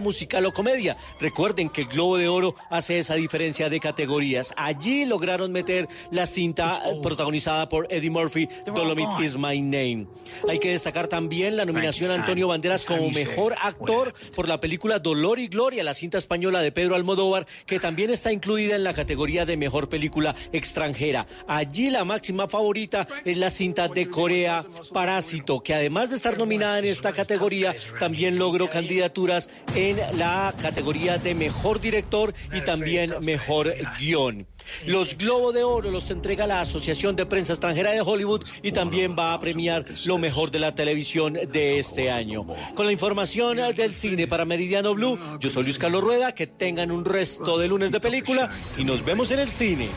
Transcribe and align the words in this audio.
musical 0.00 0.46
o 0.46 0.52
comedia. 0.52 0.96
Recuerden 1.20 1.68
que 1.68 1.82
el 1.82 1.88
Globo 1.88 2.16
de 2.16 2.28
Oro 2.28 2.54
hace 2.70 2.98
esa 2.98 3.14
diferencia 3.14 3.68
de 3.68 3.80
categorías. 3.80 4.52
Allí 4.56 5.04
lograron 5.04 5.52
meter 5.52 5.88
la 6.10 6.26
cinta 6.26 6.80
eh, 6.84 6.98
protagonizada 7.02 7.68
por 7.68 7.86
Eddie 7.90 8.10
Murphy, 8.10 8.48
Dolomite 8.66 9.24
is 9.24 9.36
My 9.36 9.60
Name. 9.60 10.06
Hay 10.48 10.58
que 10.58 10.70
destacar 10.70 11.08
también 11.08 11.56
la 11.56 11.64
nominación 11.64 12.10
a 12.10 12.14
Antonio 12.14 12.48
Banderas 12.48 12.84
como 12.84 13.10
mejor 13.10 13.54
actor 13.62 14.14
por 14.34 14.48
la 14.48 14.60
película 14.60 14.98
Dolor 14.98 15.38
y 15.38 15.48
Gloria, 15.48 15.84
la 15.84 15.94
cinta 15.94 16.18
española 16.18 16.60
de 16.60 16.72
Pedro 16.72 16.94
Almodóvar, 16.94 17.46
que 17.66 17.80
también 17.80 18.10
está 18.10 18.32
incluida 18.32 18.76
en 18.76 18.84
la 18.84 18.94
categoría 18.94 19.44
de 19.46 19.56
mejor 19.56 19.88
película 19.88 20.34
extranjera. 20.52 21.26
Allí 21.46 21.90
la 21.90 22.04
máxima 22.04 22.48
favorita 22.48 23.06
es 23.24 23.36
la 23.36 23.50
cinta 23.50 23.88
de 23.88 24.08
Corea, 24.08 24.64
Parásito, 24.92 25.62
que 25.62 25.74
además 25.74 26.10
de 26.10 26.16
estar 26.16 26.38
nominada 26.38 26.78
en 26.78 26.86
esta 26.86 27.12
categoría, 27.12 27.74
también 27.98 28.38
logró 28.38 28.68
candidaturas 28.68 29.50
en 29.74 29.87
la 30.16 30.54
categoría 30.60 31.18
de 31.18 31.34
mejor 31.34 31.80
director 31.80 32.34
y 32.52 32.60
también 32.60 33.14
mejor 33.20 33.74
guion. 33.98 34.46
Los 34.86 35.16
Globo 35.16 35.52
de 35.52 35.64
Oro 35.64 35.90
los 35.90 36.10
entrega 36.10 36.46
la 36.46 36.60
Asociación 36.60 37.16
de 37.16 37.26
Prensa 37.26 37.52
Extranjera 37.52 37.92
de 37.92 38.00
Hollywood 38.00 38.44
y 38.62 38.72
también 38.72 39.16
va 39.18 39.32
a 39.32 39.40
premiar 39.40 39.84
lo 40.04 40.18
mejor 40.18 40.50
de 40.50 40.58
la 40.58 40.74
televisión 40.74 41.34
de 41.34 41.78
este 41.78 42.10
año. 42.10 42.46
Con 42.74 42.86
la 42.86 42.92
información 42.92 43.58
del 43.74 43.94
cine 43.94 44.26
para 44.26 44.44
Meridiano 44.44 44.94
Blue, 44.94 45.18
yo 45.40 45.48
soy 45.48 45.64
Luis 45.64 45.78
Carlos 45.78 46.04
Rueda, 46.04 46.34
que 46.34 46.46
tengan 46.46 46.90
un 46.90 47.04
resto 47.04 47.58
de 47.58 47.68
lunes 47.68 47.90
de 47.90 48.00
película 48.00 48.48
y 48.76 48.84
nos 48.84 49.04
vemos 49.04 49.30
en 49.30 49.40
el 49.40 49.50
cine. 49.50 49.88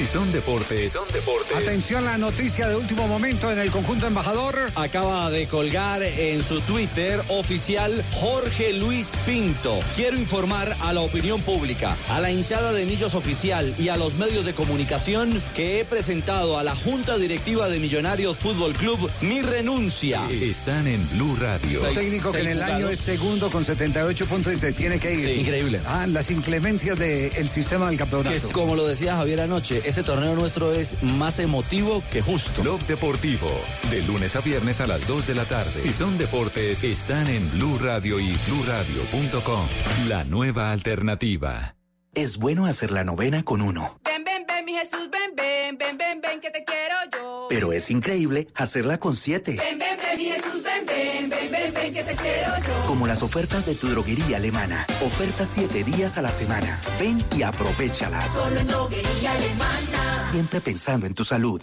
Si 0.00 0.06
son 0.06 0.32
deportes. 0.32 0.92
son 0.92 1.06
deportes. 1.12 1.54
Atención, 1.54 2.06
la 2.06 2.16
noticia 2.16 2.66
de 2.66 2.74
último 2.74 3.06
momento 3.06 3.52
en 3.52 3.58
el 3.58 3.70
conjunto 3.70 4.06
embajador. 4.06 4.70
Acaba 4.74 5.28
de 5.28 5.46
colgar 5.46 6.02
en 6.02 6.42
su 6.42 6.62
Twitter 6.62 7.20
oficial 7.28 8.02
Jorge 8.12 8.72
Luis 8.72 9.12
Pinto. 9.26 9.78
Quiero 9.94 10.16
informar 10.16 10.74
a 10.80 10.94
la 10.94 11.02
opinión 11.02 11.42
pública, 11.42 11.98
a 12.08 12.18
la 12.18 12.30
hinchada 12.30 12.72
de 12.72 12.86
Millos 12.86 13.14
Oficial 13.14 13.74
y 13.78 13.90
a 13.90 13.98
los 13.98 14.14
medios 14.14 14.46
de 14.46 14.54
comunicación 14.54 15.42
que 15.54 15.80
he 15.80 15.84
presentado 15.84 16.58
a 16.58 16.64
la 16.64 16.74
Junta 16.74 17.18
Directiva 17.18 17.68
de 17.68 17.78
Millonarios 17.78 18.38
Fútbol 18.38 18.72
Club 18.72 19.10
mi 19.20 19.42
renuncia. 19.42 20.22
Están 20.30 20.86
en 20.86 21.06
Blue 21.10 21.36
Radio. 21.38 21.86
Un 21.86 21.94
técnico 21.94 22.32
que 22.32 22.40
en 22.40 22.46
el 22.46 22.62
año 22.62 22.88
es 22.88 23.00
segundo 23.00 23.50
con 23.50 23.66
78 23.66 24.24
puntos 24.24 24.54
y 24.54 24.56
se 24.56 24.72
tiene 24.72 24.98
que 24.98 25.12
ir. 25.12 25.28
Increíble. 25.40 25.82
Ah, 25.84 26.06
las 26.06 26.30
inclemencias 26.30 26.98
del 26.98 27.48
sistema 27.50 27.90
del 27.90 27.98
campeonato. 27.98 28.30
Que 28.30 28.36
es 28.36 28.44
como 28.44 28.74
lo 28.74 28.86
decía 28.86 29.16
Javier 29.16 29.42
anoche, 29.42 29.89
este 29.90 30.04
torneo 30.04 30.36
nuestro 30.36 30.72
es 30.72 31.02
más 31.02 31.40
emotivo 31.40 32.00
que 32.12 32.22
justo. 32.22 32.62
Blog 32.62 32.80
Deportivo, 32.86 33.50
de 33.90 34.02
lunes 34.02 34.36
a 34.36 34.40
viernes 34.40 34.80
a 34.80 34.86
las 34.86 35.04
2 35.08 35.26
de 35.26 35.34
la 35.34 35.46
tarde. 35.46 35.72
Si 35.72 35.92
son 35.92 36.16
deportes, 36.16 36.84
están 36.84 37.26
en 37.26 37.50
Blue 37.50 37.76
Radio 37.82 38.20
y 38.20 38.38
bluradio.com. 38.46 39.66
La 40.06 40.22
nueva 40.22 40.70
alternativa. 40.70 41.74
Es 42.14 42.36
bueno 42.36 42.66
hacer 42.66 42.92
la 42.92 43.02
novena 43.02 43.42
con 43.42 43.62
uno. 43.62 44.00
Ven, 44.04 44.22
ven, 44.22 44.44
ven, 44.46 44.64
mi 44.64 44.74
Jesús, 44.74 45.08
ven, 45.10 45.34
ven, 45.36 45.76
ven, 45.76 45.98
ven, 45.98 46.20
ven, 46.20 46.40
que 46.40 46.50
te 46.52 46.64
quiero 46.64 46.94
yo. 47.12 47.46
Pero 47.48 47.72
es 47.72 47.90
increíble 47.90 48.46
hacerla 48.54 48.98
con 48.98 49.16
siete. 49.16 49.56
Ven, 49.56 49.76
ven, 49.76 49.98
ven, 50.00 50.18
mi 50.18 50.24
Jesús, 50.26 50.49
ven, 51.90 51.94
ven, 51.94 51.94
ven, 51.94 51.94
que 51.94 52.02
te 52.02 52.16
quiero 52.16 52.58
yo. 52.58 52.86
Como 52.86 53.06
las 53.06 53.22
ofertas 53.22 53.66
de 53.66 53.74
tu 53.74 53.88
droguería 53.88 54.36
alemana. 54.36 54.86
Ofertas 55.04 55.48
siete 55.48 55.84
días 55.84 56.18
a 56.18 56.22
la 56.22 56.30
semana. 56.30 56.80
Ven 56.98 57.22
y 57.36 57.42
aprovechalas. 57.42 58.32
Solo 58.32 58.60
en 58.60 58.66
droguería 58.66 59.32
alemana. 59.32 60.30
Siempre 60.30 60.60
pensando 60.60 61.06
en 61.06 61.14
tu 61.14 61.24
salud. 61.24 61.62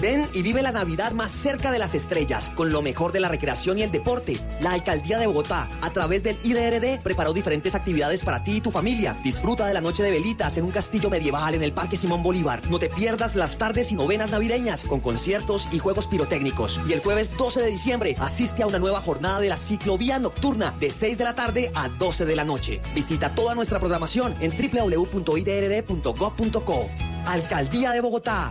Ven 0.00 0.26
y 0.32 0.40
vive 0.40 0.62
la 0.62 0.72
Navidad 0.72 1.12
más 1.12 1.30
cerca 1.30 1.70
de 1.70 1.78
las 1.78 1.94
estrellas, 1.94 2.50
con 2.54 2.72
lo 2.72 2.80
mejor 2.80 3.12
de 3.12 3.20
la 3.20 3.28
recreación 3.28 3.78
y 3.78 3.82
el 3.82 3.90
deporte. 3.90 4.38
La 4.60 4.72
Alcaldía 4.72 5.18
de 5.18 5.26
Bogotá, 5.26 5.68
a 5.82 5.90
través 5.90 6.22
del 6.22 6.38
IDRD, 6.42 7.00
preparó 7.02 7.34
diferentes 7.34 7.74
actividades 7.74 8.22
para 8.22 8.42
ti 8.42 8.52
y 8.56 8.60
tu 8.62 8.70
familia. 8.70 9.14
Disfruta 9.22 9.66
de 9.66 9.74
la 9.74 9.82
noche 9.82 10.02
de 10.02 10.10
velitas 10.10 10.56
en 10.56 10.64
un 10.64 10.70
castillo 10.70 11.10
medieval 11.10 11.54
en 11.54 11.62
el 11.62 11.72
Parque 11.72 11.98
Simón 11.98 12.22
Bolívar. 12.22 12.62
No 12.70 12.78
te 12.78 12.88
pierdas 12.88 13.36
las 13.36 13.58
tardes 13.58 13.92
y 13.92 13.94
novenas 13.94 14.30
navideñas, 14.30 14.84
con 14.84 15.00
conciertos 15.00 15.68
y 15.70 15.78
juegos 15.78 16.06
pirotécnicos. 16.06 16.80
Y 16.88 16.94
el 16.94 17.00
jueves 17.00 17.36
12 17.36 17.60
de 17.60 17.70
diciembre, 17.70 18.16
asiste 18.20 18.62
a 18.62 18.66
una 18.66 18.78
nueva 18.78 19.02
jornada 19.02 19.38
de 19.40 19.50
la 19.50 19.58
ciclovía 19.58 20.18
nocturna, 20.18 20.74
de 20.80 20.90
6 20.90 21.18
de 21.18 21.24
la 21.24 21.34
tarde 21.34 21.70
a 21.74 21.88
12 21.88 22.24
de 22.24 22.36
la 22.36 22.44
noche. 22.44 22.80
Visita 22.94 23.34
toda 23.34 23.54
nuestra 23.54 23.78
programación 23.78 24.34
en 24.40 24.50
www.idrd.gov.co. 24.50 25.30
Alcaldía 27.26 27.90
de 27.92 28.00
Bogotá. 28.00 28.50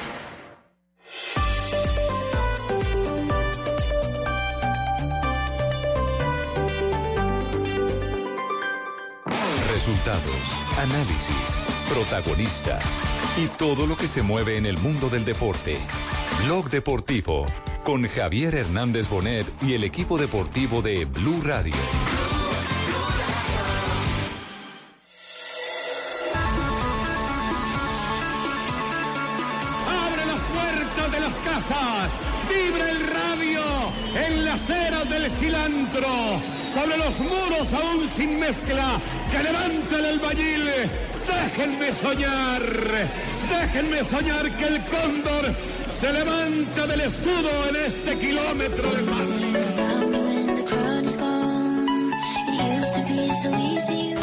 Resultados, 9.83 10.47
análisis, 10.77 11.59
protagonistas 11.89 12.85
y 13.35 13.47
todo 13.47 13.87
lo 13.87 13.97
que 13.97 14.07
se 14.07 14.21
mueve 14.21 14.57
en 14.57 14.67
el 14.67 14.77
mundo 14.77 15.09
del 15.09 15.25
deporte. 15.25 15.79
Blog 16.43 16.69
Deportivo 16.69 17.47
con 17.83 18.07
Javier 18.07 18.53
Hernández 18.53 19.09
Bonet 19.09 19.47
y 19.59 19.73
el 19.73 19.83
equipo 19.83 20.19
deportivo 20.19 20.83
de 20.83 21.05
Blue 21.05 21.41
Radio. 21.43 21.73
Abre 29.87 30.25
las 30.27 30.43
puertas 30.43 31.11
de 31.11 31.19
las 31.19 31.39
casas. 31.39 32.19
Vibra 32.47 32.91
el 32.91 33.07
radio 33.07 33.63
en 34.27 34.45
las 34.45 34.69
eras 34.69 35.09
del 35.09 35.31
cilantro. 35.31 36.60
Sobre 36.73 36.97
los 36.97 37.19
muros 37.19 37.73
aún 37.73 38.07
sin 38.09 38.39
mezcla. 38.39 38.99
Que 39.31 39.43
levanta 39.43 39.97
el 39.99 40.05
albañil. 40.05 40.65
Déjenme 41.27 41.93
soñar. 41.93 42.61
Déjenme 43.49 44.03
soñar 44.03 44.49
que 44.57 44.65
el 44.65 44.81
cóndor 44.85 45.53
se 45.89 46.11
levanta 46.13 46.87
del 46.87 47.01
escudo 47.01 47.49
en 47.69 47.75
este 47.85 48.17
kilómetro 48.17 48.89
de 48.91 49.03
paz. 49.03 50.31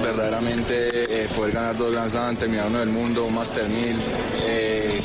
Verdaderamente 0.03 1.25
eh, 1.25 1.29
poder 1.37 1.53
ganar 1.55 1.77
dos 1.77 1.93
Grand 1.93 2.11
Slam, 2.11 2.37
terminar 2.37 2.67
uno 2.69 2.79
del 2.79 2.89
mundo, 2.89 3.25
un 3.27 3.35
Master 3.35 3.69
1000. 3.69 3.97
eh, 4.45 5.01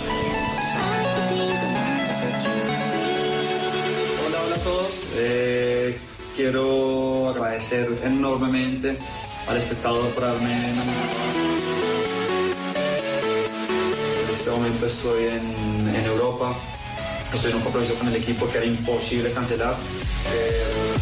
Hola, 4.26 4.38
hola 4.46 4.56
a 4.56 4.60
todos. 4.60 4.94
Eh, 5.16 5.98
quiero 6.36 7.30
agradecer 7.30 7.88
enormemente 8.04 8.98
al 9.48 9.58
espectador 9.58 10.10
por 10.10 10.24
haberme 10.24 10.54
En 14.24 14.34
este 14.34 14.50
momento 14.50 14.86
estoy 14.86 15.26
en, 15.26 15.96
en 15.96 16.06
Europa, 16.06 16.54
estoy 17.34 17.52
en 17.52 17.58
un 17.58 17.64
compromiso 17.64 17.96
con 17.96 18.08
el 18.08 18.16
equipo 18.16 18.50
que 18.50 18.58
era 18.58 18.68
imposible 18.68 19.32
cancelar. 19.32 19.76
Eh, 20.34 20.94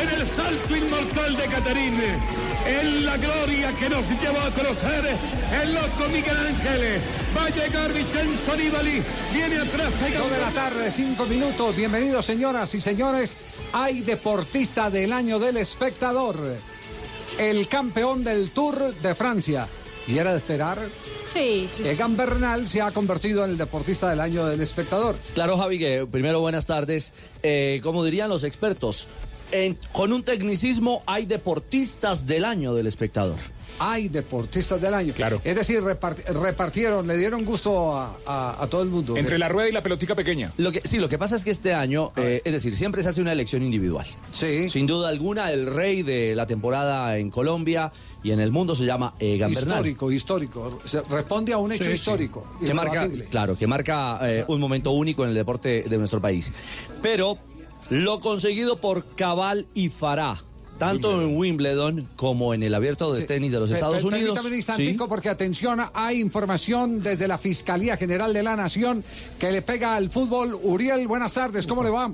en 0.00 0.08
el 0.08 0.26
salto 0.26 0.76
inmortal 0.76 1.36
de 1.36 1.44
Catarín, 1.44 2.00
en 2.66 3.04
la 3.04 3.16
gloria 3.18 3.72
que 3.78 3.88
nos 3.88 4.08
llevó 4.08 4.40
a 4.40 4.50
conocer 4.50 5.16
el 5.62 5.74
loco 5.74 6.08
Miguel 6.08 6.36
Ángel. 6.36 7.00
Va 7.36 7.44
a 7.46 7.50
llegar 7.50 7.92
Vincenzo 7.92 8.56
Nibali, 8.56 9.02
viene 9.34 9.58
atrás. 9.58 9.92
Dos 10.18 10.30
de 10.30 10.38
la 10.38 10.50
tarde, 10.50 10.90
cinco 10.90 11.26
minutos. 11.26 11.76
Bienvenidos, 11.76 12.24
señoras 12.24 12.74
y 12.74 12.80
señores. 12.80 13.36
Hay 13.72 14.00
deportista 14.00 14.88
del 14.88 15.12
año 15.12 15.38
del 15.38 15.58
espectador. 15.58 16.36
El 17.38 17.68
campeón 17.68 18.24
del 18.24 18.50
Tour 18.50 18.94
de 18.94 19.14
Francia. 19.14 19.66
Y 20.06 20.18
era 20.18 20.32
de 20.32 20.38
esperar. 20.38 20.78
Sí, 21.32 21.68
sí. 21.74 21.86
Egan 21.86 22.16
Bernal 22.16 22.66
se 22.66 22.82
ha 22.82 22.90
convertido 22.90 23.44
en 23.44 23.52
el 23.52 23.58
deportista 23.58 24.10
del 24.10 24.20
año 24.20 24.46
del 24.46 24.60
espectador. 24.60 25.16
Claro, 25.34 25.56
Javi, 25.56 25.78
que 25.78 26.06
primero 26.10 26.40
buenas 26.40 26.66
tardes. 26.66 27.12
Eh, 27.42 27.80
como 27.84 28.04
dirían 28.04 28.28
los 28.28 28.42
expertos, 28.42 29.06
en- 29.52 29.78
con 29.92 30.12
un 30.12 30.22
tecnicismo 30.22 31.02
hay 31.06 31.26
deportistas 31.26 32.26
del 32.26 32.44
año 32.44 32.74
del 32.74 32.86
espectador. 32.86 33.36
Hay 33.78 34.08
deportistas 34.08 34.80
del 34.82 34.92
año. 34.92 35.14
Claro. 35.14 35.40
Es 35.44 35.56
decir, 35.56 35.80
repart- 35.80 36.22
repartieron, 36.26 37.06
le 37.08 37.16
dieron 37.16 37.42
gusto 37.44 37.96
a, 37.96 38.16
a- 38.26 38.62
a 38.62 38.66
todo 38.66 38.82
el 38.82 38.90
mundo. 38.90 39.16
Entre 39.16 39.38
la 39.38 39.48
rueda 39.48 39.68
y 39.68 39.72
la 39.72 39.80
pelotica 39.80 40.14
pequeña. 40.14 40.52
Lo 40.58 40.70
que, 40.70 40.82
sí, 40.84 40.98
lo 40.98 41.08
que 41.08 41.18
pasa 41.18 41.36
es 41.36 41.44
que 41.44 41.50
este 41.50 41.72
año, 41.72 42.12
eh, 42.16 42.42
es 42.44 42.52
decir, 42.52 42.76
siempre 42.76 43.02
se 43.02 43.08
hace 43.08 43.22
una 43.22 43.32
elección 43.32 43.62
individual. 43.62 44.06
Sí. 44.32 44.68
Sin 44.68 44.86
duda 44.86 45.08
alguna, 45.08 45.50
el 45.52 45.66
rey 45.66 46.02
de 46.02 46.34
la 46.36 46.46
temporada 46.46 47.16
en 47.16 47.30
Colombia 47.30 47.92
y 48.22 48.30
en 48.32 48.40
el 48.40 48.52
mundo 48.52 48.76
se 48.76 48.84
llama 48.84 49.14
Egan 49.18 49.52
Bernal. 49.54 49.78
Histórico, 49.78 50.12
histórico. 50.12 50.78
Se 50.84 51.00
responde 51.02 51.52
a 51.54 51.58
un 51.58 51.72
hecho 51.72 51.84
Sí, 51.84 51.90
sí. 51.90 51.94
histórico. 51.96 52.46
que 52.64 52.74
marca, 52.74 53.08
claro, 53.30 53.56
que 53.56 53.66
marca 53.66 54.18
eh, 54.22 54.44
un 54.48 54.60
momento 54.60 54.90
único 54.92 55.24
en 55.24 55.30
el 55.30 55.34
deporte 55.34 55.82
de 55.88 55.98
nuestro 55.98 56.20
país. 56.20 56.52
Pero 57.00 57.38
lo 57.90 58.20
conseguido 58.20 58.76
por 58.76 59.04
Cabal 59.14 59.66
y 59.74 59.88
Farah, 59.88 60.42
tanto 60.78 61.20
en 61.22 61.36
Wimbledon 61.36 62.08
como 62.16 62.54
en 62.54 62.62
el 62.62 62.74
Abierto 62.74 63.12
de 63.12 63.20
Sí. 63.20 63.26
Tenis 63.26 63.52
de 63.52 63.60
los 63.60 63.70
Estados 63.70 64.02
Unidos. 64.04 64.22
Permítame 64.22 64.48
un 64.48 64.54
instantico 64.54 65.04
Sí. 65.04 65.08
porque 65.08 65.28
atención, 65.28 65.80
hay 65.94 66.20
información 66.20 67.02
desde 67.02 67.28
la 67.28 67.38
Fiscalía 67.38 67.96
General 67.96 68.32
de 68.32 68.42
la 68.42 68.56
Nación 68.56 69.04
que 69.38 69.52
le 69.52 69.62
pega 69.62 69.94
al 69.96 70.10
fútbol. 70.10 70.58
Uriel, 70.62 71.06
buenas 71.06 71.34
tardes, 71.34 71.66
¿cómo 71.66 71.82
le 71.84 71.90
va? 71.90 72.10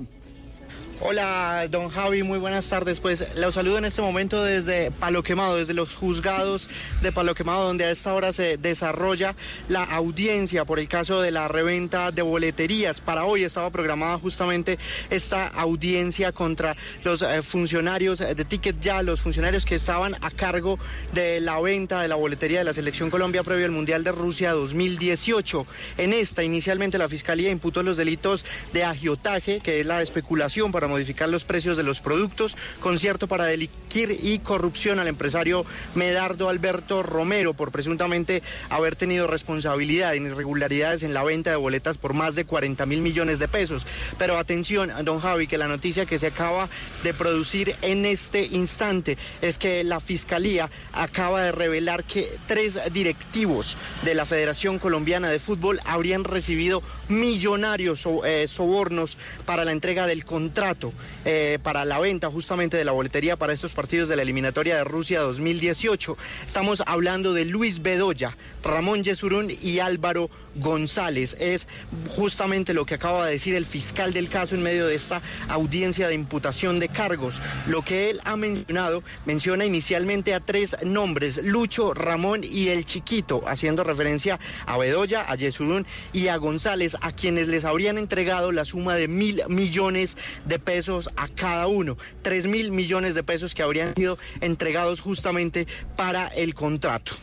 Hola, 1.01 1.65
don 1.71 1.87
Javi, 1.87 2.23
muy 2.23 2.39
buenas 2.39 2.67
tardes. 2.67 2.99
Pues 2.99 3.25
los 3.37 3.53
saludo 3.53 3.77
en 3.77 3.85
este 3.85 4.01
momento 4.01 4.43
desde 4.43 4.91
Palo 4.91 5.23
Quemado, 5.23 5.55
desde 5.55 5.73
los 5.73 5.95
juzgados 5.95 6.69
de 7.01 7.13
Palo 7.13 7.33
Quemado, 7.35 7.63
donde 7.67 7.85
a 7.85 7.91
esta 7.91 8.13
hora 8.13 8.33
se 8.33 8.57
desarrolla 8.57 9.33
la 9.69 9.83
audiencia 9.85 10.65
por 10.65 10.77
el 10.77 10.89
caso 10.89 11.21
de 11.21 11.31
la 11.31 11.47
reventa 11.47 12.11
de 12.11 12.21
boleterías. 12.21 12.99
Para 12.99 13.23
hoy 13.23 13.45
estaba 13.45 13.69
programada 13.69 14.19
justamente 14.19 14.77
esta 15.09 15.47
audiencia 15.47 16.33
contra 16.33 16.75
los 17.05 17.21
eh, 17.21 17.41
funcionarios 17.43 18.19
de 18.19 18.43
Ticket 18.43 18.81
Ya, 18.81 19.01
los 19.01 19.21
funcionarios 19.21 19.63
que 19.63 19.75
estaban 19.75 20.17
a 20.19 20.31
cargo 20.31 20.79
de 21.13 21.39
la 21.39 21.61
venta 21.61 22.01
de 22.01 22.09
la 22.09 22.15
boletería 22.15 22.59
de 22.59 22.65
la 22.65 22.73
Selección 22.73 23.09
Colombia 23.09 23.43
previo 23.43 23.63
al 23.63 23.71
Mundial 23.71 24.03
de 24.03 24.11
Rusia 24.11 24.51
2018. 24.51 25.65
En 25.97 26.11
esta, 26.11 26.43
inicialmente 26.43 26.97
la 26.97 27.07
Fiscalía 27.07 27.51
imputó 27.51 27.83
los 27.83 27.95
delitos 27.95 28.43
de 28.73 28.83
agiotaje, 28.83 29.61
que 29.61 29.79
es 29.79 29.85
la 29.85 30.01
especulación 30.01 30.73
para 30.73 30.88
modificar 30.89 31.29
los 31.29 31.45
precios 31.45 31.77
de 31.77 31.83
los 31.83 32.01
productos, 32.01 32.57
concierto 32.81 33.27
para 33.27 33.45
delinquir 33.45 34.19
y 34.21 34.39
corrupción 34.39 34.99
al 34.99 35.07
empresario 35.07 35.65
Medardo 35.95 36.49
Alberto 36.49 37.03
Romero 37.03 37.53
por 37.53 37.71
presuntamente 37.71 38.43
haber 38.69 38.95
tenido 38.95 39.27
responsabilidad 39.27 40.15
en 40.15 40.25
irregularidades 40.25 41.03
en 41.03 41.13
la 41.13 41.23
venta 41.23 41.51
de 41.51 41.55
boletas 41.55 41.97
por 41.97 42.13
más 42.13 42.35
de 42.35 42.45
40 42.45 42.85
mil 42.85 43.01
millones 43.01 43.39
de 43.39 43.47
pesos. 43.47 43.85
Pero 44.17 44.37
atención, 44.37 44.91
don 45.03 45.19
Javi, 45.19 45.47
que 45.47 45.57
la 45.57 45.67
noticia 45.67 46.05
que 46.05 46.19
se 46.19 46.27
acaba 46.27 46.69
de 47.03 47.13
producir 47.13 47.75
en 47.81 48.05
este 48.05 48.43
instante 48.45 49.17
es 49.41 49.57
que 49.57 49.83
la 49.83 49.99
Fiscalía 49.99 50.69
acaba 50.91 51.43
de 51.43 51.51
revelar 51.51 52.03
que 52.03 52.37
tres 52.47 52.79
directivos 52.91 53.77
de 54.03 54.15
la 54.15 54.25
Federación 54.25 54.79
Colombiana 54.79 55.29
de 55.29 55.39
Fútbol 55.39 55.79
habrían 55.85 56.23
recibido 56.23 56.81
millonarios 57.07 58.07
eh, 58.25 58.47
sobornos 58.47 59.17
para 59.45 59.65
la 59.65 59.71
entrega 59.71 60.07
del 60.07 60.25
contrato 60.25 60.78
eh, 61.25 61.59
para 61.61 61.83
la 61.85 61.99
venta 61.99 62.29
justamente 62.29 62.77
de 62.77 62.85
la 62.85 62.91
boletería 62.91 63.35
para 63.35 63.53
estos 63.53 63.73
partidos 63.73 64.07
de 64.07 64.15
la 64.15 64.21
eliminatoria 64.21 64.77
de 64.77 64.83
Rusia 64.83 65.19
2018. 65.21 66.17
Estamos 66.45 66.81
hablando 66.85 67.33
de 67.33 67.45
Luis 67.45 67.81
Bedoya, 67.81 68.37
Ramón 68.63 69.03
Yesurún 69.03 69.51
y 69.61 69.79
Álvaro 69.79 70.29
González. 70.55 71.35
Es 71.39 71.67
justamente 72.15 72.73
lo 72.73 72.85
que 72.85 72.95
acaba 72.95 73.25
de 73.25 73.33
decir 73.33 73.55
el 73.55 73.65
fiscal 73.65 74.13
del 74.13 74.29
caso 74.29 74.55
en 74.55 74.63
medio 74.63 74.87
de 74.87 74.95
esta 74.95 75.21
audiencia 75.49 76.07
de 76.07 76.15
imputación 76.15 76.79
de 76.79 76.87
cargos. 76.87 77.41
Lo 77.67 77.81
que 77.81 78.09
él 78.09 78.21
ha 78.23 78.37
mencionado, 78.37 79.03
menciona 79.25 79.65
inicialmente 79.65 80.33
a 80.33 80.39
tres 80.39 80.77
nombres, 80.83 81.41
Lucho, 81.43 81.93
Ramón 81.93 82.43
y 82.43 82.69
el 82.69 82.85
Chiquito, 82.85 83.43
haciendo 83.47 83.83
referencia 83.83 84.39
a 84.65 84.77
Bedoya, 84.77 85.25
a 85.29 85.35
Yesurún 85.35 85.85
y 86.13 86.27
a 86.27 86.37
González, 86.37 86.95
a 87.01 87.11
quienes 87.11 87.47
les 87.47 87.65
habrían 87.65 87.97
entregado 87.97 88.51
la 88.51 88.65
suma 88.65 88.95
de 88.95 89.07
mil 89.07 89.41
millones 89.49 90.15
de 90.45 90.57
pesos 90.59 90.68
a 91.15 91.27
cada 91.27 91.67
uno. 91.67 91.97
Tres 92.21 92.45
mil 92.45 92.71
millones 92.71 93.15
de 93.15 93.23
pesos 93.23 93.55
que 93.55 93.63
habrían 93.63 93.95
sido 93.95 94.19
entregados 94.41 94.99
justamente 94.99 95.67
para 95.95 96.27
el 96.27 96.53
contrato. 96.53 97.13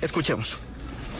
Escuchemos. 0.00 0.58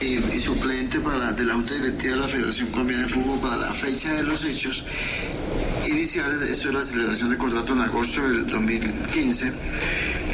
y, 0.00 0.18
y 0.18 0.40
suplente 0.40 1.00
para, 1.00 1.32
de 1.32 1.44
la 1.44 1.54
Junta 1.54 1.74
Directiva 1.74 2.14
de 2.14 2.20
la 2.20 2.28
Federación 2.28 2.68
Colombiana 2.70 3.02
de 3.04 3.08
Fútbol 3.08 3.40
para 3.40 3.56
la 3.56 3.72
fecha 3.74 4.12
de 4.12 4.22
los 4.24 4.44
hechos 4.44 4.84
iniciales, 5.86 6.42
esto 6.42 6.68
es 6.68 6.74
la 6.74 6.82
celebración 6.82 7.30
del 7.30 7.38
contrato 7.38 7.72
en 7.72 7.80
agosto 7.80 8.22
del 8.22 8.46
2015, 8.46 9.52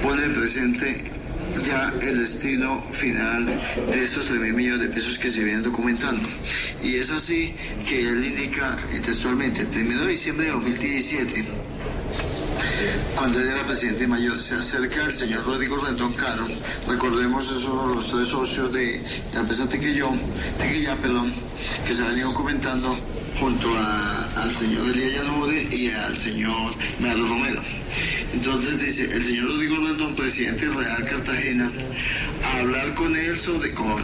pone 0.03 0.29
presente 0.31 1.13
ya 1.63 1.93
el 2.01 2.19
destino 2.19 2.83
final 2.93 3.47
de 3.47 4.03
estos 4.03 4.27
3 4.27 4.41
mil 4.41 4.55
millones 4.55 4.89
de 4.89 4.95
pesos 4.95 5.19
que 5.19 5.31
se 5.31 5.43
vienen 5.43 5.63
documentando. 5.63 6.29
Y 6.83 6.97
es 6.97 7.11
así 7.11 7.55
que 7.89 8.09
él 8.09 8.25
indica 8.25 8.77
eh, 8.93 9.01
textualmente, 9.05 9.63
el 9.63 9.87
1 9.87 10.03
de 10.03 10.09
diciembre 10.09 10.47
de 10.47 10.53
2017, 10.53 11.45
cuando 13.17 13.41
él 13.41 13.49
era 13.49 13.67
presidente 13.67 14.07
mayor, 14.07 14.39
se 14.39 14.55
acerca 14.55 15.05
el 15.05 15.15
señor 15.15 15.45
Rodrigo 15.45 15.77
Rendón 15.77 16.13
Caro, 16.15 16.47
recordemos 16.89 17.45
esos 17.45 17.63
son 17.63 17.93
los 17.93 18.11
tres 18.11 18.29
socios 18.29 18.73
de 18.73 19.03
la 19.33 19.41
empresa 19.41 19.69
Tequillón, 19.69 20.19
Tequilla, 20.59 20.97
perdón, 20.97 21.33
que 21.87 21.95
se 21.95 22.03
han 22.03 22.19
ido 22.19 22.35
comentando 22.35 22.97
junto 23.39 23.69
a- 23.77 24.29
al 24.43 24.55
señor 24.55 24.89
Elías 24.91 25.23
Llanude 25.25 25.69
y 25.71 25.91
al 25.91 26.17
señor 26.17 26.73
Medardo 27.01 27.27
Romero. 27.27 27.63
Entonces 28.33 28.81
dice, 28.81 29.05
el 29.13 29.23
señor 29.23 29.47
Rodrigo 29.49 29.77
Rendón, 29.77 30.15
presidente 30.17 30.69
de 30.69 30.75
Real 30.75 31.05
Cartagena, 31.09 31.71
a 32.45 32.59
hablar 32.59 32.95
con 32.95 33.15
él 33.17 33.39
sobre, 33.39 33.73
con 33.75 34.03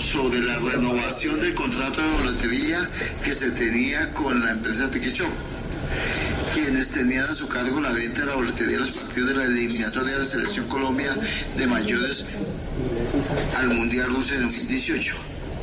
sobre 0.00 0.40
la 0.40 0.58
renovación 0.58 1.40
del 1.40 1.54
contrato 1.54 2.02
de 2.02 2.08
boletería 2.22 2.88
que 3.24 3.34
se 3.34 3.50
tenía 3.50 4.12
con 4.12 4.40
la 4.44 4.52
empresa 4.52 4.90
Tequillón 4.90 5.30
quienes 6.54 6.90
tenían 6.90 7.24
a 7.24 7.34
su 7.34 7.48
cargo 7.48 7.80
la 7.80 7.92
venta 7.92 8.20
de 8.20 8.26
la 8.26 8.34
boletería 8.34 8.78
de 8.78 8.86
los 8.86 8.90
partidos 8.90 9.28
de 9.28 9.34
la 9.36 9.44
eliminatoria 9.44 10.14
de 10.14 10.18
la 10.20 10.24
Selección 10.24 10.66
Colombia 10.68 11.14
de 11.56 11.66
mayores 11.66 12.24
al 13.56 13.68
Mundial 13.68 14.08
Rusia 14.08 14.36
de 14.36 14.42
2018, 14.42 15.14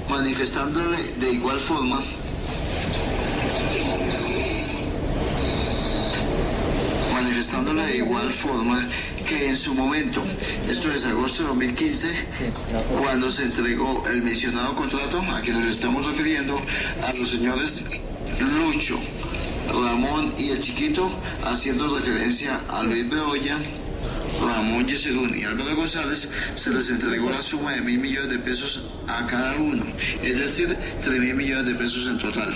manifestándole 0.09 0.97
de 1.19 1.31
igual 1.31 1.59
forma 1.59 2.01
manifestándole 7.13 7.82
de 7.93 7.99
igual 7.99 8.33
forma 8.33 8.87
que 9.29 9.49
en 9.49 9.55
su 9.55 9.75
momento, 9.75 10.23
esto 10.67 10.91
es 10.91 11.05
agosto 11.05 11.43
de 11.43 11.49
2015, 11.49 12.07
cuando 12.99 13.29
se 13.29 13.43
entregó 13.43 14.03
el 14.09 14.23
mencionado 14.23 14.73
contrato 14.73 15.21
a 15.21 15.39
que 15.43 15.51
nos 15.51 15.71
estamos 15.71 16.03
refiriendo 16.07 16.59
a 17.03 17.13
los 17.13 17.29
señores 17.29 17.83
Lucho, 18.39 18.99
Ramón 19.71 20.33
y 20.39 20.49
el 20.49 20.59
Chiquito, 20.59 21.11
haciendo 21.45 21.95
referencia 21.95 22.59
a 22.67 22.81
Luis 22.81 23.07
Bedoya, 23.07 23.59
Ramón 24.43 24.87
Yesedún 24.87 25.37
y 25.37 25.43
Álvaro 25.43 25.75
González, 25.75 26.27
se 26.55 26.71
les 26.71 26.89
entregó 26.89 27.29
la 27.29 27.43
suma 27.43 27.73
de 27.73 27.81
mil 27.81 27.99
millones 27.99 28.31
de 28.31 28.39
pesos 28.39 28.87
a 29.07 29.27
cada 29.27 29.55
uno, 29.57 29.85
es 30.23 30.39
decir, 30.39 30.75
tres 30.99 31.19
mil 31.19 31.35
millones 31.35 31.67
de 31.67 31.75
pesos 31.75 32.07
en 32.07 32.17
total. 32.17 32.55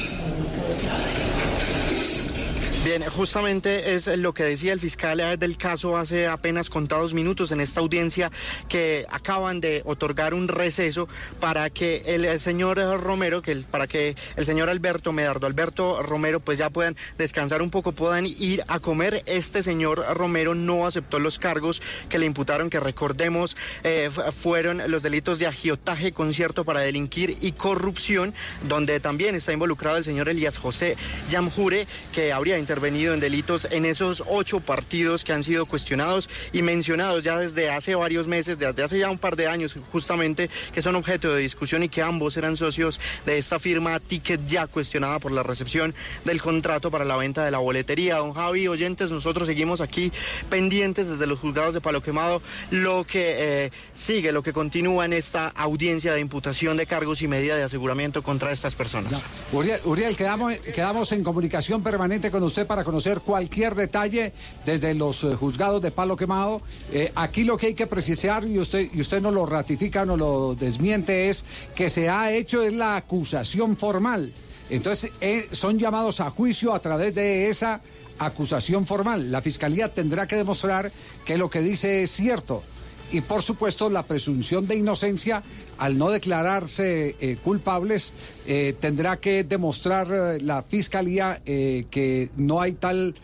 Bien, 2.88 3.04
justamente 3.04 3.96
es 3.96 4.08
lo 4.08 4.34
que 4.34 4.46
decía 4.46 4.72
el 4.72 4.80
fiscal 4.80 5.18
del 5.38 5.58
caso 5.58 5.98
hace 5.98 6.26
apenas 6.26 6.70
contados 6.70 7.14
minutos 7.14 7.52
en 7.52 7.60
esta 7.60 7.82
audiencia 7.82 8.32
que 8.70 9.06
acaban 9.10 9.60
de 9.60 9.82
otorgar 9.84 10.34
un 10.34 10.48
receso 10.48 11.10
para 11.42 11.70
que 11.70 12.04
el, 12.06 12.40
señor 12.40 12.78
Romero, 13.04 13.42
que 13.42 13.52
el- 13.52 13.66
para 13.66 13.88
que 13.88 14.16
el 14.38 14.46
señor 14.46 14.70
Alberto 14.70 15.12
Medardo, 15.12 15.48
Alberto 15.48 16.02
Romero, 16.02 16.40
pues 16.40 16.60
ya 16.60 16.70
puedan 16.70 16.96
descansar 17.18 17.62
un 17.62 17.72
poco, 17.72 17.92
puedan 17.92 18.26
ir 18.26 18.64
a 18.70 18.80
comer. 18.80 19.22
Este 19.26 19.64
señor 19.64 20.06
Romero 20.16 20.56
no 20.56 20.88
aceptó 20.88 21.20
los 21.20 21.40
cargos 21.40 21.82
que 22.08 22.18
le 22.20 22.26
imputaron, 22.26 22.70
que 22.70 22.80
recordemos 22.80 23.58
eh, 23.84 24.10
fu- 24.10 24.22
fueron 24.32 24.82
los 24.90 25.04
delitos 25.04 25.40
de 25.40 25.48
agiotaje, 25.48 26.14
concierto 26.14 26.64
para 26.64 26.80
delinquir 26.80 27.38
y 27.42 27.52
corrupción, 27.52 28.34
donde 28.70 29.02
también 29.02 29.36
está 29.36 29.52
involucrado 29.52 29.98
el 29.98 30.06
señor 30.06 30.30
Elías 30.30 30.58
José 30.58 30.96
Yamjure, 31.30 31.86
que 32.14 32.32
habría 32.32 32.58
intervenido 32.58 32.77
en 32.86 33.20
delitos 33.20 33.68
en 33.72 33.86
esos 33.86 34.24
ocho 34.28 34.60
partidos 34.60 35.24
que 35.24 35.34
han 35.34 35.44
sido 35.44 35.66
cuestionados 35.66 36.30
y 36.54 36.62
mencionados 36.62 37.24
ya 37.24 37.38
desde 37.38 37.70
hace 37.70 37.96
varios 37.96 38.28
meses, 38.28 38.60
desde 38.60 38.84
hace 38.84 39.00
ya 39.00 39.10
un 39.10 39.18
par 39.18 39.36
de 39.36 39.48
años 39.48 39.78
justamente, 39.92 40.50
que 40.74 40.82
son 40.82 40.96
objeto 40.96 41.34
de 41.34 41.42
discusión 41.42 41.84
y 41.84 41.90
que 41.90 42.02
ambos 42.02 42.38
eran 42.38 42.56
socios 42.56 43.02
de 43.26 43.38
esta 43.38 43.60
firma 43.60 44.00
Ticket 44.00 44.46
Ya, 44.48 44.68
cuestionada 44.68 45.20
por 45.20 45.32
la 45.32 45.44
recepción 45.44 45.96
del 46.24 46.42
contrato 46.42 46.92
para 46.92 47.04
la 47.04 47.18
venta 47.18 47.44
de 47.44 47.52
la 47.52 47.58
boletería. 47.58 48.18
Don 48.18 48.34
Javi, 48.34 48.68
oyentes, 48.68 49.12
nosotros 49.12 49.48
seguimos 49.48 49.82
aquí 49.82 50.12
pendientes 50.50 51.08
desde 51.08 51.26
los 51.26 51.40
juzgados 51.40 51.74
de 51.74 51.82
Palo 51.82 52.02
Quemado, 52.02 52.42
lo 52.70 53.06
que 53.06 53.66
eh, 53.66 53.72
sigue, 53.94 54.32
lo 54.32 54.44
que 54.44 54.54
continúa 54.54 55.06
en 55.06 55.14
esta 55.14 55.48
audiencia 55.48 56.14
de 56.14 56.20
imputación 56.20 56.78
de 56.78 56.86
cargos 56.86 57.22
y 57.22 57.28
medida 57.28 57.56
de 57.56 57.64
aseguramiento 57.64 58.22
contra 58.22 58.52
estas 58.52 58.76
personas. 58.76 59.24
Uriel, 59.52 59.80
Uriel, 59.86 60.16
quedamos, 60.16 60.54
quedamos 60.76 61.12
en 61.12 61.24
comunicación 61.24 61.82
permanente 61.82 62.30
con 62.30 62.44
usted 62.44 62.67
para 62.68 62.84
conocer 62.84 63.22
cualquier 63.22 63.74
detalle 63.74 64.34
desde 64.66 64.94
los 64.94 65.24
eh, 65.24 65.36
juzgados 65.36 65.82
de 65.82 65.92
Palo 65.92 66.16
Quemado. 66.16 66.62
Eh, 66.92 67.12
aquí 67.16 67.44
lo 67.44 67.58
que 67.58 67.68
hay 67.68 67.74
que 67.74 67.88
precisar, 67.88 68.46
y 68.46 68.60
usted, 68.60 68.90
y 68.94 69.02
usted 69.02 69.22
no 69.22 69.32
lo 69.32 69.46
ratifica, 69.46 70.06
no 70.06 70.18
lo 70.18 70.54
desmiente, 70.54 71.30
es 71.30 71.46
que 71.74 71.90
se 71.90 72.10
ha 72.10 72.32
hecho 72.32 72.62
es 72.62 72.74
la 72.74 72.98
acusación 72.98 73.78
formal. 73.78 74.32
Entonces, 74.70 75.12
eh, 75.22 75.48
son 75.52 75.80
llamados 75.80 76.20
a 76.20 76.30
juicio 76.30 76.74
a 76.74 76.80
través 76.80 77.16
de 77.16 77.50
esa 77.50 77.82
acusación 78.20 78.86
formal. 78.86 79.32
La 79.32 79.42
fiscalía 79.42 79.94
tendrá 79.94 80.28
que 80.28 80.36
demostrar 80.36 80.92
que 81.26 81.38
lo 81.38 81.50
que 81.50 81.62
dice 81.62 82.04
es 82.04 82.12
cierto. 82.12 82.64
Y 83.12 83.22
por 83.22 83.42
supuesto 83.42 83.90
la 83.90 84.04
presunción 84.04 84.68
de 84.68 84.76
inocencia, 84.76 85.42
al 85.78 85.98
no 85.98 86.10
declararse 86.10 87.16
eh, 87.20 87.38
culpables, 87.42 88.14
eh, 88.46 88.76
tendrá 88.80 89.18
que 89.18 89.44
demostrar 89.44 90.08
eh, 90.12 90.42
la 90.42 90.62
fiscalía 90.62 91.40
que 91.46 92.30
no 92.36 92.62
hay 92.62 92.74
tal 92.74 93.16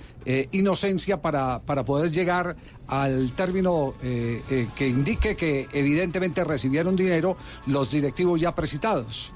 inocencia 0.51 1.21
para, 1.21 1.59
para 1.59 1.83
poder 1.83 2.11
llegar 2.11 2.55
al 2.87 3.31
término 3.35 3.93
que 4.01 4.87
indique 4.87 5.35
que 5.35 5.67
evidentemente 5.73 6.43
recibieron 6.43 6.95
dinero 6.95 7.35
los 7.67 7.91
directivos 7.91 8.39
ya 8.39 8.55
precitados. 8.55 9.33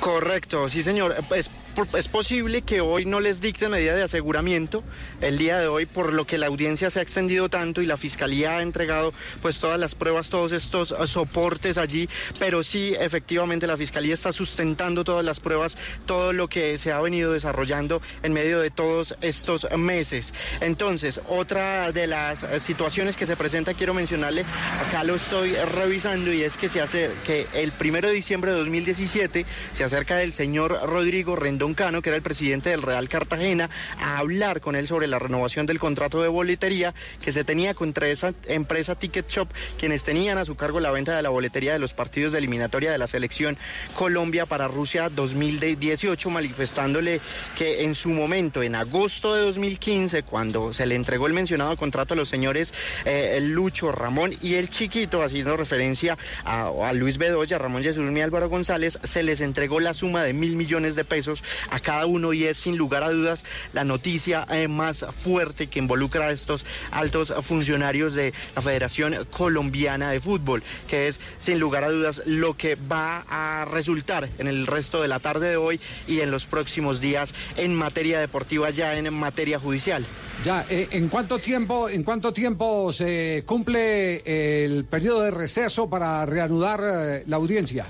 Correcto, 0.00 0.68
sí 0.68 0.82
señor. 0.82 1.14
Es, 1.34 1.50
es 1.96 2.08
posible 2.08 2.62
que 2.62 2.80
hoy 2.80 3.04
no 3.04 3.20
les 3.20 3.40
dicte 3.40 3.68
medida 3.68 3.94
de 3.94 4.02
aseguramiento 4.02 4.82
el 5.20 5.38
día 5.38 5.58
de 5.58 5.68
hoy, 5.68 5.86
por 5.86 6.12
lo 6.12 6.26
que 6.26 6.36
la 6.36 6.46
audiencia 6.46 6.90
se 6.90 6.98
ha 6.98 7.02
extendido 7.02 7.48
tanto 7.48 7.80
y 7.80 7.86
la 7.86 7.96
fiscalía 7.96 8.58
ha 8.58 8.62
entregado 8.62 9.14
pues 9.40 9.60
todas 9.60 9.78
las 9.78 9.94
pruebas, 9.94 10.30
todos 10.30 10.52
estos 10.52 10.90
eh, 10.90 11.06
soportes 11.06 11.78
allí, 11.78 12.08
pero 12.38 12.62
sí 12.62 12.94
efectivamente 12.98 13.66
la 13.66 13.76
fiscalía 13.76 14.14
está 14.14 14.32
sustentando 14.32 15.04
todas 15.04 15.24
las 15.24 15.38
pruebas, 15.38 15.78
todo 16.06 16.32
lo 16.32 16.48
que 16.48 16.76
se 16.76 16.92
ha 16.92 17.00
venido 17.00 17.32
desarrollando 17.32 18.02
en 18.22 18.32
medio 18.32 18.58
de 18.60 18.70
todos 18.70 19.14
estos 19.20 19.66
meses. 19.78 20.34
Entonces, 20.60 21.20
otra 21.28 21.92
de 21.92 22.06
las 22.06 22.42
eh, 22.42 22.60
situaciones 22.60 23.16
que 23.16 23.26
se 23.26 23.36
presenta, 23.36 23.74
quiero 23.74 23.94
mencionarle, 23.94 24.44
acá 24.86 25.04
lo 25.04 25.14
estoy 25.14 25.54
revisando 25.54 26.32
y 26.32 26.42
es 26.42 26.56
que 26.56 26.68
se 26.68 26.80
hace 26.80 27.10
que 27.24 27.46
el 27.54 27.72
primero 27.72 28.08
de 28.08 28.14
diciembre 28.14 28.50
de 28.50 28.58
2017 28.58 29.46
se 29.72 29.84
acerca 29.84 30.20
el 30.22 30.32
señor 30.32 30.80
Rodrigo 30.84 31.36
Rendón 31.36 31.59
Cano, 31.74 32.00
que 32.00 32.08
era 32.08 32.16
el 32.16 32.22
presidente 32.22 32.70
del 32.70 32.82
Real 32.82 33.08
Cartagena, 33.08 33.68
a 34.00 34.18
hablar 34.18 34.60
con 34.62 34.76
él 34.76 34.88
sobre 34.88 35.06
la 35.06 35.18
renovación 35.18 35.66
del 35.66 35.78
contrato 35.78 36.22
de 36.22 36.28
boletería 36.28 36.94
que 37.22 37.32
se 37.32 37.44
tenía 37.44 37.74
contra 37.74 38.08
esa 38.08 38.32
empresa 38.46 38.94
Ticket 38.94 39.28
Shop, 39.28 39.48
quienes 39.78 40.02
tenían 40.02 40.38
a 40.38 40.46
su 40.46 40.56
cargo 40.56 40.80
la 40.80 40.90
venta 40.90 41.14
de 41.14 41.22
la 41.22 41.28
boletería 41.28 41.74
de 41.74 41.78
los 41.78 41.92
partidos 41.92 42.32
de 42.32 42.38
eliminatoria 42.38 42.90
de 42.90 42.98
la 42.98 43.06
selección 43.06 43.58
Colombia 43.94 44.46
para 44.46 44.68
Rusia 44.68 45.10
2018, 45.10 46.30
manifestándole 46.30 47.20
que 47.56 47.84
en 47.84 47.94
su 47.94 48.08
momento, 48.08 48.62
en 48.62 48.74
agosto 48.74 49.34
de 49.34 49.42
2015, 49.42 50.22
cuando 50.22 50.72
se 50.72 50.86
le 50.86 50.94
entregó 50.94 51.26
el 51.26 51.34
mencionado 51.34 51.76
contrato 51.76 52.14
a 52.14 52.16
los 52.16 52.30
señores 52.30 52.72
eh, 53.04 53.38
Lucho, 53.42 53.92
Ramón 53.92 54.34
y 54.40 54.54
el 54.54 54.70
Chiquito, 54.70 55.22
haciendo 55.22 55.56
referencia 55.58 56.16
a, 56.44 56.68
a 56.68 56.92
Luis 56.94 57.18
Bedoya, 57.18 57.58
Ramón 57.58 57.82
Jesús 57.82 58.10
y 58.10 58.20
Álvaro 58.20 58.48
González, 58.48 58.98
se 59.02 59.22
les 59.22 59.40
entregó 59.40 59.78
la 59.78 59.92
suma 59.94 60.22
de 60.24 60.32
mil 60.32 60.56
millones 60.56 60.96
de 60.96 61.04
pesos 61.04 61.42
a 61.70 61.80
cada 61.80 62.06
uno 62.06 62.32
y 62.32 62.44
es 62.44 62.58
sin 62.58 62.76
lugar 62.76 63.02
a 63.02 63.10
dudas 63.10 63.44
la 63.72 63.84
noticia 63.84 64.46
eh, 64.50 64.68
más 64.68 65.06
fuerte 65.16 65.68
que 65.68 65.78
involucra 65.78 66.26
a 66.26 66.32
estos 66.32 66.64
altos 66.90 67.32
funcionarios 67.42 68.14
de 68.14 68.32
la 68.54 68.62
Federación 68.62 69.26
Colombiana 69.30 70.10
de 70.10 70.20
Fútbol, 70.20 70.62
que 70.88 71.08
es 71.08 71.20
sin 71.38 71.58
lugar 71.58 71.84
a 71.84 71.90
dudas 71.90 72.22
lo 72.26 72.56
que 72.56 72.76
va 72.76 73.24
a 73.28 73.64
resultar 73.64 74.28
en 74.38 74.48
el 74.48 74.66
resto 74.66 75.02
de 75.02 75.08
la 75.08 75.18
tarde 75.18 75.50
de 75.50 75.56
hoy 75.56 75.80
y 76.06 76.20
en 76.20 76.30
los 76.30 76.46
próximos 76.46 77.00
días 77.00 77.34
en 77.56 77.74
materia 77.74 78.20
deportiva, 78.20 78.70
ya 78.70 78.96
en 78.96 79.12
materia 79.12 79.58
judicial. 79.58 80.06
Ya, 80.44 80.64
eh, 80.70 80.88
¿en 80.92 81.08
cuánto 81.08 81.38
tiempo, 81.38 81.88
en 81.88 82.02
cuánto 82.02 82.32
tiempo 82.32 82.92
se 82.92 83.42
cumple 83.44 84.22
el 84.24 84.84
periodo 84.84 85.22
de 85.22 85.30
receso 85.30 85.88
para 85.88 86.24
reanudar 86.24 86.80
eh, 86.82 87.24
la 87.26 87.36
audiencia? 87.36 87.86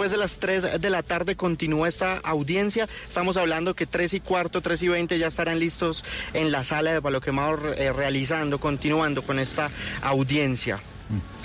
Después 0.00 0.12
de 0.12 0.16
las 0.16 0.38
3 0.38 0.80
de 0.80 0.88
la 0.88 1.02
tarde 1.02 1.36
continúa 1.36 1.86
esta 1.86 2.16
audiencia. 2.16 2.88
Estamos 3.06 3.36
hablando 3.36 3.74
que 3.74 3.84
3 3.84 4.14
y 4.14 4.20
cuarto, 4.20 4.62
3 4.62 4.84
y 4.84 4.88
20 4.88 5.18
ya 5.18 5.26
estarán 5.26 5.58
listos 5.58 6.06
en 6.32 6.50
la 6.50 6.64
sala 6.64 6.94
de 6.94 7.02
Palo 7.02 7.20
Quemado 7.20 7.74
eh, 7.74 7.92
realizando, 7.92 8.58
continuando 8.58 9.20
con 9.20 9.38
esta 9.38 9.70
audiencia. 10.00 10.80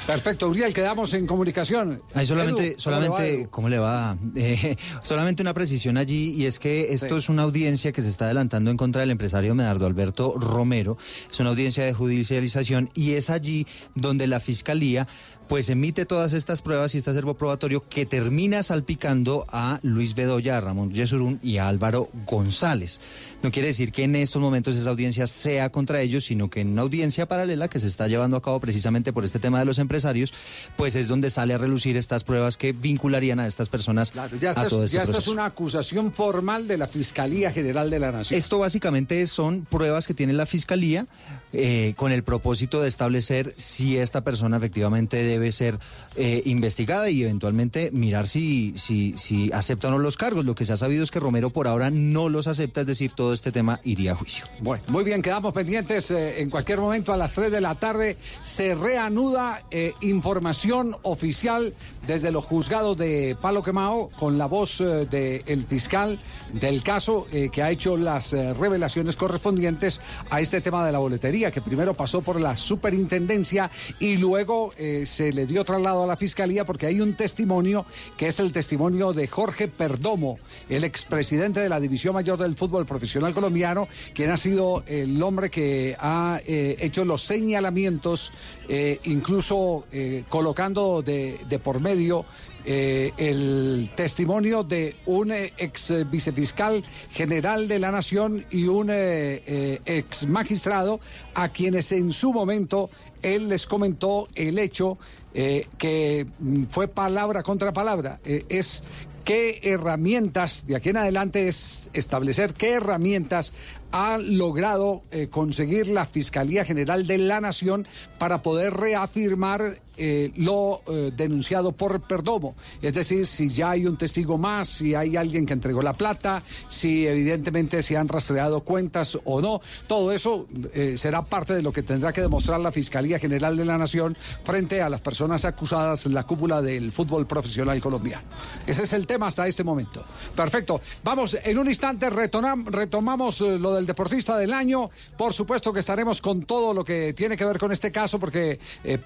Perfecto, 0.05 0.47
Uriel, 0.47 0.74
quedamos 0.74 1.13
en 1.15 1.25
comunicación. 1.25 2.01
Ahí 2.13 2.27
solamente, 2.27 2.67
Edu, 2.67 2.77
¿cómo 2.79 3.00
le 3.00 3.09
va, 3.09 3.17
solamente? 3.17 3.47
¿cómo 3.50 3.69
le 3.69 3.79
va? 3.79 4.17
Eh, 4.35 4.75
solamente 5.03 5.41
una 5.41 5.53
precisión 5.53 5.97
allí 5.97 6.33
y 6.35 6.45
es 6.45 6.59
que 6.59 6.93
esto 6.93 7.17
es 7.17 7.29
una 7.29 7.43
audiencia 7.43 7.91
que 7.91 8.03
se 8.03 8.09
está 8.09 8.25
adelantando 8.25 8.69
en 8.69 8.77
contra 8.77 9.01
del 9.01 9.12
empresario 9.12 9.55
Medardo 9.55 9.88
Alberto 9.88 10.35
Romero. 10.38 10.97
Es 11.31 11.39
una 11.39 11.50
audiencia 11.50 11.83
de 11.83 11.93
judicialización 11.93 12.91
y 12.93 13.13
es 13.13 13.29
allí 13.29 13.65
donde 13.95 14.27
la 14.27 14.39
fiscalía 14.39 15.07
pues 15.48 15.70
emite 15.70 16.06
todas 16.06 16.34
estas 16.34 16.62
pruebas 16.62 16.96
y 16.96 16.98
este 17.00 17.12
acervo 17.12 17.36
probatorio 17.36 17.88
que 17.88 18.06
termina 18.06 18.64
salpicando 18.64 19.46
a 19.50 19.80
Luis 19.84 20.16
Bedoya, 20.16 20.58
a 20.58 20.62
Ramón 20.62 20.94
Yesurún 20.94 21.40
y 21.44 21.58
a 21.58 21.68
Álvaro 21.68 22.10
González. 22.25 23.00
No 23.44 23.52
quiere 23.52 23.68
decir 23.68 23.92
que 23.92 24.04
en 24.04 24.16
estos 24.16 24.42
momentos 24.42 24.75
esa 24.75 24.90
audiencia 24.90 25.28
sea 25.28 25.70
contra 25.70 26.02
ellos, 26.02 26.25
sino 26.25 26.50
que 26.50 26.62
en 26.62 26.70
una 26.70 26.82
audiencia 26.82 27.28
paralela 27.28 27.68
que 27.68 27.80
se 27.80 27.88
está 27.88 28.08
llevando 28.08 28.38
a 28.38 28.42
cabo 28.42 28.60
precisamente 28.60 29.14
por 29.14 29.24
este 29.24 29.38
tema 29.38 29.60
de 29.60 29.66
los 29.66 29.78
empresarios, 29.78 30.34
pues 30.78 30.96
es 30.96 31.08
donde 31.08 31.30
sale 31.30 31.54
a 31.54 31.60
relucir 31.60 31.96
estas 31.96 32.24
pruebas 32.24 32.58
que 32.58 32.72
vincularían 32.72 33.40
a 33.40 33.46
estas 33.46 33.70
personas 33.70 34.14
Ya, 34.14 34.52
a 34.52 34.68
todo 34.68 34.86
este 34.86 34.96
ya 34.96 35.04
esto 35.04 35.12
es 35.12 35.16
proceso. 35.18 35.32
una 35.32 35.46
acusación 35.46 36.12
formal 36.12 36.68
de 36.68 36.78
la 36.78 36.88
Fiscalía 36.88 37.52
General 37.52 37.90
de 37.90 38.00
la 38.00 38.12
Nación. 38.12 38.38
Esto 38.38 38.58
básicamente 38.60 39.28
son 39.28 39.66
pruebas 39.66 40.08
que 40.08 40.16
tiene 40.16 40.34
la 40.34 40.48
Fiscalía 40.48 41.06
eh, 41.54 41.94
con 41.96 42.12
el 42.12 42.24
propósito 42.24 42.82
de 42.82 42.90
establecer 42.90 43.54
si 43.58 43.98
esta 43.98 44.22
persona 44.22 44.58
efectivamente 44.58 45.35
debe 45.36 45.51
ser 45.51 45.80
eh, 46.15 46.42
investigada 46.46 47.10
y 47.10 47.24
eventualmente 47.24 47.92
mirar 47.92 48.27
si, 48.27 48.74
si, 48.77 49.18
si 49.18 49.51
acepta 49.51 49.89
o 49.89 49.92
no 49.92 50.00
los 50.00 50.18
cargos. 50.18 50.46
Lo 50.46 50.56
que 50.56 50.65
se 50.65 50.74
ha 50.74 50.77
sabido 50.77 51.04
es 51.04 51.12
que 51.12 51.20
Romero 51.20 51.50
por 51.50 51.68
ahora 51.68 51.92
no 51.92 52.30
los 52.30 52.48
acepta, 52.48 52.82
es 52.82 52.88
decir, 52.88 53.12
todo 53.13 53.34
este 53.34 53.51
tema 53.51 53.80
iría 53.84 54.13
a 54.13 54.15
juicio. 54.15 54.46
Bueno, 54.62 54.84
muy 54.88 55.04
bien, 55.04 55.22
quedamos 55.22 55.54
pendientes. 55.54 56.12
eh, 56.12 56.42
en 56.42 56.50
cualquier 56.50 56.80
momento 56.80 57.12
a 57.12 57.18
las 57.18 57.34
3 57.34 57.51
de 57.51 57.62
la 57.62 57.75
tarde 57.75 58.18
se 58.42 58.75
reanuda 58.75 59.63
eh, 59.72 59.94
información 60.01 60.96
oficial 61.04 61.74
desde 62.08 62.32
los 62.32 62.46
juzgados 62.46 62.96
de 62.98 63.36
Palo 63.42 63.62
Quemao 63.63 64.10
con 64.18 64.38
la 64.38 64.46
voz 64.46 64.77
del 64.77 65.65
fiscal 65.68 66.20
del 66.54 66.84
caso 66.84 67.25
que 67.51 67.63
ha 67.63 67.72
hecho 67.72 67.98
las 67.98 68.32
revelaciones 68.32 69.15
correspondientes 69.15 70.01
a 70.30 70.39
este 70.39 70.62
tema 70.62 70.86
de 70.86 70.92
la 70.92 71.00
boletería, 71.00 71.51
que 71.51 71.62
primero 71.62 71.94
pasó 71.94 72.22
por 72.22 72.39
la 72.39 72.56
superintendencia 72.56 73.72
y 74.00 74.18
luego 74.18 74.74
eh, 74.77 75.06
le 75.34 75.46
dio 75.46 75.63
traslado 75.63 76.03
a 76.03 76.08
la 76.08 76.15
fiscalía 76.15 76.65
porque 76.65 76.86
hay 76.88 77.01
un 77.01 77.15
testimonio 77.15 77.86
que 78.17 78.27
es 78.27 78.39
el 78.39 78.51
testimonio 78.51 79.13
de 79.13 79.27
Jorge 79.27 79.67
Perdomo, 79.67 80.38
el 80.70 80.84
expresidente 80.84 81.60
de 81.60 81.70
la 81.70 81.79
División 81.79 82.13
Mayor 82.13 82.38
del 82.38 82.55
Fútbol 82.55 82.86
Profesional 82.86 83.34
Colombiano, 83.34 83.88
quien 84.13 84.32
ha 84.32 84.38
sido 84.38 84.84
el 84.88 85.22
hombre 85.22 85.50
que 85.50 85.96
ha 86.00 86.39
eh, 86.46 86.77
hecho 86.79 87.05
los 87.05 87.24
señalamientos, 87.24 88.32
eh, 88.67 89.00
incluso 89.03 89.86
eh, 89.91 90.24
colocando 90.29 91.01
de, 91.01 91.38
por 91.63 91.79
medio 91.79 92.25
el 92.67 93.91
testimonio 93.96 94.63
de 94.63 94.96
un 95.05 95.32
ex 95.32 95.94
vicefiscal 96.10 96.84
general 97.12 97.67
de 97.67 97.77
la 97.77 97.91
Nación 97.91 98.44
y 98.50 98.65
un 98.65 98.89
ex 98.89 100.27
magistrado 100.27 101.00
a 101.36 101.50
quienes 101.50 101.91
en 101.91 102.12
su 102.12 102.34
momento 102.34 102.89
él 103.25 103.50
les 103.50 103.65
comentó 103.65 104.27
el 104.36 104.60
hecho 104.60 104.98
eh, 105.34 105.67
que 105.77 106.27
mm, 106.39 106.63
fue 106.70 106.88
palabra 106.88 107.41
contra 107.44 107.74
palabra. 107.74 108.20
Eh, 108.24 108.46
es 108.50 108.84
qué 109.24 109.60
herramientas, 109.63 110.65
de 110.67 110.75
aquí 110.75 110.89
en 110.89 110.98
adelante 110.98 111.48
es 111.48 111.89
establecer 111.94 112.53
qué 112.53 112.74
herramientas 112.74 113.53
ha 113.91 114.20
logrado 114.20 115.01
eh, 115.10 115.27
conseguir 115.27 115.88
la 115.88 116.05
Fiscalía 116.05 116.63
General 116.63 117.08
de 117.08 117.17
la 117.17 117.41
Nación 117.41 117.88
para 118.20 118.44
poder 118.44 118.74
reafirmar 118.74 119.82
eh, 119.98 120.32
lo 120.36 120.82
eh, 120.88 121.12
denunciado 121.16 121.72
por 121.72 122.02
Perdomo. 122.02 122.56
Es 122.82 122.94
decir, 122.94 123.25
si 123.25 123.50
ya 123.50 123.72
hay 123.72 123.86
un 123.86 123.98
testigo 123.98 124.38
más, 124.38 124.68
si 124.68 124.96
hay 124.96 125.16
alguien 125.18 125.46
que 125.46 125.54
entregó 125.54 125.82
la 125.82 125.94
plata, 125.94 126.44
si 126.68 127.08
evidentemente 127.08 127.82
se 127.82 127.98
han 127.98 128.08
rastreado 128.08 128.62
cuentas 128.62 129.18
o 129.24 129.42
no. 129.42 129.62
Todo 129.88 130.12
eso 130.12 130.48
eh, 130.74 130.96
será 130.98 131.22
parte 131.22 131.54
de 131.54 131.62
lo 131.62 131.72
que 131.72 131.84
tendrá 131.84 132.12
que 132.14 132.22
demostrar 132.22 132.60
la 132.60 132.72
Fiscalía 132.72 133.20
General 133.20 133.56
de 133.56 133.66
la 133.66 133.78
Nación 133.78 134.18
frente 134.44 134.82
a 134.82 134.90
las 134.90 135.02
personas 135.02 135.46
acusadas 135.46 136.06
en 136.06 136.14
la 136.14 136.24
cúpula 136.24 136.62
del 136.62 136.92
fútbol 136.92 137.25
profesional 137.25 137.80
colombiano. 137.80 138.24
Ese 138.68 138.84
es 138.84 138.94
el 138.94 139.08
tema 139.08 139.28
hasta 139.28 139.48
este 139.48 139.64
momento. 139.64 140.04
Perfecto. 140.36 140.82
Vamos, 141.04 141.38
en 141.44 141.58
un 141.58 141.68
instante 141.68 142.10
retomamos 142.10 143.42
lo 143.42 143.75
del 143.75 143.86
deportista 143.86 144.38
del 144.38 144.54
año. 144.54 144.90
Por 145.18 145.34
supuesto 145.34 145.72
que 145.72 145.80
estaremos 145.80 146.22
con 146.22 146.44
todo 146.44 146.74
lo 146.74 146.84
que 146.84 147.14
tiene 147.14 147.38
que 147.38 147.46
ver 147.46 147.58
con 147.58 147.72
este 147.72 147.92
caso 147.92 148.20
porque 148.20 148.60
eh, 148.84 148.98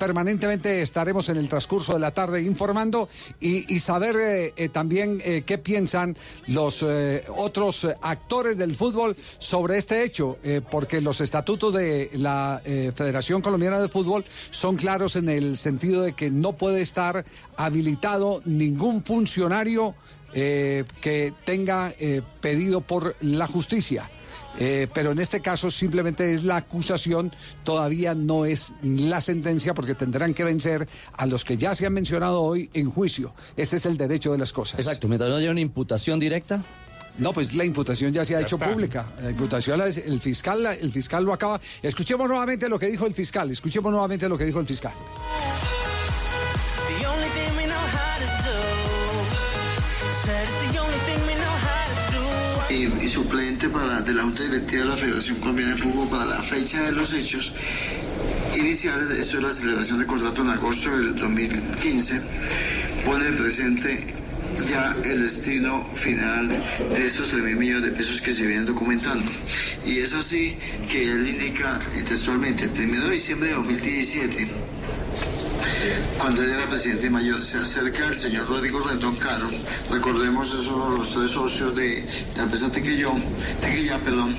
estaremos 0.81 1.29
en 1.29 1.38
el 1.38 1.50
transcurso 1.50 1.93
de 1.93 2.00
la 2.00 2.12
tarde 2.12 2.41
informando 2.41 3.09
y, 3.39 3.79
saber 3.79 4.15
eh, 4.17 4.53
eh, 4.55 4.69
también 4.69 5.21
eh, 5.24 5.43
qué 5.45 5.57
piensan 5.57 6.17
los 6.48 6.86
otros 7.36 7.88
actores 8.01 8.57
del 8.57 8.75
fútbol 8.75 9.15
sobre 9.38 9.77
este 9.77 10.03
hecho, 10.03 10.38
porque 10.69 11.01
los 11.01 11.21
estatutos 11.21 11.74
de 11.74 12.09
la 12.13 12.62
Federación 12.63 13.41
Colombiana 13.41 13.79
de 13.79 13.88
Fútbol 13.88 14.25
son 14.50 14.75
claros 14.75 15.15
en 15.15 15.29
el 15.29 15.57
sentido 15.57 16.03
de 16.03 16.13
que 16.13 16.29
no 16.29 16.53
puede 16.53 16.81
estar 16.81 17.25
habilitado 17.57 18.41
ningún 18.45 19.03
funcionario 19.03 19.95
que 20.33 21.33
tenga 21.45 21.93
pedido 22.41 22.81
por 22.81 23.15
la 23.21 23.48
justicia. 23.48 24.09
Eh, 24.57 24.87
pero 24.93 25.11
en 25.11 25.19
este 25.19 25.39
caso 25.41 25.69
simplemente 25.69 26.33
es 26.33 26.43
la 26.43 26.57
acusación, 26.57 27.31
todavía 27.63 28.13
no 28.15 28.45
es 28.45 28.73
la 28.81 29.21
sentencia 29.21 29.73
porque 29.73 29.95
tendrán 29.95 30.33
que 30.33 30.43
vencer 30.43 30.87
a 31.13 31.25
los 31.25 31.45
que 31.45 31.55
ya 31.57 31.75
se 31.75 31.85
han 31.85 31.93
mencionado 31.93 32.41
hoy 32.41 32.69
en 32.73 32.89
juicio. 32.89 33.33
Ese 33.55 33.77
es 33.77 33.85
el 33.85 33.95
derecho 33.97 34.31
de 34.31 34.37
las 34.39 34.51
cosas. 34.51 34.79
Exacto, 34.79 35.07
mientras 35.07 35.29
no 35.29 35.37
haya 35.37 35.51
una 35.51 35.61
imputación 35.61 36.19
directa. 36.19 36.63
No, 37.19 37.33
pues 37.33 37.53
la 37.53 37.65
imputación 37.65 38.13
ya 38.13 38.23
se 38.23 38.35
ha 38.35 38.39
Ya 38.39 38.45
hecho 38.45 38.55
está. 38.55 38.69
pública. 38.71 39.05
La 39.21 39.29
imputación, 39.31 39.77
la- 39.77 39.87
el 39.87 40.19
fiscal, 40.21 40.65
el 40.65 40.91
fiscal 40.91 41.23
lo 41.25 41.33
acaba. 41.33 41.59
Escuchemos 41.83 42.27
nuevamente 42.29 42.69
lo 42.69 42.79
que 42.79 42.87
dijo 42.87 43.05
el 43.05 43.13
fiscal. 43.13 43.51
Escuchemos 43.51 43.91
nuevamente 43.91 44.27
lo 44.29 44.37
que 44.37 44.45
dijo 44.45 44.59
el 44.61 44.65
fiscal. 44.65 44.93
Y, 52.69 53.09
suplente 53.09 53.67
para, 53.69 54.01
de 54.01 54.13
la 54.13 54.23
Junta 54.23 54.43
Directiva 54.43 54.83
de 54.83 54.89
la 54.89 54.97
Federación 54.97 55.38
Colombiana 55.38 55.71
de 55.73 55.81
Fútbol 55.81 56.09
para 56.09 56.25
la 56.25 56.43
fecha 56.43 56.83
de 56.83 56.91
los 56.91 57.11
hechos 57.13 57.53
iniciales, 58.55 59.09
esto 59.11 59.38
es 59.38 59.43
la 59.43 59.49
celebración 59.49 59.97
del 59.99 60.07
contrato 60.07 60.41
en 60.41 60.49
agosto 60.49 60.89
del 60.91 61.15
2015, 61.15 62.21
pone 63.05 63.31
presente 63.31 64.15
ya 64.69 64.95
el 65.03 65.23
destino 65.23 65.85
final 65.95 66.47
de 66.47 67.05
estos 67.05 67.29
3 67.29 67.43
mil 67.43 67.55
millones 67.55 67.85
de 67.85 67.91
pesos 67.91 68.21
que 68.21 68.33
se 68.33 68.45
vienen 68.45 68.65
documentando. 68.65 69.31
Y 69.85 69.99
es 69.99 70.13
así 70.13 70.55
que 70.91 71.11
él 71.11 71.27
indica 71.27 71.79
textualmente, 72.07 72.65
el 72.65 72.89
1 72.89 73.05
de 73.05 73.11
diciembre 73.11 73.49
de 73.49 73.55
2017, 73.55 74.47
cuando 76.17 76.43
él 76.43 76.51
era 76.51 76.67
presidente 76.69 77.10
mayor, 77.10 77.41
se 77.41 77.58
acerca 77.58 78.08
el 78.08 78.17
señor 78.17 78.48
Rodrigo 78.48 78.81
Rendón 78.81 79.15
Caro, 79.15 79.50
recordemos 79.89 80.48
esos 80.48 80.98
los 80.98 81.13
tres 81.13 81.31
socios 81.31 81.75
de 81.75 82.05
la 82.36 82.43
empresa 82.43 82.72
Tequillón, 82.72 83.24
Tequillá, 83.62 84.00
perdón, 84.00 84.36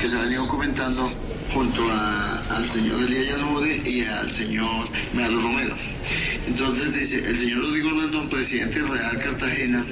que 0.00 0.08
se 0.08 0.16
han 0.16 0.22
venido 0.22 0.46
comentando 0.48 1.10
junto 1.52 1.82
al 1.90 2.68
señor 2.68 3.02
Elías 3.02 3.36
Yanude 3.36 3.82
y 3.84 4.04
al 4.04 4.30
señor 4.32 4.88
Medardo 5.12 5.40
Romero. 5.40 5.76
Entonces 6.46 6.92
dice, 6.92 7.16
el 7.28 7.36
señor 7.36 7.60
Rodrigo 7.60 7.90
Rendón, 7.90 8.28
presidente 8.28 8.80
Real 8.82 9.18
Cartagena, 9.18 9.84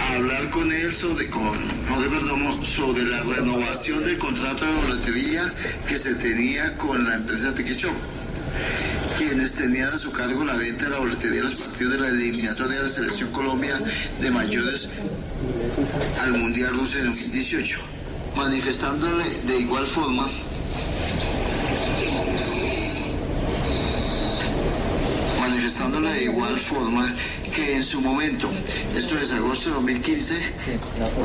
a 0.00 0.14
hablar 0.14 0.50
con 0.50 0.72
él 0.72 0.92
sobre, 0.92 1.28
con 1.28 1.52
José 1.88 2.08
Perdomo, 2.08 2.64
sobre 2.64 3.04
la 3.04 3.22
renovación 3.22 4.04
del 4.04 4.18
contrato 4.18 4.64
de 4.64 4.72
boletería 4.72 5.52
que 5.86 5.98
se 5.98 6.14
tenía 6.14 6.76
con 6.76 7.04
la 7.04 7.14
empresa 7.14 7.54
Tequichón 7.54 8.21
quienes 9.18 9.54
tenían 9.54 9.92
a 9.92 9.98
su 9.98 10.10
cargo 10.12 10.44
la 10.44 10.54
venta 10.56 10.84
de 10.84 10.90
la 10.90 10.98
boletería 10.98 11.42
de 11.42 11.50
los 11.50 11.54
partidos 11.54 11.92
de 11.92 12.00
la 12.00 12.08
eliminatoria 12.08 12.78
de 12.78 12.82
la 12.84 12.88
Selección 12.88 13.30
Colombia 13.30 13.78
de 14.20 14.30
mayores 14.30 14.88
al 16.20 16.32
Mundial 16.32 16.76
Rusia 16.78 16.98
de 17.00 17.06
2018, 17.06 17.78
manifestándole 18.36 19.24
de 19.46 19.58
igual 19.58 19.86
forma 19.86 20.28
manifestándole 25.40 26.12
de 26.12 26.24
igual 26.24 26.58
forma 26.58 27.14
que 27.54 27.74
en 27.74 27.82
su 27.82 28.00
momento, 28.00 28.48
esto 28.96 29.18
es 29.18 29.30
agosto 29.32 29.68
de 29.68 29.74
2015, 29.76 30.34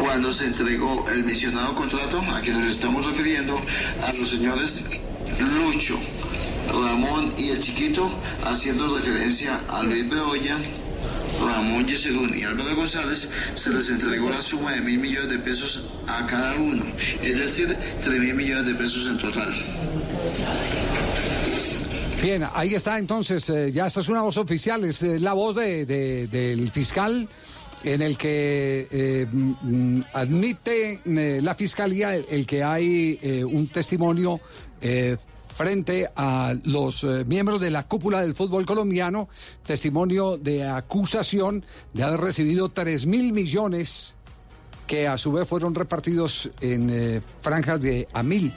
cuando 0.01 0.31
se 0.31 0.45
entregó 0.45 1.05
el 1.09 1.23
mencionado 1.23 1.73
contrato, 1.75 2.21
a 2.21 2.41
quien 2.41 2.59
nos 2.59 2.71
estamos 2.71 3.05
refiriendo, 3.05 3.59
a 4.03 4.11
los 4.13 4.29
señores 4.29 4.83
Lucho, 5.39 5.97
Ramón 6.97 7.31
y 7.38 7.49
el 7.49 7.60
Chiquito, 7.60 8.10
haciendo 8.43 8.97
referencia 8.97 9.60
a 9.69 9.83
Luis 9.83 10.10
Bedoya, 10.10 10.57
Ramón 11.45 11.86
Yesedún 11.86 12.36
y 12.36 12.43
Álvaro 12.43 12.75
González, 12.75 13.29
se 13.53 13.69
les 13.69 13.88
entregó 13.89 14.31
la 14.31 14.41
suma 14.41 14.71
de 14.73 14.81
mil 14.81 14.97
millones 14.97 15.29
de 15.29 15.38
pesos 15.38 15.88
a 16.07 16.25
cada 16.25 16.55
uno, 16.55 16.83
es 17.21 17.38
decir, 17.38 17.77
tres 18.01 18.19
mil 18.19 18.33
millones 18.33 18.65
de 18.65 18.73
pesos 18.73 19.05
en 19.05 19.17
total. 19.19 19.53
Bien, 22.23 22.43
ahí 22.55 22.73
está 22.73 22.97
entonces, 22.97 23.47
eh, 23.51 23.71
ya 23.71 23.86
esta 23.86 23.99
es 23.99 24.07
una 24.10 24.23
voz 24.23 24.38
oficial, 24.38 24.83
es 24.83 25.03
eh, 25.03 25.19
la 25.19 25.33
voz 25.33 25.53
de- 25.53 25.86
de- 25.86 26.25
del 26.25 26.71
fiscal 26.71 27.29
en 27.83 28.01
el 28.01 28.17
que 28.17 28.88
eh, 28.89 29.27
mm, 29.31 30.01
admite 30.13 30.99
la 31.05 31.53
fiscalía 31.53 32.15
el, 32.15 32.47
que 32.47 32.63
hay 32.63 33.19
un 33.47 33.67
testimonio 33.67 34.39
frente 35.57 36.07
a 36.15 36.53
los 36.65 37.03
eh, 37.03 37.25
miembros 37.25 37.59
de 37.59 37.71
la 37.71 37.87
cúpula 37.87 38.21
del 38.21 38.35
fútbol 38.35 38.67
colombiano, 38.67 39.27
testimonio 39.65 40.37
de 40.37 40.67
acusación 40.67 41.65
de 41.93 42.03
haber 42.03 42.19
recibido 42.19 42.69
3 42.69 43.07
mil 43.07 43.33
millones 43.33 44.15
que 44.85 45.07
a 45.07 45.17
su 45.17 45.31
vez 45.31 45.47
fueron 45.47 45.73
repartidos 45.73 46.51
en 46.61 46.89
eh, 46.91 47.21
franjas 47.41 47.81
de 47.81 48.07
a 48.13 48.21
mil. 48.21 48.53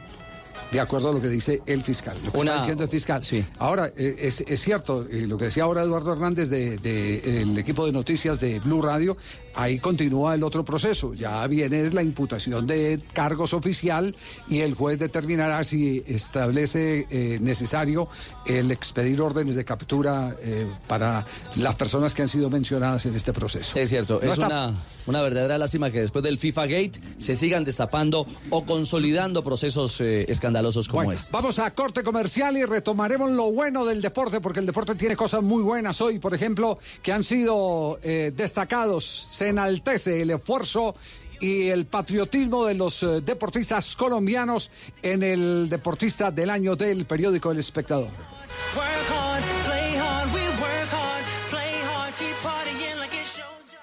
De 0.71 0.79
acuerdo 0.79 1.09
a 1.09 1.13
lo 1.15 1.21
que 1.21 1.29
dice 1.29 1.63
el 1.67 1.83
fiscal. 1.83 2.17
Lo 2.25 2.31
que 2.31 2.39
Una- 2.39 2.53
está 2.53 2.63
diciendo 2.63 2.85
el 2.85 2.91
fiscal. 2.91 3.23
Ahora, 3.59 3.91
eh, 3.97 4.17
es, 4.19 4.43
es 4.47 4.61
cierto, 4.61 5.05
lo 5.11 5.37
que 5.39 5.47
decía 5.47 5.65
ahora 5.65 5.83
Eduardo 5.83 6.13
Hernández 6.13 6.49
del 6.51 6.81
de, 6.81 7.43
el 7.43 7.59
equipo 7.59 7.87
de 7.87 7.93
noticias 7.93 8.39
de 8.39 8.61
Blue 8.61 8.81
Radio, 8.83 9.17
ahí 9.55 9.79
continúa 9.79 10.35
el 10.35 10.43
otro 10.43 10.65
proceso. 10.65 11.15
Ya 11.15 11.47
viene 11.47 11.83
es 11.83 11.95
la 11.95 12.03
imputación 12.03 12.67
de 12.67 12.99
cargos 13.13 13.53
oficial 13.55 14.15
y 14.49 14.61
el 14.61 14.75
juez 14.75 14.99
determinará 14.99 15.63
si 15.65 16.03
establece 16.07 17.07
eh, 17.11 17.39
necesario 17.41 18.09
el 18.47 18.71
expedir 18.71 19.21
órdenes 19.21 19.57
de 19.57 19.65
captura 19.65 20.35
eh, 20.41 20.67
para 20.87 21.27
las 21.57 21.75
personas 21.77 22.15
que 22.15 22.23
han 22.23 22.29
sido 22.29 22.51
mencionadas 22.51 23.07
en 23.07 23.15
este 23.15 23.33
proceso. 23.33 23.79
Es 23.79 23.89
cierto, 23.89 24.21
No 24.23 24.33
es 24.33 24.39
está- 24.39 24.47
una, 24.47 24.75
una 25.07 25.23
verdadera 25.23 25.59
lástima 25.59 25.91
que 25.91 26.01
después 26.01 26.23
del 26.25 26.39
FIFA 26.39 26.67
Gate 26.67 27.01
se 27.19 27.37
sigan 27.37 27.65
destapando 27.65 28.27
o 28.51 28.65
consolidando 28.65 29.43
procesos 29.43 30.01
eh, 30.01 30.25
escandalosos 30.29 30.89
como 30.89 31.05
Bueno, 31.05 31.13
este. 31.19 31.33
Vamos 31.33 31.59
a 31.59 31.71
corte 31.73 32.03
comercial 32.03 32.57
y 32.57 32.65
retomaremos 32.65 33.31
lo 33.31 33.51
bueno 33.53 33.85
del 33.85 34.01
deporte, 34.03 34.41
porque 34.41 34.61
el 34.61 34.67
deporte 34.67 34.95
tiene 34.95 35.17
cosas 35.17 35.43
muy 35.43 35.63
buenas 35.63 36.01
hoy, 36.01 36.19
por 36.19 36.35
ejemplo, 36.35 36.79
que 37.03 37.13
han 37.13 37.23
sido 37.23 37.99
eh, 38.03 38.33
destacados. 38.35 39.27
Se 39.41 39.49
enaltece 39.49 40.21
el 40.21 40.33
esfuerzo 40.33 40.95
y 41.41 41.71
el 41.71 41.87
patriotismo 41.87 42.67
de 42.67 42.75
los 42.75 43.03
eh, 43.03 43.23
deportistas 43.23 43.97
colombianos 43.97 44.71
en 45.03 45.23
el 45.23 45.71
deportista 45.71 46.31
del 46.31 46.51
año 46.51 46.77
del 46.77 47.07
periódico 47.07 47.51
El 47.51 47.59
Espectador. 47.61 48.11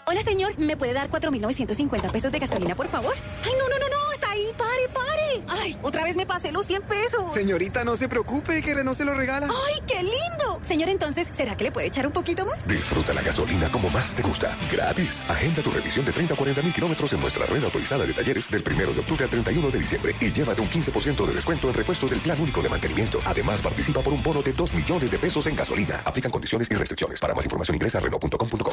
Hola, 0.06 0.22
señor. 0.22 0.60
¿Me 0.60 0.78
puede 0.78 0.93
dar 0.93 1.10
4.950 1.10 2.12
pesos 2.12 2.32
de 2.32 2.38
gasolina, 2.38 2.76
por 2.76 2.88
favor? 2.89 3.15
Ay, 3.43 3.54
no, 3.58 3.67
no, 3.67 3.80
no, 3.80 3.89
no. 3.89 4.07
Está 4.17 4.32
ahí. 4.32 4.51
Pare, 4.58 4.89
pare. 4.91 5.62
Ay, 5.62 5.77
otra 5.84 6.03
vez 6.03 6.15
me 6.15 6.25
pasé 6.25 6.51
los 6.51 6.65
100 6.65 6.82
pesos. 6.84 7.32
Señorita, 7.32 7.84
no 7.84 7.95
se 7.95 8.10
preocupe, 8.10 8.63
que 8.63 8.73
no 8.84 8.95
se 8.95 9.06
lo 9.06 9.13
regala. 9.13 9.47
Ay, 9.47 9.80
qué 9.86 10.01
lindo. 10.01 10.60
Señor, 10.62 10.89
entonces, 10.89 11.27
¿será 11.32 11.56
que 11.56 11.65
le 11.65 11.71
puede 11.71 11.88
echar 11.88 12.08
un 12.08 12.13
poquito 12.13 12.43
más? 12.43 12.67
Disfruta 12.67 13.13
la 13.13 13.21
gasolina 13.21 13.71
como 13.71 13.89
más 13.91 14.15
te 14.15 14.23
gusta. 14.23 14.58
Gratis. 14.71 15.23
Agenda 15.27 15.62
tu 15.62 15.69
revisión 15.69 16.03
de 16.03 16.12
30 16.12 16.34
a 16.34 16.38
40 16.38 16.62
mil 16.63 16.73
kilómetros 16.73 17.13
en 17.13 17.19
nuestra 17.19 17.45
red 17.45 17.63
autorizada 17.63 18.06
de 18.06 18.13
talleres 18.13 18.49
del 18.49 18.63
1 18.65 18.93
de 18.93 18.99
octubre 18.99 19.23
al 19.23 19.30
31 19.30 19.69
de 19.69 19.80
diciembre 19.80 20.15
y 20.19 20.32
llévate 20.32 20.62
un 20.63 20.69
15% 20.69 21.27
de 21.27 21.34
descuento 21.34 21.67
en 21.67 21.73
repuesto 21.75 22.08
del 22.08 22.19
plan 22.19 22.41
único 22.41 22.62
de 22.63 22.69
mantenimiento. 22.69 23.19
Además, 23.23 23.62
participa 23.62 24.01
por 24.01 24.13
un 24.13 24.23
bono 24.23 24.41
de 24.41 24.53
2 24.53 24.73
millones 24.73 25.12
de 25.12 25.19
pesos 25.19 25.45
en 25.45 25.56
gasolina. 25.56 26.01
Aplican 26.06 26.32
condiciones 26.32 26.71
y 26.71 26.73
restricciones. 26.73 27.19
Para 27.19 27.36
más 27.36 27.45
información 27.45 27.75
ingresa 27.75 27.99
a 27.99 28.01
Renault.com.co. 28.01 28.71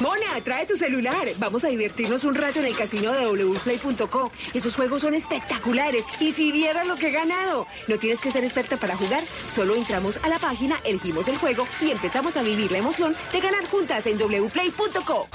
Mona, 0.00 0.40
trae 0.42 0.64
tu 0.64 0.76
celular. 0.76 1.28
Vamos 1.38 1.62
a 1.62 1.68
divertirnos 1.68 2.24
un 2.24 2.34
rato 2.34 2.58
en 2.60 2.66
el 2.66 2.76
casino 2.76 3.12
de 3.12 3.26
Esos 4.54 4.76
juegos 4.76 5.02
son 5.02 5.14
espectaculares. 5.14 6.04
Y 6.20 6.32
si 6.32 6.52
vieras 6.52 6.86
lo 6.86 6.96
que 6.96 7.08
he 7.08 7.12
ganado. 7.12 7.66
No 7.88 7.98
tienes 7.98 8.20
que 8.20 8.30
ser 8.30 8.44
experta 8.44 8.76
para 8.76 8.96
jugar. 8.96 9.22
Solo 9.54 9.74
entramos 9.74 10.18
a 10.22 10.28
la 10.28 10.38
página, 10.38 10.80
elegimos 10.84 11.28
el 11.28 11.38
juego 11.38 11.66
y 11.80 11.90
empezamos 11.90 12.36
a 12.36 12.42
vivir 12.42 12.70
la 12.70 12.78
emoción 12.78 13.14
de 13.32 13.40
ganar 13.40 13.66
juntas 13.66 14.06
en 14.06 14.18
wplay.co. 14.18 15.28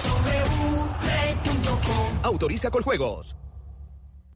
Autoriza 2.23 2.71
con 2.71 2.83
juegos. 2.83 3.35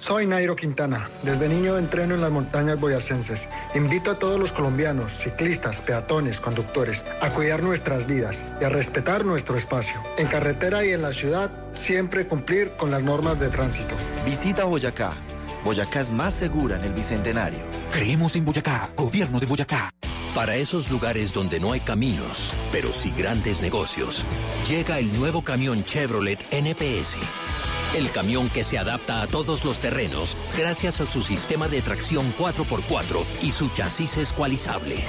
Soy 0.00 0.26
Nairo 0.26 0.56
Quintana. 0.56 1.10
Desde 1.22 1.46
niño 1.46 1.76
entreno 1.76 2.14
en 2.14 2.22
las 2.22 2.30
montañas 2.30 2.80
boyacenses. 2.80 3.46
Invito 3.74 4.10
a 4.10 4.18
todos 4.18 4.40
los 4.40 4.50
colombianos, 4.50 5.12
ciclistas, 5.12 5.82
peatones, 5.82 6.40
conductores, 6.40 7.04
a 7.20 7.30
cuidar 7.30 7.62
nuestras 7.62 8.06
vidas 8.06 8.42
y 8.62 8.64
a 8.64 8.70
respetar 8.70 9.26
nuestro 9.26 9.58
espacio. 9.58 10.00
En 10.16 10.26
carretera 10.26 10.86
y 10.86 10.92
en 10.92 11.02
la 11.02 11.12
ciudad, 11.12 11.50
siempre 11.74 12.26
cumplir 12.26 12.72
con 12.78 12.90
las 12.90 13.02
normas 13.02 13.38
de 13.38 13.48
tránsito. 13.48 13.94
Visita 14.24 14.64
Boyacá. 14.64 15.12
Boyacá 15.64 16.00
es 16.00 16.10
más 16.10 16.32
segura 16.32 16.76
en 16.76 16.84
el 16.84 16.94
Bicentenario. 16.94 17.60
Creemos 17.92 18.34
en 18.36 18.46
Boyacá, 18.46 18.88
gobierno 18.96 19.38
de 19.38 19.44
Boyacá. 19.44 19.92
Para 20.34 20.56
esos 20.56 20.90
lugares 20.90 21.34
donde 21.34 21.60
no 21.60 21.72
hay 21.72 21.80
caminos, 21.80 22.54
pero 22.72 22.94
sí 22.94 23.12
grandes 23.14 23.60
negocios, 23.60 24.24
llega 24.66 24.98
el 24.98 25.12
nuevo 25.12 25.42
camión 25.42 25.84
Chevrolet 25.84 26.40
NPS. 26.50 27.18
El 27.94 28.08
camión 28.12 28.48
que 28.48 28.62
se 28.62 28.78
adapta 28.78 29.20
a 29.20 29.26
todos 29.26 29.64
los 29.64 29.78
terrenos 29.78 30.36
gracias 30.56 31.00
a 31.00 31.06
su 31.06 31.22
sistema 31.22 31.66
de 31.66 31.82
tracción 31.82 32.32
4x4 32.38 33.24
y 33.42 33.50
su 33.50 33.68
chasis 33.70 34.16
escualizable. 34.16 35.02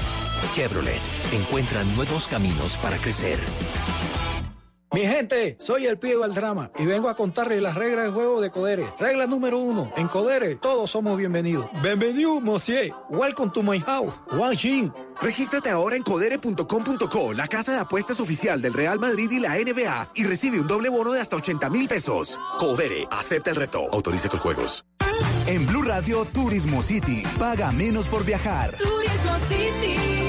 Chevrolet 0.56 1.02
encuentra 1.32 1.84
nuevos 1.84 2.28
caminos 2.28 2.78
para 2.78 2.98
crecer. 2.98 3.38
Mi 4.94 5.02
gente, 5.02 5.56
soy 5.58 5.86
el 5.86 5.98
pibe 5.98 6.22
del 6.22 6.34
drama 6.34 6.70
y 6.78 6.86
vengo 6.86 7.08
a 7.08 7.16
contarles 7.16 7.62
las 7.62 7.76
reglas 7.76 8.06
de 8.06 8.12
juego 8.12 8.42
de 8.42 8.52
Codere. 8.52 8.86
Regla 9.00 9.26
número 9.26 9.58
uno, 9.58 9.90
en 9.96 10.10
Codere 10.10 10.56
todos 10.56 10.92
somos 10.92 11.18
bienvenidos. 11.18 11.66
Bienvenido, 11.82 12.42
monsieur. 12.42 12.94
Welcome 13.10 13.52
to 13.54 13.64
my 13.64 13.80
house. 13.80 14.14
Wang 14.34 14.58
Xin. 14.58 14.92
Regístrate 15.22 15.70
ahora 15.70 15.96
en 15.96 16.04
codere.com.co, 16.04 17.32
la 17.32 17.48
casa 17.48 17.72
de 17.72 17.78
apuestas 17.78 18.20
oficial 18.20 18.62
del 18.62 18.74
Real 18.74 19.00
Madrid 19.00 19.32
y 19.32 19.40
la 19.40 19.56
NBA, 19.56 20.12
y 20.16 20.26
recibe 20.26 20.60
un 20.60 20.68
doble 20.68 20.90
bono 20.90 21.14
de 21.14 21.22
hasta 21.22 21.38
80 21.38 21.70
mil 21.70 21.88
pesos. 21.88 22.38
Codere, 22.60 23.08
acepta 23.12 23.52
el 23.52 23.56
reto. 23.56 23.88
Autorice 23.94 24.28
con 24.28 24.40
juegos. 24.40 24.84
En 25.46 25.66
Blue 25.68 25.84
Radio 25.84 26.26
Turismo 26.26 26.84
City, 26.84 27.24
paga 27.40 27.72
menos 27.72 28.08
por 28.08 28.26
viajar. 28.26 28.76
Turismo 28.76 29.38
City, 29.48 30.21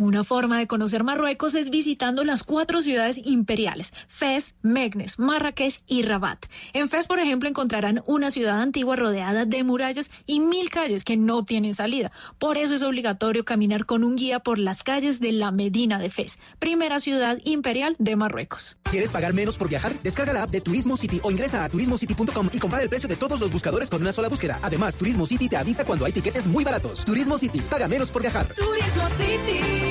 Una 0.00 0.24
forma 0.24 0.58
de 0.58 0.66
conocer 0.66 1.04
Marruecos 1.04 1.54
es 1.54 1.68
visitando 1.68 2.24
las 2.24 2.42
cuatro 2.42 2.80
ciudades 2.80 3.20
imperiales, 3.22 3.92
Fez, 4.06 4.54
Meknes, 4.62 5.18
Marrakech 5.18 5.82
y 5.86 6.04
Rabat. 6.04 6.46
En 6.72 6.88
Fez, 6.88 7.06
por 7.06 7.18
ejemplo, 7.18 7.50
encontrarán 7.50 8.02
una 8.06 8.30
ciudad 8.30 8.62
antigua 8.62 8.96
rodeada 8.96 9.44
de 9.44 9.62
murallas 9.62 10.10
y 10.24 10.40
mil 10.40 10.70
calles 10.70 11.04
que 11.04 11.18
no 11.18 11.44
tienen 11.44 11.74
salida. 11.74 12.12
Por 12.38 12.56
eso 12.56 12.72
es 12.72 12.80
obligatorio 12.80 13.44
caminar 13.44 13.84
con 13.84 14.02
un 14.02 14.16
guía 14.16 14.40
por 14.40 14.58
las 14.58 14.82
calles 14.82 15.20
de 15.20 15.32
la 15.32 15.50
Medina 15.50 15.98
de 15.98 16.08
Fez, 16.08 16.38
primera 16.58 16.98
ciudad 16.98 17.36
imperial 17.44 17.94
de 17.98 18.16
Marruecos. 18.16 18.78
¿Quieres 18.84 19.12
pagar 19.12 19.34
menos 19.34 19.58
por 19.58 19.68
viajar? 19.68 19.92
Descarga 20.02 20.32
la 20.32 20.44
app 20.44 20.50
de 20.50 20.62
Turismo 20.62 20.96
City 20.96 21.20
o 21.22 21.30
ingresa 21.30 21.62
a 21.62 21.68
turismocity.com 21.68 22.48
y 22.50 22.58
compara 22.58 22.82
el 22.82 22.88
precio 22.88 23.06
de 23.06 23.16
todos 23.16 23.38
los 23.38 23.52
buscadores 23.52 23.90
con 23.90 24.00
una 24.00 24.12
sola 24.12 24.30
búsqueda. 24.30 24.60
Además, 24.62 24.96
Turismo 24.96 25.26
City 25.26 25.50
te 25.50 25.58
avisa 25.58 25.84
cuando 25.84 26.06
hay 26.06 26.12
tiquetes 26.12 26.46
muy 26.46 26.64
baratos. 26.64 27.04
Turismo 27.04 27.36
City, 27.36 27.60
paga 27.60 27.86
menos 27.86 28.10
por 28.10 28.22
viajar. 28.22 28.46
Turismo 28.54 29.06
City, 29.18 29.89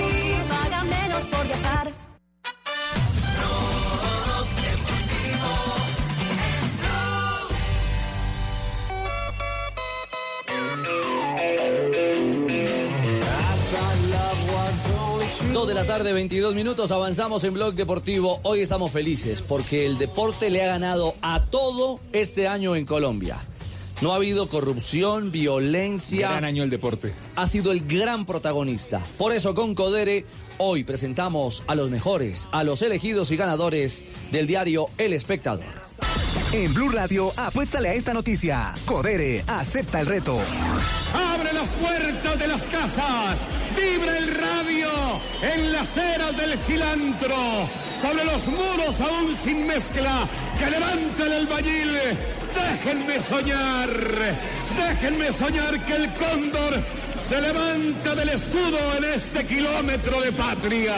paga 0.80 0.84
menos 0.84 1.26
por 1.28 1.46
viajar. 1.46 1.92
Dos 15.54 15.68
de 15.68 15.74
la 15.74 15.86
tarde, 15.86 16.13
22 16.13 16.56
minutos, 16.56 16.92
avanzamos 16.92 17.44
en 17.44 17.54
Blog 17.54 17.74
Deportivo. 17.74 18.39
Hoy 18.44 18.62
estamos 18.62 18.92
felices 18.92 19.42
porque 19.42 19.86
el 19.86 19.98
deporte 19.98 20.50
le 20.50 20.63
ha 20.63 20.68
ganado 20.68 21.15
a 21.22 21.46
todo 21.46 22.00
este 22.13 22.48
año 22.48 22.76
en 22.76 22.86
Colombia. 22.86 23.39
No 24.02 24.13
ha 24.13 24.15
habido 24.15 24.48
corrupción, 24.48 25.30
violencia. 25.30 26.30
Gran 26.30 26.46
año 26.46 26.63
el 26.63 26.70
deporte. 26.70 27.13
Ha 27.36 27.48
sido 27.48 27.74
el 27.74 27.86
gran 27.86 28.26
protagonista. 28.26 29.02
Por 29.18 29.34
eso 29.34 29.54
con 29.54 29.76
Codere 29.76 30.26
hoy 30.60 30.84
presentamos 30.84 31.63
a 31.67 31.76
los 31.76 31.89
mejores, 31.89 32.48
a 32.52 32.63
los 32.63 32.82
elegidos 32.82 33.32
y 33.32 33.38
ganadores 33.38 34.04
del 34.32 34.45
diario 34.45 34.88
El 34.98 35.13
Espectador. 35.13 35.79
En 36.52 36.74
Blue 36.74 36.90
Radio, 36.90 37.32
apuéstale 37.38 37.90
a 37.90 37.94
esta 37.94 38.14
noticia. 38.14 38.74
Codere, 38.86 39.44
acepta 39.48 40.00
el 40.00 40.08
reto. 40.08 40.40
Abre 41.14 41.54
las 41.54 41.68
puertas 41.70 42.40
de 42.40 42.48
las 42.48 42.64
casas, 42.64 43.42
vibra 43.76 44.18
el 44.18 44.36
radio 44.36 44.90
en 45.42 45.72
las 45.72 45.96
eras 45.96 46.36
del 46.36 46.58
cilantro, 46.58 47.70
sobre 47.96 48.26
los 48.26 48.48
muros 48.48 49.00
aún 49.00 49.36
sin 49.36 49.68
mezcla, 49.68 50.28
que 50.58 50.70
levanta 50.70 51.26
el 51.26 51.34
albañil. 51.34 51.98
Déjenme 52.56 53.22
soñar, 53.22 53.90
déjenme 54.76 55.32
soñar 55.32 55.86
que 55.86 55.96
el 55.96 56.14
cóndor 56.14 56.84
se 57.28 57.42
levanta 57.42 58.16
del 58.16 58.30
escudo 58.30 58.80
en 58.98 59.04
este 59.04 59.46
kilómetro 59.46 60.22
de 60.22 60.32
patria. 60.32 60.96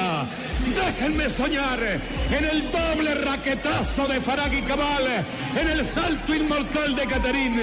Déjenme 0.69 1.29
soñar 1.29 1.79
en 1.81 2.45
el 2.45 2.71
doble 2.71 3.15
raquetazo 3.15 4.07
de 4.07 4.21
Farag 4.21 4.63
Cabal, 4.65 5.25
en 5.59 5.67
el 5.67 5.83
salto 5.83 6.35
inmortal 6.35 6.95
de 6.95 7.05
Caterín, 7.07 7.59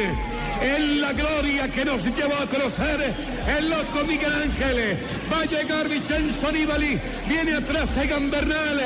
en 0.61 1.00
la 1.00 1.12
gloria 1.12 1.68
que 1.70 1.84
nos 1.84 2.04
llevó 2.04 2.34
a 2.34 2.46
conocer 2.48 3.14
el 3.56 3.70
loco 3.70 4.04
Miguel 4.06 4.32
Ángel. 4.32 4.98
Va 5.32 5.40
a 5.42 5.44
llegar 5.44 5.88
Vincenzo 5.88 6.50
Nibali, 6.50 6.98
viene 7.28 7.54
atrás 7.54 7.96
Egan 7.96 8.30
Bernal. 8.30 8.80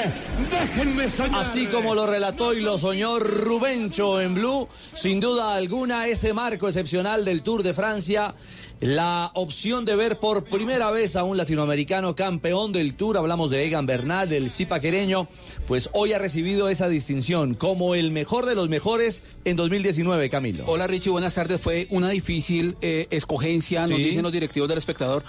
Déjenme 0.50 1.08
soñar. 1.08 1.46
Así 1.46 1.66
como 1.66 1.94
lo 1.94 2.06
relató 2.06 2.52
y 2.52 2.60
lo 2.60 2.76
soñó 2.76 3.18
Rubencho 3.18 4.20
en 4.20 4.34
Blue, 4.34 4.68
sin 4.94 5.20
duda 5.20 5.54
alguna 5.54 6.06
ese 6.06 6.32
marco 6.34 6.68
excepcional 6.68 7.24
del 7.24 7.42
Tour 7.42 7.62
de 7.62 7.72
Francia. 7.72 8.34
La 8.82 9.30
opción 9.34 9.84
de 9.84 9.94
ver 9.94 10.18
por 10.18 10.42
primera 10.42 10.90
vez 10.90 11.14
a 11.14 11.22
un 11.22 11.36
latinoamericano 11.36 12.16
campeón 12.16 12.72
del 12.72 12.94
Tour, 12.94 13.16
hablamos 13.16 13.52
de 13.52 13.64
Egan 13.64 13.86
Bernal, 13.86 14.28
del 14.28 14.50
zipaquereño, 14.50 15.28
pues 15.68 15.88
hoy 15.92 16.14
ha 16.14 16.18
recibido 16.18 16.68
esa 16.68 16.88
distinción 16.88 17.54
como 17.54 17.94
el 17.94 18.10
mejor 18.10 18.44
de 18.44 18.56
los 18.56 18.68
mejores 18.68 19.22
en 19.44 19.54
2019, 19.54 20.28
Camilo. 20.30 20.64
Hola 20.66 20.88
Richie, 20.88 21.10
buenas 21.12 21.32
tardes. 21.34 21.60
Fue 21.60 21.86
una 21.90 22.10
difícil 22.10 22.76
eh, 22.82 23.06
escogencia, 23.10 23.82
nos 23.82 23.98
Sí. 23.98 24.02
dicen 24.02 24.24
los 24.24 24.32
directivos 24.32 24.68
del 24.68 24.78
espectador, 24.78 25.22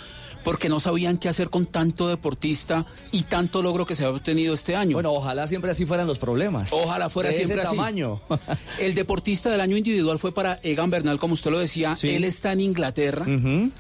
porque 0.44 0.70
no 0.70 0.80
sabían 0.80 1.18
qué 1.18 1.30
hacer 1.30 1.50
con 1.50 1.66
tanto 1.66 2.08
deportista 2.08 2.86
y 3.12 3.24
tanto 3.24 3.62
logro 3.62 3.86
que 3.86 3.96
se 3.96 4.04
ha 4.04 4.10
obtenido 4.10 4.54
este 4.54 4.76
año. 4.76 4.96
Bueno, 4.96 5.12
ojalá 5.14 5.48
siempre 5.48 5.72
así 5.72 5.86
fueran 5.86 6.08
los 6.08 6.20
problemas. 6.20 6.72
Ojalá 6.74 7.10
fuera 7.10 7.30
De 7.30 7.36
siempre 7.36 7.58
ese 7.60 7.68
así. 7.68 7.76
tamaño. 7.76 8.22
El 8.80 8.94
deportista 8.96 9.50
del 9.50 9.62
año 9.62 9.78
individual 9.78 10.20
fue 10.20 10.34
para 10.34 10.60
Egan 10.64 10.90
Bernal, 10.90 11.20
como 11.20 11.34
usted 11.34 11.52
lo 11.52 11.60
decía. 11.60 11.96
Sí. 11.96 12.10
Él 12.10 12.24
está 12.24 12.52
en 12.52 12.62
Inglaterra 12.62 13.26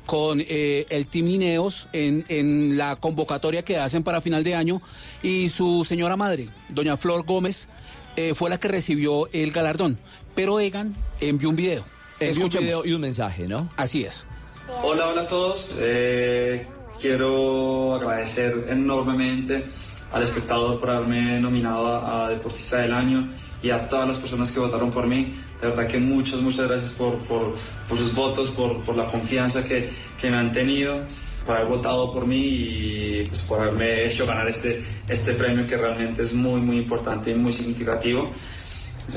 con 0.05 0.41
eh, 0.41 0.85
el 0.89 1.07
Team 1.07 1.27
Ineos 1.27 1.87
en, 1.93 2.25
en 2.29 2.77
la 2.77 2.95
convocatoria 2.95 3.63
que 3.63 3.77
hacen 3.77 4.03
para 4.03 4.21
final 4.21 4.43
de 4.43 4.55
año 4.55 4.81
y 5.21 5.49
su 5.49 5.85
señora 5.85 6.15
madre, 6.15 6.49
doña 6.69 6.97
Flor 6.97 7.23
Gómez, 7.25 7.67
eh, 8.15 8.33
fue 8.35 8.49
la 8.49 8.59
que 8.59 8.67
recibió 8.67 9.27
el 9.33 9.51
galardón. 9.51 9.97
Pero 10.35 10.59
Egan 10.59 10.95
envió 11.19 11.49
un 11.49 11.55
video. 11.55 11.83
Envió 12.19 12.45
un 12.45 12.49
video 12.51 12.85
y 12.85 12.93
un 12.93 13.01
mensaje, 13.01 13.47
¿no? 13.47 13.69
Así 13.75 14.03
es. 14.03 14.25
Hola, 14.65 15.09
hola 15.09 15.21
a 15.23 15.27
todos. 15.27 15.71
Eh, 15.77 16.65
quiero 16.97 17.95
agradecer 17.95 18.65
enormemente 18.69 19.65
al 20.13 20.23
espectador 20.23 20.79
por 20.79 20.89
haberme 20.89 21.41
nominado 21.41 21.85
a, 21.85 22.29
Deportista 22.29 22.77
del 22.77 22.93
Año 22.93 23.29
y 23.61 23.71
a 23.71 23.85
todas 23.85 24.07
las 24.07 24.17
personas 24.17 24.51
que 24.53 24.61
votaron 24.61 24.89
por 24.89 25.05
mí. 25.05 25.35
De 25.59 25.67
verdad 25.67 25.85
que 25.85 25.97
muchas, 25.97 26.39
muchas 26.39 26.69
gracias 26.69 26.91
por, 26.91 27.17
por, 27.23 27.55
por 27.89 27.97
sus 27.97 28.15
votos, 28.15 28.51
por, 28.51 28.81
por 28.83 28.95
la 28.95 29.07
confianza 29.07 29.65
que, 29.67 29.89
que 30.19 30.31
me 30.31 30.37
han 30.37 30.53
tenido, 30.53 31.01
por 31.45 31.57
haber 31.57 31.67
votado 31.67 32.13
por 32.13 32.25
mí 32.25 32.37
y 32.37 33.25
pues, 33.27 33.41
por 33.41 33.59
haberme 33.59 34.05
hecho 34.05 34.25
ganar 34.25 34.47
este, 34.47 34.81
este 35.09 35.33
premio 35.33 35.67
que 35.67 35.75
realmente 35.75 36.21
es 36.23 36.33
muy, 36.33 36.61
muy 36.61 36.77
importante 36.77 37.31
y 37.31 37.35
muy 37.35 37.51
significativo. 37.51 38.29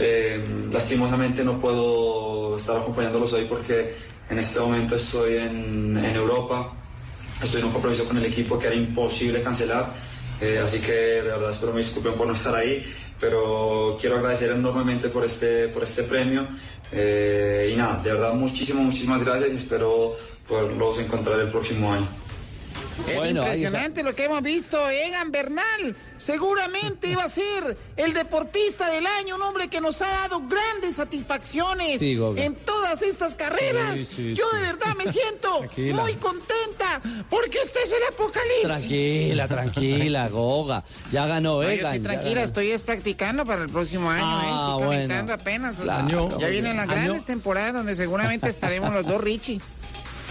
Eh, 0.00 0.44
lastimosamente 0.72 1.44
no 1.44 1.60
puedo 1.60 2.56
estar 2.56 2.78
acompañándolos 2.78 3.32
hoy 3.32 3.46
porque 3.48 3.94
en 4.28 4.38
este 4.38 4.58
momento 4.60 4.96
estoy 4.96 5.36
en, 5.36 5.96
Europa, 5.96 6.72
estoy 7.42 7.60
en 7.60 7.66
un 7.66 7.72
compromiso 7.72 8.04
con 8.04 8.16
el 8.18 8.24
equipo 8.24 8.58
que 8.58 8.66
era 8.66 8.76
imposible 8.76 9.42
cancelar, 9.42 9.94
eh, 10.40 10.60
así 10.62 10.80
que 10.80 10.92
de 10.92 11.22
verdad 11.22 11.50
espero 11.50 11.72
me 11.72 11.78
disculpen 11.78 12.14
por 12.14 12.26
no 12.26 12.34
estar 12.34 12.54
ahí, 12.54 12.84
pero 13.20 13.96
quiero 14.00 14.16
agradecer 14.16 14.50
enormemente 14.50 15.08
por 15.08 15.24
este, 15.24 15.68
por 15.68 15.84
este 15.84 16.02
premio. 16.02 16.44
Eh, 16.92 17.70
y 17.72 17.76
nada, 17.76 18.00
de 18.02 18.12
verdad 18.12 18.34
muchísimas, 18.34 18.84
muchísimas 18.84 19.24
gracias 19.24 19.50
y 19.50 19.54
espero 19.56 20.14
poderlos 20.46 20.98
encontrar 20.98 21.40
el 21.40 21.48
próximo 21.48 21.92
año. 21.92 22.06
Es 23.06 23.14
Bueno, 23.16 23.42
impresionante 23.42 24.02
lo 24.02 24.14
que 24.14 24.24
hemos 24.24 24.42
visto. 24.42 24.88
Egan 24.90 25.30
Bernal 25.30 25.94
seguramente 26.16 27.08
iba 27.08 27.22
a 27.22 27.28
ser 27.28 27.76
el 27.96 28.12
deportista 28.14 28.90
del 28.90 29.06
año, 29.06 29.36
un 29.36 29.42
hombre 29.42 29.68
que 29.68 29.80
nos 29.80 30.02
ha 30.02 30.08
dado 30.08 30.42
grandes 30.48 30.96
satisfacciones 30.96 32.00
Sí, 32.00 32.18
en 32.36 32.54
todas 32.56 33.02
estas 33.02 33.34
carreras. 33.36 34.00
Sí, 34.00 34.06
sí, 34.16 34.34
Yo 34.34 34.44
sí. 34.50 34.56
de 34.56 34.62
verdad 34.62 34.94
me 34.96 35.04
siento 35.12 35.62
muy 36.02 36.14
contenta 36.14 37.00
porque 37.30 37.58
este 37.62 37.82
es 37.84 37.92
el 37.92 38.02
apocalipsis. 38.12 38.62
Tranquila, 38.64 39.48
tranquila, 39.48 40.28
Goga. 40.30 40.84
Ya 41.12 41.26
ganó 41.26 41.46
No, 41.46 41.62
yo 41.62 41.68
Egan. 41.68 42.02
tranquila, 42.02 42.34
ganó. 42.34 42.44
estoy 42.44 42.70
es 42.72 42.82
practicando 42.82 43.44
para 43.46 43.62
el 43.62 43.68
próximo 43.68 44.10
año, 44.10 44.24
Ah, 44.24 44.42
¿eh? 44.44 44.50
estoy 44.50 44.74
bueno. 44.74 44.90
calentando 44.90 45.32
apenas. 45.34 45.76
Claro. 45.76 46.38
ya 46.38 46.48
vienen 46.48 46.76
las 46.76 46.88
Año- 46.88 47.02
grandes 47.02 47.24
temporadas 47.24 47.74
donde 47.74 47.94
seguramente 47.94 48.48
estaremos 48.48 48.92
los 48.92 49.06
dos 49.06 49.20
Richie. 49.20 49.60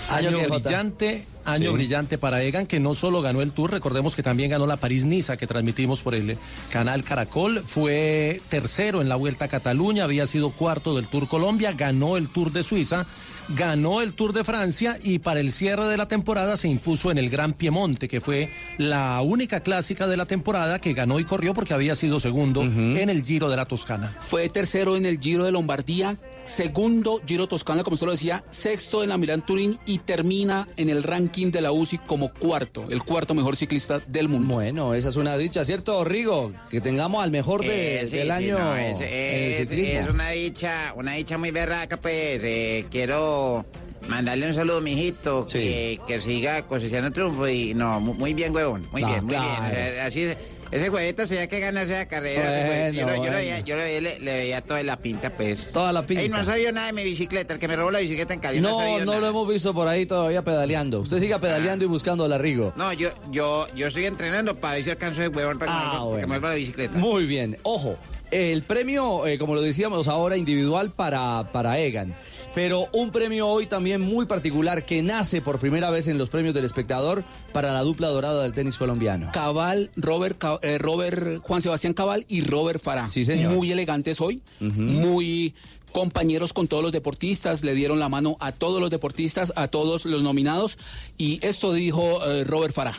Año 0.09 0.37
brillante, 0.47 1.25
año 1.45 1.69
Sí. 1.71 1.73
brillante 1.75 2.17
para 2.17 2.41
Egan, 2.43 2.67
que 2.67 2.79
no 2.79 2.93
solo 2.93 3.21
ganó 3.21 3.41
el 3.41 3.51
Tour, 3.51 3.71
recordemos 3.71 4.15
que 4.15 4.23
también 4.23 4.51
ganó 4.51 4.67
la 4.67 4.77
París-Niza, 4.77 5.35
que 5.37 5.47
transmitimos 5.47 6.01
por 6.01 6.15
el 6.15 6.37
canal 6.71 7.03
Caracol, 7.03 7.59
fue 7.61 8.41
tercero 8.49 9.01
en 9.01 9.09
la 9.09 9.15
Vuelta 9.15 9.45
a 9.45 9.47
Cataluña, 9.47 10.03
había 10.03 10.27
sido 10.27 10.51
cuarto 10.51 10.95
del 10.95 11.07
Tour 11.07 11.27
Colombia, 11.27 11.73
ganó 11.73 12.17
el 12.17 12.29
Tour 12.29 12.51
de 12.51 12.63
Suiza, 12.63 13.05
ganó 13.49 14.01
el 14.01 14.13
Tour 14.13 14.33
de 14.33 14.43
Francia 14.43 14.99
y 15.03 15.19
para 15.19 15.39
el 15.39 15.51
cierre 15.51 15.85
de 15.85 15.97
la 15.97 16.07
temporada 16.07 16.55
se 16.57 16.67
impuso 16.67 17.11
en 17.11 17.17
el 17.17 17.29
Gran 17.29 17.53
Piemonte, 17.53 18.07
que 18.07 18.21
fue 18.21 18.49
la 18.77 19.21
única 19.21 19.59
clásica 19.59 20.07
de 20.07 20.17
la 20.17 20.25
temporada 20.25 20.79
que 20.79 20.93
ganó 20.93 21.19
y 21.19 21.25
corrió 21.25 21.53
porque 21.53 21.73
había 21.73 21.95
sido 21.95 22.19
segundo 22.19 22.61
en 22.61 23.09
el 23.09 23.23
Giro 23.23 23.49
de 23.49 23.55
la 23.57 23.65
Toscana. 23.65 24.15
Fue 24.21 24.49
tercero 24.49 24.95
en 24.97 25.05
el 25.05 25.19
Giro 25.19 25.43
de 25.45 25.51
Lombardía, 25.51 26.15
segundo 26.45 27.21
Giro 27.25 27.47
Toscana, 27.47 27.83
como 27.83 27.95
usted 27.95 28.05
lo 28.05 28.11
decía, 28.13 28.43
sexto 28.49 29.03
en 29.03 29.09
la 29.09 29.17
Milán 29.17 29.45
Turín 29.45 29.77
y 29.85 29.99
termina 29.99 30.67
en 30.77 30.89
el 30.89 31.03
ranking 31.03 31.51
de 31.51 31.61
la 31.61 31.71
UCI 31.71 31.97
como 31.99 32.31
cuarto, 32.33 32.85
el 32.89 33.03
cuarto 33.03 33.33
mejor 33.33 33.55
ciclista 33.57 33.99
del 34.07 34.29
mundo. 34.29 34.53
Bueno, 34.55 34.93
esa 34.93 35.09
es 35.09 35.15
una 35.15 35.37
dicha, 35.37 35.65
¿cierto, 35.65 36.03
Rigo? 36.03 36.53
Que 36.69 36.81
tengamos 36.81 37.23
al 37.23 37.31
mejor 37.31 37.61
de- 37.61 38.01
Eh, 38.01 38.07
sí, 38.07 38.17
del 38.17 38.27
sí, 38.27 38.31
año 38.31 38.59
no, 38.59 38.75
es, 38.77 39.01
en 39.01 39.07
el 39.07 39.51
es- 39.51 39.57
ciclismo. 39.69 39.99
es 39.99 40.09
una 40.09 40.29
dicha, 40.29 40.93
una 40.95 41.13
dicha 41.13 41.37
muy 41.37 41.51
berraca, 41.51 41.97
pues. 41.97 42.41
eh, 42.43 42.85
quiero 42.89 43.63
mandarle 44.07 44.47
un 44.47 44.53
saludo, 44.53 44.81
mijito, 44.81 45.45
que, 45.51 45.99
que 46.05 46.19
siga 46.19 46.61
cosechando 46.67 47.11
triunfo 47.11 47.47
y 47.47 47.73
no, 47.73 47.99
mu- 47.99 48.13
muy 48.13 48.33
bien, 48.35 48.53
huevón, 48.55 48.87
muy 48.91 49.03
bien, 49.03 49.25
muy 49.25 49.31
bien. 49.35 49.41
claro. 49.43 49.65
O 49.67 49.69
sea, 49.71 50.05
así 50.05 50.21
es. 50.21 50.37
Ese 50.71 50.89
huevito 50.89 51.25
se 51.25 51.47
que 51.47 51.59
gana 51.59 51.83
esa 51.83 52.07
carrera. 52.07 52.49
ese 52.49 52.65
Bueno, 52.67 52.93
yo, 52.93 53.05
lo- 53.05 53.23
yo 53.25 53.31
lo 53.31 53.37
veía, 53.37 53.53
bueno. 53.53 53.65
yo 53.67 53.75
lo 53.75 53.81
veía, 53.83 54.01
le, 54.01 54.19
le 54.19 54.37
veía 54.37 54.61
toda 54.61 54.83
la 54.83 54.97
pinta, 54.97 55.29
pues. 55.29 55.71
Toda 55.71 55.93
la 55.93 56.05
pinta. 56.05 56.23
Ey, 56.23 56.29
no 56.29 56.43
sabía 56.43 56.71
nada 56.71 56.87
de 56.87 56.93
mi 56.93 57.03
bicicleta, 57.03 57.53
el 57.53 57.59
que 57.59 57.67
me 57.67 57.75
robó 57.75 57.91
la 57.91 57.99
bicicleta 57.99 58.33
en 58.33 58.39
Cali, 58.39 58.59
no, 58.59 58.69
No, 58.69 58.75
sabía 58.75 58.99
no 58.99 59.05
nada. 59.05 59.19
lo 59.19 59.27
hemos 59.27 59.47
visto 59.47 59.73
por 59.73 59.87
ahí 59.87 60.05
todavía 60.05 60.43
pedaleando. 60.43 61.01
Usted 61.01 61.19
siga 61.19 61.39
pedaleando 61.39 61.85
y 61.85 61.87
buscando 61.87 62.25
a 62.25 62.37
Rigo. 62.37 62.73
No, 62.75 62.91
yo, 62.93 63.09
yo, 63.31 63.67
yo 63.75 63.87
estoy 63.87 64.05
entrenando 64.05 64.55
para 64.55 64.73
ver 64.75 64.83
si 64.83 64.89
alcanzo 64.89 65.21
el 65.23 65.29
huevón 65.29 65.59
para, 65.59 65.71
Ah, 65.71 65.83
para 65.91 65.99
que 66.03 66.25
bueno. 66.25 66.27
me 66.27 66.39
la 66.39 66.55
bicicleta. 66.55 66.97
Muy 66.97 67.25
bien, 67.25 67.57
ojo, 67.63 67.97
el 68.31 68.63
premio, 68.63 69.27
eh, 69.27 69.37
como 69.37 69.55
lo 69.55 69.61
decíamos 69.61 70.07
ahora, 70.07 70.35
individual 70.35 70.89
para, 70.91 71.49
para 71.53 71.79
Egan. 71.79 72.13
Pero 72.55 72.87
un 72.93 73.11
premio 73.11 73.49
hoy 73.49 73.67
también 73.67 73.99
muy 73.99 74.25
particular 74.25 74.85
que 74.85 75.03
nace 75.03 75.41
por 75.41 75.59
primera 75.59 75.89
vez 75.89 76.07
en 76.07 76.17
los 76.17 76.29
premios 76.29 76.53
del 76.53 76.63
espectador 76.63 77.25
para 77.51 77.73
la 77.73 77.81
dupla 77.81 78.07
dorada 78.07 78.43
del 78.43 78.53
tenis 78.53 78.77
colombiano. 78.77 79.29
Cabal, 79.33 79.91
Robert, 79.97 80.41
eh, 80.61 80.77
Robert, 80.77 81.41
Juan 81.41 81.61
Sebastián 81.61 81.93
Cabal 81.93 82.25
y 82.29 82.41
Robert 82.41 82.81
Farah. 82.81 83.09
Sí, 83.09 83.25
señor. 83.25 83.53
Muy 83.53 83.73
elegantes 83.73 84.21
hoy, 84.21 84.41
muy 84.61 85.53
compañeros 85.91 86.53
con 86.53 86.67
todos 86.67 86.83
los 86.83 86.91
deportistas, 86.93 87.63
le 87.63 87.73
dieron 87.73 87.99
la 87.99 88.09
mano 88.09 88.37
a 88.39 88.53
todos 88.53 88.79
los 88.81 88.89
deportistas, 88.89 89.51
a 89.55 89.67
todos 89.67 90.05
los 90.05 90.23
nominados, 90.23 90.77
y 91.17 91.39
esto 91.45 91.73
dijo 91.73 92.25
eh, 92.25 92.43
Robert 92.45 92.73
Farah. 92.73 92.97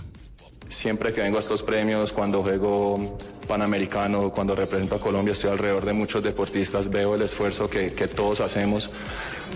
Siempre 0.68 1.12
que 1.12 1.20
vengo 1.20 1.36
a 1.36 1.40
estos 1.40 1.62
premios, 1.62 2.12
cuando 2.12 2.42
juego 2.42 3.16
Panamericano, 3.46 4.30
cuando 4.30 4.54
represento 4.56 4.96
a 4.96 5.00
Colombia, 5.00 5.32
estoy 5.32 5.50
alrededor 5.50 5.84
de 5.84 5.92
muchos 5.92 6.22
deportistas, 6.22 6.90
veo 6.90 7.14
el 7.14 7.22
esfuerzo 7.22 7.70
que, 7.70 7.92
que 7.92 8.08
todos 8.08 8.40
hacemos 8.40 8.90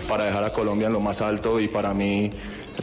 para 0.07 0.25
dejar 0.25 0.43
a 0.45 0.53
Colombia 0.53 0.87
en 0.87 0.93
lo 0.93 1.01
más 1.01 1.21
alto 1.21 1.59
y 1.59 1.67
para 1.67 1.93
mí 1.93 2.31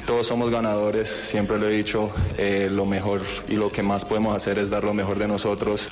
todos 0.07 0.27
somos 0.27 0.51
ganadores, 0.51 1.09
siempre 1.09 1.59
lo 1.59 1.69
he 1.69 1.77
dicho, 1.77 2.11
eh, 2.37 2.69
lo 2.71 2.87
mejor 2.87 3.23
y 3.49 3.55
lo 3.55 3.71
que 3.71 3.83
más 3.83 4.05
podemos 4.05 4.35
hacer 4.35 4.59
es 4.59 4.71
dar 4.71 4.85
lo 4.85 4.95
mejor 4.95 5.19
de 5.19 5.29
nosotros. 5.29 5.89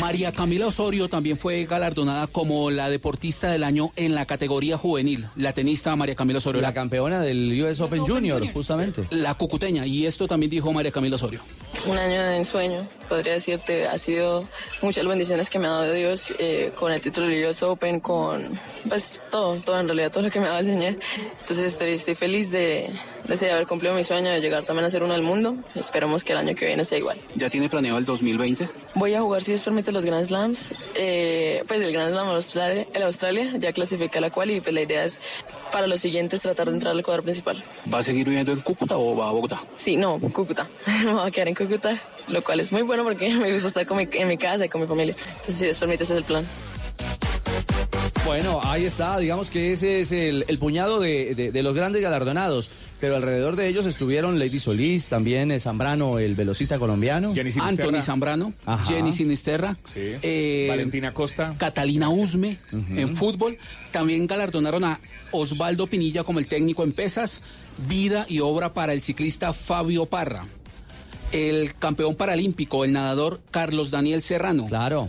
María 0.00 0.32
Camila 0.32 0.66
Osorio 0.66 1.08
también 1.08 1.38
fue 1.38 1.64
galardonada 1.64 2.26
como 2.26 2.70
la 2.70 2.88
deportista 2.90 3.50
del 3.50 3.64
año 3.64 3.90
en 3.96 4.14
la 4.14 4.26
categoría 4.26 4.78
juvenil, 4.78 5.26
la 5.36 5.52
tenista 5.52 5.94
María 5.96 6.14
Camila 6.14 6.38
Osorio. 6.38 6.62
La 6.62 6.74
campeona 6.74 7.20
del 7.20 7.60
US 7.62 7.80
Open 7.80 8.04
Junior, 8.04 8.44
justamente. 8.52 9.02
La 9.10 9.34
cucuteña, 9.34 9.86
y 9.86 10.06
esto 10.06 10.26
también 10.26 10.50
dijo 10.50 10.72
María 10.72 10.92
Camila 10.92 11.16
Osorio. 11.16 11.40
Un 11.86 11.96
año 11.96 12.22
de 12.22 12.36
ensueño, 12.38 12.86
podría 13.08 13.34
decirte. 13.34 13.86
Ha 13.86 13.98
sido 13.98 14.46
muchas 14.82 15.06
bendiciones 15.06 15.48
que 15.50 15.58
me 15.58 15.66
ha 15.66 15.70
dado 15.70 15.92
Dios 15.92 16.32
eh, 16.38 16.72
con 16.74 16.92
el 16.92 17.00
título 17.00 17.26
de 17.26 17.48
US 17.48 17.62
Open, 17.62 18.00
con 18.00 18.42
pues 18.88 19.20
todo, 19.30 19.56
todo 19.56 19.80
en 19.80 19.86
realidad, 19.86 20.10
todo 20.10 20.24
lo 20.24 20.30
que 20.30 20.40
me 20.40 20.46
ha 20.46 20.50
dado 20.50 20.60
el 20.60 20.66
Señor. 20.66 20.96
Entonces 21.40 21.72
estoy, 21.72 21.90
estoy 21.90 22.14
feliz 22.14 22.50
de, 22.50 22.67
de 22.68 23.36
sí, 23.36 23.46
haber 23.46 23.66
cumplido 23.66 23.94
mi 23.94 24.04
sueño 24.04 24.30
de 24.30 24.40
llegar 24.40 24.64
también 24.64 24.84
a 24.86 24.90
ser 24.90 25.02
uno 25.02 25.12
del 25.14 25.22
mundo. 25.22 25.54
Esperemos 25.74 26.24
que 26.24 26.32
el 26.32 26.38
año 26.38 26.54
que 26.54 26.66
viene 26.66 26.84
sea 26.84 26.98
igual. 26.98 27.18
¿Ya 27.34 27.50
tiene 27.50 27.68
planeado 27.68 27.98
el 27.98 28.04
2020? 28.04 28.68
Voy 28.94 29.14
a 29.14 29.20
jugar, 29.20 29.42
si 29.42 29.52
Dios 29.52 29.62
permite, 29.62 29.92
los 29.92 30.04
Grand 30.04 30.24
Slams. 30.24 30.74
Eh, 30.94 31.62
pues 31.66 31.80
el 31.80 31.92
Grand 31.92 32.12
Slam 32.14 32.28
Australia, 32.28 32.86
el 32.94 33.02
Australia 33.02 33.52
ya 33.58 33.72
clasifica 33.72 34.20
la 34.20 34.30
cual 34.30 34.50
y 34.50 34.60
pues 34.60 34.72
la 34.74 34.80
idea 34.82 35.04
es 35.04 35.18
para 35.72 35.86
los 35.86 36.00
siguientes 36.00 36.40
tratar 36.40 36.68
de 36.68 36.74
entrar 36.74 36.94
al 36.94 37.02
cuadro 37.02 37.22
principal. 37.22 37.62
¿Va 37.92 37.98
a 37.98 38.02
seguir 38.02 38.26
viviendo 38.28 38.52
en 38.52 38.60
Cúcuta 38.60 38.96
o 38.96 39.16
va 39.16 39.28
a 39.28 39.32
Bogotá? 39.32 39.60
Sí, 39.76 39.96
no, 39.96 40.18
Cúcuta. 40.20 40.66
Me 41.04 41.12
voy 41.12 41.26
a 41.28 41.30
quedar 41.30 41.48
en 41.48 41.54
Cúcuta, 41.54 41.98
lo 42.28 42.42
cual 42.42 42.60
es 42.60 42.72
muy 42.72 42.82
bueno 42.82 43.04
porque 43.04 43.28
me 43.34 43.52
gusta 43.52 43.68
estar 43.68 43.86
con 43.86 43.98
mi- 43.98 44.08
en 44.12 44.28
mi 44.28 44.36
casa 44.38 44.64
y 44.64 44.68
con 44.68 44.80
mi 44.80 44.86
familia. 44.86 45.14
Entonces, 45.30 45.54
si 45.56 45.64
Dios 45.64 45.78
permite, 45.78 46.04
ese 46.04 46.12
es 46.14 46.18
el 46.18 46.24
plan. 46.24 46.46
Bueno, 48.24 48.60
ahí 48.62 48.84
está, 48.84 49.18
digamos 49.18 49.50
que 49.50 49.72
ese 49.72 50.00
es 50.00 50.12
el, 50.12 50.44
el 50.48 50.58
puñado 50.58 51.00
de, 51.00 51.34
de- 51.34 51.50
de 51.50 51.62
los 51.62 51.74
grandes 51.74 52.02
galardonados, 52.02 52.70
pero 53.00 53.16
alrededor 53.16 53.56
de 53.56 53.68
ellos 53.68 53.86
estuvieron 53.86 54.38
Lady 54.38 54.58
Solís, 54.58 55.08
también 55.08 55.50
eh, 55.50 55.58
Zambrano, 55.58 56.18
el 56.18 56.34
velocista 56.34 56.78
colombiano. 56.78 57.32
Anthony 57.60 58.02
Zambrano, 58.02 58.52
Ajá. 58.66 58.84
Jenny 58.84 59.12
Sinisterra, 59.12 59.78
eh, 59.94 60.66
Valentina 60.68 61.14
Costa. 61.14 61.54
Catalina 61.56 62.10
Usme 62.10 62.58
en 62.72 63.16
fútbol. 63.16 63.56
También 63.92 64.26
galardonaron 64.26 64.84
a 64.84 65.00
Osvaldo 65.32 65.86
Pinilla 65.86 66.22
como 66.22 66.38
el 66.38 66.46
técnico 66.46 66.84
en 66.84 66.92
pesas, 66.92 67.40
vida 67.88 68.26
y 68.28 68.40
obra 68.40 68.74
para 68.74 68.92
el 68.92 69.00
ciclista 69.00 69.54
Fabio 69.54 70.04
Parra. 70.06 70.44
El 71.32 71.74
campeón 71.76 72.14
paralímpico, 72.14 72.84
el 72.84 72.92
nadador 72.92 73.40
Carlos 73.50 73.90
Daniel 73.90 74.20
Serrano. 74.22 74.66
Claro. 74.66 75.08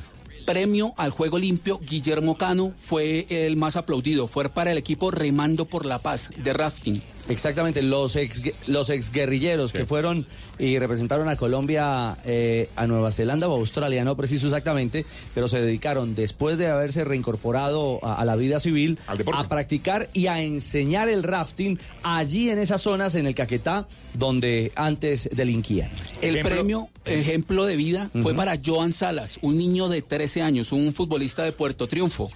Premio 0.50 0.96
al 0.98 1.12
Juego 1.12 1.38
Limpio, 1.38 1.80
Guillermo 1.80 2.36
Cano 2.36 2.74
fue 2.76 3.28
el 3.30 3.56
más 3.56 3.76
aplaudido. 3.76 4.28
Fue 4.28 4.50
para 4.50 4.72
el 4.72 4.80
equipo 4.80 5.12
Remando 5.12 5.66
por 5.66 5.86
la 5.86 6.00
Paz 6.00 6.32
de 6.36 6.54
rafting. 6.54 7.04
Exactamente, 7.30 7.82
los 7.82 8.16
ex, 8.16 8.42
los 8.68 8.90
exguerrilleros 8.90 9.72
que 9.72 9.86
fueron 9.86 10.26
y 10.58 10.78
representaron 10.80 11.30
a 11.30 11.36
Colombia, 11.36 12.18
eh, 12.26 12.70
a 12.76 12.88
Nueva 12.88 13.12
Zelanda 13.12 13.48
o 13.48 13.56
Australia, 13.56 14.04
no 14.04 14.18
preciso 14.18 14.48
exactamente, 14.48 15.06
pero 15.34 15.48
se 15.48 15.62
dedicaron 15.62 16.16
después 16.16 16.58
de 16.58 16.68
haberse 16.68 17.06
reincorporado 17.06 18.04
a, 18.04 18.16
a 18.16 18.26
la 18.26 18.36
vida 18.36 18.60
civil 18.60 18.98
a 19.08 19.48
practicar 19.48 20.10
y 20.14 20.28
a 20.28 20.42
enseñar 20.42 21.08
el 21.08 21.24
rafting 21.24 21.80
allí 22.04 22.50
en 22.50 22.60
esas 22.60 22.82
zonas 22.82 23.16
en 23.16 23.26
el 23.26 23.36
Caquetá 23.36 23.88
donde 24.14 24.72
antes 24.76 25.30
delinquían. 25.32 25.90
El 26.22 26.42
premio 26.42 26.90
ejemplo 27.06 27.66
de 27.66 27.76
vida 27.76 28.10
fue 28.22 28.34
para 28.36 28.58
Joan 28.64 28.92
Salas, 28.92 29.40
un 29.42 29.58
niño 29.58 29.90
de 29.90 30.02
13 30.02 30.42
años, 30.42 30.72
un 30.72 30.94
futbolista 30.94 31.44
de 31.44 31.52
Puerto 31.52 31.88
Triunfo. 31.88 32.30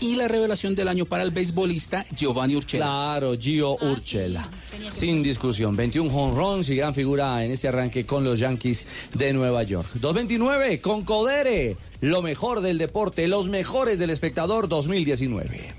Y 0.00 0.16
la 0.16 0.28
revelación 0.28 0.74
del 0.74 0.88
año 0.88 1.04
para 1.04 1.22
el 1.22 1.30
beisbolista 1.30 2.06
Giovanni 2.16 2.56
Urchela. 2.56 2.86
Claro, 2.86 3.36
Gio 3.38 3.76
Urchela. 3.76 4.48
Sin 4.88 5.22
discusión. 5.22 5.76
21 5.76 6.10
home 6.10 6.34
runs 6.34 6.68
y 6.70 6.76
gran 6.76 6.94
figura 6.94 7.44
en 7.44 7.50
este 7.50 7.68
arranque 7.68 8.06
con 8.06 8.24
los 8.24 8.38
Yankees 8.38 8.86
de 9.14 9.32
Nueva 9.34 9.62
York. 9.62 9.88
229 9.94 10.80
con 10.80 11.04
Codere. 11.04 11.76
Lo 12.00 12.22
mejor 12.22 12.62
del 12.62 12.78
deporte, 12.78 13.28
los 13.28 13.50
mejores 13.50 13.98
del 13.98 14.08
espectador 14.08 14.68
2019. 14.68 15.74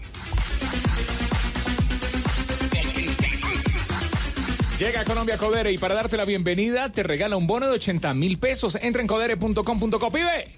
Llega 4.81 5.01
a 5.01 5.05
Colombia 5.05 5.37
Codere 5.37 5.71
y 5.71 5.77
para 5.77 5.93
darte 5.93 6.17
la 6.17 6.25
bienvenida 6.25 6.91
te 6.91 7.03
regala 7.03 7.37
un 7.37 7.45
bono 7.45 7.67
de 7.67 7.73
80 7.73 8.13
mil 8.15 8.39
pesos. 8.39 8.77
Entra 8.81 9.01
en 9.01 9.07
codere.com.co, 9.07 10.11
pibe. 10.11 10.55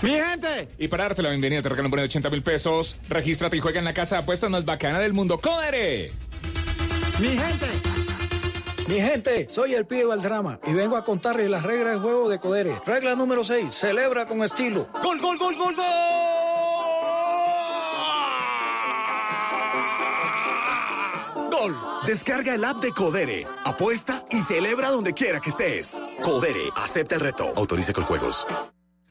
¡Mi 0.00 0.10
gente! 0.10 0.68
Y 0.78 0.86
para 0.86 1.04
darte 1.04 1.22
la 1.22 1.30
bienvenida 1.30 1.60
te 1.60 1.68
regala 1.68 1.86
un 1.86 1.90
bono 1.90 2.02
de 2.02 2.08
80 2.08 2.30
mil 2.30 2.42
pesos. 2.42 2.96
Regístrate 3.08 3.56
y 3.56 3.60
juega 3.60 3.80
en 3.80 3.84
la 3.84 3.94
casa 3.94 4.16
de 4.16 4.22
apuestas 4.22 4.48
más 4.48 4.64
bacana 4.64 5.00
del 5.00 5.12
mundo. 5.12 5.38
¡Codere! 5.38 6.12
¡Mi 7.18 7.28
gente! 7.28 7.66
Mi 8.86 8.94
gente, 8.94 9.50
soy 9.50 9.74
el 9.74 9.86
pibe 9.86 10.04
Valdrama 10.04 10.60
y 10.66 10.72
vengo 10.72 10.96
a 10.96 11.04
contarles 11.04 11.50
las 11.50 11.62
reglas 11.62 11.94
de 11.94 12.00
juego 12.00 12.28
de 12.30 12.38
Codere. 12.38 12.74
Regla 12.86 13.14
número 13.16 13.44
6, 13.44 13.74
celebra 13.74 14.24
con 14.24 14.42
estilo. 14.42 14.88
¡Gol, 15.02 15.20
gol, 15.20 15.36
gol, 15.36 15.56
gol, 15.56 15.74
gol! 15.74 15.84
Gol. 21.50 21.76
Descarga 22.06 22.54
el 22.54 22.64
app 22.64 22.80
de 22.80 22.92
Codere, 22.92 23.46
apuesta 23.64 24.24
y 24.30 24.40
celebra 24.40 24.90
donde 24.90 25.12
quiera 25.12 25.40
que 25.40 25.50
estés. 25.50 26.00
Codere, 26.22 26.70
acepta 26.76 27.16
el 27.16 27.20
reto. 27.20 27.52
Autorice 27.56 27.92
con 27.92 28.04
juegos. 28.04 28.46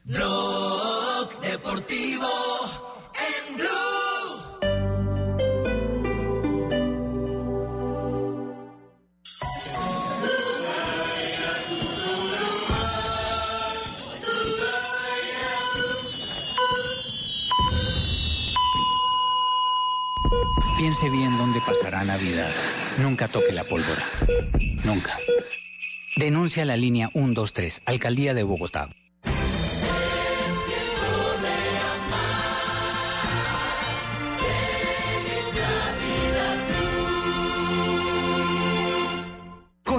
Blog 0.08 1.38
Deportivo 1.42 2.30
en 3.12 3.56
Blue. 3.56 3.68
Piense 20.78 21.10
bien 21.10 21.36
dónde 21.36 21.60
pasará 21.66 22.02
Navidad. 22.04 22.50
Nunca 22.96 23.28
toque 23.28 23.52
la 23.52 23.64
pólvora. 23.64 24.02
Nunca. 24.84 25.18
Denuncia 26.16 26.64
la 26.64 26.78
línea 26.78 27.10
123, 27.12 27.82
Alcaldía 27.84 28.32
de 28.32 28.44
Bogotá. 28.44 28.88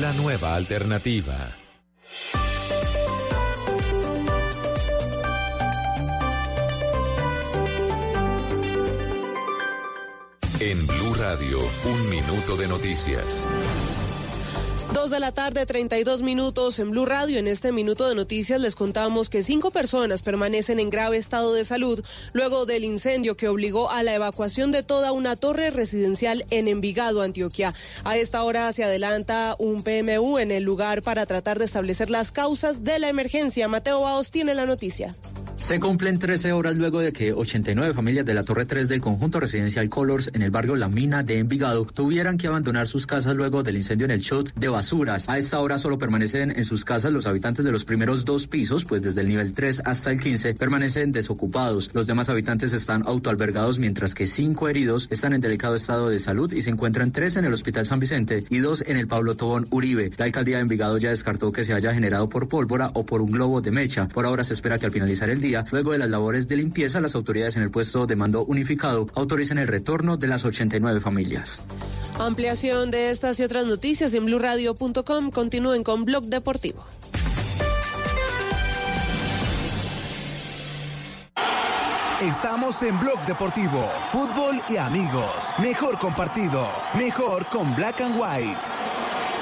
La 0.00 0.12
nueva 0.14 0.54
alternativa. 0.54 1.54
En 10.60 10.86
Blue 10.86 11.14
Radio, 11.16 11.58
un 11.84 12.08
minuto 12.08 12.56
de 12.56 12.68
noticias. 12.68 13.46
Dos 14.92 15.08
de 15.08 15.20
la 15.20 15.32
tarde, 15.32 15.64
32 15.64 16.20
minutos 16.20 16.78
en 16.78 16.90
Blue 16.90 17.06
Radio. 17.06 17.38
En 17.38 17.46
este 17.46 17.72
minuto 17.72 18.06
de 18.06 18.14
noticias 18.14 18.60
les 18.60 18.74
contamos 18.74 19.30
que 19.30 19.42
cinco 19.42 19.70
personas 19.70 20.20
permanecen 20.20 20.78
en 20.78 20.90
grave 20.90 21.16
estado 21.16 21.54
de 21.54 21.64
salud 21.64 22.04
luego 22.34 22.66
del 22.66 22.84
incendio 22.84 23.34
que 23.34 23.48
obligó 23.48 23.90
a 23.90 24.02
la 24.02 24.14
evacuación 24.14 24.70
de 24.70 24.82
toda 24.82 25.12
una 25.12 25.36
torre 25.36 25.70
residencial 25.70 26.44
en 26.50 26.68
Envigado, 26.68 27.22
Antioquia. 27.22 27.72
A 28.04 28.18
esta 28.18 28.42
hora 28.42 28.70
se 28.74 28.84
adelanta 28.84 29.56
un 29.58 29.82
PMU 29.82 30.38
en 30.38 30.50
el 30.50 30.62
lugar 30.62 31.00
para 31.00 31.24
tratar 31.24 31.58
de 31.58 31.64
establecer 31.64 32.10
las 32.10 32.30
causas 32.30 32.84
de 32.84 32.98
la 32.98 33.08
emergencia. 33.08 33.68
Mateo 33.68 34.02
Baos 34.02 34.30
tiene 34.30 34.54
la 34.54 34.66
noticia. 34.66 35.14
Se 35.62 35.78
cumplen 35.78 36.18
13 36.18 36.50
horas 36.50 36.76
luego 36.76 36.98
de 36.98 37.12
que 37.12 37.32
89 37.32 37.94
familias 37.94 38.26
de 38.26 38.34
la 38.34 38.42
Torre 38.42 38.66
3 38.66 38.88
del 38.88 39.00
conjunto 39.00 39.38
residencial 39.38 39.88
Colors 39.88 40.28
en 40.34 40.42
el 40.42 40.50
barrio 40.50 40.74
La 40.74 40.88
Mina 40.88 41.22
de 41.22 41.38
Envigado 41.38 41.84
tuvieran 41.84 42.36
que 42.36 42.48
abandonar 42.48 42.88
sus 42.88 43.06
casas 43.06 43.36
luego 43.36 43.62
del 43.62 43.76
incendio 43.76 44.06
en 44.06 44.10
el 44.10 44.20
shot 44.20 44.52
de 44.54 44.68
basuras. 44.82 45.28
A 45.28 45.38
esta 45.38 45.60
hora 45.60 45.78
solo 45.78 45.96
permanecen 45.96 46.50
en 46.50 46.64
sus 46.64 46.84
casas 46.84 47.12
los 47.12 47.28
habitantes 47.28 47.64
de 47.64 47.70
los 47.70 47.84
primeros 47.84 48.24
dos 48.24 48.48
pisos, 48.48 48.84
pues 48.84 49.00
desde 49.00 49.20
el 49.20 49.28
nivel 49.28 49.52
3 49.52 49.82
hasta 49.84 50.10
el 50.10 50.18
15 50.18 50.54
permanecen 50.54 51.12
desocupados. 51.12 51.88
Los 51.92 52.08
demás 52.08 52.28
habitantes 52.28 52.72
están 52.72 53.04
autoalbergados, 53.06 53.78
mientras 53.78 54.12
que 54.12 54.26
cinco 54.26 54.68
heridos 54.68 55.06
están 55.12 55.34
en 55.34 55.40
delicado 55.40 55.76
estado 55.76 56.08
de 56.08 56.18
salud 56.18 56.52
y 56.52 56.62
se 56.62 56.70
encuentran 56.70 57.12
tres 57.12 57.36
en 57.36 57.44
el 57.44 57.52
Hospital 57.52 57.86
San 57.86 58.00
Vicente 58.00 58.42
y 58.50 58.58
dos 58.58 58.82
en 58.84 58.96
el 58.96 59.06
Pablo 59.06 59.36
Tobón 59.36 59.68
Uribe. 59.70 60.10
La 60.16 60.24
alcaldía 60.24 60.56
de 60.56 60.62
Envigado 60.62 60.98
ya 60.98 61.10
descartó 61.10 61.52
que 61.52 61.62
se 61.62 61.74
haya 61.74 61.94
generado 61.94 62.28
por 62.28 62.48
pólvora 62.48 62.90
o 62.94 63.06
por 63.06 63.22
un 63.22 63.30
globo 63.30 63.60
de 63.60 63.70
mecha. 63.70 64.08
Por 64.08 64.26
ahora 64.26 64.42
se 64.42 64.54
espera 64.54 64.80
que 64.80 64.86
al 64.86 64.92
finalizar 64.92 65.30
el 65.30 65.40
día, 65.40 65.64
luego 65.70 65.92
de 65.92 65.98
las 65.98 66.10
labores 66.10 66.48
de 66.48 66.56
limpieza, 66.56 67.00
las 67.00 67.14
autoridades 67.14 67.56
en 67.56 67.62
el 67.62 67.70
puesto 67.70 68.04
de 68.08 68.16
mando 68.16 68.44
unificado 68.46 69.06
autoricen 69.14 69.58
el 69.58 69.68
retorno 69.68 70.16
de 70.16 70.26
las 70.26 70.44
89 70.44 71.00
familias. 71.00 71.62
Ampliación 72.18 72.90
de 72.90 73.10
estas 73.10 73.40
y 73.40 73.42
otras 73.44 73.66
noticias 73.66 74.12
en 74.14 74.26
Continúen 75.32 75.84
con 75.84 76.04
Blog 76.04 76.24
Deportivo. 76.24 76.84
Estamos 82.20 82.80
en 82.82 82.98
Blog 83.00 83.24
Deportivo, 83.26 83.90
fútbol 84.08 84.62
y 84.68 84.76
amigos. 84.76 85.34
Mejor 85.58 85.98
compartido, 85.98 86.70
mejor 86.94 87.46
con 87.46 87.74
Black 87.74 88.00
and 88.00 88.16
White. 88.16 88.60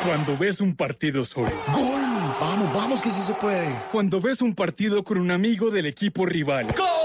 Cuando 0.03 0.37
ves 0.39 0.63
un 0.63 0.75
partido 0.75 1.27
solo. 1.27 1.53
¡Gol! 1.75 2.01
Vamos, 2.41 2.75
vamos 2.75 3.01
que 3.03 3.11
sí 3.11 3.21
se 3.21 3.35
puede. 3.35 3.69
Cuando 3.93 4.21
ves 4.23 4.41
un 4.41 4.55
partido 4.55 5.05
con 5.05 5.19
un 5.19 5.31
amigo 5.31 5.71
del 5.71 5.85
equipo 5.85 6.25
rival. 6.25 6.69
¡Gol! 6.75 7.00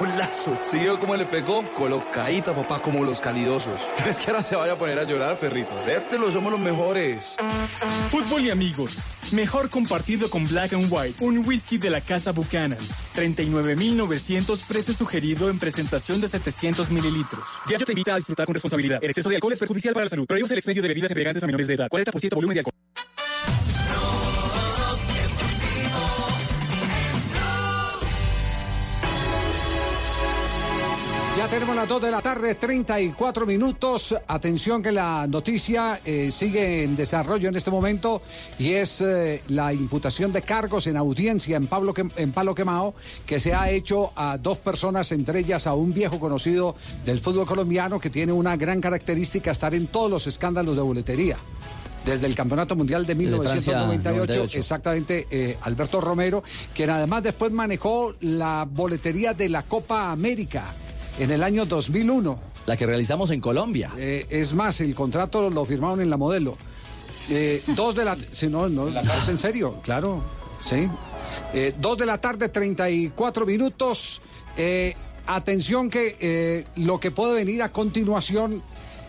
Uf, 0.00 0.06
¡Qué 0.06 0.12
Golazo. 0.12 0.58
¿Sí 0.64 0.78
vio 0.78 0.98
cómo 0.98 1.16
le 1.16 1.24
pegó? 1.24 1.62
Colocadita, 1.74 2.54
papá, 2.54 2.80
como 2.80 3.04
los 3.04 3.20
calidosos. 3.20 3.80
No 3.98 4.06
es 4.10 4.18
que 4.18 4.30
ahora 4.30 4.44
se 4.44 4.56
vaya 4.56 4.72
a 4.72 4.78
poner 4.78 4.98
a 4.98 5.04
llorar, 5.04 5.38
perrito. 5.38 5.76
Acéptelo, 5.76 6.30
somos 6.30 6.52
los 6.52 6.60
mejores. 6.60 7.34
Fútbol 8.10 8.42
y 8.42 8.50
amigos. 8.50 8.98
Mejor 9.32 9.68
compartido 9.68 10.30
con 10.30 10.46
Black 10.48 10.72
and 10.72 10.90
White, 10.90 11.22
un 11.22 11.46
whisky 11.46 11.78
de 11.78 11.90
la 11.90 12.00
casa 12.00 12.32
Buchanan's. 12.32 13.04
39.900 13.14 14.66
precio 14.66 14.94
sugerido 14.94 15.50
en 15.50 15.58
presentación 15.58 16.20
de 16.20 16.28
700 16.28 16.90
mililitros. 16.90 17.44
Diario 17.66 17.84
te 17.84 17.92
invita 17.92 18.14
a 18.14 18.16
disfrutar 18.16 18.46
con 18.46 18.54
responsabilidad. 18.54 18.98
El 19.02 19.10
exceso 19.10 19.28
de 19.28 19.36
alcohol 19.36 19.52
es 19.52 19.58
perjudicial 19.58 19.92
para 19.94 20.04
la 20.04 20.10
salud. 20.10 20.26
Prohíbes 20.26 20.50
el 20.50 20.58
expendio 20.58 20.82
de 20.82 20.88
bebidas 20.88 21.10
embriagantes 21.10 21.42
a 21.42 21.46
menores 21.46 21.66
de 21.66 21.74
edad. 21.74 21.88
40% 21.90 22.34
volumen 22.34 22.54
de 22.54 22.60
alcohol. 22.60 22.74
Tenemos 31.50 31.76
las 31.76 31.88
2 31.88 32.02
de 32.02 32.10
la 32.10 32.20
tarde, 32.20 32.54
34 32.56 33.46
minutos. 33.46 34.14
Atención 34.26 34.82
que 34.82 34.92
la 34.92 35.26
noticia 35.26 36.00
eh, 36.04 36.30
sigue 36.30 36.84
en 36.84 36.96
desarrollo 36.96 37.48
en 37.48 37.56
este 37.56 37.70
momento 37.70 38.20
y 38.58 38.72
es 38.72 39.00
eh, 39.00 39.42
la 39.48 39.72
imputación 39.72 40.32
de 40.32 40.42
cargos 40.42 40.86
en 40.86 40.96
audiencia 40.96 41.56
en, 41.56 41.66
Pablo 41.66 41.94
en 42.16 42.32
Palo 42.32 42.54
Quemao 42.54 42.94
que 43.24 43.40
se 43.40 43.54
ha 43.54 43.70
hecho 43.70 44.12
a 44.16 44.36
dos 44.36 44.58
personas, 44.58 45.10
entre 45.12 45.40
ellas 45.40 45.66
a 45.66 45.74
un 45.74 45.94
viejo 45.94 46.20
conocido 46.20 46.74
del 47.06 47.20
fútbol 47.20 47.46
colombiano 47.46 47.98
que 47.98 48.10
tiene 48.10 48.32
una 48.32 48.56
gran 48.56 48.80
característica 48.80 49.50
estar 49.50 49.74
en 49.74 49.86
todos 49.86 50.10
los 50.10 50.26
escándalos 50.26 50.76
de 50.76 50.82
boletería. 50.82 51.36
Desde 52.04 52.26
el 52.26 52.34
Campeonato 52.34 52.76
Mundial 52.76 53.06
de 53.06 53.14
Desde 53.14 53.36
Francia, 53.36 53.78
1998, 53.78 54.32
98. 54.32 54.58
exactamente, 54.58 55.26
eh, 55.30 55.56
Alberto 55.62 56.00
Romero, 56.00 56.42
quien 56.74 56.90
además 56.90 57.22
después 57.22 57.52
manejó 57.52 58.14
la 58.20 58.66
boletería 58.70 59.34
de 59.34 59.48
la 59.48 59.62
Copa 59.62 60.10
América 60.10 60.64
en 61.18 61.30
el 61.30 61.42
año 61.42 61.66
2001. 61.66 62.38
La 62.66 62.76
que 62.76 62.86
realizamos 62.86 63.30
en 63.30 63.40
Colombia. 63.40 63.92
Eh, 63.96 64.26
es 64.28 64.52
más, 64.52 64.80
el 64.80 64.94
contrato 64.94 65.48
lo 65.48 65.64
firmaron 65.64 66.00
en 66.00 66.10
la 66.10 66.16
modelo. 66.16 66.56
Eh, 67.30 67.62
dos 67.68 67.94
de 67.94 68.04
la... 68.04 68.16
Si 68.32 68.48
no, 68.48 68.68
no, 68.68 68.88
es 68.88 69.28
en 69.28 69.38
serio, 69.38 69.80
claro, 69.82 70.22
sí. 70.64 70.88
Eh, 71.52 71.74
dos 71.78 71.98
de 71.98 72.06
la 72.06 72.18
tarde, 72.18 72.48
34 72.48 73.44
minutos. 73.44 74.22
Eh, 74.56 74.94
atención 75.26 75.90
que 75.90 76.64
lo 76.76 76.98
que 76.98 77.10
puede 77.10 77.34
venir 77.34 77.62
a 77.62 77.70
continuación 77.70 78.62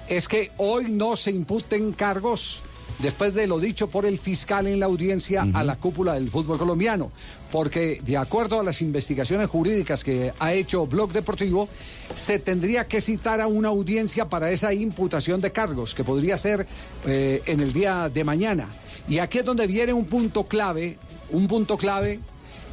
es 0.07 0.28
que 0.28 0.51
hoy 0.57 0.91
no 0.91 1.16
se 1.16 1.32
imputen 1.32 1.93
cargos 1.93 2.62
después 3.00 3.34
de 3.34 3.47
lo 3.47 3.60
dicho 3.60 3.89
por 3.89 4.06
el 4.06 4.20
fiscal 4.20 4.68
en 4.68 4.80
la 4.80 4.86
audiencia 4.86 5.47
a 5.54 5.64
la 5.64 5.76
cúpula 5.78 6.14
del 6.14 6.30
fútbol 6.30 6.58
colombiano, 6.58 7.12
porque 7.52 8.02
de 8.06 8.18
acuerdo 8.18 8.60
a 8.60 8.64
las 8.64 8.82
investigaciones 8.82 9.50
jurídicas 9.50 10.04
que 10.04 10.34
ha 10.39 10.54
hecho 10.54 10.86
Blog 10.86 11.12
Deportivo, 11.12 11.68
se 12.16 12.39
tendría 12.39 12.86
que 12.86 13.02
citar 13.02 13.41
a 13.41 13.47
una 13.47 13.70
audiencia 13.70 14.26
para 14.30 14.52
esa 14.52 14.74
imputación 14.74 15.41
de 15.41 15.52
cargos, 15.52 15.95
que 15.95 16.04
podría 16.04 16.38
ser 16.38 16.68
eh, 17.06 17.41
en 17.45 17.62
el 17.62 17.74
día 17.74 18.10
de 18.10 18.24
mañana. 18.24 18.68
Y 19.08 19.20
aquí 19.20 19.39
es 19.39 19.45
donde 19.45 19.66
viene 19.66 19.93
un 19.93 20.06
punto 20.06 20.43
clave, 20.43 20.97
un 21.32 21.47
punto 21.47 21.78
clave 21.78 22.20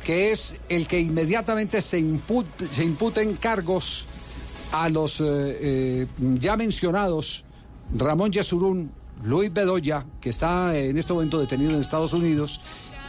que 0.05 0.31
es 0.31 0.57
el 0.69 0.87
que 0.87 1.01
inmediatamente 1.01 1.81
se, 1.81 1.99
imput- 1.99 2.69
se 2.71 2.85
imputen 2.85 3.35
cargos 3.35 4.07
a 4.73 4.89
los 4.89 5.21
eh, 5.21 5.25
eh, 5.25 6.07
ya 6.39 6.57
mencionados 6.57 7.45
Ramón 7.97 8.31
Yesurún, 8.33 8.91
Luis 9.25 9.53
Bedoya, 9.53 10.05
que 10.21 10.31
está 10.31 10.77
en 10.77 10.97
este 10.99 11.13
momento 11.13 11.41
detenido 11.41 11.73
en 11.73 11.81
Estados 11.81 12.13
Unidos 12.13 12.61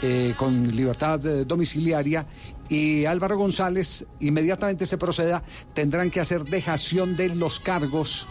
eh, 0.01 0.33
con 0.37 0.75
libertad 0.75 1.25
eh, 1.25 1.45
domiciliaria, 1.45 2.25
y 2.69 3.05
Álvaro 3.05 3.37
González, 3.37 4.05
inmediatamente 4.19 4.85
se 4.85 4.97
proceda, 4.97 5.43
tendrán 5.73 6.11
que 6.11 6.19
hacer 6.19 6.43
dejación 6.43 7.15
de 7.15 7.29
los 7.29 7.59
cargos 7.59 8.27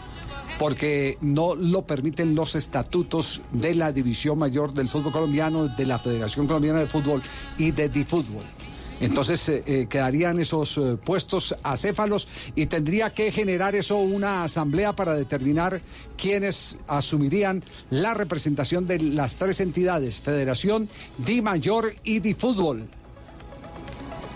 porque 0.57 1.17
no 1.21 1.55
lo 1.55 1.85
permiten 1.85 2.35
los 2.35 2.55
estatutos 2.55 3.41
de 3.51 3.75
la 3.75 3.91
División 3.91 4.39
Mayor 4.39 4.73
del 4.73 4.87
Fútbol 4.87 5.11
Colombiano, 5.11 5.67
de 5.67 5.85
la 5.85 5.99
Federación 5.99 6.47
Colombiana 6.47 6.79
de 6.79 6.87
Fútbol 6.87 7.21
y 7.57 7.71
de 7.71 7.89
Difútbol. 7.89 8.43
Entonces 8.99 9.47
eh, 9.49 9.63
eh, 9.65 9.87
quedarían 9.89 10.39
esos 10.39 10.77
eh, 10.77 10.97
puestos 11.03 11.55
acéfalos 11.63 12.27
y 12.55 12.65
tendría 12.65 13.11
que 13.11 13.31
generar 13.31 13.75
eso 13.75 13.97
una 13.97 14.43
asamblea 14.43 14.95
para 14.95 15.13
determinar 15.13 15.81
quiénes 16.17 16.77
asumirían 16.87 17.63
la 17.89 18.13
representación 18.13 18.87
de 18.87 18.99
las 18.99 19.35
tres 19.35 19.61
entidades, 19.61 20.21
Federación, 20.21 20.89
Di 21.17 21.41
Mayor 21.41 21.93
y 22.03 22.19
Di 22.19 22.33
Fútbol. 22.33 22.87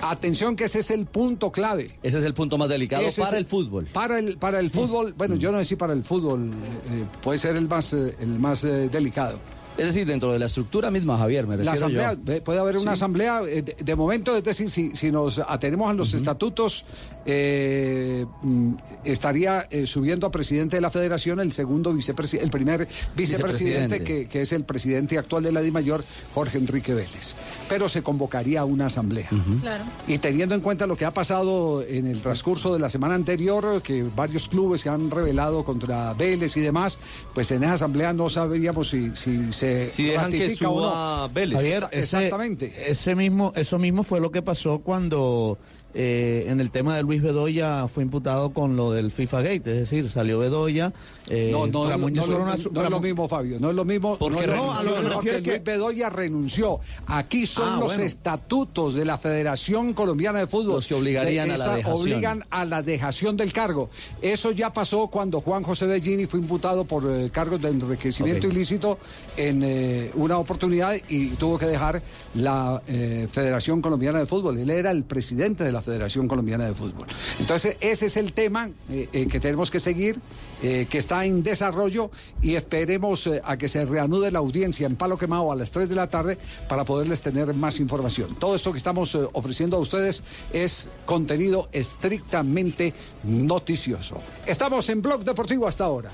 Atención 0.01 0.55
que 0.55 0.63
ese 0.65 0.79
es 0.79 0.89
el 0.89 1.05
punto 1.05 1.51
clave. 1.51 1.97
Ese 2.01 2.17
es 2.17 2.23
el 2.23 2.33
punto 2.33 2.57
más 2.57 2.69
delicado 2.69 3.03
Ese 3.03 3.21
para 3.21 3.37
el 3.37 3.45
fútbol. 3.45 3.87
Para 3.93 4.17
el, 4.17 4.37
para 4.37 4.59
el 4.59 4.71
fútbol, 4.71 5.13
bueno, 5.15 5.35
yo 5.35 5.51
no 5.51 5.59
sé 5.59 5.65
si 5.65 5.75
para 5.75 5.93
el 5.93 6.03
fútbol 6.03 6.49
eh, 6.51 7.05
puede 7.21 7.37
ser 7.37 7.55
el 7.55 7.67
más, 7.67 7.93
eh, 7.93 8.15
el 8.19 8.39
más 8.39 8.63
delicado. 8.63 9.39
Es 9.77 9.85
decir, 9.85 10.05
dentro 10.05 10.31
de 10.33 10.39
la 10.39 10.45
estructura 10.47 10.91
misma, 10.91 11.17
Javier, 11.17 11.47
me 11.47 11.55
La 11.57 11.71
refiero 11.73 11.85
asamblea, 11.87 12.13
yo. 12.13 12.33
eh, 12.33 12.41
puede 12.41 12.59
haber 12.59 12.77
una 12.77 12.91
Sí. 12.91 12.99
asamblea, 12.99 13.41
eh, 13.47 13.61
de, 13.61 13.75
de 13.79 13.95
momento, 13.95 14.35
es 14.35 14.43
decir, 14.43 14.69
si, 14.69 14.91
si 14.95 15.11
nos 15.11 15.39
atenemos 15.39 15.89
a 15.89 15.93
los 15.93 16.13
estatutos, 16.13 16.85
eh, 17.25 18.25
mm, 18.41 18.73
estaría 19.05 19.67
eh, 19.69 19.87
subiendo 19.87 20.27
a 20.27 20.31
presidente 20.31 20.75
de 20.77 20.81
la 20.81 20.91
federación 20.91 21.39
el 21.39 21.53
segundo 21.53 21.93
vicepresidente, 21.93 22.45
el 22.45 22.51
primer 22.51 22.87
vicepresidente, 23.15 23.97
Vicepresidente. 23.97 24.03
que, 24.03 24.27
que 24.27 24.41
es 24.41 24.51
el 24.51 24.63
presidente 24.65 25.17
actual 25.17 25.43
de 25.43 25.51
la 25.51 25.61
DIMAYOR, 25.61 26.03
Jorge 26.33 26.57
Enrique 26.57 26.93
Vélez. 26.93 27.35
Pero 27.69 27.87
se 27.89 28.01
convocaría 28.01 28.61
a 28.61 28.65
una 28.65 28.87
asamblea. 28.87 29.29
Claro. 29.61 29.83
Y 30.07 30.17
teniendo 30.17 30.53
en 30.55 30.61
cuenta 30.61 30.85
lo 30.85 30.95
que 30.97 31.05
ha 31.05 31.13
pasado 31.13 31.81
en 31.87 32.07
el 32.07 32.21
transcurso 32.21 32.73
de 32.73 32.79
la 32.79 32.89
semana 32.89 33.15
anterior, 33.15 33.81
que 33.81 34.03
varios 34.15 34.47
clubes 34.49 34.81
se 34.81 34.89
han 34.89 35.09
revelado 35.11 35.63
contra 35.63 36.13
Vélez 36.13 36.57
y 36.57 36.61
demás, 36.61 36.97
pues 37.33 37.49
en 37.51 37.63
esa 37.63 37.73
asamblea 37.73 38.11
no 38.13 38.29
sabríamos 38.29 38.89
si, 38.89 39.15
si 39.15 39.51
se 39.61 39.87
Si 39.87 40.05
dejan 40.05 40.31
que 40.31 40.55
suba 40.55 41.27
no. 41.27 41.33
Vélez. 41.33 41.57
Javier, 41.57 41.83
Exa- 41.83 41.89
ese- 41.91 41.99
Exactamente. 42.01 42.73
Ese 42.87 43.15
mismo, 43.15 43.53
eso 43.55 43.77
mismo 43.79 44.03
fue 44.03 44.19
lo 44.19 44.31
que 44.31 44.41
pasó 44.41 44.79
cuando 44.79 45.57
eh, 45.93 46.45
en 46.47 46.59
el 46.61 46.71
tema 46.71 46.95
de 46.95 47.03
Luis 47.03 47.21
Bedoya 47.21 47.87
fue 47.87 48.03
imputado 48.03 48.51
con 48.51 48.75
lo 48.75 48.91
del 48.91 49.11
FIFA 49.11 49.41
Gate, 49.41 49.57
es 49.57 49.79
decir, 49.79 50.09
salió 50.09 50.39
Bedoya. 50.39 50.93
eh, 51.29 51.49
No, 51.51 51.67
no, 51.67 51.89
Ramón 51.89 52.13
no, 52.13 52.25
no, 52.27 52.39
no, 52.39 52.45
no 52.45 52.83
es 52.83 52.89
lo 52.89 52.99
mismo, 52.99 53.27
Fabio. 53.27 53.57
No 53.59 53.69
es 53.69 53.75
lo 53.75 53.85
mismo. 53.85 54.17
Porque 54.17 54.47
no, 54.47 54.71
a 54.71 54.83
lo 54.83 54.95
que 54.95 55.01
me 55.01 55.09
refiero 55.09 55.41
que- 55.43 55.49
Luis 55.51 55.63
Bedoya 55.63 56.09
renunció. 56.09 56.79
Aquí 57.07 57.45
son 57.45 57.67
Ah, 57.67 57.77
los 57.79 57.87
bueno. 57.89 58.03
estatutos 58.03 58.93
de 58.95 59.05
la 59.05 59.17
Federación 59.17 59.93
Colombiana 59.93 60.39
de 60.39 60.47
Fútbol. 60.47 60.75
Los 60.75 60.87
que 60.87 60.95
obligarían 60.95 61.47
De 61.47 61.53
a 61.55 61.57
la 61.57 61.75
dejación. 61.75 62.01
Obligan 62.01 62.45
a 62.49 62.65
la 62.65 62.81
dejación 62.81 63.37
del 63.37 63.53
cargo. 63.53 63.89
Eso 64.21 64.51
ya 64.51 64.71
pasó 64.73 65.07
cuando 65.07 65.41
Juan 65.41 65.63
José 65.63 65.85
Bellini 65.85 66.25
fue 66.25 66.39
imputado 66.39 66.85
por 66.85 67.03
eh, 67.09 67.29
cargos 67.31 67.61
de 67.61 67.69
enriquecimiento 67.69 68.47
Ok. 68.47 68.53
ilícito 68.53 68.97
en 69.37 69.61
eh, 69.63 70.11
una 70.15 70.37
oportunidad 70.37 70.95
y 71.09 71.29
tuvo 71.31 71.57
que 71.57 71.65
dejar 71.65 72.01
la 72.35 72.81
eh, 72.87 73.27
Federación 73.31 73.81
Colombiana 73.81 74.19
de 74.19 74.25
Fútbol. 74.25 74.57
Él 74.57 74.69
era 74.69 74.91
el 74.91 75.03
presidente 75.03 75.63
de 75.63 75.71
la 75.71 75.80
Federación 75.81 76.27
Colombiana 76.27 76.65
de 76.65 76.73
Fútbol. 76.73 77.07
Entonces, 77.39 77.77
ese 77.79 78.07
es 78.07 78.17
el 78.17 78.33
tema 78.33 78.69
eh, 78.89 79.09
eh, 79.11 79.27
que 79.27 79.39
tenemos 79.39 79.71
que 79.71 79.79
seguir, 79.79 80.17
eh, 80.63 80.87
que 80.89 80.97
está 80.97 81.25
en 81.25 81.43
desarrollo 81.43 82.11
y 82.41 82.55
esperemos 82.55 83.29
a 83.43 83.57
que 83.57 83.67
se 83.67 83.85
reanude 83.85 84.31
la 84.31 84.39
audiencia 84.39 84.87
en 84.87 84.95
Palo 84.95 85.17
Quemado 85.17 85.51
a 85.51 85.55
las 85.55 85.71
3 85.71 85.89
de 85.89 85.95
la 85.95 86.07
tarde 86.07 86.37
para 86.67 86.83
poderles 86.83 87.21
tener 87.21 87.53
más 87.53 87.79
información. 87.79 88.35
Todo 88.35 88.55
esto 88.55 88.71
que 88.71 88.77
estamos 88.77 89.15
ofreciendo 89.33 89.77
a 89.77 89.79
ustedes 89.79 90.23
es 90.53 90.89
contenido 91.05 91.69
estrictamente 91.71 92.93
noticioso. 93.23 94.17
Estamos 94.45 94.89
en 94.89 95.01
Blog 95.01 95.23
Deportivo 95.23 95.67
hasta 95.67 95.85
ahora. 95.85 96.11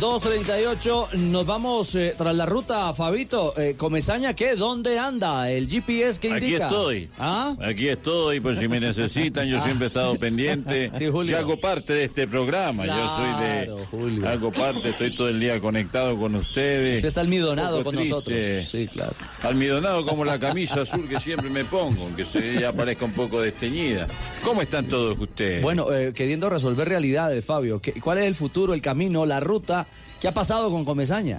2.38, 0.00 1.14
nos 1.14 1.44
vamos 1.44 1.92
eh, 1.96 2.14
tras 2.16 2.32
la 2.32 2.46
ruta, 2.46 2.94
Fabito. 2.94 3.52
Eh, 3.58 3.74
Comesaña, 3.76 4.32
¿qué? 4.34 4.54
¿Dónde 4.54 4.96
anda? 4.96 5.50
¿El 5.50 5.68
GPS 5.68 6.20
que 6.20 6.32
Aquí 6.32 6.46
indica? 6.46 6.66
estoy. 6.68 7.08
¿Ah? 7.18 7.56
Aquí 7.60 7.88
estoy, 7.88 8.38
pues 8.38 8.58
si 8.58 8.68
me 8.68 8.78
necesitan, 8.78 9.48
yo 9.48 9.60
siempre 9.60 9.86
he 9.86 9.88
estado 9.88 10.16
pendiente. 10.16 10.92
Sí, 10.98 11.08
Julio. 11.10 11.32
Yo 11.32 11.38
hago 11.38 11.56
parte 11.60 11.92
de 11.94 12.04
este 12.04 12.26
programa. 12.28 12.86
yo 12.86 13.08
soy 13.08 13.30
de. 13.44 13.84
Julio. 13.90 14.28
Hago 14.28 14.52
parte, 14.52 14.90
estoy 14.90 15.14
todo 15.14 15.28
el 15.28 15.38
día 15.40 15.60
conectado 15.60 16.16
con 16.16 16.34
ustedes. 16.36 16.96
Usted 16.96 17.08
está 17.08 17.20
almidonado 17.20 17.82
con 17.82 17.94
nosotros. 17.96 18.36
Sí, 18.70 18.86
claro. 18.88 19.14
Almidonado 19.42 20.06
como 20.06 20.24
la 20.24 20.38
camisa 20.38 20.82
azul 20.82 21.08
que 21.08 21.18
siempre 21.18 21.50
me 21.50 21.64
pongo, 21.64 22.04
aunque 22.04 22.24
se 22.24 22.60
ya 22.60 22.72
parezca 22.72 23.04
un 23.04 23.12
poco 23.12 23.40
desteñida. 23.40 24.06
¿Cómo 24.44 24.62
están 24.62 24.86
todos 24.86 25.18
ustedes? 25.18 25.60
Bueno, 25.62 25.92
eh, 25.92 26.12
queriendo 26.14 26.48
resolver 26.48 26.88
realidades, 26.88 27.44
Fabio, 27.44 27.80
¿qué- 27.80 27.94
¿cuál 28.00 28.18
es 28.18 28.24
el 28.26 28.34
futuro, 28.36 28.74
el 28.74 28.80
camino, 28.82 29.26
la 29.26 29.40
ruta? 29.40 29.86
¿Qué 30.20 30.26
ha 30.26 30.32
pasado 30.32 30.70
con 30.70 30.84
Comesaña? 30.84 31.38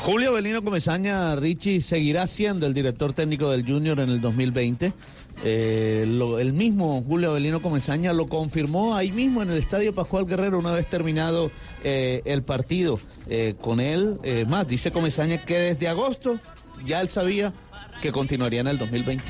Julio 0.00 0.34
Belino 0.34 0.62
Comesaña, 0.62 1.34
Richie, 1.36 1.80
seguirá 1.80 2.26
siendo 2.26 2.66
el 2.66 2.74
director 2.74 3.14
técnico 3.14 3.50
del 3.50 3.64
Junior 3.64 3.98
en 4.00 4.10
el 4.10 4.20
2020. 4.20 4.92
Eh, 5.42 6.02
el 6.04 6.52
mismo 6.52 7.02
Julio 7.02 7.32
Belino 7.32 7.62
Comesaña 7.62 8.12
lo 8.12 8.26
confirmó 8.28 8.94
ahí 8.94 9.10
mismo 9.10 9.42
en 9.42 9.50
el 9.50 9.56
Estadio 9.56 9.94
Pascual 9.94 10.26
Guerrero 10.26 10.58
una 10.58 10.72
vez 10.72 10.86
terminado 10.86 11.50
eh, 11.82 12.20
el 12.26 12.42
partido 12.42 13.00
eh, 13.30 13.54
con 13.58 13.80
él. 13.80 14.18
Más, 14.46 14.68
dice 14.68 14.90
Comesaña 14.90 15.38
que 15.38 15.58
desde 15.58 15.88
agosto 15.88 16.38
ya 16.84 17.00
él 17.00 17.08
sabía 17.08 17.54
que 18.04 18.12
continuaría 18.12 18.60
en 18.60 18.66
el 18.66 18.76
2020. 18.76 19.24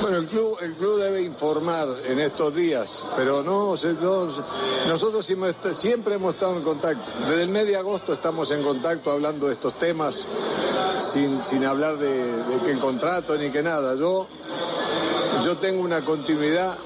Bueno, 0.00 0.16
el 0.16 0.26
club, 0.26 0.56
el 0.62 0.72
club 0.72 1.00
debe 1.00 1.20
informar 1.20 1.86
en 2.06 2.18
estos 2.18 2.56
días, 2.56 3.04
pero 3.14 3.42
no, 3.42 3.74
nosotros 4.86 5.30
siempre 5.74 6.14
hemos 6.14 6.32
estado 6.32 6.56
en 6.56 6.62
contacto. 6.62 7.10
Desde 7.28 7.42
el 7.42 7.50
mes 7.50 7.66
de 7.66 7.76
agosto 7.76 8.14
estamos 8.14 8.50
en 8.52 8.62
contacto 8.62 9.10
hablando 9.10 9.48
de 9.48 9.52
estos 9.52 9.78
temas, 9.78 10.26
sin, 11.12 11.44
sin 11.44 11.66
hablar 11.66 11.98
de, 11.98 12.24
de 12.24 12.58
que 12.64 12.70
el 12.70 12.78
contrato 12.78 13.36
ni 13.36 13.50
que 13.50 13.62
nada. 13.62 13.94
Yo, 13.96 14.28
yo 15.44 15.58
tengo 15.58 15.82
una 15.82 16.02
continuidad 16.02 16.78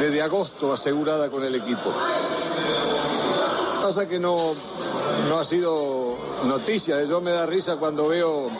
desde 0.00 0.22
agosto 0.22 0.72
asegurada 0.72 1.28
con 1.28 1.44
el 1.44 1.54
equipo. 1.54 1.92
Pasa 3.82 4.08
que 4.08 4.18
no, 4.18 4.54
no 5.28 5.38
ha 5.38 5.44
sido 5.44 6.16
noticia, 6.46 7.04
yo 7.04 7.20
me 7.20 7.32
da 7.32 7.44
risa 7.44 7.76
cuando 7.76 8.08
veo... 8.08 8.50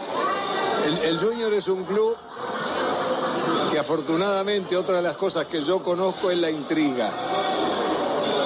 El, 0.86 1.18
Junior 1.18 1.52
es 1.52 1.66
un 1.68 1.84
club 1.84 2.16
que 3.72 3.78
afortunadamente 3.78 4.76
otra 4.76 4.96
de 4.98 5.02
las 5.02 5.16
cosas 5.16 5.46
que 5.46 5.60
yo 5.60 5.82
conozco 5.82 6.30
es 6.30 6.38
la 6.38 6.48
intriga. 6.50 7.10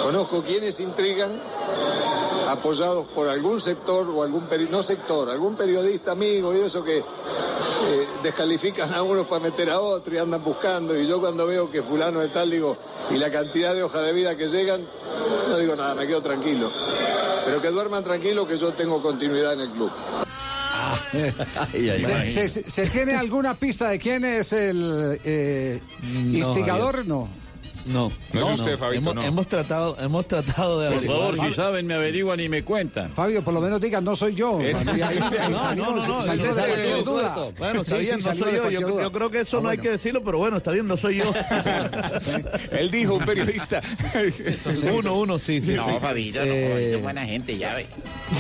Conozco 0.03 0.43
quienes 0.43 0.81
intrigan 0.81 1.39
apoyados 2.49 3.07
por 3.15 3.29
algún 3.29 3.61
sector 3.61 4.09
o 4.09 4.23
algún 4.23 4.49
peri- 4.49 4.69
no 4.71 4.83
sector, 4.83 5.29
algún 5.29 5.55
periodista 5.55 6.13
amigo 6.13 6.55
y 6.55 6.61
eso 6.61 6.83
que 6.83 6.99
eh, 6.99 7.05
descalifican 8.23 8.93
a 8.95 9.03
unos 9.03 9.27
para 9.27 9.41
meter 9.43 9.69
a 9.71 9.79
otro 9.81 10.15
y 10.15 10.19
andan 10.19 10.43
buscando 10.43 10.99
y 10.99 11.07
yo 11.07 11.21
cuando 11.21 11.47
veo 11.47 11.71
que 11.71 11.83
fulano 11.83 12.21
de 12.21 12.29
tal 12.29 12.51
digo 12.51 12.77
y 13.11 13.19
la 13.19 13.31
cantidad 13.31 13.75
de 13.75 13.83
hojas 13.83 14.03
de 14.03 14.13
vida 14.13 14.37
que 14.37 14.49
llegan 14.49 14.85
no 15.49 15.57
digo 15.59 15.77
nada, 15.77 15.95
me 15.95 16.07
quedo 16.07 16.23
tranquilo. 16.23 16.71
Pero 17.45 17.61
que 17.61 17.69
duerman 17.71 18.03
tranquilo 18.03 18.47
que 18.47 18.57
yo 18.57 18.73
tengo 18.73 19.01
continuidad 19.03 19.53
en 19.53 19.61
el 19.61 19.71
club. 19.71 19.91
¿Se, 21.73 22.31
se- 22.31 22.49
se- 22.49 22.71
se 22.71 22.87
tiene 22.91 23.15
alguna 23.15 23.55
pista 23.55 23.89
de 23.91 23.99
quién 23.99 24.25
es 24.25 24.53
el 24.53 25.19
eh, 25.25 25.81
instigador? 26.33 27.07
No. 27.07 27.29
No, 27.87 28.13
No 28.35 28.53
es 28.53 28.61
usted, 28.61 28.77
Fabito, 28.77 29.01
hemos, 29.01 29.15
no. 29.15 29.23
hemos 29.25 29.47
tratado, 29.47 29.97
hemos 29.99 30.29
tratado 30.29 30.81
de 30.81 30.89
Por 30.91 30.97
averiguar. 30.99 31.35
favor, 31.35 31.49
si 31.49 31.55
saben, 31.55 31.87
me 31.87 31.95
averiguan 31.95 32.39
y 32.39 32.47
me 32.49 32.63
cuentan. 32.63 33.11
Fabio, 33.11 33.43
por 33.43 33.55
lo 33.55 33.61
menos 33.63 33.81
diga, 33.81 34.03
no 34.03 34.15
soy 34.15 34.35
yo. 34.35 34.61
Es- 34.61 34.87
ahí- 34.87 35.01
ahí 35.01 35.19
No, 35.51 35.59
salimos- 35.59 36.07
no, 36.07 36.23
no, 36.23 36.33
el 36.33 37.05
duda. 37.05 37.35
Bueno, 37.59 37.81
está 37.81 37.97
Sí, 37.97 38.03
bien, 38.03 38.21
sí, 38.21 38.29
no 38.29 38.35
soy 38.35 38.53
yo. 38.55 38.71
Yo, 38.71 39.01
yo 39.01 39.11
creo 39.13 39.31
que 39.31 39.41
eso 39.41 39.59
Ah, 39.59 39.63
no 39.63 39.69
hay 39.71 39.79
bueno. 39.79 39.83
que 39.83 39.91
decirlo, 39.93 40.23
pero 40.23 40.37
bueno, 40.39 40.59
está 40.59 40.73
bien, 40.73 40.87
no 40.87 40.97
soy 40.99 41.17
yo. 41.17 41.33
Él 42.73 42.91
dijo, 42.91 43.15
un 43.15 43.25
periodista. 43.25 43.81
uno, 44.95 45.19
uno, 45.19 45.39
sí, 45.39 45.63
sí. 45.63 45.73
No. 45.73 45.99
Fabito, 45.99 46.41
no, 46.41 46.53
Eh, 46.53 46.99
buena 47.03 47.25
gente, 47.25 47.57
ya 47.57 47.75
ve. 47.75 47.87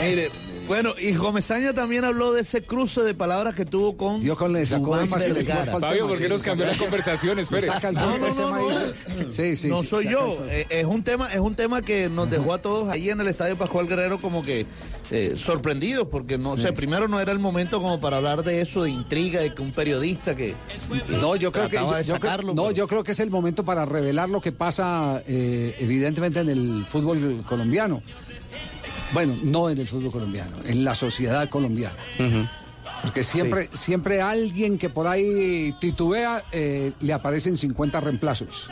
Mire, 0.02 0.30
bueno, 0.70 0.94
y 1.00 1.12
Gomezaña 1.16 1.74
también 1.74 2.04
habló 2.04 2.32
de 2.32 2.42
ese 2.42 2.62
cruce 2.62 3.00
de 3.02 3.12
palabras 3.12 3.56
que 3.56 3.64
tuvo 3.64 3.96
con 3.96 4.22
Yo 4.22 4.36
con 4.36 4.52
le 4.52 4.64
sacó 4.64 4.94
Fabio, 4.94 6.06
¿por 6.06 6.16
qué 6.16 6.22
sí, 6.24 6.28
nos 6.28 6.42
cambió 6.42 6.64
la 6.66 6.78
conversación? 6.78 7.40
Espere. 7.40 7.66
saca 7.66 7.88
el 7.88 7.96
No, 7.96 8.18
no, 8.18 8.32
no, 8.32 8.50
no. 8.60 8.68
Sí, 9.32 9.56
sí, 9.56 9.66
no 9.66 9.80
sí, 9.80 9.86
soy 9.88 10.08
yo. 10.08 10.38
Eh, 10.48 10.68
Es 10.70 10.86
un 10.86 11.02
tema, 11.02 11.26
es 11.34 11.40
un 11.40 11.56
tema 11.56 11.82
que 11.82 12.08
nos 12.08 12.30
dejó 12.30 12.54
a 12.54 12.58
todos 12.62 12.88
ahí 12.88 13.10
en 13.10 13.20
el 13.20 13.26
estadio 13.26 13.56
Pascual 13.58 13.88
Guerrero 13.88 14.20
como 14.20 14.44
que 14.44 14.64
eh, 15.10 15.34
sorprendidos, 15.36 16.06
porque 16.08 16.38
no 16.38 16.56
sé, 16.56 16.72
primero 16.72 17.08
no 17.08 17.18
era 17.18 17.32
el 17.32 17.40
momento 17.40 17.82
como 17.82 18.00
para 18.00 18.18
hablar 18.18 18.44
de 18.44 18.60
eso, 18.60 18.84
de 18.84 18.90
intriga, 18.90 19.40
de 19.40 19.52
que 19.52 19.60
un 19.62 19.72
periodista 19.72 20.36
que 20.36 20.54
No, 21.20 21.34
yo 21.34 21.50
creo 21.50 21.68
que 21.68 21.78
yo 21.78 22.00
sacarlo. 22.04 22.54
no, 22.54 22.62
pero- 22.66 22.76
yo 22.76 22.86
creo 22.86 23.02
que 23.02 23.10
es 23.10 23.18
el 23.18 23.28
momento 23.30 23.64
para 23.64 23.84
revelar 23.86 24.28
lo 24.28 24.40
que 24.40 24.52
pasa 24.52 25.20
eh, 25.26 25.74
evidentemente 25.80 26.38
en 26.38 26.48
el 26.48 26.84
fútbol 26.88 27.42
colombiano. 27.44 28.02
Bueno, 29.12 29.34
no 29.42 29.68
en 29.70 29.78
el 29.78 29.88
fútbol 29.88 30.12
colombiano, 30.12 30.56
en 30.64 30.84
la 30.84 30.94
sociedad 30.94 31.48
colombiana. 31.48 31.96
Porque 33.02 33.24
siempre, 33.24 33.70
siempre 33.72 34.20
alguien 34.20 34.76
que 34.78 34.90
por 34.90 35.06
ahí 35.06 35.74
titubea 35.80 36.44
eh, 36.52 36.92
le 37.00 37.12
aparecen 37.12 37.56
50 37.56 37.98
reemplazos. 38.00 38.70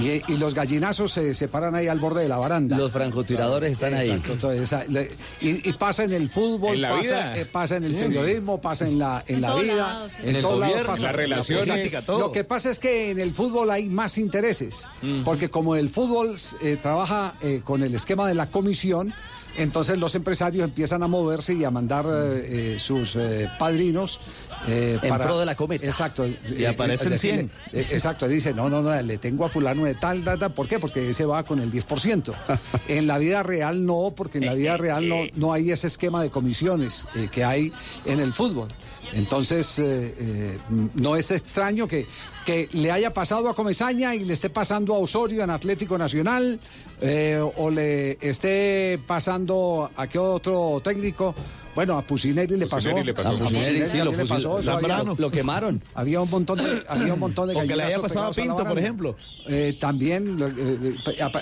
Y, 0.00 0.20
y 0.30 0.36
los 0.36 0.52
gallinazos 0.54 1.12
se 1.12 1.32
separan 1.32 1.74
ahí 1.74 1.88
al 1.88 1.98
borde 1.98 2.22
de 2.22 2.28
la 2.28 2.36
baranda. 2.36 2.76
Los 2.76 2.92
francotiradores 2.92 3.72
están 3.72 3.94
ahí. 3.94 4.10
Exacto, 4.10 4.32
entonces, 4.34 4.60
esa- 4.60 4.84
le- 4.84 5.10
y, 5.40 5.66
y 5.70 5.72
pasa 5.72 6.04
en 6.04 6.12
el 6.12 6.28
fútbol, 6.28 6.74
En 6.74 6.82
la 6.82 6.90
pasa, 6.90 7.00
vida. 7.00 7.38
eh, 7.38 7.46
pasa 7.46 7.76
en 7.78 7.84
el 7.84 7.92
Sí. 7.92 8.08
periodismo, 8.08 8.60
pasa 8.60 8.86
en 8.86 8.98
la, 8.98 9.24
en 9.26 9.36
En 9.36 9.40
la 9.40 9.54
vida, 9.54 10.08
sí. 10.10 10.16
en, 10.24 10.28
En 10.28 10.36
el 10.36 10.42
todos 10.42 10.60
lados 10.60 10.72
gobierno, 10.74 10.92
pasa. 10.92 11.12
Lo 11.12 11.42
que- 11.64 11.70
política, 11.72 12.02
todo. 12.02 12.18
Lo 12.20 12.32
que 12.32 12.44
pasa 12.44 12.68
es 12.70 12.78
que 12.78 13.10
en 13.12 13.18
el 13.18 13.32
fútbol 13.32 13.70
hay 13.70 13.86
más 13.88 14.18
intereses, 14.18 14.86
porque 15.24 15.48
como 15.48 15.74
el 15.74 15.88
fútbol 15.88 16.36
eh, 16.60 16.76
trabaja 16.80 17.32
eh, 17.40 17.62
con 17.64 17.82
el 17.82 17.94
esquema 17.94 18.28
de 18.28 18.34
la 18.34 18.50
comisión, 18.50 19.14
entonces 19.56 19.98
los 19.98 20.14
empresarios 20.14 20.64
empiezan 20.64 21.02
a 21.02 21.08
moverse 21.08 21.54
y 21.54 21.64
a 21.64 21.70
mandar 21.70 22.06
eh, 22.08 22.74
eh, 22.74 22.78
sus 22.78 23.16
eh, 23.16 23.48
padrinos 23.58 24.20
eh, 24.68 24.98
En 25.02 25.16
pro 25.18 25.38
de 25.40 25.46
la 25.46 25.54
cometa. 25.56 25.84
Exacto. 25.86 26.24
Y 26.26 26.64
aparecen 26.64 27.10
decirle- 27.12 27.18
100. 27.18 27.50
eh, 27.72 27.86
Exacto, 27.92 28.28
dice, 28.28 28.54
no, 28.54 28.70
no, 28.70 28.80
no, 28.80 29.00
le 29.02 29.18
tengo 29.18 29.44
a 29.44 29.48
fulano 29.48 29.84
de 29.84 29.94
tal, 29.96 30.22
tal. 30.22 30.52
¿Por 30.52 30.68
qué? 30.68 30.78
Porque 30.78 31.10
ese 31.10 31.24
va 31.24 31.42
con 31.42 31.58
el 31.58 31.72
10%. 31.72 32.32
en 32.88 33.06
la 33.06 33.18
vida 33.18 33.42
real 33.42 33.84
no, 33.84 34.12
porque 34.16 34.38
en 34.38 34.46
la 34.46 34.54
vida 34.54 34.76
real 34.76 35.08
no, 35.08 35.16
no 35.34 35.52
hay 35.52 35.70
ese 35.72 35.86
esquema 35.88 36.22
de 36.22 36.30
comisiones 36.30 37.06
eh, 37.16 37.28
que 37.30 37.42
hay 37.44 37.72
en 38.04 38.20
el 38.20 38.32
fútbol. 38.32 38.68
Entonces, 39.12 39.78
eh, 39.78 40.14
eh, 40.18 40.58
no 40.94 41.16
es 41.16 41.30
extraño 41.30 41.86
que, 41.86 42.06
que 42.46 42.68
le 42.72 42.90
haya 42.90 43.12
pasado 43.12 43.48
a 43.48 43.54
Comesaña 43.54 44.14
y 44.14 44.24
le 44.24 44.34
esté 44.34 44.50
pasando 44.50 44.94
a 44.94 44.98
Osorio 44.98 45.44
en 45.44 45.50
Atlético 45.50 45.98
Nacional, 45.98 46.58
eh, 47.00 47.40
o 47.56 47.70
le 47.70 48.18
esté 48.20 48.98
pasando 49.06 49.90
a 49.96 50.06
qué 50.06 50.18
otro 50.18 50.80
técnico. 50.82 51.34
Bueno, 51.74 51.96
a 51.96 52.02
Pusineri 52.02 52.56
le 52.56 52.66
pasó. 52.66 52.90
Pusineri 52.90 53.06
le 53.06 53.14
pasó, 53.14 53.30
A 53.30 53.36
sí. 53.36 53.42
Pusineri 53.44 53.80
Pusineri, 53.80 53.86
sí, 53.86 53.96
lo 53.96 54.72
había-. 54.72 55.04
Lo 55.16 55.30
quemaron. 55.30 55.82
había 55.94 56.20
un 56.20 56.28
montón 56.28 56.58
de, 56.58 56.84
había 56.88 57.14
un 57.14 57.20
montón 57.20 57.48
de 57.48 57.54
que 57.54 57.76
le 57.76 57.82
haya 57.82 58.00
pasado 58.00 58.26
a 58.26 58.32
Pinto, 58.32 58.64
por 58.64 58.78
ejemplo. 58.78 59.16
Eh, 59.48 59.76
también 59.80 60.36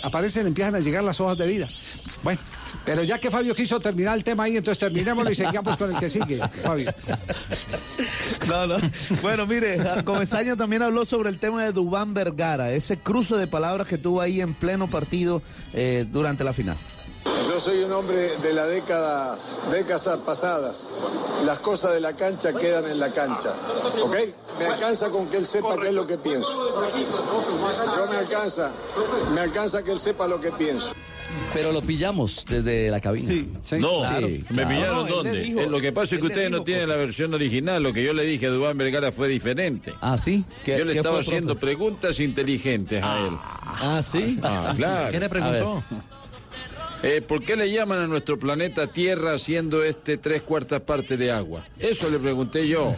aparecen, 0.03 0.47
empiezan 0.47 0.77
a 0.77 0.81
llegar 0.81 1.03
las 1.03 1.21
hojas 1.21 1.37
de 1.37 1.47
vida. 1.47 1.69
Bueno, 2.23 2.41
pero 2.85 3.03
ya 3.03 3.19
que 3.19 3.31
Fabio 3.31 3.55
quiso 3.55 3.81
terminar 3.81 4.17
el 4.17 4.25
tema 4.25 4.45
ahí, 4.45 4.57
entonces 4.57 4.79
terminémoslo 4.79 5.31
y 5.31 5.35
seguimos 5.35 5.77
con 5.77 5.95
el 5.95 5.99
que 5.99 6.09
sigue, 6.09 6.41
Fabio. 6.63 6.93
No, 8.49 8.67
no. 8.67 8.77
Bueno, 9.23 9.47
mire, 9.47 9.79
Comesaña 10.05 10.57
también 10.57 10.83
habló 10.83 11.05
sobre 11.05 11.29
el 11.29 11.39
tema 11.39 11.65
de 11.65 11.73
Dubán 11.73 12.15
Vergara, 12.15 12.73
ese 12.73 12.99
cruce 12.99 13.37
de 13.37 13.47
palabras 13.47 13.87
que 13.87 13.99
tuvo 13.99 14.21
ahí 14.21 14.41
en 14.41 14.55
pleno 14.55 14.89
partido 14.89 15.43
eh, 15.73 16.07
durante 16.11 16.45
la 16.45 16.53
final. 16.53 16.77
Yo 17.49 17.59
soy 17.59 17.83
un 17.83 17.93
hombre 17.93 18.37
de 18.39 18.53
las 18.53 18.69
décadas, 18.69 19.59
décadas 19.71 20.19
pasadas. 20.25 20.87
Las 21.45 21.59
cosas 21.59 21.93
de 21.93 22.01
la 22.01 22.15
cancha 22.15 22.53
quedan 22.53 22.87
en 22.87 22.99
la 22.99 23.11
cancha. 23.11 23.53
¿Ok? 24.03 24.17
Me 24.59 24.67
alcanza 24.67 25.11
con 25.11 25.29
que 25.29 25.39
él 25.39 25.47
sepa 25.47 25.77
qué 25.81 25.89
es 25.89 25.95
lo 25.95 26.07
que 26.07 26.17
pienso. 26.17 26.49
Yo 27.97 28.07
me 28.11 28.17
alcanza, 28.17 28.71
me 29.35 29.41
alcanza 29.41 29.83
que 29.83 29.93
él 29.93 30.01
sepa 30.01 30.27
lo 30.27 30.41
que 30.41 30.51
pienso. 30.53 30.93
Pero 31.53 31.73
lo 31.73 31.83
pillamos 31.83 32.45
desde 32.49 32.91
la 32.91 33.01
cabina. 33.01 33.27
Sí, 33.27 33.49
No, 33.81 33.99
Claro, 34.01 34.29
¿me 34.29 34.39
claro. 34.45 34.69
pillaron 34.69 34.97
No, 35.09 35.15
dónde? 35.17 35.43
dijo- 35.43 35.63
lo 35.63 35.81
que 35.81 35.91
pasa 35.93 36.15
es 36.15 36.21
que 36.21 36.27
ustedes 36.29 36.51
no 36.51 36.63
tienen 36.63 36.89
la 36.89 36.95
versión 36.97 37.35
original. 37.35 37.83
Lo 37.83 37.93
que 37.93 38.05
yo 38.05 38.13
le 38.13 38.23
dije 38.25 38.47
a 38.47 38.51
Dubán 38.51 38.79
Vergara 38.79 39.11
fue 39.11 39.27
diferente. 39.29 39.93
Ah, 40.01 40.17
sí. 40.17 40.45
¿Qué- 40.65 40.79
yo 40.79 40.85
le 40.85 40.93
estaba 40.97 41.17
fue, 41.17 41.25
profe? 41.25 41.37
haciendo 41.37 41.59
preguntas 41.59 42.21
inteligentes 42.21 43.03
a 43.03 43.27
él. 43.27 43.33
Ah, 43.83 44.01
sí. 44.05 44.39
Ah, 44.43 44.73
claro. 44.77 45.11
¿Qué 45.11 45.19
le 45.21 45.29
preguntó? 45.29 45.83
Eh, 47.03 47.23
¿Por 47.27 47.43
qué 47.43 47.57
le 47.57 47.71
llaman 47.73 47.99
a 48.01 48.07
nuestro 48.07 48.39
planeta 48.39 48.87
Tierra 48.87 49.39
siendo 49.39 49.83
este 49.83 50.19
tres 50.19 50.43
cuartas 50.43 50.83
partes 50.83 51.19
de 51.19 51.31
agua? 51.33 51.65
Eso 51.79 52.11
le 52.11 52.19
pregunté 52.19 52.69
yo. 52.69 52.95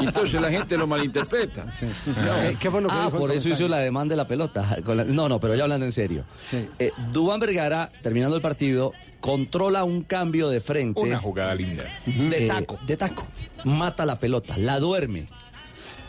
Y 0.00 0.04
entonces 0.06 0.40
la 0.40 0.50
gente 0.50 0.76
lo 0.76 0.86
malinterpreta. 0.86 1.66
¿Qué, 1.80 2.56
qué 2.60 2.70
fue 2.70 2.80
lo 2.80 2.88
que 2.88 2.94
Ah, 2.96 3.06
dijo 3.06 3.18
por 3.18 3.32
eso 3.32 3.48
hizo 3.48 3.66
la 3.66 3.78
demanda 3.78 4.12
de 4.12 4.18
la 4.18 4.28
pelota. 4.28 4.78
Con 4.84 4.96
la- 4.98 5.04
No, 5.04 5.28
no, 5.28 5.40
pero 5.40 5.56
ya 5.56 5.64
hablando 5.64 5.84
en 5.84 5.90
serio. 5.90 6.24
Sí. 6.48 6.68
Eh, 6.78 6.92
Dubán 7.12 7.40
Vergara, 7.40 7.88
terminando 8.02 8.36
el 8.36 8.42
partido, 8.42 8.92
controla 9.20 9.82
un 9.82 10.02
cambio 10.02 10.48
de 10.48 10.60
frente. 10.60 11.00
Una 11.00 11.18
jugada 11.18 11.56
linda. 11.56 11.84
De 12.06 12.44
eh, 12.44 12.46
taco. 12.46 12.78
de 12.86 12.96
taco. 12.96 13.26
Mata 13.64 14.06
la 14.06 14.16
pelota, 14.16 14.56
la 14.58 14.78
duerme. 14.78 15.26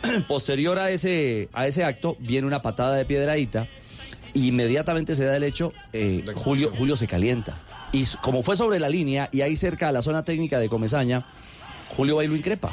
Posterior 0.28 0.78
a 0.78 0.92
ese, 0.92 1.48
a 1.52 1.66
ese 1.66 1.82
acto, 1.82 2.16
viene 2.20 2.46
una 2.46 2.62
patada 2.62 2.94
de 2.94 3.04
piedradita. 3.04 3.66
Inmediatamente 4.34 5.14
se 5.14 5.24
da 5.24 5.36
el 5.36 5.42
hecho, 5.44 5.72
eh, 5.92 6.24
Julio, 6.34 6.72
Julio 6.76 6.96
se 6.96 7.06
calienta. 7.06 7.56
Y 7.92 8.04
como 8.22 8.42
fue 8.42 8.56
sobre 8.56 8.78
la 8.78 8.88
línea 8.88 9.28
y 9.32 9.40
ahí 9.40 9.56
cerca 9.56 9.88
a 9.88 9.92
la 9.92 10.02
zona 10.02 10.24
técnica 10.24 10.58
de 10.60 10.68
Comezaña, 10.68 11.26
Julio 11.96 12.16
va 12.16 12.24
y 12.24 12.28
lo 12.28 12.36
increpa. 12.36 12.72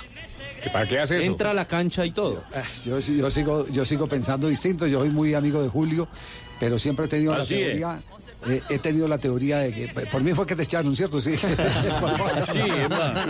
¿Que 0.63 0.69
¿Para 0.69 0.87
qué 0.87 0.99
hace 0.99 1.17
eso? 1.17 1.25
Entra 1.25 1.51
a 1.51 1.53
la 1.53 1.65
cancha 1.65 2.05
y 2.05 2.11
todo. 2.11 2.43
Ah, 2.53 2.63
Yo, 2.85 3.01
sí- 3.01 3.17
yo 3.17 3.29
sigo, 3.31 3.67
yo 3.67 3.85
sigo 3.85 4.07
pensando 4.07 4.47
distinto. 4.47 4.87
Yo 4.87 4.99
soy 4.99 5.09
muy 5.09 5.33
amigo 5.33 5.61
de 5.61 5.69
Julio 5.69 6.07
pero 6.59 6.79
siempre 6.79 7.05
he 7.05 7.07
tenido 7.07 7.33
Así 7.33 7.53
la 7.79 7.97
es. 7.97 8.03
Eh, 8.45 8.61
he 8.69 8.79
tenido 8.79 9.07
la 9.07 9.17
teoría 9.17 9.59
de 9.59 9.73
que 9.73 9.87
por 10.11 10.21
mí 10.21 10.33
fue 10.33 10.45
que 10.45 10.55
te 10.55 10.63
echaron, 10.63 10.95
¿cierto? 10.95 11.19
Sí. 11.19 11.35
Sí, 12.47 12.61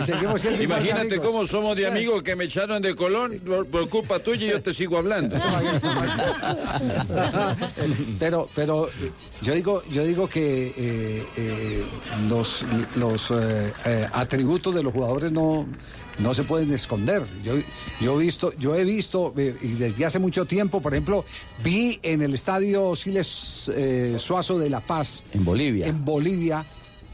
seguimos 0.04 0.44
Imagínate 0.60 1.18
cómo 1.18 1.46
somos 1.46 1.76
de 1.76 1.86
amigos 1.86 2.22
que 2.22 2.36
me 2.36 2.44
echaron 2.44 2.80
de 2.82 2.94
Colón 2.94 3.40
por, 3.44 3.66
por 3.66 3.88
culpa 3.88 4.18
tuya 4.18 4.46
y 4.46 4.50
yo 4.50 4.62
te 4.62 4.72
sigo 4.72 4.98
hablando. 4.98 5.36
pero 8.18 8.48
pero 8.54 8.88
yo 9.42 9.54
digo 9.54 9.82
yo 9.90 10.04
digo 10.04 10.28
que 10.28 10.72
eh, 10.76 11.24
eh, 11.36 11.84
los 12.28 12.64
los 12.96 13.30
eh, 13.30 13.72
eh, 13.84 14.08
atributos 14.12 14.74
de 14.74 14.82
los 14.82 14.92
jugadores 14.92 15.32
no 15.32 15.66
no 16.18 16.34
se 16.34 16.42
pueden 16.42 16.72
esconder. 16.72 17.22
Yo, 17.44 17.54
yo 18.00 18.20
he 18.20 18.24
visto, 18.24 18.52
yo 18.56 18.74
he 18.74 18.82
visto, 18.82 19.32
eh, 19.36 19.56
y 19.62 19.68
desde 19.74 20.04
hace 20.04 20.18
mucho 20.18 20.46
tiempo, 20.46 20.82
por 20.82 20.92
ejemplo, 20.92 21.24
vi 21.62 22.00
en 22.02 22.22
el 22.22 22.34
estadio 22.34 22.96
Siles 22.96 23.70
Suazo 24.18 24.58
de 24.58 24.68
La 24.68 24.80
Paz. 24.80 24.97
En 25.32 25.44
Bolivia. 25.44 25.86
En 25.86 26.04
Bolivia. 26.04 26.64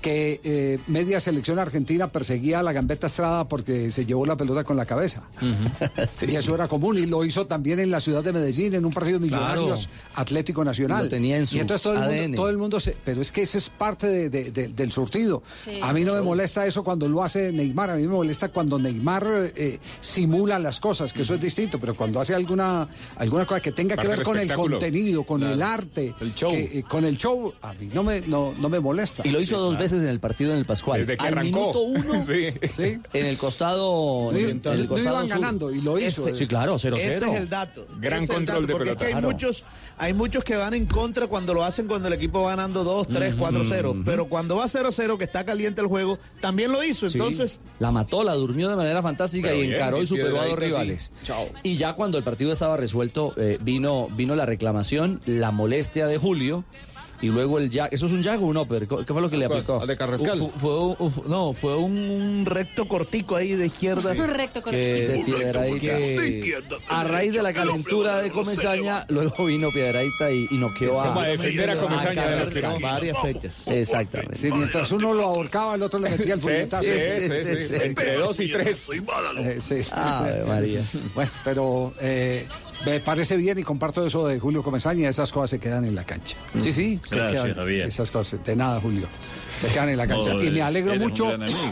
Que 0.05 0.39
eh, 0.45 0.79
media 0.87 1.19
selección 1.19 1.59
argentina 1.59 2.09
perseguía 2.09 2.59
a 2.59 2.63
la 2.63 2.73
gambeta 2.75 3.07
Estrada 3.07 3.49
porque 3.49 3.91
se 3.91 4.05
llevó 4.05 4.27
la 4.27 4.37
pelota 4.37 4.63
con 4.63 4.77
la 4.77 4.85
cabeza. 4.85 5.23
Y 6.29 6.37
eso 6.37 6.55
era 6.55 6.69
común. 6.69 6.99
Y 6.99 7.07
lo 7.07 7.25
hizo 7.25 7.47
también 7.47 7.79
en 7.81 7.91
la 7.91 8.01
ciudad 8.01 8.23
de 8.23 8.33
Medellín, 8.33 8.75
en 8.75 8.85
un 8.85 8.93
partido 8.93 9.19
de 9.19 9.25
millonarios 9.27 9.89
Atlético 10.15 10.63
Nacional. 10.65 11.05
Lo 11.05 11.09
tenía 11.09 11.39
en 11.39 11.47
su 11.47 11.57
y 11.57 11.61
entonces 11.61 11.83
todo 11.83 11.95
el, 11.95 12.03
ADN. 12.03 12.21
mundo, 12.23 12.37
todo 12.37 12.49
el 12.51 12.59
mundo 12.59 12.81
se. 12.81 12.95
Pero 13.05 13.23
es 13.23 13.33
que 13.33 13.43
ese 13.43 13.57
es 13.59 13.71
parte 13.71 14.07
de- 14.09 14.29
de- 14.29 14.51
de- 14.51 14.69
del 14.69 14.93
surtido. 14.93 15.43
Sí. 15.65 15.79
a 15.83 15.93
mí 15.95 16.05
no 16.05 16.13
me 16.15 16.21
molesta 16.23 16.67
eso 16.67 16.85
cuando 16.85 17.09
lo 17.09 17.25
hace 17.25 17.51
Neymar. 17.53 17.91
A 17.91 17.97
mí 17.97 18.03
me 18.03 18.09
molesta 18.09 18.49
cuando 18.51 18.79
Neymar 18.79 19.53
eh, 19.57 19.79
simula 20.03 20.59
las 20.59 20.81
cosas, 20.81 21.13
que 21.15 21.23
eso 21.23 21.35
es 21.35 21.41
distinto. 21.41 21.79
Pero 21.81 21.95
cuando 21.95 22.21
hace 22.21 22.35
alguna, 22.35 22.87
alguna 23.17 23.47
cosa 23.47 23.61
que 23.61 23.73
tenga 23.73 23.97
que 23.97 24.07
ver 24.09 24.23
con 24.23 24.39
el 24.39 24.53
contenido, 24.53 25.23
con 25.25 25.41
Claro. 25.41 25.55
el 25.55 25.63
arte, 25.63 26.15
El 26.21 26.35
show. 26.35 26.51
que, 26.51 26.79
eh, 26.81 26.83
con 26.87 27.05
el 27.05 27.17
show, 27.17 27.53
a 27.63 27.73
mí 27.75 27.89
no 27.95 28.03
me, 28.03 28.21
no, 28.23 28.53
no 28.61 28.69
me 28.69 28.81
molesta. 28.81 29.23
Y 29.27 29.31
lo 29.31 29.41
hizo 29.41 29.59
dos 29.59 29.79
veces 29.79 29.94
en 30.03 30.09
el 30.09 30.21
partido 30.21 30.53
en 30.53 30.59
el 30.59 30.65
Pascual. 30.65 31.01
Desde 31.01 31.17
que 31.17 31.27
Al 31.27 31.33
arrancó. 31.35 31.59
minuto 31.59 31.81
uno, 31.81 32.25
Sí. 32.27 32.99
en 33.13 33.27
el 33.27 33.37
costado. 33.39 34.31
No, 34.33 34.39
en 34.39 34.45
el- 34.45 34.51
el 34.51 34.57
iban 34.81 34.87
costado 34.87 35.21
sur. 35.21 35.29
ganando 35.29 35.71
y 35.73 35.81
lo 35.81 35.99
hizo. 35.99 36.27
Ese- 36.29 36.37
sí, 36.37 36.47
claro, 36.47 36.79
0-0. 36.79 36.97
Ese 36.97 37.27
es 37.27 37.35
el 37.41 37.49
dato. 37.49 37.87
Gran 38.01 38.27
control 38.27 38.47
dato, 38.47 38.67
de 38.67 38.73
porque 38.73 38.91
es 38.91 38.97
que 38.97 39.05
hay 39.07 39.13
Claro. 39.13 39.29
muchos, 39.31 39.65
hay 39.99 40.13
muchos 40.15 40.45
que 40.45 40.57
van 40.57 40.75
en 40.75 40.87
contra 40.87 41.27
cuando 41.27 41.55
lo 41.55 41.63
hacen 41.65 41.87
cuando 41.87 42.09
el 42.09 42.15
equipo 42.15 42.43
va 42.43 42.51
ganando 42.51 42.85
2, 42.85 43.07
3, 43.09 43.35
4, 43.39 43.63
0. 43.69 43.95
Pero 44.05 44.27
cuando 44.27 44.57
va 44.57 44.67
0-0, 44.69 45.19
que 45.19 45.25
está 45.25 45.45
caliente 45.45 45.81
el 45.81 45.87
juego, 45.87 46.19
también 46.41 46.73
lo 46.73 46.83
hizo. 46.83 47.09
Sí. 47.09 47.19
Entonces, 47.19 47.61
La 47.79 47.91
mató, 47.91 48.23
la 48.25 48.35
durmió 48.35 48.69
de 48.69 48.77
manera 48.77 49.03
fantástica 49.03 49.49
Pero 49.49 49.59
y 49.59 49.63
bien, 49.63 49.75
encaró 49.75 50.03
y 50.03 50.07
superó 50.07 50.41
a 50.41 50.47
dos 50.47 50.59
rivales. 50.59 51.11
sí. 51.21 51.27
Chao. 51.27 51.47
Y 51.63 51.77
ya 51.77 51.95
cuando 51.95 52.19
el 52.19 52.25
partido 52.25 52.53
estaba 52.53 52.77
resuelto, 52.77 53.33
eh, 53.37 53.59
vino, 53.63 54.09
vino 54.17 54.35
la 54.37 54.47
reclamación, 54.47 55.21
la 55.27 55.51
molestia 55.51 56.07
de 56.07 56.19
Julio. 56.19 56.65
Y 57.21 57.29
luego 57.29 57.59
el 57.59 57.71
ya, 57.71 57.87
¿eso 57.87 58.07
es 58.07 58.12
un 58.12 58.23
jag 58.23 58.43
o 58.43 58.47
un 58.47 58.57
upper? 58.57 58.87
¿Qué 58.87 59.05
fue 59.12 59.23
lo 59.23 59.31
que 59.31 59.37
le 59.37 59.47
aplicó? 59.47 59.81
Fu- 59.81 60.53
Fue, 60.59 60.79
un- 60.81 60.97
uf- 60.99 61.25
no, 61.27 61.53
fue 61.55 61.77
un, 61.77 61.97
un 62.11 62.45
recto 62.47 62.87
cortico 62.87 63.37
ahí 63.37 63.53
de 63.53 63.67
izquierda. 63.67 64.12
Un 64.12 64.29
recto 64.29 64.62
que- 64.62 64.77
De 64.77 65.23
piedradita. 65.25 65.79
que- 65.81 66.55
A 66.89 67.05
raíz 67.05 67.33
de 67.33 67.43
la 67.43 67.53
calentura 67.53 68.19
de 68.21 68.31
Comesaña, 68.31 69.07
luego 69.09 69.47
vino 69.47 69.71
piedradita 69.71 70.31
y, 70.31 70.47
y 70.51 70.59
noqueó 70.59 71.01
Se 71.01 71.09
a, 71.09 71.11
va 71.12 71.23
a 71.25 71.27
defender 71.29 71.71
a 71.71 71.77
Comesaña 71.77 72.27
de 72.29 72.37
Carrascal. 72.37 72.75
Varias 72.83 73.19
fechas. 73.23 73.62
Exactamente. 73.69 74.37
Sí, 74.37 74.49
mientras 74.53 74.91
uno 74.93 75.15
lo 75.15 75.23
ahorcaba, 75.25 75.77
el 75.77 75.83
otro 75.83 76.01
le 76.01 76.11
metía 76.11 76.35
el 76.35 76.41
Sí, 76.41 76.47
puñetazo. 76.47 76.83
sí, 76.85 76.91
sí, 77.21 77.29
sí, 77.31 77.69
sí. 77.69 77.75
Entre 77.83 78.15
dos 78.17 78.41
y 78.41 78.53
tres. 78.53 78.87
Eh, 78.91 79.59
sí, 79.61 79.77
Ave 79.93 80.43
sí. 80.45 80.49
María. 80.49 80.81
Bueno, 81.15 81.31
pero 81.45 81.95
eh, 82.01 82.47
me 82.87 83.01
parece 83.01 83.37
bien 83.37 83.59
y 83.59 83.62
comparto 83.62 84.05
eso 84.07 84.27
de 84.27 84.39
Julio 84.39 84.62
Comesaña. 84.62 85.09
Esas 85.09 85.33
cosas 85.33 85.51
se 85.51 85.59
quedan 85.59 85.85
en 85.85 85.95
la 85.95 86.05
cancha. 86.05 86.37
Sí, 86.59 86.72
sí. 86.72 86.99
Se 87.03 87.16
Gracias, 87.16 87.45
quedan- 87.45 87.57
Javier. 87.57 87.89
Esas 87.89 88.11
cosas, 88.11 88.45
de 88.45 88.57
nada, 88.57 88.81
Julio. 88.81 89.07
Se 89.67 89.73
quedan 89.73 89.89
en 89.91 89.97
la 89.97 90.07
cancha. 90.07 90.35
No, 90.35 90.43
y 90.43 90.51
me 90.51 90.62
alegro 90.62 90.95
mucho, 90.97 91.27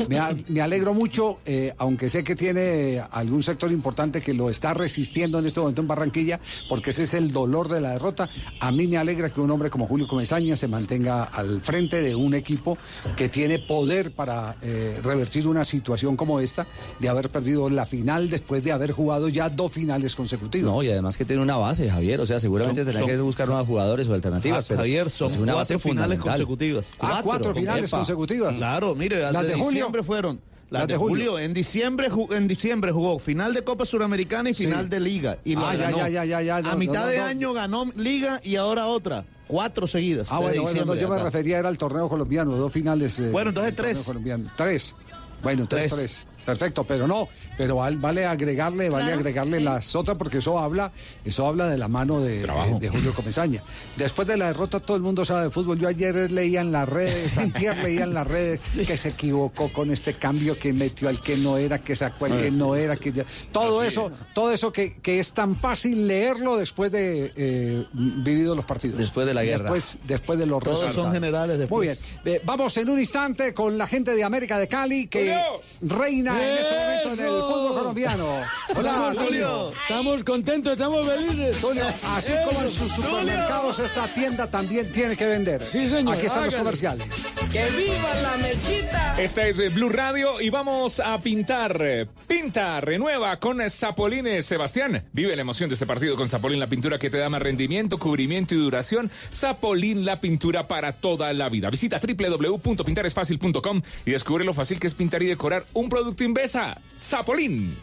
me, 0.09 0.19
a- 0.19 0.37
me 0.49 0.61
alegro 0.61 0.95
mucho, 0.95 1.39
eh, 1.45 1.73
aunque 1.79 2.09
sé 2.11 2.25
que 2.25 2.35
tiene 2.37 3.03
algún 3.11 3.43
sector 3.43 3.71
importante 3.73 4.21
que 4.21 4.35
lo 4.35 4.51
está 4.51 4.75
resistiendo 4.75 5.39
en 5.39 5.47
este 5.47 5.61
momento 5.61 5.83
en 5.83 5.89
Barranquilla, 5.89 6.41
porque 6.69 6.91
ese 6.91 7.05
es 7.05 7.15
el 7.15 7.33
dolor 7.33 7.69
de 7.69 7.81
la 7.81 7.91
derrota. 7.91 8.29
A 8.61 8.71
mí 8.73 8.87
me 8.87 8.97
alegra 8.97 9.31
que 9.31 9.41
un 9.41 9.51
hombre 9.51 9.71
como 9.71 9.87
Julio 9.87 10.07
Comesaña 10.07 10.57
se 10.57 10.69
mantenga 10.69 11.25
al 11.25 11.61
frente 11.61 12.03
de 12.03 12.15
un 12.15 12.35
equipo 12.35 12.79
que 13.17 13.29
tiene 13.29 13.59
poder 13.59 14.13
para 14.13 14.57
eh, 14.63 15.01
revertir 15.03 15.47
una 15.47 15.65
situación 15.65 16.17
como 16.17 16.41
esta, 16.41 16.67
de 16.99 17.09
haber 17.09 17.29
perdido 17.29 17.69
la 17.71 17.87
final 17.87 18.31
después 18.31 18.63
de 18.65 18.73
haber 18.73 18.93
jugado 18.93 19.29
ya 19.29 19.49
dos 19.49 19.73
finales 19.73 20.15
consecutivas. 20.15 20.71
No, 20.73 20.83
y 20.83 20.91
además 20.91 21.17
que 21.17 21.25
tiene 21.25 21.43
una 21.43 21.57
base, 21.57 21.91
Javier. 21.91 22.21
O 22.21 22.27
sea, 22.27 22.39
seguramente 22.41 22.81
Son- 22.81 22.87
tendrá 22.87 23.01
son- 23.01 23.09
que 23.11 23.23
buscar 23.23 23.49
nuevos 23.49 23.67
jugadores 23.67 24.09
o 24.09 24.15
alternativas. 24.15 24.67
Ah, 24.71 24.75
Javier, 24.77 25.11
son 25.11 25.29
tiene 25.29 25.43
una 25.45 25.53
cuatro 25.55 25.77
base 25.77 25.89
finales 25.89 26.19
consecutivas. 26.19 26.87
Ah, 27.01 27.21
cuatro 27.25 27.55
finales 27.55 27.82
Epa. 27.87 27.97
consecutivas. 27.99 28.57
Claro, 28.57 28.95
mire, 28.95 29.21
las 29.21 29.33
Las 29.33 29.43
de, 29.43 29.49
de 29.49 29.55
julio. 29.55 29.71
diciembre 29.71 30.03
fueron. 30.03 30.41
Las, 30.71 30.83
Las 30.83 30.89
de 30.89 30.95
de 30.95 30.99
julio. 30.99 31.33
julio. 31.33 31.39
En 31.39 31.53
diciembre, 31.53 32.09
en 32.31 32.49
diciembre 32.49 32.93
jugó 32.93 33.19
final 33.19 33.53
de 33.53 33.63
Copa 33.63 33.85
Suramericana 33.85 34.49
y 34.51 34.55
Sí. 34.55 34.65
final 34.65 34.89
de 34.89 35.01
Liga. 35.01 35.37
Y 35.45 35.55
Ah, 35.57 35.75
ya, 35.75 35.85
ganó. 35.91 35.97
ya, 35.99 36.09
ya, 36.09 36.25
ya, 36.25 36.41
ya, 36.41 36.61
no, 36.63 36.71
A 36.71 36.77
mitad 36.77 36.95
no, 36.95 37.01
no, 37.01 37.07
de 37.09 37.19
no. 37.19 37.25
año 37.25 37.53
ganó 37.53 37.93
Liga 37.97 38.41
y 38.43 38.57
ahora 38.57 38.87
otra. 38.87 39.25
Cuatro 39.47 39.87
seguidas. 39.87 40.29
Ah, 40.31 40.39
bueno, 40.39 40.63
bueno, 40.63 40.85
no, 40.87 40.95
yo 40.95 41.11
me 41.11 41.19
refería 41.23 41.59
era 41.59 41.69
al 41.69 41.77
torneo 41.77 42.09
colombiano, 42.09 42.53
dos 42.57 42.73
finales. 42.73 43.19
eh, 43.19 43.29
Bueno, 43.31 43.51
entonces 43.51 43.77
tres. 43.77 43.99
colombiano. 43.99 44.51
Tres. 44.57 44.95
Bueno, 45.43 45.63
entonces 45.63 45.93
Tres. 45.93 46.23
tres. 46.25 46.27
Perfecto, 46.45 46.85
pero 46.85 47.07
no, 47.07 47.29
pero 47.57 47.77
val- 47.77 47.99
vale 47.99 48.27
agregarle, 48.27 48.89
vale 48.91 49.05
Claro, 49.07 49.19
agregarle 49.21 49.59
sí. 49.59 49.65
las 49.65 49.95
otras 49.95 50.17
porque 50.17 50.39
eso 50.39 50.59
habla, 50.59 50.91
eso 51.25 51.47
habla 51.47 51.69
de 51.69 51.79
la 51.79 51.89
mano 51.89 52.21
de, 52.21 52.43
de- 52.43 52.77
de 52.81 52.89
Julio 52.89 53.13
Comesaña. 53.15 53.63
Después 53.97 54.27
de 54.27 54.37
la 54.37 54.47
derrota 54.47 54.81
todo 54.81 54.97
el 54.97 55.03
mundo 55.03 55.25
sabe 55.25 55.45
de 55.45 55.51
fútbol. 55.51 55.79
Yo 55.79 55.89
ayer 55.89 56.31
leía 56.33 56.61
en 56.63 56.73
las 56.73 56.89
redes, 56.89 57.39
antier 57.39 57.77
leía 57.79 58.05
en 58.05 58.15
las 58.15 58.27
redes 58.27 58.61
que 58.87 58.97
se 58.97 59.11
equivocó 59.11 59.73
con 59.73 59.91
este 59.93 60.15
cambio, 60.15 60.59
que 60.59 60.73
metió 60.73 61.09
al 61.09 61.21
que 61.21 61.37
no 61.37 61.57
era, 61.59 61.79
que 61.79 61.95
sacó 61.95 62.25
al 62.27 62.33
Sí, 62.33 62.39
que 62.39 62.51
sí, 62.51 62.57
no 62.57 62.75
sí. 62.75 62.81
era, 62.81 62.97
que 62.97 63.13
ya- 63.13 63.25
todo 63.53 63.81
Así 63.81 63.89
eso, 63.89 64.11
todo 64.35 64.51
eso 64.51 64.73
que, 64.73 64.95
que 65.01 65.21
es 65.21 65.33
tan 65.33 65.55
fácil 65.55 66.07
leerlo 66.09 66.57
después 66.57 66.91
de 66.91 67.33
eh, 67.37 67.87
vivido 67.93 68.55
los 68.57 68.65
partidos. 68.65 68.99
Después 68.99 69.27
de 69.27 69.35
la 69.35 69.45
guerra. 69.45 69.63
Después, 69.65 69.99
después 70.07 70.39
de 70.39 70.47
los 70.47 70.63
Todos 70.63 70.93
son 70.93 71.13
generales 71.13 71.59
después. 71.59 71.79
Muy 71.79 71.87
bien. 72.25 72.37
Eh, 72.37 72.41
vamos 72.45 72.77
en 72.77 72.89
un 72.91 72.99
instante 72.99 73.55
con 73.55 73.79
la 73.79 73.87
gente 73.87 74.15
de 74.17 74.25
América 74.25 74.59
de 74.59 74.67
Cali 74.69 75.07
que 75.07 75.37
reina 75.83 76.32
en 76.41 76.59
este 76.59 76.75
momento 76.75 77.13
en 77.13 77.21
el 77.21 77.41
fútbol 77.43 77.75
colombiano. 77.75 78.27
Hola, 78.75 78.91
Estamos, 78.91 79.17
Tulio. 79.17 79.73
Estamos 79.73 80.25
contentos, 80.25 80.73
estamos 80.73 81.07
felices. 81.09 81.57
Tulio, 81.61 81.85
así 82.15 82.33
como 82.47 82.63
en 82.63 82.71
sus 82.71 82.93
supermercados, 82.93 83.79
esta 83.79 84.07
tienda 84.09 84.47
también 84.47 84.91
tiene 84.93 85.17
que 85.17 85.27
vender. 85.27 85.65
Sí, 85.67 85.89
señor, 85.89 86.15
Aquí 86.17 86.27
están 86.27 86.45
los 86.45 86.57
comerciales. 86.57 87.07
¡Que 87.53 87.67
viva 87.71 88.15
la 88.23 88.37
mechita! 88.39 89.17
Esta 89.19 89.47
es 89.47 89.59
eh, 89.59 89.69
Blue 89.69 89.91
Radio 89.91 90.41
y 90.41 90.49
vamos 90.51 91.01
a 91.01 91.21
pintar. 91.21 91.77
eh, 91.83 92.07
Pinta, 92.27 92.81
renueva 92.81 93.39
con 93.39 93.59
Zapolín 93.69 94.43
Sebastián. 94.43 95.05
Vive 95.13 95.37
la 95.37 95.43
emoción 95.43 95.69
de 95.69 95.75
este 95.75 95.85
partido 95.87 96.17
con 96.17 96.29
Zapolín, 96.31 96.59
la 96.61 96.67
pintura 96.69 96.99
que 96.99 97.11
te 97.11 97.19
da 97.19 97.29
más 97.29 97.43
rendimiento, 97.43 97.99
cubrimiento 97.99 98.55
y 98.55 98.59
duración. 98.59 99.11
Zapolín, 99.31 100.07
la 100.07 100.21
pintura 100.21 100.67
para 100.67 100.93
toda 100.93 101.33
la 101.35 101.49
vida. 101.51 101.69
Visita 101.69 102.01
www.pintaresfacil.com 102.01 103.83
y 104.07 104.11
descubre 104.13 104.45
lo 104.45 104.55
fácil 104.55 104.81
que 104.81 104.87
es 104.87 104.95
pintar 104.95 105.23
y 105.23 105.27
decorar 105.27 105.65
un 105.75 105.89
producto 105.91 106.22
Invesa. 106.23 106.77
Zapolín. 106.99 107.77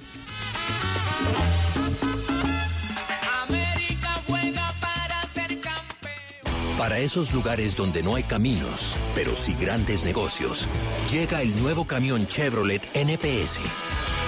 Para 6.77 6.99
esos 6.99 7.33
lugares 7.33 7.75
donde 7.75 8.01
no 8.01 8.15
hay 8.15 8.23
caminos, 8.23 8.97
pero 9.13 9.35
sí 9.35 9.53
grandes 9.53 10.05
negocios, 10.05 10.67
llega 11.11 11.41
el 11.41 11.61
nuevo 11.61 11.85
camión 11.85 12.25
Chevrolet 12.25 12.81
NPS. 12.93 13.59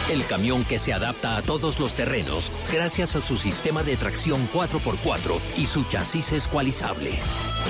El 0.09 0.25
camión 0.25 0.65
que 0.65 0.77
se 0.77 0.91
adapta 0.91 1.37
a 1.37 1.41
todos 1.41 1.79
los 1.79 1.93
terrenos 1.93 2.51
gracias 2.69 3.15
a 3.15 3.21
su 3.21 3.37
sistema 3.37 3.83
de 3.83 3.95
tracción 3.95 4.49
4x4 4.53 5.39
y 5.57 5.65
su 5.65 5.85
chasis 5.85 6.33
escualizable. 6.33 7.11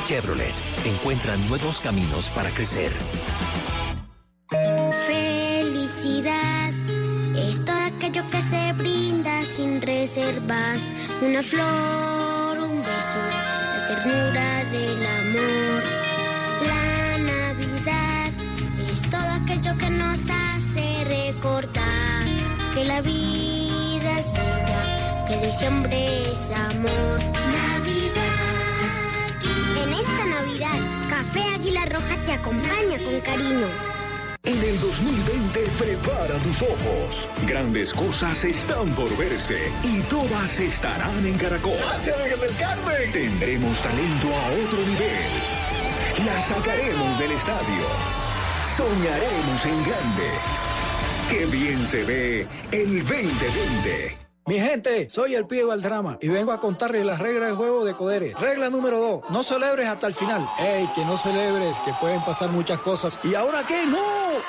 Chevrolet 0.08 0.56
encuentra 0.84 1.38
nuevos 1.38 1.80
caminos 1.80 2.32
para 2.32 2.50
crecer. 2.50 2.92
Felicidad 5.82 6.74
es 7.36 7.66
todo 7.66 7.76
aquello 7.76 8.22
que 8.30 8.40
se 8.40 8.72
brinda 8.74 9.42
sin 9.42 9.82
reservas. 9.82 10.88
Una 11.24 11.42
flor, 11.42 12.60
un 12.60 12.78
beso, 12.84 13.22
la 13.74 13.88
ternura 13.88 14.64
del 14.66 15.04
amor. 15.20 15.84
La 16.68 17.18
Navidad 17.18 18.30
es 18.92 19.10
todo 19.10 19.28
aquello 19.42 19.76
que 19.80 19.90
nos 19.90 20.30
hace 20.30 21.04
recordar 21.06 22.28
que 22.76 22.86
la 22.86 23.02
vida 23.02 24.20
es 24.20 24.32
bella, 24.34 25.26
que 25.28 25.48
diciembre 25.48 26.32
es 26.32 26.52
amor. 26.52 27.18
Navidad. 27.58 28.38
En 29.84 29.94
esta 29.94 30.26
Navidad, 30.28 31.10
Café 31.10 31.44
Águila 31.56 31.86
Roja 31.88 32.24
te 32.24 32.34
acompaña 32.34 33.00
con 33.04 33.20
cariño. 33.22 34.01
En 34.52 34.62
el 34.62 34.82
2020 34.82 35.60
prepara 35.80 36.28
para 36.28 36.40
tus 36.40 36.62
ojos. 36.62 37.30
Grandes 37.48 37.94
cosas 37.94 38.44
están 38.44 38.94
por 38.96 39.16
verse 39.16 39.72
y 39.82 40.02
todas 40.02 40.60
estarán 40.60 41.26
en 41.26 41.38
Caracol. 41.38 41.78
del 42.04 42.56
Carmen! 42.58 43.12
Tendremos 43.14 43.82
talento 43.82 44.28
a 44.28 44.52
otro 44.66 44.80
nivel. 44.86 46.26
La 46.26 46.42
sacaremos 46.42 47.18
del 47.18 47.32
estadio. 47.32 47.86
Soñaremos 48.76 49.66
en 49.66 49.84
grande. 49.86 50.30
Qué 51.30 51.46
bien 51.46 51.88
se 51.88 52.04
ve 52.04 52.48
el 52.74 53.08
2020. 53.08 54.31
Mi 54.52 54.60
gente, 54.60 55.10
soy 55.10 55.36
el 55.36 55.48
pibe 55.48 55.64
Valdrama 55.64 56.18
y 56.20 56.28
vengo 56.28 56.52
a 56.52 56.60
contarles 56.60 57.06
las 57.06 57.20
reglas 57.20 57.48
del 57.48 57.56
juego 57.56 57.86
de 57.86 57.94
Codere. 57.94 58.34
Regla 58.38 58.70
número 58.70 59.00
2, 59.00 59.30
no 59.30 59.44
celebres 59.44 59.88
hasta 59.88 60.08
el 60.08 60.14
final. 60.14 60.46
¡Ey, 60.60 60.90
que 60.94 61.06
no 61.06 61.16
celebres, 61.16 61.74
que 61.86 61.94
pueden 62.02 62.22
pasar 62.26 62.50
muchas 62.50 62.82
cosas! 62.82 63.18
¿Y 63.24 63.34
ahora 63.34 63.66
qué? 63.66 63.86
¡No! 63.86 63.98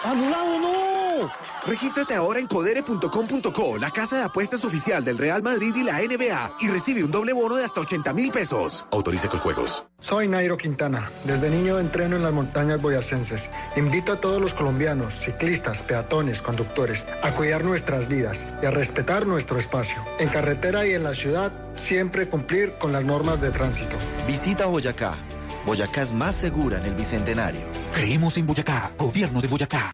¡Anulado 0.03 0.59
no! 0.59 1.31
Regístrate 1.65 2.15
ahora 2.15 2.41
en 2.41 2.49
codere.com.co, 2.49 3.79
la 3.79 3.93
casa 3.93 4.17
de 4.17 4.25
apuestas 4.25 4.65
oficial 4.65 5.05
del 5.05 5.19
Real 5.19 5.43
Madrid 5.45 5.73
y 5.77 5.85
la 5.85 6.01
NBA, 6.01 6.57
y 6.61 6.69
recibe 6.69 7.05
un 7.05 7.13
doble 7.13 7.33
bono 7.33 7.55
de 7.55 7.65
hasta 7.65 7.81
80 7.81 8.13
mil 8.13 8.33
pesos. 8.33 8.85
Autorice 8.91 9.29
con 9.29 9.39
juegos. 9.39 9.85
Soy 10.01 10.27
Nairo 10.27 10.57
Quintana. 10.57 11.09
Desde 11.23 11.49
niño 11.49 11.79
entreno 11.79 12.17
en 12.17 12.25
las 12.25 12.33
montañas 12.33 12.83
boyacenses. 12.83 13.49
Invito 13.77 14.13
a 14.13 14.21
todos 14.21 14.41
los 14.41 14.53
colombianos, 14.53 15.15
ciclistas, 15.21 15.85
peatones, 15.85 16.43
conductores, 16.43 17.07
a 17.23 17.33
cuidar 17.35 17.63
nuestras 17.63 18.09
vidas 18.09 18.45
y 18.61 18.67
a 18.67 18.73
respetar 18.73 19.25
nuestro 19.29 19.61
espacio. 19.61 19.92
En 20.19 20.29
carretera 20.29 20.87
y 20.87 20.93
en 20.93 21.03
la 21.03 21.15
ciudad, 21.15 21.53
siempre 21.77 22.29
cumplir 22.29 22.75
con 22.79 22.93
las 22.93 23.05
normas 23.05 23.41
de 23.41 23.51
tránsito. 23.51 23.97
Visita 24.27 24.67
Boyacá. 24.67 25.15
Boyacá 25.65 26.03
es 26.03 26.13
más 26.13 26.35
segura 26.35 26.79
en 26.79 26.87
el 26.87 26.95
Bicentenario. 26.95 27.63
Creemos 27.93 28.37
en 28.37 28.47
Boyacá, 28.47 28.93
gobierno 28.99 29.41
de 29.41 29.49
Boyacá. 29.49 29.93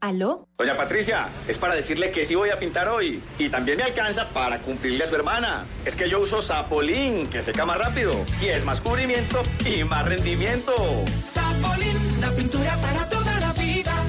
¿Aló? 0.00 0.46
Doña 0.56 0.76
Patricia, 0.76 1.28
es 1.48 1.58
para 1.58 1.74
decirle 1.74 2.12
que 2.12 2.24
sí 2.24 2.36
voy 2.36 2.50
a 2.50 2.58
pintar 2.58 2.88
hoy. 2.88 3.20
Y 3.36 3.48
también 3.48 3.78
me 3.78 3.84
alcanza 3.84 4.28
para 4.28 4.60
cumplirle 4.60 5.02
a 5.02 5.06
su 5.06 5.16
hermana. 5.16 5.64
Es 5.84 5.96
que 5.96 6.08
yo 6.08 6.20
uso 6.20 6.40
Sapolín, 6.40 7.26
que 7.26 7.42
seca 7.42 7.66
más 7.66 7.78
rápido. 7.78 8.12
Y 8.40 8.46
es 8.46 8.64
más 8.64 8.80
cubrimiento 8.80 9.42
y 9.64 9.82
más 9.82 10.06
rendimiento. 10.06 10.72
Sapolín, 11.20 12.20
la 12.20 12.30
pintura 12.30 12.76
para 12.76 13.08
toda 13.08 13.40
la 13.40 13.52
vida. 13.54 14.04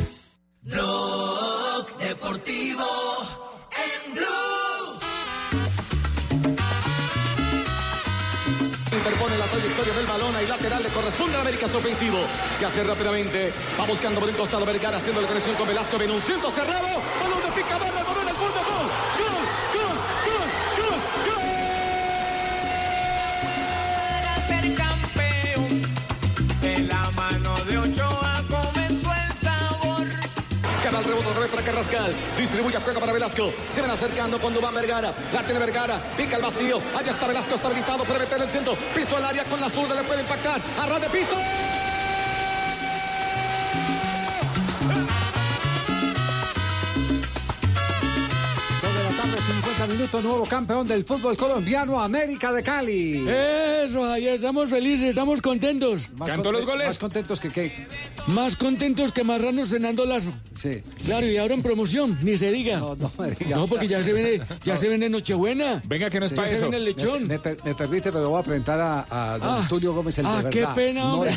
Blog 0.62 1.98
Deportivo 1.98 2.86
en 3.72 4.14
Blue. 4.14 4.59
Corresponde 11.00 11.36
al 11.36 11.42
América 11.42 11.66
ofensivo. 11.66 12.20
Se 12.58 12.66
hace 12.66 12.84
rápidamente. 12.84 13.54
Va 13.80 13.86
buscando 13.86 14.20
por 14.20 14.30
el 14.30 14.36
costado 14.36 14.66
Vergara 14.66 14.98
haciendo 14.98 15.22
la 15.22 15.28
conexión 15.28 15.56
con 15.56 15.68
Velasco. 15.68 15.98
Viene 15.98 16.14
un 16.14 16.22
centro 16.22 16.52
cerrado. 16.52 16.88
Balón 17.22 17.42
de 17.42 17.52
pica, 17.52 17.78
Carrascal. 31.80 32.14
Distribuye 32.38 32.76
a 32.76 32.82
juega 32.82 33.00
para 33.00 33.14
Velasco. 33.14 33.54
Se 33.70 33.80
van 33.80 33.92
acercando 33.92 34.38
con 34.40 34.54
Dubán 34.54 34.74
Vergara. 34.74 35.14
La 35.32 35.44
tiene 35.44 35.60
Vergara. 35.60 36.02
Pica 36.18 36.36
el 36.36 36.44
vacío. 36.44 36.82
Allá 36.98 37.12
está 37.12 37.28
Velasco. 37.28 37.56
Está 37.56 37.68
habilitado. 37.68 38.04
Puede 38.04 38.20
meter 38.20 38.42
el 38.42 38.50
centro. 38.50 38.76
Pisto 38.94 39.16
al 39.16 39.24
área 39.24 39.46
con 39.46 39.62
la 39.62 39.70
zurda. 39.70 39.96
Le 39.96 40.04
puede 40.04 40.22
impactar. 40.22 40.60
Arra 40.78 41.00
de 41.00 41.10
pisto. 41.10 41.36
50 49.76 49.94
minutos, 49.94 50.24
nuevo 50.24 50.46
campeón 50.46 50.88
del 50.88 51.04
fútbol 51.04 51.38
colombiano, 51.38 52.02
América 52.02 52.52
de 52.52 52.64
Cali. 52.64 53.24
Eso, 53.28 54.04
ahí 54.06 54.28
estamos 54.28 54.68
felices, 54.70 55.10
estamos 55.10 55.42
contentos. 55.42 56.10
Más 56.18 56.32
conte- 56.34 56.86
Más 56.86 56.98
contentos 56.98 57.40
que 57.40 57.50
qué. 57.50 57.88
Más 58.28 58.56
contentos 58.56 59.12
que 59.12 59.24
marranos 59.24 59.70
cenando 59.70 60.06
lazo. 60.06 60.32
Sí. 60.56 60.82
Claro, 61.06 61.26
y 61.28 61.38
ahora 61.38 61.54
en 61.54 61.62
promoción, 61.62 62.18
ni 62.24 62.36
se 62.38 62.52
diga. 62.52 62.80
No, 62.80 62.96
no 62.96 63.12
me 63.20 63.32
diga. 63.32 63.66
porque 63.68 63.88
ya 63.88 64.04
se 64.04 64.12
viene, 64.14 64.42
ya 64.64 64.76
se 64.76 64.90
viene 64.90 65.08
Nochebuena. 65.10 65.82
Venga, 65.86 66.10
que 66.10 66.20
no 66.20 66.26
es 66.26 66.32
ya 66.32 66.36
para 66.36 66.48
se 66.48 66.56
eso. 66.56 66.64
viene 66.64 66.78
el 66.78 66.86
lechón. 66.86 67.28
Me, 67.28 67.38
per- 67.40 67.58
me 67.64 67.76
permite, 67.76 68.12
pero 68.12 68.30
voy 68.30 68.40
a 68.40 68.44
presentar 68.44 68.80
a, 68.80 69.06
a 69.34 69.38
don 69.38 69.48
Ah. 69.64 69.66
Tulio 69.70 69.94
Gómez, 69.94 70.18
el 70.18 70.26
Ah, 70.26 70.42
de 70.44 70.50
qué 70.50 70.60
verdad. 70.62 70.76
pena, 70.76 71.02
no 71.02 71.14
hombre. 71.16 71.36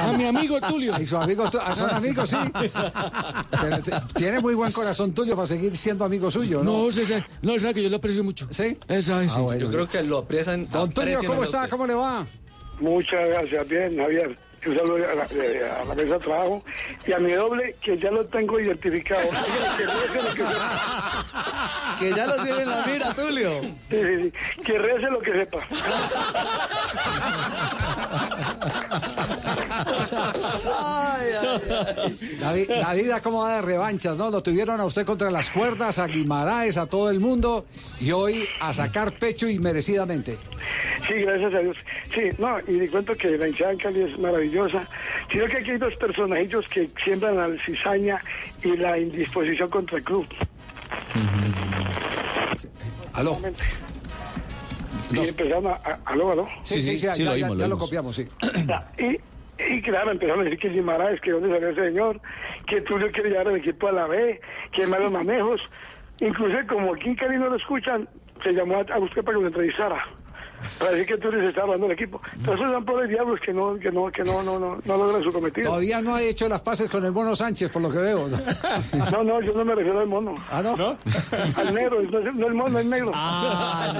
A 0.00 0.12
mi 0.12 0.24
amigo 0.24 0.58
Tulio. 0.60 0.94
A 0.94 1.04
su 1.04 1.16
amigo, 1.16 1.44
a 1.44 1.76
son 1.76 1.90
amigos, 1.90 2.30
sí. 2.30 2.36
Pero 3.60 3.78
t- 3.82 3.92
tiene 4.14 4.40
muy 4.40 4.54
buen 4.54 4.72
corazón 4.72 5.12
Tulio 5.12 5.34
para 5.36 5.46
seguir 5.46 5.76
siendo 5.76 6.04
amigo 6.04 6.30
suyo, 6.30 6.62
¿no? 6.62 6.84
No, 6.86 6.92
se 6.92 7.04
no, 7.42 7.58
sabe 7.74 7.80
que 7.80 7.82
yo 7.82 7.90
lo 7.90 7.96
aprecio 7.96 8.22
mucho. 8.24 8.46
¿Sí? 8.50 8.78
Él 8.88 9.04
sabe, 9.04 9.28
sí. 9.28 9.40
bueno. 9.40 9.60
Yo 9.60 9.70
creo 9.70 9.88
que 9.88 10.02
lo 10.02 10.18
aprecian. 10.18 10.68
Don 10.70 10.90
aprecian 10.90 11.24
¿cómo 11.26 11.42
está? 11.44 11.58
usted. 11.58 11.70
¿Cómo 11.70 11.86
le 11.86 11.94
va? 11.94 12.26
Muchas 12.80 13.28
gracias, 13.28 13.68
bien, 13.68 13.96
Javier. 13.96 14.38
Un 14.66 14.74
saludo 14.78 14.96
a 14.96 15.14
la, 15.14 15.24
eh, 15.30 15.60
a 15.78 15.84
la 15.84 15.94
mesa 15.94 16.14
de 16.14 16.18
trabajo 16.20 16.64
y 17.06 17.12
a 17.12 17.18
mi 17.18 17.32
doble, 17.32 17.76
que 17.82 17.98
ya 17.98 18.10
lo 18.10 18.24
tengo 18.24 18.58
identificado. 18.58 19.28
Que 19.28 19.84
rece 19.84 20.22
lo 20.22 20.34
que 20.34 20.42
sepa. 20.42 21.26
Que 21.98 22.12
ya 22.14 22.26
lo 22.26 22.42
tiene 22.42 22.62
en 22.62 22.70
la 22.70 22.86
mira, 22.86 23.12
Tulio. 23.14 23.60
Sí, 23.60 23.70
sí, 23.90 24.32
sí. 24.54 24.62
Que 24.62 24.78
rece 24.78 25.10
lo 25.10 25.20
que 25.20 25.32
sepa. 25.32 25.58
La, 32.40 32.52
vi- 32.52 32.66
la 32.66 32.94
vida 32.94 33.20
como 33.20 33.42
va 33.42 33.56
de 33.56 33.62
revanchas, 33.62 34.16
¿no? 34.16 34.30
Lo 34.30 34.42
tuvieron 34.42 34.80
a 34.80 34.84
usted 34.84 35.04
contra 35.04 35.30
las 35.30 35.50
cuerdas, 35.50 35.98
a 35.98 36.06
Guimaraes, 36.06 36.76
a 36.76 36.86
todo 36.86 37.10
el 37.10 37.20
mundo, 37.20 37.66
y 38.00 38.12
hoy 38.12 38.44
a 38.60 38.72
sacar 38.72 39.12
pecho 39.12 39.48
y 39.48 39.58
merecidamente. 39.58 40.38
Sí, 41.06 41.14
gracias 41.14 41.54
a 41.54 41.58
Dios. 41.58 41.76
Sí, 42.14 42.20
no, 42.38 42.58
y 42.66 42.72
le 42.72 42.88
cuento 42.88 43.14
que 43.14 43.36
la 43.36 43.48
hinchada 43.48 43.72
en 43.72 43.78
Cali 43.78 44.00
es 44.02 44.18
maravillosa. 44.18 44.86
Sino 45.30 45.46
que 45.46 45.58
aquí 45.58 45.70
hay 45.72 45.78
dos 45.78 45.94
personajillos 45.96 46.66
que 46.68 46.90
siembran 47.04 47.36
la 47.36 47.48
cizaña 47.64 48.22
y 48.62 48.76
la 48.76 48.98
indisposición 48.98 49.68
contra 49.70 49.98
el 49.98 50.04
club. 50.04 50.26
Aló. 53.12 53.38
Y 55.12 55.18
empezaron 55.28 55.66
a, 55.68 55.70
a- 55.72 55.98
aló, 56.06 56.32
aló. 56.32 56.48
Sí, 56.62 56.82
sí, 56.82 56.98
sí, 56.98 57.06
ya, 57.06 57.14
ya- 57.14 57.36
ya 57.36 57.68
lo 57.68 57.78
copiamos, 57.78 58.16
sí. 58.16 58.26
Y, 58.98 59.16
y 59.58 59.82
claro, 59.82 60.10
empezaron 60.10 60.40
a 60.40 60.44
decir 60.44 60.58
que 60.58 60.68
Guimaraes, 60.70 61.20
que 61.20 61.30
dónde 61.30 61.50
salió 61.50 61.68
ese 61.70 61.84
señor, 61.86 62.20
que 62.66 62.80
Tulio 62.80 63.10
quiere 63.12 63.30
llevar 63.30 63.48
al 63.48 63.56
equipo 63.56 63.88
a 63.88 63.92
la 63.92 64.06
B, 64.06 64.40
que 64.72 64.86
malos 64.86 65.12
manejos. 65.12 65.60
Incluso 66.20 66.56
como 66.68 66.94
aquí 66.94 67.10
en 67.10 67.16
Cali 67.16 67.38
no 67.38 67.48
lo 67.48 67.56
escuchan, 67.56 68.08
se 68.42 68.52
llamó 68.52 68.78
a, 68.78 68.98
buscar 68.98 69.24
para 69.24 69.36
que 69.36 69.42
lo 69.42 69.48
entrevistara. 69.48 70.04
Para 70.78 70.90
decir 70.92 71.06
que 71.06 71.16
Tulio 71.18 71.40
se 71.40 71.48
está 71.48 71.62
hablando 71.62 71.86
del 71.88 71.94
equipo. 71.96 72.20
Entonces 72.34 72.66
son 72.66 72.84
pobres 72.84 73.08
diablos 73.08 73.40
que 73.44 73.52
no, 73.52 73.74
que 73.78 73.90
no, 73.92 74.06
que 74.10 74.22
no, 74.24 74.42
no, 74.42 74.58
no, 74.58 74.78
no 74.84 74.96
logran 74.96 75.22
su 75.22 75.32
cometido. 75.32 75.68
Todavía 75.68 76.00
no 76.02 76.14
ha 76.14 76.22
hecho 76.22 76.48
las 76.48 76.60
paces 76.62 76.88
con 76.90 77.04
el 77.04 77.12
Mono 77.12 77.34
Sánchez, 77.36 77.70
por 77.70 77.82
lo 77.82 77.90
que 77.90 77.98
veo. 77.98 78.28
¿no? 78.28 78.38
No, 79.10 79.22
no, 79.24 79.40
yo 79.42 79.52
no 79.54 79.64
me 79.64 79.74
refiero 79.74 80.00
al 80.00 80.06
mono. 80.08 80.34
¿Ah, 80.50 80.62
no? 80.62 80.74
Al 81.56 81.74
negro, 81.74 82.00
no 82.02 82.18
es, 82.18 82.34
no 82.34 82.42
es 82.42 82.46
el 82.48 82.54
mono, 82.54 82.78
el 82.78 82.88
negro. 82.90 83.10
A 83.14 83.90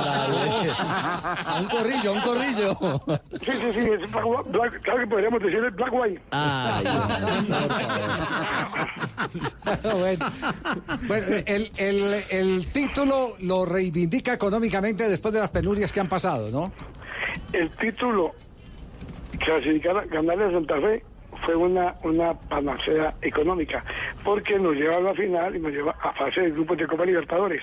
un 1.61 1.67
corrillo, 1.69 2.11
a 2.11 2.15
un 2.15 2.21
corrillo. 2.21 2.77
Sí, 3.45 3.53
sí, 3.53 3.73
sí, 3.73 3.81
es 3.81 4.11
black, 4.13 4.25
black- 4.51 4.81
claro 4.83 5.01
que 5.01 5.07
podríamos 5.07 5.41
decir 5.43 5.59
el 5.59 5.71
black 5.71 5.93
white. 5.93 6.21
bueno, 9.83 10.27
Bueno, 11.07 11.27
el, 11.47 11.71
el- 11.77 12.15
el 12.31 12.67
título 12.73 13.35
lo 13.41 13.65
reivindica 13.65 14.33
económicamente 14.35 15.09
después 15.09 15.33
de 15.35 15.41
las 15.41 15.51
penurias 15.51 15.93
que 15.93 16.01
han 16.01 16.09
pasado, 16.09 16.51
¿no? 16.51 16.54
El 17.53 17.71
título, 17.71 18.35
clasificar, 19.39 20.07
ganarle 20.09 20.45
a 20.45 20.51
Santa 20.51 20.81
Fe, 20.81 21.03
fue 21.45 21.57
una, 21.57 21.95
una 22.03 22.35
panacea 22.35 23.15
económica, 23.21 23.85
porque 24.23 24.59
nos 24.59 24.75
lleva 24.75 24.97
a 24.97 25.01
la 25.01 25.15
final 25.15 25.57
y 25.57 25.59
nos 25.59 25.73
lleva 25.73 25.95
a 26.01 26.13
fase 26.13 26.43
de 26.43 26.51
grupos 26.51 26.79
de 26.79 26.87
Copa 26.87 27.05
Libertadores. 27.05 27.63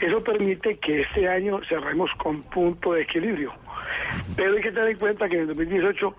Eso 0.00 0.22
permite 0.24 0.78
que 0.78 1.02
este 1.02 1.28
año 1.28 1.60
cerremos 1.68 2.10
con 2.18 2.42
punto 2.42 2.94
de 2.94 3.02
equilibrio. 3.02 3.52
Pero 4.36 4.54
hay 4.54 4.62
que 4.62 4.72
tener 4.72 4.90
en 4.90 4.98
cuenta 4.98 5.28
que 5.28 5.36
en 5.36 5.42
el 5.42 5.48
2018 5.48 6.14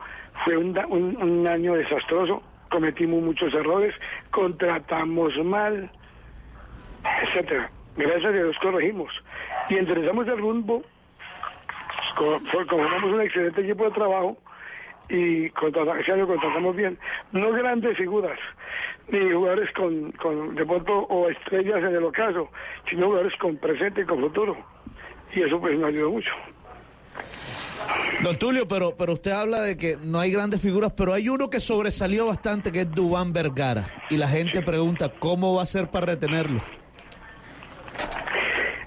fue 0.46 0.58
un, 0.58 1.48
año 1.48 1.74
desastroso, 1.74 2.42
cometimos 2.70 3.22
muchos 3.22 3.54
errores, 3.54 3.94
contratamos 4.32 5.38
mal, 5.44 5.90
etcétera. 7.24 7.70
Gracias 7.96 8.26
a 8.26 8.32
Dios 8.32 8.56
corregimos. 8.62 9.12
Y 9.70 9.76
enderezamos 9.76 10.28
el 10.28 10.38
rumbo, 10.38 10.84
conformamos 12.16 13.12
un 13.12 13.22
excelente 13.22 13.62
equipo 13.62 13.86
de 13.86 13.92
trabajo 13.92 14.38
y 15.10 15.50
contrata- 15.52 16.00
ese 16.00 16.12
año 16.14 16.28
contratamos 16.28 16.76
bien. 16.76 16.98
No 17.32 17.52
grandes 17.52 17.98
figuras, 17.98 18.40
ni 19.10 19.32
jugadores 19.32 19.70
con, 19.74 20.12
con 20.14 20.56
de 20.56 20.66
pronto 20.66 21.00
o 21.10 21.30
estrellas 21.30 21.78
en 21.80 21.96
el 21.96 22.04
ocaso, 22.04 22.50
sino 22.90 23.08
jugadores 23.08 23.34
con 23.38 23.58
presente 23.58 24.02
y 24.02 24.06
con 24.06 24.20
futuro. 24.22 24.56
Y 25.34 25.42
eso 25.42 25.60
pues 25.60 25.78
nos 25.78 25.90
ayudó 25.90 26.12
mucho. 26.12 26.32
Don 28.24 28.36
Tulio, 28.38 28.68
pero, 28.68 28.96
pero 28.98 29.14
usted 29.14 29.32
habla 29.32 29.62
de 29.62 29.76
que 29.76 29.98
no 30.02 30.20
hay 30.20 30.32
grandes 30.32 30.62
figuras, 30.62 30.94
pero 30.96 31.14
hay 31.14 31.28
uno 31.28 31.50
que 31.50 31.60
sobresalió 31.60 32.26
bastante, 32.28 32.72
que 32.72 32.82
es 32.82 32.92
Dubán 32.92 33.34
Vergara. 33.34 33.84
Y 34.10 34.18
la 34.18 34.28
gente 34.30 34.62
pregunta, 34.62 35.10
¿cómo 35.20 35.56
va 35.56 35.64
a 35.64 35.66
ser 35.66 35.90
para 35.92 36.06
retenerlo? 36.08 36.62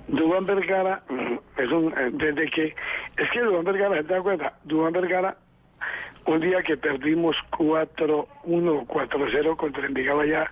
Dubán 0.08 0.46
Vergara 0.46 1.02
es 1.56 1.70
un 1.70 1.92
eh, 1.98 2.10
desde 2.12 2.50
que 2.50 2.74
es 3.16 3.30
que 3.30 3.40
Dubán 3.40 3.64
Vergara, 3.64 3.96
¿te 3.96 4.14
das 4.14 4.22
cuenta? 4.22 4.52
Dubán 4.64 4.92
Vergara 4.92 5.36
un 6.26 6.40
día 6.40 6.62
que 6.62 6.76
perdimos 6.76 7.36
4-1 7.52 8.26
4-0 8.44 9.56
contra 9.56 9.86
Envigado 9.86 10.20
allá, 10.20 10.50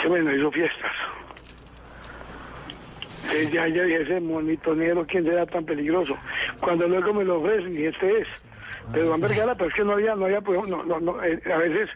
se 0.00 0.08
me 0.08 0.20
nos 0.20 0.34
hizo 0.34 0.50
fiestas. 0.50 0.92
Entonces 3.26 3.52
ya, 3.52 3.68
ya 3.68 3.84
dije, 3.84 4.02
ese 4.02 4.20
monito 4.20 4.74
negro, 4.74 5.06
¿quién 5.06 5.24
será 5.24 5.46
tan 5.46 5.64
peligroso? 5.64 6.16
Cuando 6.60 6.88
luego 6.88 7.14
me 7.14 7.24
lo 7.24 7.38
ofrecen, 7.38 7.78
y 7.78 7.84
este 7.84 8.20
es. 8.20 8.28
Pero 8.92 9.06
Dubán 9.06 9.20
Vergara, 9.20 9.54
pero 9.54 9.70
es 9.70 9.74
que 9.74 9.84
no 9.84 9.92
había, 9.92 10.16
no 10.16 10.24
había, 10.24 10.40
pues, 10.40 10.68
no, 10.68 10.82
no, 10.82 10.98
no, 10.98 11.22
eh, 11.22 11.40
a 11.52 11.56
veces, 11.56 11.88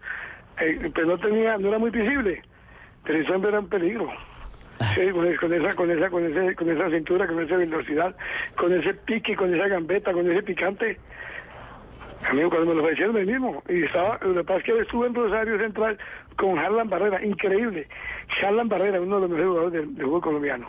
eh, 0.60 0.90
pues 0.94 1.06
no 1.06 1.18
tenía, 1.18 1.58
no 1.58 1.68
era 1.68 1.78
muy 1.78 1.90
visible, 1.90 2.42
pero 3.04 3.34
hombre 3.34 3.50
era 3.50 3.60
un 3.60 3.68
peligro. 3.68 4.08
Sí, 4.94 5.10
con, 5.10 5.34
con 5.36 5.52
esa, 5.54 5.74
con 5.74 5.90
esa, 5.90 6.10
con 6.10 6.24
ese, 6.24 6.54
con 6.54 6.70
esa 6.70 6.90
cintura, 6.90 7.26
con 7.26 7.42
esa 7.42 7.56
velocidad, 7.56 8.14
con 8.56 8.72
ese 8.72 8.94
pique, 8.94 9.34
con 9.34 9.54
esa 9.54 9.68
gambeta, 9.68 10.12
con 10.12 10.30
ese 10.30 10.42
picante. 10.42 10.98
A 12.28 12.32
mí 12.32 12.42
cuando 12.44 12.66
me 12.66 12.74
lo 12.74 12.82
ofrecieron 12.82 13.16
el 13.16 13.26
mismo, 13.26 13.62
y 13.68 13.84
estaba, 13.84 14.18
lo 14.22 14.34
que 14.34 14.44
pasa 14.44 14.58
es 14.58 14.64
que 14.64 14.78
estuve 14.80 15.06
en 15.06 15.14
Rosario 15.14 15.58
Central 15.58 15.98
con 16.36 16.58
Harlan 16.58 16.88
Barrera, 16.88 17.24
increíble. 17.24 17.88
Harlan 18.42 18.68
Barrera, 18.68 19.00
uno 19.00 19.16
de 19.16 19.20
los 19.22 19.30
mejores 19.30 19.48
jugadores 19.48 19.72
del, 19.72 19.94
del 19.94 20.04
fútbol 20.06 20.20
colombiano. 20.22 20.68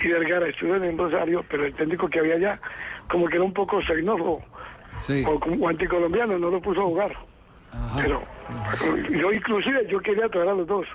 Y 0.00 0.08
Vergara 0.08 0.46
estuve 0.46 0.76
en 0.76 0.96
Rosario, 0.96 1.44
pero 1.50 1.64
el 1.64 1.74
técnico 1.74 2.08
que 2.08 2.20
había 2.20 2.36
allá, 2.36 2.60
como 3.10 3.26
que 3.26 3.36
era 3.36 3.44
un 3.44 3.52
poco 3.52 3.82
xenófobo, 3.82 4.42
o, 5.26 5.40
o 5.60 5.68
anticolombiano, 5.68 6.38
no 6.38 6.50
lo 6.50 6.60
puso 6.60 6.80
a 6.80 6.84
jugar. 6.84 7.16
Pero 7.96 8.22
yo 9.10 9.32
inclusive, 9.32 9.86
yo 9.88 10.00
quería 10.00 10.28
traer 10.28 10.48
a 10.48 10.54
los 10.54 10.66
dos. 10.66 10.86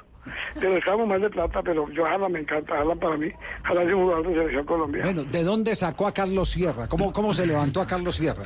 Pero 0.60 0.78
estábamos 0.78 1.08
más 1.08 1.22
de 1.22 1.30
plata, 1.30 1.62
pero 1.62 1.90
yo 1.90 2.06
Harlan 2.06 2.32
me 2.32 2.40
encanta, 2.40 2.80
Harlan 2.80 3.00
para 3.00 3.18
mí, 3.18 3.32
Harlan 3.64 3.88
es 3.88 3.94
un 3.94 4.04
jugador 4.04 4.28
de 4.28 4.34
selección 4.34 4.66
colombiana. 4.66 5.12
Bueno, 5.12 5.24
¿de 5.24 5.44
dónde 5.44 5.76
sacó 5.76 6.08
a 6.08 6.14
Carlos 6.14 6.50
Sierra? 6.50 6.88
¿Cómo, 6.88 7.12
cómo 7.12 7.34
se 7.34 7.46
levantó 7.46 7.82
a 7.82 7.88
Carlos 7.88 8.16
Sierra? 8.16 8.46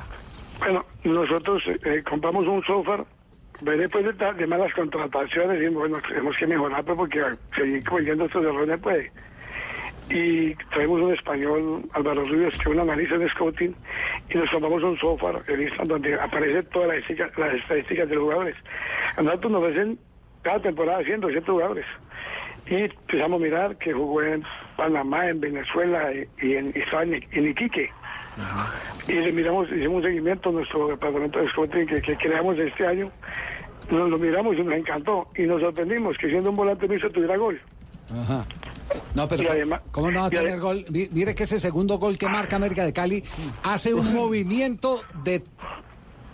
Bueno, 0.59 0.86
nosotros 1.03 1.63
eh, 1.67 2.03
compramos 2.09 2.47
un 2.47 2.63
software, 2.63 3.03
ve 3.61 3.78
después 3.78 4.05
de, 4.05 4.34
de 4.34 4.47
malas 4.47 4.73
contrataciones, 4.73 5.61
y 5.61 5.67
bueno, 5.67 5.99
tenemos 6.07 6.36
que 6.36 6.47
mejorar 6.47 6.84
pues, 6.84 6.97
porque 6.97 7.23
seguir 7.55 7.84
cometiendo 7.84 8.25
estos 8.25 8.43
errores 8.43 8.80
puede. 8.80 9.11
Y 10.09 10.55
traemos 10.71 11.01
un 11.01 11.13
español, 11.13 11.84
Álvaro 11.91 12.23
Ríos, 12.23 12.53
que 12.53 12.61
es 12.61 12.67
un 12.67 12.80
analista 12.80 13.17
de 13.17 13.30
scouting, 13.30 13.75
y 14.30 14.38
nos 14.38 14.49
compramos 14.49 14.82
un 14.82 14.97
software 14.97 15.43
en 15.47 15.61
Instagram 15.63 15.88
donde 15.88 16.15
aparece 16.15 16.63
todas 16.63 16.88
las 16.88 16.97
estadísticas, 16.99 17.38
las 17.38 17.53
estadísticas 17.55 18.07
de 18.07 18.15
los 18.15 18.23
jugadores. 18.23 18.55
A 19.17 19.21
nosotros 19.21 19.51
nos 19.51 19.61
ofrecen 19.63 19.99
cada 20.48 20.62
temporada 20.62 21.04
100, 21.04 21.20
200 21.22 21.54
jugadores. 21.54 21.86
Y 22.70 22.76
empezamos 22.76 23.39
a 23.39 23.43
mirar 23.43 23.76
que 23.78 23.93
jugó 23.93 24.22
en 24.22 24.43
Panamá, 24.76 25.28
en 25.30 25.39
Venezuela 25.39 26.12
y, 26.14 26.45
y 26.45 26.56
en, 26.56 26.72
y 26.76 26.80
estaba 26.80 27.04
en, 27.04 27.16
Iquique. 27.48 27.89
Y 29.08 29.14
le 29.14 29.32
miramos, 29.32 29.68
hicimos 29.72 29.98
un 29.98 30.04
seguimiento 30.04 30.50
a 30.50 30.52
nuestro 30.54 30.88
departamento 30.88 31.39
de 31.39 31.50
scouting 31.50 31.88
que, 31.88 32.02
que 32.02 32.16
creamos 32.18 32.58
este 32.60 32.86
año. 32.86 33.12
Nos 33.89 34.10
lo 34.10 34.20
miramos 34.20 34.56
y 34.58 34.64
nos 34.64 34.74
encantó. 34.76 35.28
Y 35.36 35.43
nos 35.43 35.62
sorprendimos 35.62 36.18
que 36.18 36.30
siendo 36.30 36.50
un 36.50 36.56
volante 36.56 36.88
mixto 36.88 37.10
tuviera 37.10 37.38
gol. 37.38 37.60
Ajá. 38.12 38.45
No, 39.16 39.28
pero 39.28 39.50
además- 39.52 39.82
¿cómo 39.91 40.12
no 40.12 40.22
va 40.22 40.26
a 40.28 40.30
tener 40.30 40.60
gol? 40.60 40.86
Mi- 40.91 41.08
Mire 41.12 41.36
que 41.36 41.43
ese 41.43 41.60
segundo 41.60 41.98
gol 41.98 42.18
que 42.18 42.28
marca 42.28 42.56
América 42.58 42.84
de 42.86 42.93
Cali 42.93 43.24
hace 43.64 43.93
un 43.93 44.14
movimiento 44.22 45.02
de 45.24 45.41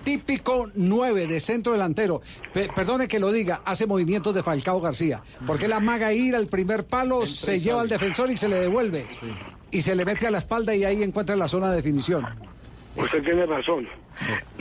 típico 0.04 0.70
9 0.76 1.28
de 1.28 1.40
centro 1.40 1.74
delantero. 1.74 2.22
Pe- 2.54 2.70
perdone 2.76 3.08
que 3.08 3.20
lo 3.20 3.32
diga, 3.32 3.62
hace 3.66 3.86
movimientos 3.86 4.34
de 4.36 4.44
Falcao 4.44 4.80
García. 4.82 5.22
Porque 5.46 5.68
la 5.68 5.80
maga 5.80 6.14
ir 6.14 6.36
al 6.36 6.48
primer 6.48 6.86
palo, 6.86 7.26
se 7.26 7.60
lleva 7.60 7.82
al 7.82 7.90
defensor 7.90 8.30
y 8.32 8.38
se 8.38 8.48
le 8.50 8.58
devuelve. 8.58 9.06
Y 9.72 9.82
se 9.82 9.96
le 9.96 10.06
mete 10.06 10.28
a 10.28 10.32
la 10.32 10.38
espalda 10.40 10.76
y 10.76 10.84
ahí 10.84 11.02
encuentra 11.02 11.36
la 11.36 11.48
zona 11.48 11.70
de 11.70 11.78
definición. 11.78 12.26
Usted 12.96 13.24
tiene 13.24 13.46
razón. 13.48 13.88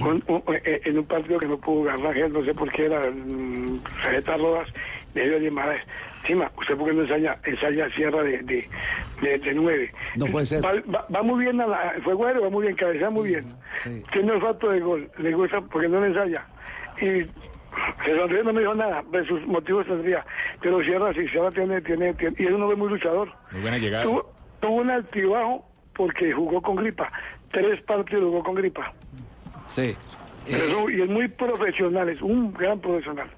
Un- 0.00 0.24
un- 0.26 0.42
eh, 0.64 0.80
en 0.86 0.98
un 0.98 1.04
partido 1.04 1.38
que 1.38 1.46
no 1.46 1.58
pudo 1.58 1.84
Rangel, 1.94 2.32
no 2.32 2.42
sé 2.42 2.54
por 2.54 2.72
qué 2.72 2.86
era 2.86 3.00
mm, 3.10 3.80
Sajeta 4.02 4.38
Rodas, 4.38 4.68
de 5.12 5.28
Dios 5.28 5.42
Encima, 6.22 6.50
¿usted 6.56 6.76
por 6.76 6.86
qué 6.88 6.94
no 6.94 7.02
ensaya, 7.02 7.36
ensaya 7.44 7.90
Sierra 7.90 8.22
de, 8.22 8.38
de, 8.42 8.68
de, 9.20 9.38
de 9.38 9.54
nueve? 9.54 9.92
No 10.16 10.26
puede 10.26 10.46
ser. 10.46 10.64
Va, 10.64 10.72
va- 10.92 11.06
va 11.14 11.22
muy 11.22 11.44
bien, 11.44 11.60
a 11.60 11.66
la, 11.66 11.94
fue 12.04 12.14
bueno, 12.14 12.42
va 12.42 12.48
muy 12.50 12.62
bien, 12.66 12.76
cabeza 12.76 13.10
muy 13.10 13.28
bien. 13.30 13.46
Tiene 14.12 14.32
olfato 14.32 14.70
de 14.70 14.80
gol, 14.80 15.10
le 15.18 15.32
gusta 15.32 15.60
porque 15.60 15.88
no 15.88 15.98
le 16.00 16.06
ensaya. 16.08 16.46
Y 17.00 17.24
se 18.04 18.16
sonrió, 18.16 18.44
no 18.44 18.52
me 18.52 18.60
dijo 18.60 18.74
nada, 18.74 19.02
de 19.10 19.26
sus 19.26 19.44
motivos 19.46 19.84
tendría. 19.86 20.24
Pero 20.60 20.80
Sierra 20.84 21.12
sí, 21.12 21.26
Sierra 21.28 21.50
tiene, 21.50 21.80
tiene, 21.80 22.14
tiene 22.14 22.36
y 22.38 22.46
es 22.46 22.52
un 22.52 22.62
hombre 22.62 22.76
muy 22.76 22.88
luchador. 22.90 23.28
Muy 23.50 23.62
buena 23.62 23.78
llegada. 23.78 24.04
Tuvo, 24.04 24.32
tuvo 24.60 24.74
un 24.76 24.90
altibajo 24.90 25.66
porque 25.94 26.32
jugó 26.32 26.62
con 26.62 26.76
gripa. 26.76 27.10
Tres 27.50 27.82
partidos 27.82 28.24
jugó 28.26 28.44
con 28.44 28.54
gripa. 28.54 28.92
Sí. 29.66 29.96
Pero 30.48 30.84
un- 30.84 30.92
y 30.96 31.02
es 31.02 31.08
muy 31.08 31.26
profesional, 31.28 32.08
es 32.08 32.22
un 32.22 32.52
gran 32.54 32.78
profesional. 32.80 33.28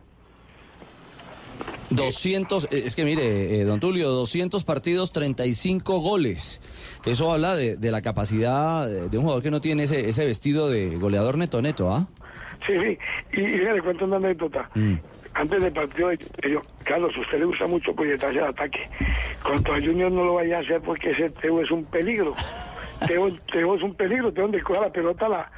200, 1.90 2.64
eh, 2.64 2.82
es 2.86 2.96
que 2.96 3.04
mire, 3.04 3.60
eh, 3.60 3.64
don 3.64 3.80
Tulio, 3.80 4.10
200 4.10 4.64
partidos, 4.64 5.12
35 5.12 6.00
goles. 6.00 6.60
Eso 7.04 7.32
habla 7.32 7.56
de, 7.56 7.76
de 7.76 7.90
la 7.90 8.02
capacidad 8.02 8.88
de 8.88 9.18
un 9.18 9.24
jugador 9.24 9.42
que 9.42 9.50
no 9.50 9.60
tiene 9.60 9.84
ese, 9.84 10.08
ese 10.08 10.24
vestido 10.24 10.70
de 10.70 10.96
goleador 10.96 11.36
neto 11.36 11.60
neto, 11.60 11.92
¿ah? 11.92 12.08
Sí, 12.66 12.72
sí. 12.76 12.98
Y, 13.32 13.40
y 13.40 13.58
le 13.58 13.82
cuento 13.82 14.06
una 14.06 14.16
anécdota. 14.16 14.70
Antes 15.34 15.62
del 15.62 15.72
partido, 15.72 16.12
yo, 16.12 16.62
Carlos, 16.84 17.16
usted 17.16 17.40
le 17.40 17.44
gusta 17.44 17.66
mucho 17.66 17.94
proyectarse 17.94 18.38
al 18.40 18.48
ataque. 18.48 18.88
Contra 19.42 19.74
Junior 19.74 20.10
no 20.10 20.24
lo 20.24 20.34
vaya 20.34 20.58
a 20.58 20.60
hacer 20.60 20.80
porque 20.80 21.10
ese 21.10 21.28
Teo 21.30 21.60
es 21.60 21.70
un 21.70 21.84
peligro. 21.84 22.34
Teo, 23.06 23.34
Teo 23.52 23.74
es 23.74 23.82
un 23.82 23.94
peligro. 23.94 24.32
Teo 24.32 24.44
donde 24.44 24.62
coja 24.62 24.82
la 24.82 24.92
pelota 24.92 25.28
la... 25.28 25.50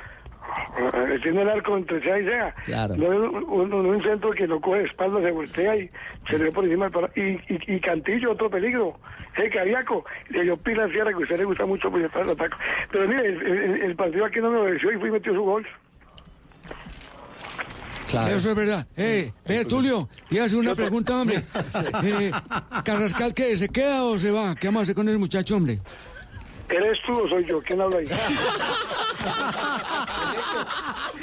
eh, 0.78 1.18
Tiene 1.22 1.42
el 1.42 1.49
arco 1.51 1.76
entre 1.76 2.01
sea 2.03 2.18
y 2.20 2.24
sea. 2.28 2.55
Claro. 2.64 2.97
No 2.97 3.12
es 3.12 3.18
un, 3.28 3.72
un- 3.72 3.86
un 3.86 4.03
centro 4.03 4.30
que 4.30 4.47
lo 4.47 4.61
coge 4.61 4.78
de 4.80 4.84
espalda, 4.86 5.20
se 5.20 5.30
voltea 5.30 5.76
y 5.76 5.90
se 6.28 6.38
le 6.38 6.44
ve 6.44 6.53
por 6.53 6.64
encima 6.64 6.88
del. 6.90 7.11
Y, 7.16 7.30
y, 7.53 7.76
y 7.76 7.80
Cantillo, 7.80 8.32
otro 8.32 8.51
peligro. 8.51 8.99
El 9.36 9.51
Cariaco. 9.51 10.05
Le 10.30 10.42
dio 10.44 10.57
pila 10.57 10.84
a 10.84 10.88
Sierra, 10.88 11.11
que 11.11 11.16
a 11.16 11.18
usted 11.18 11.38
le 11.38 11.44
gusta 11.44 11.66
mucho 11.66 11.90
proyectar 11.90 12.22
el 12.22 12.30
ataque. 12.30 12.57
Pero 12.90 13.09
mire, 13.09 13.26
el, 13.26 13.42
el- 13.47 13.82
el 13.82 13.97
partido 13.97 14.24
aquí 14.24 14.38
no 14.40 14.51
me 14.51 14.59
obedeció 14.59 14.92
y 14.92 14.97
fui 14.99 15.09
y 15.09 15.12
metió 15.12 15.32
su 15.34 15.42
gol. 15.42 15.66
Eso 18.28 18.51
es 18.51 18.57
verdad. 18.57 18.86
Eh, 18.97 19.30
ve, 19.47 19.64
Tulio, 19.64 20.09
te 20.28 20.36
iba 20.36 20.44
a 20.44 20.47
hacer 20.47 20.59
una 20.59 20.74
pregunta, 20.74 21.20
hombre. 21.20 21.42
Eh, 22.05 22.30
¿Carrascal 22.84 23.34
qué? 23.34 23.57
¿Se 23.57 23.68
queda 23.68 24.05
o 24.05 24.16
se 24.18 24.30
va? 24.30 24.55
¿Qué 24.55 24.68
vamos 24.68 24.80
a 24.80 24.82
hacer 24.84 24.94
con 24.94 25.09
el 25.09 25.18
muchacho, 25.18 25.57
hombre? 25.57 25.80
¿Eres 26.69 26.99
tú 27.07 27.12
o 27.12 27.29
soy 27.29 27.47
yo? 27.49 27.61
¿Quién 27.61 27.81
habla 27.81 27.99
ahí? 27.99 28.09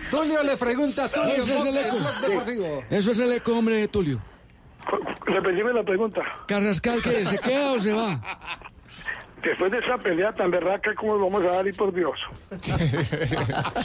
Tulio 0.10 0.44
le 0.44 0.58
pregunta 0.58 1.06
a 1.06 1.10
Tulio. 1.10 1.34
Eso 1.36 1.60
es 1.60 1.66
el 1.66 1.78
eco. 1.78 1.98
Deportivo. 2.28 2.84
Eso 2.90 3.12
es 3.12 3.20
el 3.20 3.34
eco, 3.34 3.58
hombre, 3.58 3.88
Tulio. 3.88 4.20
Repetime 5.26 5.74
la 5.74 5.84
pregunta. 5.84 6.22
¿Carrascal 6.48 7.02
qué? 7.04 7.26
¿Se 7.26 7.38
queda 7.40 7.72
o 7.74 7.80
se 7.80 7.94
va? 7.94 8.22
Después 9.42 9.72
de 9.72 9.80
esa 9.80 9.98
pelea 9.98 10.32
tan 10.34 10.52
berraca, 10.52 10.96
¿cómo 10.96 11.16
lo 11.16 11.26
vamos 11.26 11.44
a 11.44 11.56
dar 11.56 11.68
y 11.68 11.74
por 11.74 11.94
Dios? 11.94 12.18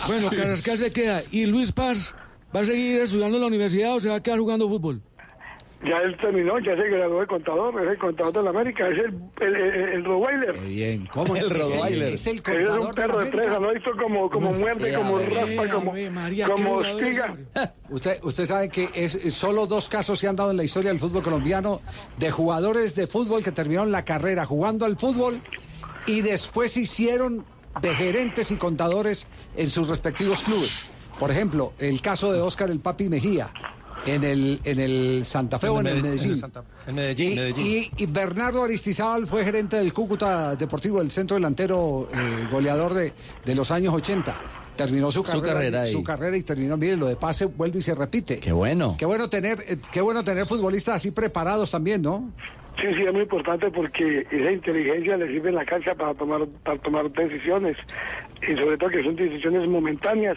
Bueno, 0.06 0.30
Carrascal 0.30 0.78
se 0.78 0.92
queda. 0.92 1.22
¿Y 1.30 1.46
Luis 1.46 1.72
Paz 1.72 2.14
va 2.54 2.60
a 2.60 2.64
seguir 2.64 3.00
estudiando 3.00 3.36
en 3.36 3.40
la 3.40 3.48
universidad 3.48 3.96
o 3.96 4.00
se 4.00 4.08
va 4.08 4.16
a 4.16 4.22
quedar 4.22 4.38
jugando 4.38 4.68
fútbol? 4.68 5.02
Ya 5.84 5.96
él 5.98 6.16
terminó, 6.20 6.58
ya 6.58 6.74
se 6.74 6.88
graduó 6.88 7.20
de 7.20 7.26
contador, 7.28 7.80
es 7.84 7.90
el 7.92 7.98
contador 7.98 8.32
de 8.32 8.42
la 8.42 8.50
América, 8.50 8.88
es 8.88 8.98
el, 8.98 9.14
el, 9.40 9.54
el, 9.54 9.88
el 9.94 10.04
Rottweiler. 10.04 10.58
Bien. 10.60 11.06
¿Cómo 11.12 11.36
es? 11.36 11.44
El 11.44 11.52
Es 11.52 11.52
el- 11.52 11.70
Rottweiler. 11.72 12.12
es 12.14 12.26
el 12.26 12.32
Él 12.36 12.38
es 12.38 12.42
contador 12.44 12.80
un 12.80 12.86
de 12.88 12.92
perro 12.94 13.12
la 13.18 13.22
de 13.24 13.28
América. 13.28 13.42
presa, 13.44 13.60
¿no? 13.60 13.72
Hizo 13.76 13.90
como, 14.02 14.28
como 14.30 14.52
muerde, 14.54 14.92
como 14.94 15.18
raspa, 15.20 15.68
como, 15.72 15.92
como 16.56 16.72
hostiga. 16.78 17.36
Usted, 17.90 18.18
usted 18.24 18.44
sabe 18.46 18.68
que 18.68 18.90
es, 18.92 19.14
es 19.14 19.34
solo 19.34 19.66
dos 19.66 19.88
casos 19.88 20.18
se 20.18 20.26
han 20.26 20.34
dado 20.34 20.50
en 20.50 20.56
la 20.56 20.64
historia 20.64 20.90
del 20.90 20.98
fútbol 20.98 21.22
colombiano 21.22 21.80
de 22.16 22.30
jugadores 22.32 22.96
de 22.96 23.06
fútbol 23.06 23.44
que 23.44 23.52
terminaron 23.52 23.92
la 23.92 24.04
carrera 24.04 24.44
jugando 24.46 24.84
al 24.84 24.96
fútbol 24.98 25.40
y 26.08 26.22
después 26.22 26.72
se 26.72 26.80
hicieron 26.80 27.44
de 27.80 27.94
gerentes 27.94 28.50
y 28.50 28.56
contadores 28.56 29.28
en 29.56 29.70
sus 29.70 29.86
respectivos 29.88 30.42
clubes. 30.42 30.84
Por 31.20 31.30
ejemplo, 31.30 31.72
el 31.78 32.00
caso 32.00 32.32
de 32.32 32.40
Óscar 32.40 32.70
el 32.70 32.80
Papi 32.80 33.08
Mejía 33.08 33.50
en 34.14 34.24
el, 34.24 34.60
en 34.64 34.80
el 34.80 35.24
Santa 35.24 35.58
Fe 35.58 35.68
o 35.68 35.80
en 35.80 35.86
el 35.88 36.02
Medellín. 36.02 36.40
En 36.86 36.94
Medellín, 36.94 37.32
Y, 37.32 37.36
Medellín. 37.36 37.66
y- 37.96 38.02
y 38.02 38.06
Bernardo 38.06 38.64
Aristizábal 38.64 39.26
fue 39.26 39.44
gerente 39.44 39.76
del 39.76 39.92
Cúcuta 39.92 40.56
Deportivo, 40.56 41.00
el 41.00 41.10
centro 41.10 41.36
delantero 41.36 42.08
eh, 42.12 42.46
goleador 42.50 42.94
de, 42.94 43.12
de 43.44 43.54
los 43.54 43.70
años 43.70 43.94
80. 43.94 44.34
Terminó 44.76 45.10
su 45.10 45.24
Su 45.24 45.42
carrera, 45.42 45.86
su 45.86 46.04
carrera 46.04 46.36
y 46.36 46.42
terminó, 46.44 46.76
miren, 46.76 47.00
lo 47.00 47.06
de 47.06 47.16
pase 47.16 47.46
vuelve 47.46 47.80
y 47.80 47.82
se 47.82 47.94
repite. 47.96 48.38
Qué 48.38 48.52
bueno. 48.52 48.94
Qué 48.98 49.06
bueno 49.06 49.28
tener, 49.28 49.64
eh, 49.66 49.76
qué 49.92 50.00
bueno 50.00 50.22
tener 50.22 50.46
futbolistas 50.46 50.94
así 50.96 51.10
preparados 51.10 51.70
también, 51.72 52.00
¿no? 52.02 52.30
Sí, 52.80 52.86
sí, 52.94 53.02
es 53.02 53.12
muy 53.12 53.22
importante 53.22 53.72
porque 53.72 54.24
esa 54.30 54.52
inteligencia 54.52 55.16
le 55.16 55.26
sirve 55.26 55.48
en 55.48 55.56
la 55.56 55.64
cancha 55.64 55.96
para 55.96 56.14
tomar, 56.14 56.46
para 56.62 56.78
tomar 56.78 57.10
decisiones. 57.10 57.76
Y 58.40 58.56
sobre 58.56 58.78
todo 58.78 58.90
que 58.90 59.02
son 59.02 59.16
decisiones 59.16 59.66
momentáneas 59.68 60.36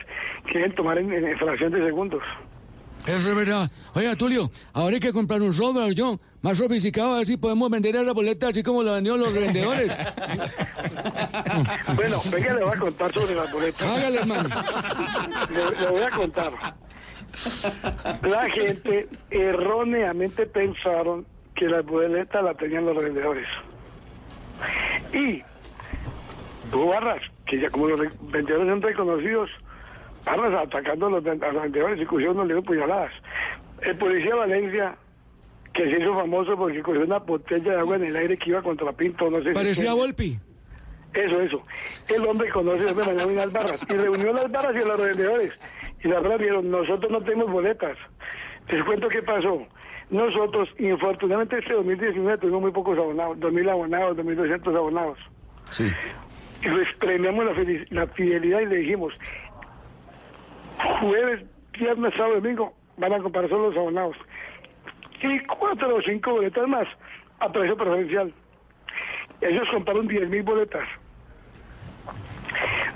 que 0.51 0.57
deben 0.57 0.73
tomar 0.73 0.97
en, 0.97 1.13
en 1.13 1.37
fracción 1.37 1.71
de 1.71 1.85
segundos. 1.85 2.23
Eso 3.05 3.29
es 3.29 3.35
verdad. 3.35 3.69
Oiga, 3.95 4.15
Tulio, 4.15 4.51
ahora 4.73 4.93
hay 4.95 4.99
que 4.99 5.11
comprar 5.11 5.41
un 5.41 5.53
software, 5.53 5.93
yo, 5.95 6.19
más 6.41 6.57
sofisticado, 6.57 7.15
a 7.15 7.17
ver 7.17 7.27
si 7.27 7.37
podemos 7.37 7.69
vender 7.69 7.95
esa 7.95 8.13
boleta 8.13 8.49
así 8.49 8.61
como 8.63 8.83
lo 8.83 8.93
vendieron 8.93 9.19
los 9.21 9.33
vendedores. 9.33 9.91
Bueno, 11.95 12.17
venga, 12.31 12.53
le 12.55 12.63
voy 12.63 12.73
a 12.75 12.79
contar 12.79 13.13
sobre 13.13 13.35
las 13.35 13.51
boletas. 13.51 13.81
Hágale, 13.87 14.19
hermano. 14.19 14.49
Le, 15.49 15.81
le 15.81 15.87
voy 15.91 16.01
a 16.01 16.09
contar. 16.09 16.53
La 18.23 18.49
gente 18.49 19.07
erróneamente 19.29 20.45
pensaron 20.47 21.25
que 21.55 21.65
las 21.67 21.85
boletas 21.85 22.43
las 22.43 22.57
tenían 22.57 22.85
los 22.85 22.95
vendedores. 23.03 23.47
Y 25.13 25.43
hubo 26.73 26.87
barras, 26.87 27.21
que 27.45 27.59
ya 27.59 27.69
como 27.69 27.87
los 27.87 27.99
re- 27.99 28.11
vendedores 28.21 28.67
son 28.67 28.81
reconocidos, 28.81 29.49
barras 30.25 30.67
atacando 30.67 31.07
a 31.07 31.09
los, 31.09 31.25
a 31.25 31.51
los 31.51 31.61
vendedores 31.63 32.01
y 32.01 32.05
cogieron 32.05 32.39
unos 32.39 32.63
puñaladas. 32.63 33.11
El 33.81 33.97
policía 33.97 34.31
de 34.31 34.39
Valencia, 34.39 34.95
que 35.73 35.83
se 35.83 35.99
hizo 35.99 36.15
famoso 36.15 36.57
porque 36.57 36.81
cogió 36.81 37.01
una 37.01 37.19
botella 37.19 37.71
de 37.71 37.79
agua 37.79 37.95
en 37.95 38.05
el 38.05 38.15
aire 38.15 38.37
que 38.37 38.49
iba 38.51 38.61
contra 38.61 38.91
Pinto, 38.91 39.29
no 39.29 39.37
sé 39.41 39.49
si 39.49 39.53
Parecía 39.53 39.91
entiende. 39.91 40.01
Volpi. 40.01 40.39
Eso, 41.13 41.41
eso. 41.41 41.63
El 42.07 42.25
hombre 42.25 42.49
conoce 42.49 42.85
de 42.85 42.93
manera 42.93 43.27
unas 43.27 43.51
barras 43.51 43.79
y 43.89 43.95
reunió 43.95 44.31
las 44.33 44.49
barras 44.49 44.75
y 44.75 44.79
a 44.79 44.85
los 44.85 45.01
vendedores. 45.01 45.53
Y 46.03 46.07
las 46.07 46.23
barras 46.23 46.39
dijeron, 46.39 46.71
nosotros 46.71 47.11
no 47.11 47.21
tenemos 47.21 47.51
boletas. 47.51 47.97
Les 48.69 48.83
cuento 48.85 49.09
qué 49.09 49.21
pasó. 49.21 49.65
Nosotros, 50.09 50.69
infortunadamente, 50.77 51.57
este 51.57 51.73
2019 51.73 52.37
tuvimos 52.37 52.61
muy 52.61 52.71
pocos 52.71 52.97
abonados, 52.97 53.37
2.000 53.39 53.71
abonados, 53.71 54.17
2.200 54.17 54.77
abonados. 54.77 55.17
Sí. 55.69 55.89
Y 56.63 56.67
les 56.67 56.93
premiamos 56.95 57.45
la 57.89 58.07
fidelidad 58.07 58.59
y 58.59 58.65
le 58.65 58.75
dijimos, 58.77 59.13
jueves, 60.99 61.43
viernes, 61.77 62.13
sábado, 62.15 62.35
domingo, 62.35 62.73
van 62.97 63.13
a 63.13 63.19
comprar 63.19 63.47
solo 63.49 63.69
los 63.69 63.77
abonados. 63.77 64.15
Y 65.21 65.39
cuatro 65.45 65.95
o 65.95 66.01
cinco 66.01 66.31
boletas 66.31 66.67
más 66.67 66.87
a 67.39 67.51
precio 67.51 67.77
preferencial. 67.77 68.33
Ellos 69.41 69.67
compraron 69.71 70.07
10.000 70.07 70.43
boletas. 70.43 70.87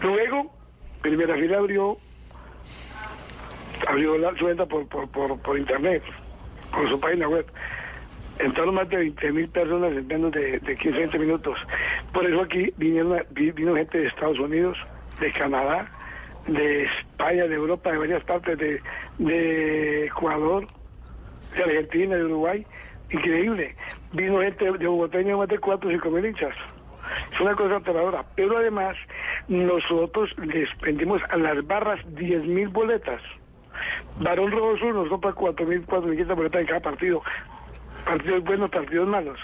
Luego, 0.01 0.53
Primera 1.01 1.35
Fila 1.35 1.57
abrió, 1.57 1.97
abrió 3.87 4.17
la, 4.17 4.35
su 4.37 4.45
por, 4.67 4.87
por, 4.87 5.09
por, 5.09 5.39
por 5.39 5.57
internet, 5.57 6.03
con 6.71 6.87
su 6.89 6.99
página 6.99 7.27
web. 7.27 7.45
Entraron 8.39 8.75
más 8.75 8.89
de 8.89 8.97
20 8.97 9.31
mil 9.31 9.47
personas 9.47 9.93
en 9.93 10.07
menos 10.07 10.31
de, 10.33 10.59
de 10.59 10.77
15, 10.77 10.97
20 10.99 11.19
minutos. 11.19 11.57
Por 12.11 12.25
eso 12.25 12.41
aquí 12.41 12.73
vinieron, 12.77 13.23
vi- 13.31 13.51
vino 13.51 13.75
gente 13.75 13.97
de 13.99 14.07
Estados 14.07 14.37
Unidos, 14.39 14.77
de 15.19 15.31
Canadá, 15.31 15.89
de 16.47 16.83
España, 16.83 17.47
de 17.47 17.55
Europa, 17.55 17.91
de 17.91 17.97
varias 17.97 18.23
partes, 18.23 18.57
de, 18.57 18.81
de 19.17 20.05
Ecuador, 20.05 20.65
de 21.55 21.63
Argentina, 21.63 22.15
de 22.15 22.25
Uruguay. 22.25 22.65
Increíble. 23.09 23.75
Vino 24.13 24.41
gente 24.41 24.71
de 24.71 24.87
Bogotá, 24.87 25.19
más 25.19 25.47
de 25.47 25.59
4 25.59 25.89
o 25.89 25.91
5 25.91 26.09
mil 26.09 26.25
hinchas. 26.25 26.55
Es 27.33 27.39
una 27.39 27.55
cosa 27.55 27.77
aterradora. 27.77 28.25
Pero 28.35 28.57
además, 28.57 28.95
nosotros 29.47 30.33
les 30.37 30.69
vendimos 30.79 31.21
a 31.29 31.37
las 31.37 31.65
barras 31.65 31.99
10 32.15 32.45
mil 32.45 32.69
boletas. 32.69 33.21
Barón 34.19 34.51
Rojo 34.51 34.77
Sur 34.77 34.95
nos 34.95 35.09
compra 35.09 35.33
4 35.33 35.65
mil, 35.65 35.83
4 35.85 36.09
mil 36.09 36.25
boletas 36.25 36.61
en 36.61 36.67
cada 36.67 36.79
partido. 36.79 37.21
Partidos 38.05 38.43
buenos, 38.43 38.69
partidos 38.69 39.07
malos. 39.07 39.39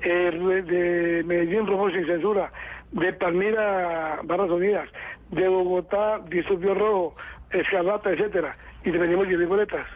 Eh, 0.00 0.62
de 0.66 1.22
Medellín 1.24 1.66
Rojo 1.66 1.90
sin 1.90 2.06
censura. 2.06 2.52
De 2.92 3.12
Palmira 3.12 4.20
Barras 4.24 4.50
Unidas. 4.50 4.88
De 5.30 5.48
Bogotá 5.48 6.20
Disturbio 6.28 6.74
Rojo, 6.74 7.14
Escarlata, 7.50 8.10
etcétera. 8.10 8.56
Y 8.84 8.90
te 8.90 8.98
vendimos 8.98 9.26
10 9.26 9.38
mil 9.38 9.48
boletas. 9.48 9.86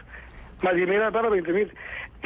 Más 0.61 0.75
10 0.75 0.87
mil 0.87 1.01
para 1.11 1.29
20 1.29 1.53
mil. 1.53 1.73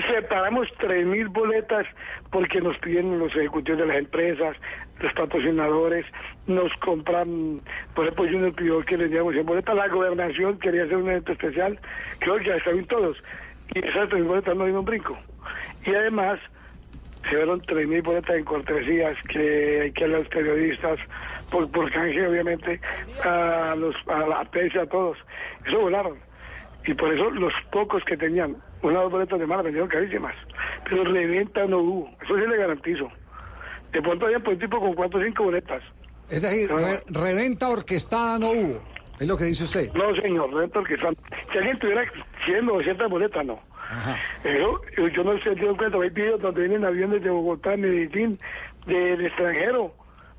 Separamos 0.07 0.67
3 0.79 1.05
mil 1.05 1.27
boletas 1.29 1.87
porque 2.31 2.61
nos 2.61 2.77
piden 2.77 3.17
los 3.17 3.35
ejecutivos 3.35 3.79
de 3.79 3.87
las 3.87 3.97
empresas, 3.97 4.55
los 4.99 5.13
patrocinadores, 5.13 6.05
nos 6.45 6.71
compran, 6.73 7.61
por 7.95 8.05
ejemplo, 8.05 8.25
Junior 8.25 8.53
pidió 8.53 8.79
que 8.81 8.97
le 8.97 9.07
diéramos 9.07 9.33
100 9.33 9.45
boletas, 9.45 9.75
la 9.75 9.87
gobernación 9.87 10.59
quería 10.59 10.83
hacer 10.83 10.97
un 10.97 11.09
evento 11.09 11.31
especial, 11.31 11.79
creo 12.19 12.37
que 12.37 12.45
ya 12.45 12.55
estaban 12.57 12.85
todos, 12.85 13.17
y 13.73 13.79
esas 13.79 14.09
3 14.09 14.21
mil 14.21 14.29
boletas 14.29 14.55
no 14.55 14.65
dieron 14.65 14.79
un 14.79 14.85
brinco. 14.85 15.17
Y 15.85 15.95
además, 15.95 16.39
se 17.29 17.35
dieron 17.35 17.61
3 17.61 17.87
mil 17.87 18.01
boletas 18.01 18.35
en 18.35 18.43
cortesías 18.45 19.15
que 19.29 19.81
hay 19.81 19.91
que 19.91 20.05
a 20.05 20.07
los 20.07 20.27
periodistas, 20.27 20.99
por, 21.51 21.69
por 21.71 21.91
canje 21.91 22.27
obviamente, 22.27 22.79
a, 23.23 23.75
los, 23.77 23.95
a 24.07 24.19
la 24.27 24.43
prensa, 24.45 24.81
a 24.81 24.85
todos. 24.87 25.17
Eso 25.65 25.79
volaron. 25.79 26.17
Y 26.85 26.93
por 26.93 27.13
eso 27.13 27.29
los 27.31 27.53
pocos 27.71 28.03
que 28.05 28.15
tenían 28.17 28.55
una 28.81 28.99
o 28.99 29.03
dos 29.03 29.11
boletas 29.11 29.39
de 29.39 29.45
mala 29.47 29.63
vendieron 29.63 29.89
carísimas. 29.89 30.35
Pero 30.89 31.03
reventa 31.03 31.65
no 31.65 31.79
hubo. 31.79 32.09
Eso 32.23 32.35
sí 32.35 32.47
le 32.47 32.57
garantizo. 32.57 33.09
De 33.91 34.01
pronto 34.01 34.25
había 34.25 34.39
por 34.39 34.57
tipo 34.57 34.79
con 34.79 34.93
cuatro 34.93 35.19
o 35.19 35.23
cinco 35.23 35.43
boletas. 35.45 35.81
Es 36.29 36.41
decir, 36.41 36.69
re- 36.69 37.03
reventa 37.07 37.69
orquestada 37.69 38.37
no 38.39 38.49
hubo. 38.51 38.81
Es 39.19 39.27
lo 39.27 39.37
que 39.37 39.45
dice 39.45 39.63
usted. 39.63 39.91
No, 39.93 40.15
señor, 40.15 40.53
reventa 40.53 40.83
que 40.83 40.93
están. 40.93 41.15
Si 41.51 41.57
alguien 41.57 41.79
tuviera 41.79 42.03
100 42.45 42.69
o 42.69 42.73
200 42.73 43.09
boletas, 43.09 43.45
no. 43.45 43.59
Eh, 44.43 44.59
yo 45.13 45.23
no 45.23 45.39
sé, 45.39 45.55
yo 45.55 45.75
cuenta, 45.75 45.97
hay 45.97 46.09
videos 46.09 46.41
donde 46.41 46.61
vienen 46.61 46.85
aviones 46.85 47.23
de 47.23 47.29
Bogotá, 47.29 47.77
Medellín, 47.77 48.37
del 48.85 49.25
extranjero, 49.25 49.93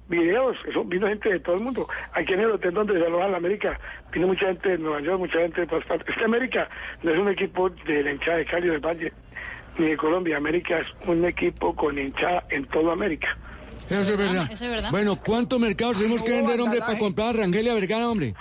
videos, 0.08 0.56
eso, 0.66 0.84
vino 0.84 1.06
gente 1.06 1.30
de 1.30 1.40
todo 1.40 1.56
el 1.56 1.62
mundo. 1.62 1.88
Aquí 2.12 2.32
en 2.34 2.40
el 2.40 2.50
hotel 2.52 2.74
donde 2.74 2.98
se 2.98 3.06
aloja 3.06 3.28
la 3.28 3.36
América, 3.36 3.78
vino 4.12 4.26
mucha 4.26 4.46
gente 4.46 4.70
de 4.70 4.78
Nueva 4.78 5.00
York, 5.00 5.18
mucha 5.18 5.38
gente 5.38 5.62
de 5.62 5.66
todas 5.66 5.84
partes. 5.86 6.08
Esta 6.08 6.24
América 6.24 6.68
no 7.02 7.10
es 7.10 7.18
un 7.18 7.28
equipo 7.28 7.70
de 7.70 8.02
la 8.02 8.12
hinchada 8.12 8.38
de 8.38 8.46
Cali 8.46 8.68
o 8.68 8.72
del 8.72 8.80
Valle, 8.84 9.12
ni 9.78 9.86
de 9.86 9.96
Colombia. 9.96 10.36
América 10.36 10.80
es 10.80 10.88
un 11.06 11.24
equipo 11.24 11.74
con 11.74 11.98
hinchada 11.98 12.44
en 12.50 12.64
toda 12.66 12.92
América. 12.92 13.36
Eso 13.88 14.00
es 14.00 14.18
verdad. 14.18 14.48
Eso 14.50 14.64
es 14.66 14.70
verdad. 14.70 14.90
Bueno, 14.90 15.16
¿cuántos 15.16 15.58
mercados 15.58 15.98
tenemos 15.98 16.22
que 16.22 16.32
vender, 16.32 16.60
hombre, 16.60 16.80
para 16.80 16.98
comprar 16.98 17.28
a 17.28 17.32
Rangelia 17.32 17.74
Vergara, 17.74 18.08
hombre? 18.08 18.34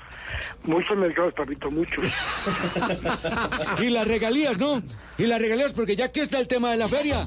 Muchos 0.63 0.97
mercados, 0.97 1.33
papito, 1.33 1.71
muchos. 1.71 2.03
y 3.79 3.89
las 3.89 4.07
regalías, 4.07 4.57
¿no? 4.57 4.81
Y 5.17 5.25
las 5.25 5.41
regalías, 5.41 5.73
porque 5.73 5.95
ya 5.95 6.11
que 6.11 6.21
está 6.21 6.39
el 6.39 6.47
tema 6.47 6.71
de 6.71 6.77
la 6.77 6.87
feria. 6.87 7.25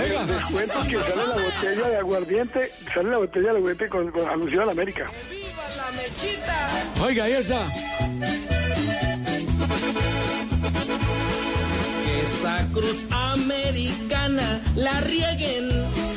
Oiga. 0.00 0.24
Les 0.24 0.44
cuento 0.44 0.82
que 0.88 0.98
sale 0.98 1.26
la 1.26 1.34
botella 1.34 1.88
de 1.88 1.96
aguardiente, 1.96 2.70
sale 2.94 3.10
la 3.10 3.18
botella 3.18 3.52
de 3.52 3.58
aguardiente 3.58 3.88
con, 3.88 4.10
con 4.10 4.28
alusión 4.28 4.62
a 4.62 4.66
la 4.66 4.72
América. 4.72 5.10
Oiga, 7.00 7.24
ahí 7.24 7.32
está. 7.32 7.66
Esa 12.22 12.68
cruz 12.72 12.96
americana 13.10 14.62
la 14.76 15.00
rieguen 15.00 15.70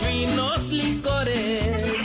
finos 0.04 0.68
licores. 0.70 2.01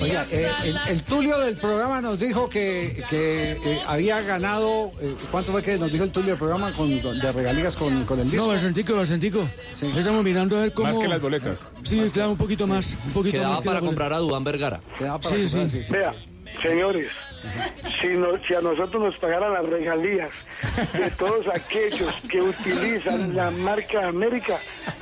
Oiga, 0.00 0.26
eh, 0.30 0.48
el, 0.64 0.78
el 0.88 1.02
Tulio 1.02 1.38
del 1.38 1.56
programa 1.56 2.00
nos 2.00 2.18
dijo 2.18 2.48
que, 2.48 3.02
que 3.10 3.52
eh, 3.52 3.80
había 3.86 4.20
ganado. 4.22 4.90
eh, 5.00 5.14
¿Cuánto 5.30 5.52
fue 5.52 5.62
que 5.62 5.78
nos 5.78 5.90
dijo 5.92 6.04
el 6.04 6.12
Tulio 6.12 6.30
del 6.30 6.38
programa 6.38 6.72
con, 6.72 6.98
con- 7.00 7.18
de 7.18 7.32
regalías 7.32 7.76
con, 7.76 8.04
con 8.04 8.18
el 8.20 8.30
disco? 8.30 8.46
No, 8.46 8.52
Basantico, 8.52 8.94
Basantico. 8.96 9.48
Estamos 9.96 10.24
mirando 10.24 10.56
a 10.58 10.62
ver 10.62 10.72
cómo... 10.72 10.88
Más 10.88 10.98
que 10.98 11.08
las 11.08 11.20
boletas. 11.20 11.68
Sí, 11.82 12.10
claro, 12.12 12.30
un 12.32 12.36
poquito 12.36 12.66
más. 12.66 12.94
Un 13.06 13.12
poquito 13.12 13.32
Quedaba 13.36 13.50
más 13.54 13.60
que 13.60 13.66
para 13.66 13.80
comprar 13.80 14.12
a 14.12 14.18
Dubán 14.18 14.44
Vergara. 14.44 14.80
Quedaba 14.98 15.20
para 15.20 15.36
Sí, 15.36 15.42
comprar, 15.42 15.68
sí. 15.68 15.78
sí, 15.78 15.84
sí, 15.84 15.92
Vea, 15.92 16.14
señores, 16.62 17.08
si, 18.00 18.54
a 18.54 18.60
nosotros 18.60 19.02
nos 19.02 19.16
pagaran 19.16 19.54
las 19.54 19.66
regalías 19.66 20.30
de 20.92 21.10
todos 21.12 21.46
aquellos 21.48 22.12
que 22.28 22.38
utilizan 22.38 23.34
la 23.34 23.50
marca 23.50 24.08
América, 24.08 24.58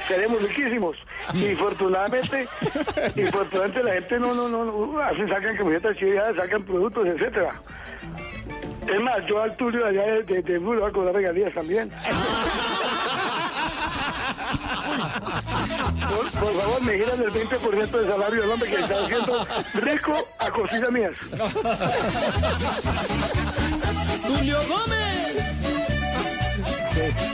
seremos 0.07 0.43
riquísimos. 0.43 0.97
Y 1.35 1.47
infortunadamente 1.47 2.49
la 3.83 3.93
gente 3.93 4.19
no, 4.19 4.35
no, 4.35 4.49
no, 4.49 4.65
no 4.65 4.99
hacen, 5.01 5.29
sacan 5.29 5.57
camisetas 5.57 5.97
chidas, 5.97 6.37
sacan 6.37 6.63
productos, 6.63 7.09
etcétera. 7.09 7.61
Es 8.87 9.01
más, 9.01 9.19
yo 9.27 9.43
al 9.43 9.57
Tulio 9.57 9.85
allá 9.85 10.23
de, 10.23 10.43
de, 10.43 10.59
voy 10.59 10.83
a 10.83 10.91
cobrar 10.91 11.15
regalías 11.15 11.53
también. 11.53 11.91
Por, 16.09 16.31
por 16.41 16.53
favor, 16.61 16.83
me 16.83 16.93
giran 16.95 17.21
el 17.23 17.31
20% 17.33 17.91
del 17.91 18.09
salario 18.09 18.41
del 18.43 18.51
hombre 18.51 18.69
que 18.71 18.77
está 18.81 19.05
haciendo 19.05 19.47
rico 19.75 20.15
a 20.39 20.51
cositas 20.51 20.91
mías. 20.91 21.13
Tulio 24.27 24.59
Gómez. 24.69 25.09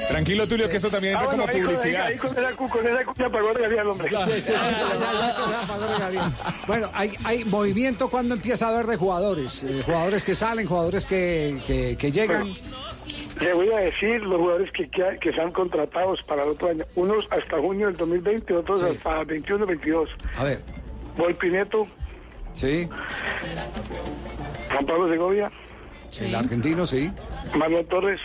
Tranquilo, 0.08 0.46
Tulio, 0.46 0.68
que 0.68 0.76
eso 0.76 0.90
también 0.90 1.14
entra 1.14 1.24
Ah, 1.24 1.28
bueno, 1.34 1.42
como 1.44 1.54
ahí 1.56 1.62
con- 1.62 1.74
publicidad. 1.74 2.06
Ahí 2.06 2.16
con 2.18 2.30
esa, 2.36 2.52
con 2.52 2.86
esa 2.86 3.04
cuña 3.04 3.30
pagó 3.32 3.52
hombre. 3.90 4.10
Bueno, 6.66 6.90
hay, 6.92 7.12
hay 7.24 7.44
movimiento 7.46 8.08
cuando 8.10 8.34
empieza 8.34 8.66
a 8.66 8.68
haber 8.70 8.86
de 8.86 8.96
jugadores. 8.96 9.62
eh, 9.62 9.82
jugadores 9.84 10.24
que 10.24 10.34
salen, 10.34 10.66
jugadores 10.66 11.06
que, 11.06 11.60
que, 11.66 11.96
que 11.96 12.12
llegan. 12.12 12.52
Le 13.40 13.52
voy 13.52 13.70
a 13.70 13.78
decir 13.78 14.22
los 14.22 14.36
jugadores 14.36 14.70
que, 14.72 14.88
que, 14.90 15.18
que 15.20 15.30
están 15.30 15.50
contratados 15.52 16.22
para 16.22 16.44
el 16.44 16.50
otro 16.50 16.68
año. 16.68 16.84
Unos 16.94 17.26
hasta 17.30 17.58
junio 17.58 17.88
del 17.88 17.96
2020, 17.96 18.54
otros 18.54 18.80
Sí. 18.80 18.86
hasta 18.86 19.22
21-22. 19.24 20.08
A 20.36 20.44
ver. 20.44 20.60
Volpineto, 21.16 21.86
Sí, 22.52 22.88
Juan 24.70 24.86
Pablo 24.86 25.08
Segovia, 25.08 25.50
El 26.20 26.34
argentino, 26.36 26.86
sí. 26.86 27.10
Marlon 27.56 27.84
Torres, 27.86 28.20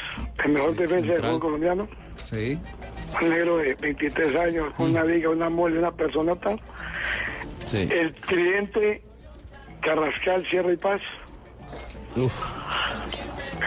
el 0.45 0.51
mejor 0.51 0.75
defensa 0.75 1.13
del 1.13 1.21
fútbol 1.23 1.39
colombiano. 1.39 1.87
Sí. 2.15 2.59
Un 3.21 3.29
negro 3.29 3.57
de 3.57 3.75
23 3.81 4.35
años, 4.35 4.71
una 4.77 5.01
viga, 5.03 5.29
una 5.29 5.49
mole, 5.49 5.79
una 5.79 5.91
personota. 5.91 6.55
El 7.73 8.13
tridente 8.27 9.01
Carrascal, 9.81 10.45
Sierra 10.49 10.73
y 10.73 10.77
Paz. 10.77 11.01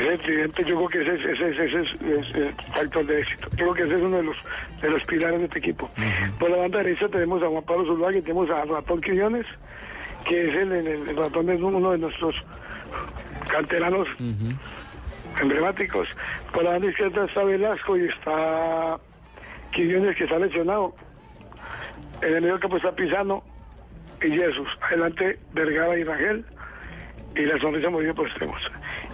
Ese 0.00 0.18
tridente, 0.18 0.64
yo 0.64 0.76
creo 0.76 0.88
que 0.88 1.02
ese, 1.02 1.32
ese, 1.32 1.50
ese, 1.50 1.64
ese 1.64 1.80
es, 1.82 2.34
el 2.34 2.54
factor 2.74 3.06
de 3.06 3.20
éxito. 3.20 3.48
Yo 3.50 3.56
creo 3.56 3.74
que 3.74 3.82
ese 3.82 3.94
es 3.96 4.02
uno 4.02 4.16
de 4.16 4.22
los, 4.22 4.36
de 4.80 4.90
los 4.90 5.04
pilares 5.04 5.38
de 5.38 5.44
este 5.44 5.58
equipo. 5.58 5.90
Por 6.38 6.50
la 6.50 6.56
banda 6.56 6.78
derecha 6.78 7.08
tenemos 7.08 7.42
a 7.42 7.48
Juan 7.48 7.62
Pablo 7.64 7.84
Zuluaga 7.84 8.18
y 8.18 8.22
tenemos 8.22 8.50
a 8.50 8.64
Ratón 8.64 9.00
Quiñones, 9.00 9.46
que 10.26 10.48
es 10.48 10.54
el, 10.56 10.72
el, 10.72 10.86
el 10.86 11.16
ratón 11.16 11.50
es 11.50 11.60
uno 11.60 11.90
de 11.92 11.98
nuestros 11.98 12.34
canteranos 13.48 14.08
emblemáticos. 15.40 16.08
Por 16.52 16.64
la 16.64 16.70
banda 16.70 16.88
izquierda 16.88 17.24
está 17.26 17.44
Velasco 17.44 17.96
y 17.96 18.06
está 18.06 18.98
Quiñones, 19.72 20.16
que 20.16 20.24
está 20.24 20.38
lesionado. 20.38 20.94
En 22.22 22.34
el 22.34 22.42
medio 22.42 22.60
campo 22.60 22.76
está 22.76 22.94
Pisano 22.94 23.42
y 24.22 24.30
Jesús. 24.30 24.68
Adelante 24.80 25.38
Vergara 25.52 25.98
y 25.98 26.04
Rangel. 26.04 26.44
Y 27.34 27.46
la 27.46 27.58
sonrisa 27.58 27.90
muy 27.90 28.04
bien 28.04 28.14
por 28.14 28.26
extremos. 28.26 28.60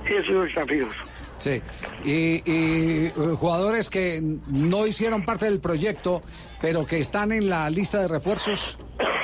Y 0.09 0.15
esos 0.15 0.53
son 0.53 0.69
fijos. 0.69 0.95
Sí. 1.39 1.63
Y, 2.05 2.43
y, 2.45 3.07
eh, 3.07 3.13
jugadores 3.37 3.89
que 3.91 4.21
no 4.49 4.87
hicieron 4.87 5.25
parte 5.25 5.45
del 5.45 5.61
proyecto, 5.61 6.21
pero 6.61 6.85
que 6.85 6.99
están 6.99 7.33
en 7.33 7.49
la 7.49 7.71
lista 7.71 8.01
de 8.01 8.09
refuerzos. 8.09 8.79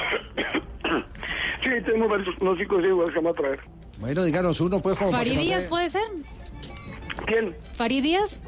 Sí, 1.63 1.71
tenemos 1.83 2.11
varios, 2.11 2.29
unos 2.43 2.59
cinco 2.59 2.75
jugadores 2.77 3.15
que 3.15 3.21
vamos 3.21 3.39
a 3.39 3.41
traer. 3.41 3.61
Bueno, 3.99 4.25
díganos 4.25 4.61
uno, 4.61 4.83
pues, 4.83 4.99
como 4.99 5.13
¿Faridías 5.13 5.65
puede 5.65 5.89
ser? 5.89 6.03
¿Quién? 7.27 7.57
¿Faridías? 7.75 8.43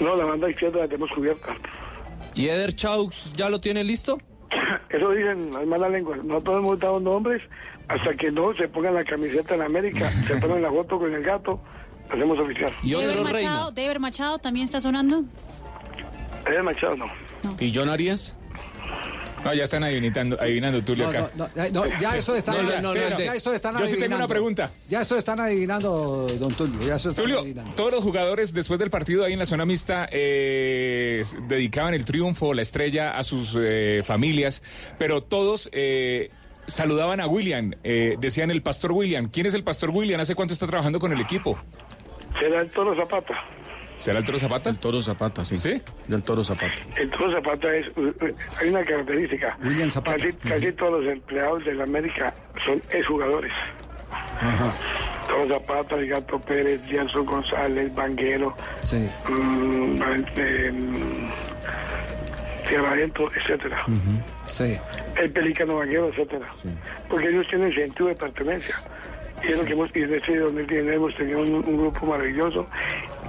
No, 0.00 0.16
la 0.16 0.24
banda 0.24 0.50
izquierda 0.50 0.80
la 0.80 0.88
tenemos 0.88 1.10
cubierta. 1.14 1.54
¿Y 2.34 2.48
Eder 2.48 2.74
Chaux 2.74 3.32
ya 3.34 3.48
lo 3.48 3.60
tiene 3.60 3.84
listo? 3.84 4.18
Eso 4.88 5.10
dicen 5.10 5.52
las 5.52 5.66
malas 5.66 5.92
lenguas. 5.92 6.24
Nosotros 6.24 6.58
hemos 6.58 6.78
dado 6.80 6.98
nombres 6.98 7.42
hasta 7.92 8.14
que 8.14 8.30
no 8.30 8.54
se 8.54 8.68
pongan 8.68 8.94
la 8.94 9.04
camiseta 9.04 9.54
en 9.54 9.62
América, 9.62 10.06
se 10.08 10.36
ponen 10.36 10.62
la 10.62 10.70
foto 10.70 10.98
con 10.98 11.12
el 11.12 11.22
gato, 11.22 11.60
hacemos 12.10 12.38
oficial. 12.38 12.72
Deber 12.82 13.20
Machado, 13.22 13.70
Deber 13.70 14.00
Machado 14.00 14.38
también 14.38 14.64
está 14.66 14.80
sonando. 14.80 15.24
Eder 16.46 16.62
Machado 16.62 16.96
no. 16.96 17.06
¿Y 17.60 17.72
John 17.74 17.88
Arias? 17.88 18.34
No, 19.44 19.52
ya 19.52 19.64
están 19.64 19.82
adivinando, 19.82 20.40
adivinando 20.40 20.84
Tulio 20.84 21.04
No, 21.04 21.10
acá. 21.10 21.30
no, 21.34 21.48
no, 21.56 21.68
no, 21.84 21.98
ya 21.98 22.16
esto 22.16 22.36
están, 22.36 22.54
No, 22.58 22.62
no, 22.62 22.70
ya, 22.70 22.80
no, 22.80 22.94
ya 22.94 23.10
no, 23.10 23.18
no. 23.18 23.32
esto 23.32 23.52
están 23.52 23.72
Yo 23.72 23.80
sí 23.80 23.84
tengo 23.86 23.96
adivinando. 23.96 24.16
una 24.18 24.28
pregunta. 24.28 24.70
Ya 24.88 25.00
esto 25.00 25.16
están 25.16 25.40
adivinando, 25.40 26.28
don 26.38 26.54
Tulio. 26.54 26.80
Ya 26.86 26.94
esto 26.94 27.08
están 27.10 27.24
Tulio, 27.24 27.40
adivinando. 27.40 27.72
todos 27.72 27.90
los 27.90 28.04
jugadores 28.04 28.54
después 28.54 28.78
del 28.78 28.90
partido 28.90 29.24
ahí 29.24 29.32
en 29.32 29.40
la 29.40 29.46
zona 29.46 29.64
mixta 29.66 30.08
eh, 30.12 31.24
dedicaban 31.48 31.92
el 31.94 32.04
triunfo, 32.04 32.54
la 32.54 32.62
estrella 32.62 33.18
a 33.18 33.24
sus 33.24 33.58
eh, 33.60 34.02
familias, 34.04 34.62
pero 34.96 35.24
todos 35.24 35.68
eh, 35.72 36.30
saludaban 36.66 37.20
a 37.20 37.26
William, 37.26 37.72
eh, 37.84 38.16
decían 38.18 38.50
el 38.50 38.62
pastor 38.62 38.92
William. 38.92 39.28
¿Quién 39.30 39.46
es 39.46 39.54
el 39.54 39.64
pastor 39.64 39.90
William? 39.90 40.20
¿Hace 40.20 40.34
cuánto 40.34 40.54
está 40.54 40.66
trabajando 40.66 40.98
con 40.98 41.12
el 41.12 41.20
equipo? 41.20 41.58
Será 42.38 42.60
el 42.62 42.70
Toro 42.70 42.94
Zapata. 42.96 43.34
¿Será 43.98 44.18
el 44.18 44.24
Toro 44.24 44.38
Zapata? 44.38 44.70
El 44.70 44.78
Toro 44.78 45.00
Zapata, 45.02 45.44
sí. 45.44 45.56
¿Sí? 45.56 45.80
Del 46.08 46.22
Toro 46.22 46.42
Zapata. 46.42 46.72
El 46.96 47.10
Toro 47.10 47.30
Zapata 47.32 47.74
es, 47.76 47.86
eh, 47.88 48.34
hay 48.60 48.68
una 48.70 48.84
característica. 48.84 49.56
William 49.62 49.90
Zapata. 49.90 50.16
Casi, 50.18 50.32
casi 50.32 50.72
todos 50.72 51.04
los 51.04 51.12
empleados 51.12 51.64
de 51.64 51.74
la 51.74 51.84
América 51.84 52.34
son 52.64 52.82
exjugadores. 52.90 53.52
Toro 55.28 55.54
Zapata, 55.54 55.96
el 55.96 56.08
Gato 56.08 56.40
Pérez, 56.40 56.80
Janson 56.90 57.24
González, 57.26 57.94
Banguero, 57.94 58.56
Sí. 58.80 59.08
mm, 59.28 59.94
eh, 60.36 60.72
Tierraviento, 62.68 63.30
etcétera. 63.34 63.84
Sí. 64.46 64.76
El 65.20 65.30
Pelícano 65.30 65.76
Banguero, 65.76 66.08
etcétera. 66.08 66.48
Porque 67.08 67.28
ellos 67.28 67.46
tienen 67.48 67.74
sentido 67.74 68.08
de 68.08 68.14
pertenencia. 68.14 68.74
Y 69.44 69.50
es 69.50 69.58
lo 69.58 69.64
que 69.64 69.72
hemos, 69.72 69.90
y 69.96 70.00
en 70.02 70.14
este 70.14 70.38
2019 70.38 70.94
hemos 70.94 71.16
tenido 71.16 71.40
un, 71.40 71.52
un 71.54 71.76
grupo 71.78 72.06
maravilloso 72.06 72.66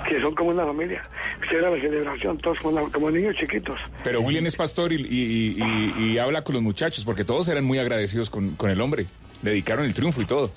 que 0.07 0.21
son 0.21 0.35
como 0.35 0.51
una 0.51 0.63
familia. 0.65 1.01
Usted 1.41 1.57
era 1.57 1.71
la 1.71 1.81
celebración, 1.81 2.37
todos 2.37 2.59
como, 2.59 2.91
como 2.91 3.09
niños 3.09 3.35
chiquitos. 3.35 3.79
Pero 4.03 4.21
William 4.21 4.45
es 4.45 4.55
pastor 4.55 4.93
y, 4.93 4.97
y- 4.97 5.57
y- 5.57 5.93
y- 5.97 6.11
y 6.13 6.17
habla 6.19 6.43
con 6.43 6.53
los 6.53 6.61
muchachos, 6.61 7.03
porque 7.03 7.23
todos 7.25 7.47
eran 7.47 7.63
muy 7.63 7.79
agradecidos 7.79 8.29
con, 8.29 8.51
con 8.55 8.69
el 8.69 8.79
hombre. 8.81 9.07
Le 9.41 9.51
dedicaron 9.51 9.85
el 9.85 9.93
triunfo 9.95 10.21
y 10.21 10.25
todo. 10.25 10.51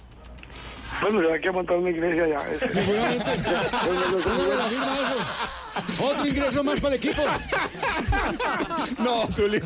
Bueno, 1.02 1.20
se 1.20 1.26
va 1.26 1.34
a 1.48 1.52
montar 1.52 1.76
una 1.78 1.90
iglesia 1.90 2.26
ya. 2.26 2.38
Otro 6.00 6.26
ingreso 6.26 6.64
más 6.64 6.80
para 6.80 6.94
el 6.94 7.00
equipo. 7.04 7.22
No, 8.98 9.28
Tulio. 9.36 9.60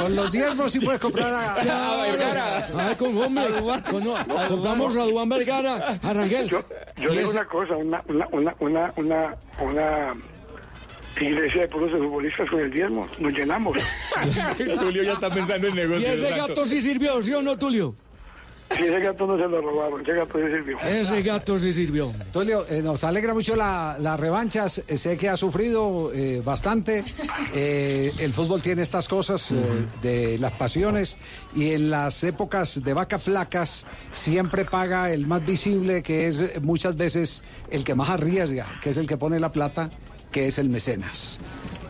Con 0.00 0.16
los 0.16 0.32
diezmos 0.32 0.72
sí 0.72 0.80
puedes 0.80 1.00
comprar 1.00 1.32
a, 1.34 1.62
Ya, 1.62 1.96
Vergara. 2.02 2.66
Ah, 2.78 2.94
con 2.96 3.16
hombre. 3.18 3.44
Con- 3.90 4.04
no, 4.04 4.14
compramos 4.48 4.96
a 4.96 5.02
Dubán 5.02 5.28
Vergara, 5.28 5.98
a 6.02 6.12
Rangel. 6.12 6.48
Yo 6.48 6.60
Y 6.96 7.00
digo 7.00 7.12
es- 7.14 7.30
una 7.30 7.44
cosa, 7.46 7.76
una, 7.76 8.02
una, 8.08 8.26
una, 8.30 8.54
una, 8.60 8.92
una, 8.96 9.36
una 9.60 10.14
iglesia 11.20 11.62
de 11.62 11.68
puros 11.68 11.92
de 11.92 11.98
futbolistas 11.98 12.48
con 12.48 12.60
el 12.60 12.70
diezmo, 12.70 13.06
nos 13.18 13.32
llenamos. 13.32 13.76
Tulio 14.78 15.02
ya 15.02 15.12
está 15.12 15.30
pensando 15.30 15.66
en 15.68 15.74
Y 15.74 15.76
negocios. 15.76 16.12
ese 16.14 16.28
exacto. 16.28 16.46
gato 16.48 16.66
sí 16.66 16.80
sirvió, 16.80 17.22
¿sí 17.22 17.34
o 17.34 17.42
no, 17.42 17.58
Tulio? 17.58 17.94
Si 18.76 18.84
ese 18.84 19.00
gato 19.00 19.26
no 19.26 19.36
se 19.36 19.48
lo 19.48 19.60
robaron, 19.60 20.00
ese 20.02 20.12
gato 20.14 20.38
sí 20.38 20.44
sirvió. 20.50 20.78
Ese 20.80 21.22
gato 21.22 21.58
sí 21.58 21.72
sirvió. 21.72 22.12
Tulio, 22.32 22.66
eh, 22.68 22.80
nos 22.82 23.04
alegra 23.04 23.34
mucho 23.34 23.54
la, 23.56 23.96
las 23.98 24.18
revanchas. 24.18 24.82
Eh, 24.86 24.96
sé 24.96 25.16
que 25.16 25.28
ha 25.28 25.36
sufrido 25.36 26.10
eh, 26.14 26.40
bastante. 26.44 27.04
Eh, 27.54 28.12
el 28.18 28.32
fútbol 28.32 28.62
tiene 28.62 28.82
estas 28.82 29.08
cosas 29.08 29.52
eh, 29.52 29.86
de 30.00 30.38
las 30.38 30.52
pasiones 30.54 31.16
y 31.54 31.72
en 31.72 31.90
las 31.90 32.22
épocas 32.24 32.82
de 32.82 32.94
vacas 32.94 33.22
flacas 33.22 33.86
siempre 34.10 34.64
paga 34.64 35.10
el 35.12 35.26
más 35.26 35.44
visible, 35.44 36.02
que 36.02 36.26
es 36.26 36.62
muchas 36.62 36.96
veces 36.96 37.42
el 37.70 37.84
que 37.84 37.94
más 37.94 38.10
arriesga, 38.10 38.66
que 38.82 38.90
es 38.90 38.96
el 38.96 39.06
que 39.06 39.16
pone 39.16 39.38
la 39.38 39.52
plata, 39.52 39.90
que 40.30 40.46
es 40.46 40.58
el 40.58 40.68
mecenas. 40.70 41.40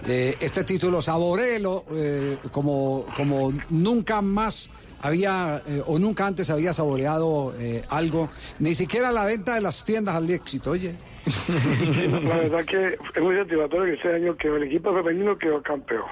Eh, 0.09 0.35
este 0.41 0.65
título 0.65 1.01
saboréelo 1.01 1.85
eh, 1.93 2.37
como, 2.51 3.07
como 3.17 3.53
nunca 3.71 4.21
más 4.21 4.69
había 5.03 5.61
eh, 5.67 5.83
o 5.87 5.99
nunca 5.99 6.27
antes 6.27 6.49
había 6.49 6.73
saboreado 6.73 7.55
eh, 7.59 7.83
algo, 7.91 8.31
ni 8.61 8.75
siquiera 8.75 9.13
la 9.13 9.25
venta 9.25 9.55
de 9.55 9.61
las 9.61 9.85
tiendas 9.85 10.15
al 10.15 10.31
éxito, 10.31 10.71
oye. 10.71 10.95
La 12.25 12.37
verdad 12.37 12.65
que 12.65 12.99
es 13.15 13.23
muy 13.23 13.37
satisfactorio 13.37 13.85
que 13.85 13.93
este 13.95 14.15
año 14.15 14.37
quedó 14.37 14.57
el 14.57 14.65
equipo 14.65 14.93
femenino 14.93 15.39
quedó 15.39 15.63
campeón. 15.63 16.07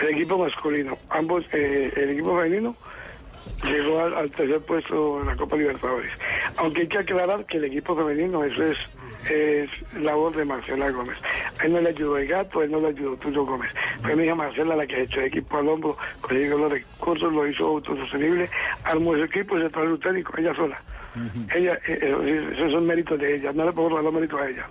El 0.00 0.08
equipo 0.08 0.38
masculino, 0.38 0.96
ambos, 1.10 1.44
eh, 1.52 1.92
el 1.94 2.10
equipo 2.10 2.36
femenino 2.36 2.74
llegó 3.64 4.00
al, 4.00 4.14
al 4.14 4.30
tercer 4.30 4.60
puesto 4.60 5.20
en 5.20 5.26
la 5.26 5.36
Copa 5.36 5.56
Libertadores. 5.56 6.10
Aunque 6.56 6.82
hay 6.82 6.88
que 6.88 6.98
aclarar 6.98 7.44
que 7.44 7.58
el 7.58 7.64
equipo 7.64 7.94
femenino, 7.94 8.44
eso 8.44 8.64
es, 8.64 8.78
es 9.28 9.68
labor 10.02 10.34
de 10.36 10.44
Marcela 10.44 10.90
Gómez. 10.90 11.18
A 11.60 11.64
él 11.64 11.72
no 11.72 11.80
le 11.80 11.88
ayudó 11.90 12.18
el 12.18 12.28
gato, 12.28 12.60
a 12.60 12.64
él 12.64 12.70
no 12.70 12.80
le 12.80 12.88
ayudó 12.88 13.16
Tulio 13.16 13.44
Gómez. 13.44 13.70
Fue 14.02 14.16
mi 14.16 14.24
hija 14.24 14.34
Marcela 14.34 14.76
la 14.76 14.86
que 14.86 15.02
echó 15.02 15.20
el 15.20 15.26
equipo 15.26 15.58
al 15.58 15.68
hombro, 15.68 15.96
consiguió 16.20 16.58
los 16.58 16.72
recursos, 16.72 17.32
lo 17.32 17.46
hizo 17.46 17.66
autosostenible, 17.66 18.48
armó 18.84 19.14
su 19.14 19.24
equipo 19.24 19.58
y 19.58 19.62
se 19.62 19.70
trajo 19.70 19.88
el 19.88 20.00
técnico, 20.00 20.32
ella 20.38 20.54
sola. 20.54 20.82
Ella, 21.54 21.78
eh, 21.86 21.98
eh, 22.02 22.48
esos 22.54 22.72
son 22.72 22.86
méritos 22.86 23.18
de 23.20 23.36
ella, 23.36 23.52
no 23.52 23.64
le 23.64 23.72
puedo 23.72 23.90
robar 23.90 24.04
los 24.04 24.14
méritos 24.14 24.40
a 24.40 24.48
ella. 24.48 24.66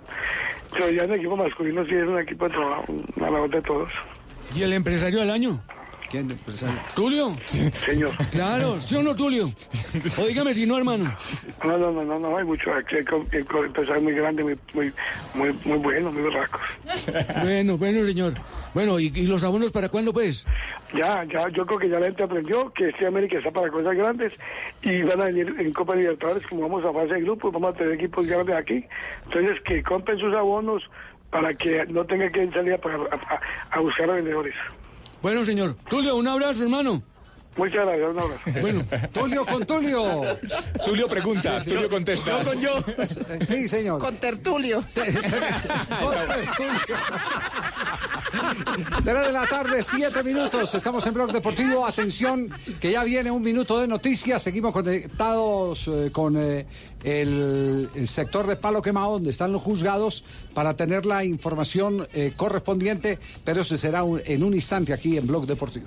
Pero 0.72 0.90
ya 0.90 1.04
en 1.04 1.12
el 1.12 1.18
equipo 1.18 1.36
masculino 1.36 1.84
sí 1.86 1.94
es 1.94 2.04
un 2.04 2.18
equipo 2.18 2.46
de 2.48 2.54
trabajo, 2.54 2.84
una 3.16 3.30
labor 3.30 3.50
de 3.50 3.62
todos. 3.62 3.92
¿Y 4.54 4.62
el 4.62 4.72
empresario 4.74 5.20
del 5.20 5.30
año? 5.30 5.60
¿Quién 6.14 6.30
empresario? 6.30 6.78
¿Tulio? 6.94 7.36
Señor. 7.44 8.12
Claro, 8.30 8.78
¿sí 8.80 8.94
o 8.94 9.02
no, 9.02 9.16
Tulio? 9.16 9.46
O 10.16 10.26
dígame 10.28 10.54
si 10.54 10.64
no, 10.64 10.78
hermano. 10.78 11.12
No, 11.64 11.76
no, 11.76 11.90
no, 11.90 12.04
no, 12.04 12.20
no, 12.20 12.36
hay 12.36 12.44
mucho, 12.44 12.72
aquí 12.72 12.94
hay 12.94 13.04
empresarios 13.32 14.00
muy 14.04 14.12
grandes, 14.12 14.44
muy, 14.44 14.56
muy, 14.74 14.92
muy, 15.34 15.52
muy 15.64 15.78
buenos, 15.78 16.14
muy 16.14 16.22
barracos. 16.22 16.60
Bueno, 17.42 17.76
bueno, 17.76 18.06
señor. 18.06 18.34
Bueno, 18.74 19.00
¿y, 19.00 19.06
y 19.12 19.26
los 19.26 19.42
abonos 19.42 19.72
para 19.72 19.88
cuándo, 19.88 20.12
pues? 20.12 20.46
Ya, 20.94 21.24
ya, 21.24 21.48
yo 21.48 21.66
creo 21.66 21.80
que 21.80 21.88
ya 21.88 21.98
la 21.98 22.06
gente 22.06 22.22
aprendió 22.22 22.72
que 22.72 22.90
este 22.90 23.08
América 23.08 23.38
está 23.38 23.50
para 23.50 23.68
cosas 23.68 23.96
grandes 23.96 24.32
y 24.82 25.02
van 25.02 25.20
a 25.20 25.24
venir 25.24 25.52
en 25.58 25.72
Copa 25.72 25.96
Libertadores, 25.96 26.46
como 26.46 26.62
vamos 26.62 26.84
a 26.84 26.92
fase 26.92 27.14
de 27.14 27.22
grupos, 27.22 27.52
vamos 27.52 27.74
a 27.74 27.76
tener 27.76 27.94
equipos 27.94 28.24
grandes 28.24 28.54
aquí. 28.54 28.84
Entonces, 29.24 29.60
que 29.62 29.82
compren 29.82 30.16
sus 30.20 30.32
abonos 30.32 30.84
para 31.30 31.52
que 31.54 31.84
no 31.88 32.04
tengan 32.04 32.30
que 32.30 32.48
salir 32.52 32.74
a- 32.74 32.76
a- 33.16 33.40
a 33.76 33.80
buscar 33.80 34.08
a 34.10 34.14
vendedores. 34.14 34.54
Bueno, 35.24 35.42
señor. 35.42 35.74
Tulio, 35.88 36.16
un 36.16 36.28
abrazo, 36.28 36.64
hermano. 36.64 37.02
Muchas 37.56 37.86
gracias, 37.86 38.10
un 38.10 38.18
abrazo. 38.18 38.40
Bueno, 38.60 38.84
Tulio 39.12 39.46
con 39.46 39.64
Tulio. 39.64 40.22
Tulio 40.84 41.08
pregunta, 41.08 41.60
Tulio 41.62 41.88
contesta. 41.88 42.42
Yo 42.42 42.50
con 42.50 42.60
yo. 42.60 42.72
Sí, 43.46 43.68
señor. 43.68 43.98
Con 44.04 44.16
tertulio. 44.16 44.82
Tres 49.04 49.26
de 49.26 49.32
la 49.32 49.46
tarde, 49.46 49.82
siete 49.82 50.22
minutos. 50.22 50.74
Estamos 50.74 51.06
en 51.06 51.14
Blog 51.14 51.32
Deportivo. 51.32 51.86
Atención, 51.86 52.50
que 52.80 52.92
ya 52.92 53.04
viene 53.04 53.30
un 53.30 53.42
minuto 53.42 53.78
de 53.78 53.86
noticias. 53.86 54.42
Seguimos 54.42 54.72
conectados 54.72 55.88
eh, 55.88 56.10
con 56.12 56.36
eh, 56.36 56.66
el, 57.04 57.88
el 57.94 58.08
sector 58.08 58.46
de 58.46 58.56
Palo 58.56 58.82
Quemado, 58.82 59.12
donde 59.12 59.30
están 59.30 59.52
los 59.52 59.62
juzgados, 59.62 60.24
para 60.54 60.74
tener 60.74 61.06
la 61.06 61.24
información 61.24 62.06
eh, 62.12 62.32
correspondiente. 62.36 63.18
Pero 63.44 63.60
eso 63.60 63.76
será 63.76 64.02
un- 64.02 64.20
en 64.24 64.42
un 64.42 64.54
instante 64.54 64.92
aquí 64.92 65.16
en 65.16 65.26
Blog 65.26 65.46
Deportivo. 65.46 65.86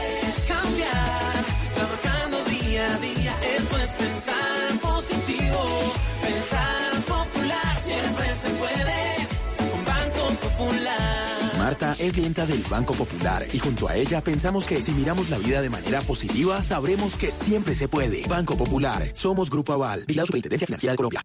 Es 11.81 12.13
clienta 12.13 12.45
del 12.45 12.63
Banco 12.69 12.93
Popular 12.93 13.43
y 13.51 13.57
junto 13.57 13.87
a 13.87 13.95
ella 13.95 14.21
pensamos 14.21 14.65
que 14.65 14.81
si 14.81 14.91
miramos 14.91 15.31
la 15.31 15.39
vida 15.39 15.63
de 15.63 15.69
manera 15.69 16.01
positiva, 16.01 16.63
sabremos 16.63 17.15
que 17.15 17.31
siempre 17.31 17.73
se 17.73 17.87
puede. 17.87 18.21
Banco 18.27 18.55
Popular, 18.55 19.09
somos 19.13 19.49
Grupo 19.49 19.73
Aval 19.73 20.05
y 20.07 20.13
Superintendencia 20.13 20.67
Financiera 20.67 20.93
de 20.93 20.97
Colombia. 20.97 21.21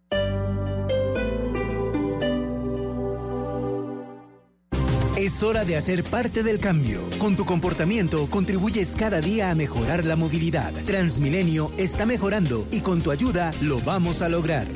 Es 5.18 5.42
hora 5.42 5.64
de 5.64 5.76
hacer 5.76 6.04
parte 6.04 6.42
del 6.42 6.58
cambio. 6.58 7.00
Con 7.18 7.36
tu 7.36 7.44
comportamiento 7.44 8.26
contribuyes 8.30 8.94
cada 8.96 9.20
día 9.20 9.50
a 9.50 9.54
mejorar 9.54 10.06
la 10.06 10.16
movilidad. 10.16 10.72
Transmilenio 10.84 11.70
está 11.76 12.06
mejorando 12.06 12.66
y 12.70 12.80
con 12.80 13.02
tu 13.02 13.10
ayuda 13.10 13.52
lo 13.60 13.80
vamos 13.80 14.22
a 14.22 14.28
lograr. 14.30 14.66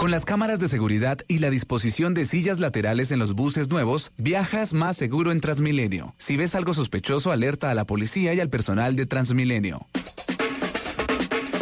Con 0.00 0.10
las 0.10 0.24
cámaras 0.24 0.58
de 0.58 0.68
seguridad 0.70 1.18
y 1.28 1.40
la 1.40 1.50
disposición 1.50 2.14
de 2.14 2.24
sillas 2.24 2.58
laterales 2.58 3.10
en 3.10 3.18
los 3.18 3.34
buses 3.34 3.68
nuevos, 3.68 4.12
viajas 4.16 4.72
más 4.72 4.96
seguro 4.96 5.30
en 5.30 5.42
Transmilenio. 5.42 6.14
Si 6.16 6.38
ves 6.38 6.54
algo 6.54 6.72
sospechoso, 6.72 7.32
alerta 7.32 7.70
a 7.70 7.74
la 7.74 7.84
policía 7.84 8.32
y 8.32 8.40
al 8.40 8.48
personal 8.48 8.96
de 8.96 9.04
Transmilenio. 9.04 9.86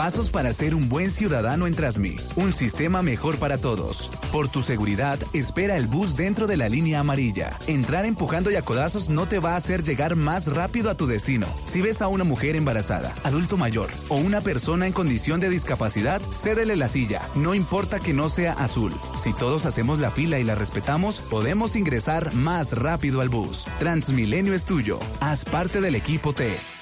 Pasos 0.09 0.31
para 0.31 0.55
ser 0.55 0.75
un 0.75 0.89
buen 0.89 1.11
ciudadano 1.11 1.67
en 1.67 1.75
Transmi. 1.75 2.17
Un 2.35 2.55
sistema 2.55 3.03
mejor 3.03 3.37
para 3.37 3.59
todos. 3.59 4.11
Por 4.33 4.49
tu 4.49 4.63
seguridad, 4.63 5.19
espera 5.35 5.77
el 5.77 5.87
bus 5.87 6.17
dentro 6.17 6.47
de 6.47 6.57
la 6.57 6.71
línea 6.71 7.01
amarilla. 7.01 7.59
Entrar 7.67 8.07
empujando 8.07 8.51
y 8.51 8.57
a 8.57 8.63
codazos 8.63 9.11
no 9.11 9.29
te 9.29 9.39
va 9.39 9.53
a 9.53 9.57
hacer 9.57 9.83
llegar 9.83 10.17
más 10.17 10.47
rápido 10.47 10.89
a 10.89 10.95
tu 10.95 11.07
destino. 11.07 11.47
Si 11.67 11.83
ves 11.83 12.01
a 12.01 12.09
una 12.09 12.25
mujer 12.25 12.57
embarazada, 12.57 13.13
adulto 13.23 13.59
mayor 13.59 13.91
o 14.09 14.17
una 14.17 14.41
persona 14.41 14.87
en 14.87 14.95
condición 14.95 15.41
de 15.41 15.51
discapacidad, 15.51 16.23
cédele 16.33 16.75
la 16.77 16.89
silla. 16.89 17.21
No 17.35 17.55
importa 17.55 18.01
que 18.01 18.15
no 18.15 18.31
sea 18.31 18.55
azul. 18.55 18.95
Si 19.23 19.35
todos 19.35 19.67
hacemos 19.67 19.99
la 19.99 20.11
fila 20.11 20.39
y 20.39 20.45
la 20.45 20.55
respetamos, 20.55 21.21
podemos 21.21 21.77
ingresar 21.77 22.33
más 22.33 22.73
rápido 22.73 23.21
al 23.21 23.29
bus. 23.29 23.67
Transmilenio 23.79 24.55
es 24.55 24.65
tuyo. 24.65 25.01
Haz 25.21 25.45
parte 25.45 25.83
del 25.83 25.97
equipo 25.97 26.33
T. 26.33 26.78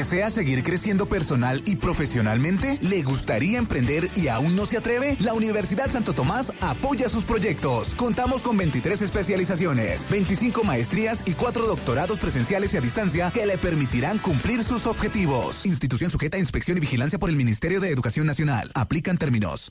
¿Desea 0.00 0.30
seguir 0.30 0.62
creciendo 0.62 1.04
personal 1.10 1.62
y 1.66 1.76
profesionalmente? 1.76 2.78
¿Le 2.80 3.02
gustaría 3.02 3.58
emprender 3.58 4.08
y 4.16 4.28
aún 4.28 4.56
no 4.56 4.64
se 4.64 4.78
atreve? 4.78 5.18
La 5.20 5.34
Universidad 5.34 5.90
Santo 5.90 6.14
Tomás 6.14 6.54
apoya 6.62 7.10
sus 7.10 7.24
proyectos. 7.24 7.94
Contamos 7.96 8.40
con 8.40 8.56
23 8.56 9.02
especializaciones, 9.02 10.08
25 10.08 10.64
maestrías 10.64 11.22
y 11.26 11.34
4 11.34 11.66
doctorados 11.66 12.18
presenciales 12.18 12.72
y 12.72 12.78
a 12.78 12.80
distancia 12.80 13.30
que 13.30 13.44
le 13.44 13.58
permitirán 13.58 14.18
cumplir 14.18 14.64
sus 14.64 14.86
objetivos. 14.86 15.66
Institución 15.66 16.10
sujeta 16.10 16.38
a 16.38 16.40
inspección 16.40 16.78
y 16.78 16.80
vigilancia 16.80 17.18
por 17.18 17.28
el 17.28 17.36
Ministerio 17.36 17.78
de 17.78 17.90
Educación 17.90 18.26
Nacional. 18.26 18.70
Aplican 18.72 19.18
términos. 19.18 19.70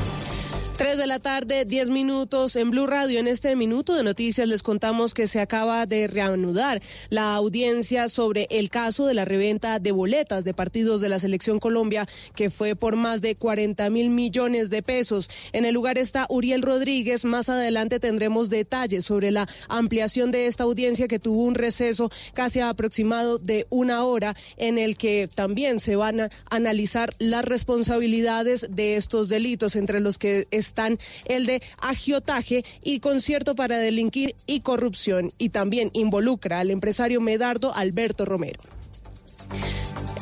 3 0.81 0.97
de 0.97 1.05
la 1.05 1.19
tarde, 1.19 1.63
10 1.63 1.91
minutos 1.91 2.55
en 2.55 2.71
Blue 2.71 2.87
Radio. 2.87 3.19
En 3.19 3.27
este 3.27 3.55
minuto 3.55 3.93
de 3.93 4.01
noticias 4.01 4.47
les 4.47 4.63
contamos 4.63 5.13
que 5.13 5.27
se 5.27 5.39
acaba 5.39 5.85
de 5.85 6.07
reanudar 6.07 6.81
la 7.11 7.35
audiencia 7.35 8.09
sobre 8.09 8.47
el 8.49 8.71
caso 8.71 9.05
de 9.05 9.13
la 9.13 9.23
reventa 9.23 9.77
de 9.77 9.91
boletas 9.91 10.43
de 10.43 10.55
partidos 10.55 10.99
de 10.99 11.09
la 11.09 11.19
Selección 11.19 11.59
Colombia, 11.59 12.07
que 12.35 12.49
fue 12.49 12.75
por 12.75 12.95
más 12.95 13.21
de 13.21 13.35
40 13.35 13.91
mil 13.91 14.09
millones 14.09 14.71
de 14.71 14.81
pesos. 14.81 15.29
En 15.53 15.65
el 15.65 15.75
lugar 15.75 15.99
está 15.99 16.25
Uriel 16.29 16.63
Rodríguez. 16.63 17.25
Más 17.25 17.47
adelante 17.47 17.99
tendremos 17.99 18.49
detalles 18.49 19.05
sobre 19.05 19.29
la 19.29 19.47
ampliación 19.69 20.31
de 20.31 20.47
esta 20.47 20.63
audiencia 20.63 21.07
que 21.07 21.19
tuvo 21.19 21.43
un 21.43 21.53
receso 21.53 22.09
casi 22.33 22.59
aproximado 22.59 23.37
de 23.37 23.67
una 23.69 24.03
hora 24.03 24.35
en 24.57 24.79
el 24.79 24.97
que 24.97 25.29
también 25.31 25.79
se 25.79 25.95
van 25.95 26.21
a 26.21 26.29
analizar 26.49 27.13
las 27.19 27.45
responsabilidades 27.45 28.65
de 28.67 28.95
estos 28.95 29.29
delitos, 29.29 29.75
entre 29.75 29.99
los 29.99 30.17
que 30.17 30.47
están 30.71 30.99
el 31.25 31.45
de 31.45 31.61
agiotaje 31.79 32.63
y 32.81 32.99
concierto 33.01 33.55
para 33.55 33.77
delinquir 33.77 34.35
y 34.45 34.61
corrupción, 34.61 35.31
y 35.37 35.49
también 35.49 35.91
involucra 35.93 36.59
al 36.59 36.71
empresario 36.71 37.19
Medardo 37.19 37.75
Alberto 37.75 38.25
Romero. 38.25 38.61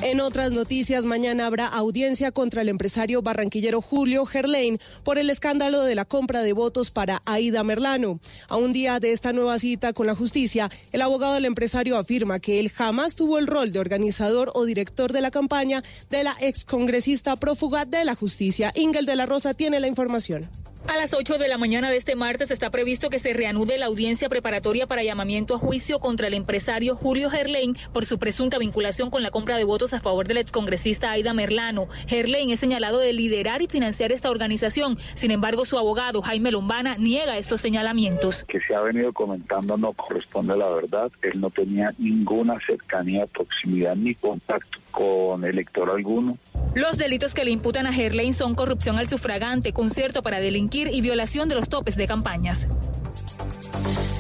En 0.01 0.22
otras 0.22 0.51
noticias, 0.53 1.06
mañana 1.06 1.45
habrá 1.45 1.68
audiencia 1.68 2.31
contra 2.31 2.61
el 2.61 2.69
empresario 2.69 3.22
barranquillero 3.22 3.81
Julio 3.81 4.26
Gerlain 4.26 4.80
por 5.03 5.18
el 5.19 5.30
escándalo 5.30 5.84
de 5.84 5.93
la 5.93 6.06
compra 6.06 6.41
de 6.41 6.53
votos 6.53 6.89
para 6.89 7.22
Aida 7.26 7.64
Merlano. 7.64 8.19
A 8.47 8.56
un 8.56 8.72
día 8.72 8.99
de 8.99 9.11
esta 9.11 9.34
nueva 9.34 9.60
cita 9.60 9.91
con 9.93 10.07
la 10.07 10.15
justicia, 10.15 10.72
el 10.91 11.01
abogado 11.01 11.34
del 11.34 11.45
empresario 11.45 11.97
afirma 11.97 12.39
que 12.39 12.60
él 12.60 12.69
jamás 12.69 13.15
tuvo 13.15 13.38
el 13.38 13.47
rol 13.47 13.72
de 13.72 13.80
organizador 13.80 14.51
o 14.56 14.65
director 14.65 15.11
de 15.11 15.22
la 15.22 15.31
campaña 15.31 15.84
de 16.10 16.23
la 16.23 16.35
excongresista 16.39 17.35
prófuga 17.35 17.85
de 17.85 18.06
la 18.06 18.15
justicia. 18.15 18.72
Ingel 18.76 19.06
de 19.06 19.15
la 19.15 19.26
Rosa 19.26 19.53
tiene 19.53 19.80
la 19.80 19.88
información. 19.88 20.49
A 20.88 20.97
las 20.97 21.14
8 21.14 21.38
de 21.38 21.47
la 21.47 21.57
mañana 21.57 21.91
de 21.91 21.97
este 21.97 22.15
martes 22.15 22.49
está 22.51 22.69
previsto 22.72 23.10
que 23.10 23.19
se 23.19 23.34
reanude 23.34 23.77
la 23.77 23.85
audiencia 23.85 24.30
preparatoria 24.30 24.88
para 24.88 25.03
llamamiento 25.03 25.53
a 25.53 25.60
juicio 25.60 25.99
contra 25.99 26.27
el 26.27 26.34
empresario 26.34 26.95
Julio 26.95 27.30
Gerlain 27.30 27.76
por 27.93 28.06
su 28.06 28.18
presunta 28.18 28.57
vinculación 28.57 29.10
con 29.11 29.22
la 29.22 29.30
compra 29.30 29.57
de 29.57 29.65
votos 29.65 29.93
a 29.93 29.99
favor 29.99 30.27
del 30.27 30.38
excongresista 30.38 31.11
Aida 31.11 31.34
Merlano. 31.34 31.88
Gerlain 32.07 32.49
es 32.49 32.60
señalado 32.60 32.97
de 32.99 33.14
liderar 33.14 33.61
y 33.61 33.68
financiar 33.68 34.11
esta 34.11 34.31
organización. 34.31 34.97
Sin 35.14 35.31
embargo, 35.31 35.65
su 35.65 35.77
abogado 35.77 36.22
Jaime 36.22 36.51
Lombana 36.51 36.95
niega 36.97 37.38
estos 37.38 37.61
señalamientos. 37.61 38.45
que 38.45 38.60
se 38.60 38.73
ha 38.73 38.81
venido 38.81 39.14
comentando 39.14 39.77
no 39.77 39.93
corresponde 39.93 40.53
a 40.53 40.57
la 40.57 40.69
verdad. 40.69 41.11
Él 41.22 41.39
no 41.39 41.49
tenía 41.51 41.93
ninguna 41.97 42.57
cercanía, 42.65 43.27
proximidad 43.27 43.95
ni 43.95 44.15
contacto 44.15 44.80
con 45.00 45.46
elector 45.46 45.90
alguno. 45.90 46.38
Los 46.76 46.98
delitos 46.98 47.34
que 47.34 47.46
le 47.46 47.52
imputan 47.52 47.88
a 47.88 47.94
Gerlain 47.94 48.34
son 48.34 48.54
corrupción 48.54 48.98
al 48.98 49.08
sufragante, 49.08 49.72
concierto 49.72 50.22
para 50.22 50.42
delinquir 50.42 50.90
y 50.92 51.00
violación 51.00 51.48
de 51.48 51.56
los 51.56 51.70
topes 51.70 51.96
de 51.96 52.06
campañas. 52.06 52.68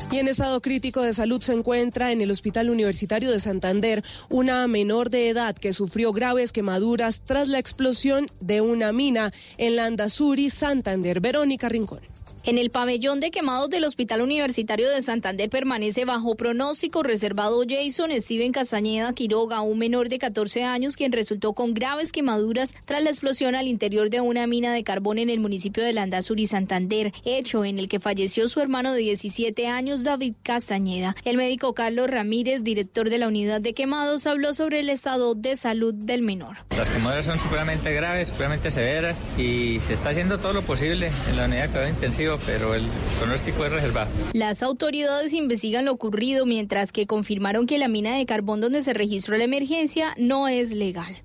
Y 0.09 0.19
en 0.19 0.29
estado 0.29 0.61
crítico 0.61 1.01
de 1.01 1.11
salud 1.11 1.41
se 1.41 1.53
encuentra 1.53 2.13
en 2.13 2.21
el 2.21 2.31
Hospital 2.31 2.69
Universitario 2.69 3.29
de 3.29 3.41
Santander 3.41 4.03
una 4.29 4.65
menor 4.67 5.09
de 5.09 5.27
edad 5.27 5.53
que 5.53 5.73
sufrió 5.73 6.13
graves 6.13 6.53
quemaduras 6.53 7.21
tras 7.25 7.49
la 7.49 7.59
explosión 7.59 8.27
de 8.39 8.61
una 8.61 8.93
mina 8.93 9.33
en 9.57 9.75
Landazuri, 9.75 10.49
Santander. 10.49 11.19
Verónica 11.19 11.67
Rincón. 11.67 11.99
En 12.45 12.57
el 12.57 12.69
pabellón 12.69 13.19
de 13.19 13.31
quemados 13.31 13.69
del 13.69 13.83
Hospital 13.83 14.21
Universitario 14.21 14.89
de 14.89 15.01
Santander 15.01 15.49
permanece 15.49 16.05
bajo 16.05 16.35
pronóstico 16.35 17.03
reservado 17.03 17.63
Jason 17.67 18.11
Steven 18.19 18.53
Castañeda 18.53 19.11
Quiroga, 19.13 19.59
un 19.61 19.77
menor 19.77 20.07
de 20.07 20.19
14 20.19 20.63
años 20.63 20.95
quien 20.95 21.11
resultó 21.11 21.53
con 21.53 21.73
graves 21.73 22.13
quemaduras 22.13 22.75
tras 22.85 23.03
la 23.03 23.09
explosión 23.09 23.55
al 23.55 23.67
interior 23.67 24.09
de 24.09 24.21
una 24.21 24.47
mina 24.47 24.71
de 24.73 24.85
carbón 24.85 25.17
en 25.17 25.29
el 25.29 25.41
municipio 25.41 25.83
de 25.83 25.91
Landazuri, 25.91 26.47
Santander, 26.47 27.13
hecho 27.25 27.65
en 27.65 27.77
el 27.77 27.89
que 27.89 27.99
falleció 27.99 28.47
su 28.47 28.61
hermano 28.61 28.93
de 28.93 29.01
17 29.01 29.67
años, 29.67 30.03
David 30.05 30.35
Castañeda. 30.41 31.15
El 31.25 31.35
médico 31.35 31.73
Carlos 31.73 32.09
Ramírez, 32.09 32.63
director 32.63 33.09
de 33.09 33.17
la 33.17 33.27
unidad 33.27 33.59
de 33.59 33.73
quemados, 33.73 34.25
habló 34.27 34.53
sobre 34.53 34.79
el 34.79 34.89
estado 34.89 35.35
de 35.35 35.57
salud 35.57 35.93
del 35.93 36.21
menor. 36.21 36.57
Las 36.77 36.87
quemaduras 36.87 37.25
son 37.25 37.37
supremamente 37.37 37.93
graves, 37.93 38.29
supremamente 38.29 38.71
severas 38.71 39.21
y 39.37 39.79
se 39.87 39.93
está 39.93 40.11
haciendo 40.11 40.39
todo 40.39 40.53
lo 40.53 40.61
posible 40.61 41.11
en 41.29 41.35
la 41.35 41.45
unidad 41.45 41.63
de 41.63 41.69
cuidado 41.69 41.89
intensivo, 41.89 42.28
pero 42.37 42.75
el 42.75 42.83
pronóstico 43.17 43.65
es 43.65 43.71
reservado. 43.71 44.09
Las 44.33 44.61
autoridades 44.61 45.33
investigan 45.33 45.85
lo 45.85 45.93
ocurrido 45.93 46.45
mientras 46.45 46.91
que 46.91 47.07
confirmaron 47.07 47.65
que 47.65 47.77
la 47.77 47.87
mina 47.87 48.15
de 48.15 48.25
carbón 48.25 48.61
donde 48.61 48.83
se 48.83 48.93
registró 48.93 49.37
la 49.37 49.45
emergencia 49.45 50.13
no 50.17 50.47
es 50.47 50.73
legal. 50.73 51.15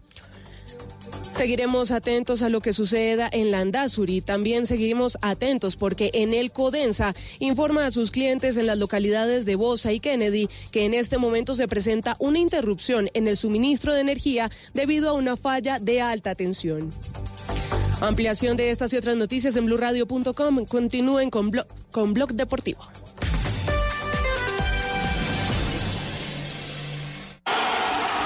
Seguiremos 1.34 1.90
atentos 1.90 2.42
a 2.42 2.48
lo 2.48 2.60
que 2.60 2.72
suceda 2.72 3.28
en 3.30 3.50
Landazuri. 3.50 4.20
También 4.20 4.66
seguimos 4.66 5.18
atentos 5.20 5.74
porque 5.74 6.10
en 6.14 6.32
el 6.32 6.52
Codensa 6.52 7.16
informa 7.40 7.86
a 7.86 7.90
sus 7.90 8.12
clientes 8.12 8.56
en 8.56 8.66
las 8.66 8.78
localidades 8.78 9.44
de 9.44 9.56
Bosa 9.56 9.92
y 9.92 9.98
Kennedy 9.98 10.48
que 10.70 10.84
en 10.84 10.94
este 10.94 11.18
momento 11.18 11.56
se 11.56 11.66
presenta 11.66 12.14
una 12.20 12.38
interrupción 12.38 13.10
en 13.14 13.26
el 13.26 13.36
suministro 13.36 13.92
de 13.92 14.02
energía 14.02 14.48
debido 14.74 15.10
a 15.10 15.14
una 15.14 15.36
falla 15.36 15.80
de 15.80 16.00
alta 16.00 16.36
tensión. 16.36 16.92
Ampliación 18.00 18.56
de 18.56 18.70
estas 18.70 18.92
y 18.92 18.96
otras 18.96 19.16
noticias 19.16 19.56
en 19.56 19.66
blurradio.com. 19.66 20.64
Continúen 20.66 21.30
con, 21.30 21.50
Blo- 21.50 21.66
con 21.90 22.12
Blog 22.12 22.32
Deportivo. 22.34 22.80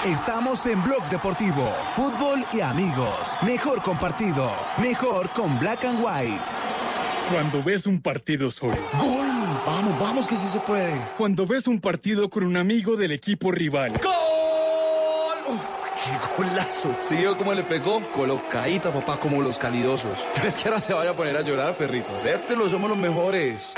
Estamos 0.04 0.64
en 0.66 0.82
Blog 0.82 1.08
Deportivo, 1.10 1.70
fútbol 1.92 2.44
y 2.52 2.60
amigos. 2.60 3.12
Mejor 3.42 3.82
compartido, 3.82 4.50
mejor 4.78 5.30
con 5.32 5.58
Black 5.58 5.84
and 5.84 6.00
White. 6.02 6.44
Cuando 7.30 7.62
ves 7.62 7.86
un 7.86 8.00
partido 8.00 8.50
solo. 8.50 8.76
¡Gol! 8.98 9.26
Vamos, 9.66 10.00
vamos 10.00 10.26
que 10.26 10.36
sí 10.36 10.46
se 10.50 10.60
puede. 10.60 10.94
Cuando 11.18 11.46
ves 11.46 11.66
un 11.66 11.80
partido 11.80 12.30
con 12.30 12.44
un 12.44 12.56
amigo 12.56 12.96
del 12.96 13.12
equipo 13.12 13.50
rival. 13.52 13.92
¡Gol! 14.02 14.27
¡Qué 16.38 16.44
golazo! 16.44 16.96
¿Sí 17.00 17.16
vio 17.16 17.36
cómo 17.36 17.52
le 17.52 17.64
pegó? 17.64 18.00
Colocadita, 18.12 18.92
papá, 18.92 19.18
como 19.18 19.42
los 19.42 19.58
calidosos. 19.58 20.18
Pero 20.34 20.48
es 20.48 20.56
que 20.56 20.68
ahora 20.68 20.80
se 20.80 20.94
vaya 20.94 21.10
a 21.10 21.16
poner 21.16 21.36
a 21.36 21.42
llorar, 21.42 21.76
perrito. 21.76 22.14
Acéptelo, 22.14 22.68
somos 22.68 22.88
los 22.88 22.98
mejores. 22.98 23.72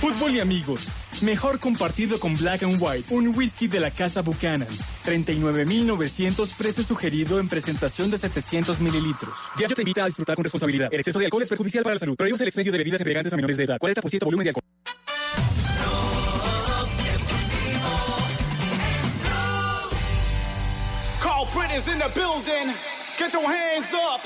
Fútbol 0.00 0.32
y 0.32 0.40
amigos. 0.40 0.88
Mejor 1.20 1.58
compartido 1.58 2.20
con 2.20 2.36
Black 2.36 2.62
and 2.62 2.80
White. 2.80 3.12
Un 3.12 3.36
whisky 3.36 3.66
de 3.66 3.80
la 3.80 3.90
casa 3.90 4.22
Buchanan's. 4.22 4.94
39.900 5.04 6.56
precio 6.56 6.84
sugerido 6.84 7.40
en 7.40 7.48
presentación 7.48 8.10
de 8.10 8.18
700 8.18 8.80
mililitros. 8.80 9.34
Diario 9.56 9.74
te 9.74 9.82
invita 9.82 10.04
a 10.04 10.06
disfrutar 10.06 10.36
con 10.36 10.44
responsabilidad. 10.44 10.88
El 10.92 11.00
exceso 11.00 11.18
de 11.18 11.24
alcohol 11.24 11.42
es 11.42 11.48
perjudicial 11.48 11.82
para 11.82 11.94
la 11.94 11.98
salud. 11.98 12.16
Prohíbes 12.16 12.40
el 12.40 12.48
expendio 12.48 12.70
de 12.70 12.78
bebidas 12.78 13.00
embriagantes 13.00 13.32
a 13.32 13.36
menores 13.36 13.56
de 13.56 13.64
edad. 13.64 13.78
40% 13.78 14.24
volumen 14.24 14.44
de 14.44 14.50
alcohol. 14.50 14.60
Carl 21.70 21.82
Britton's 21.82 21.88
in 21.88 21.98
the 21.98 22.20
building. 22.20 22.74
Get 23.18 23.32
your 23.32 23.44
hands 23.44 23.92
up. 23.94 24.20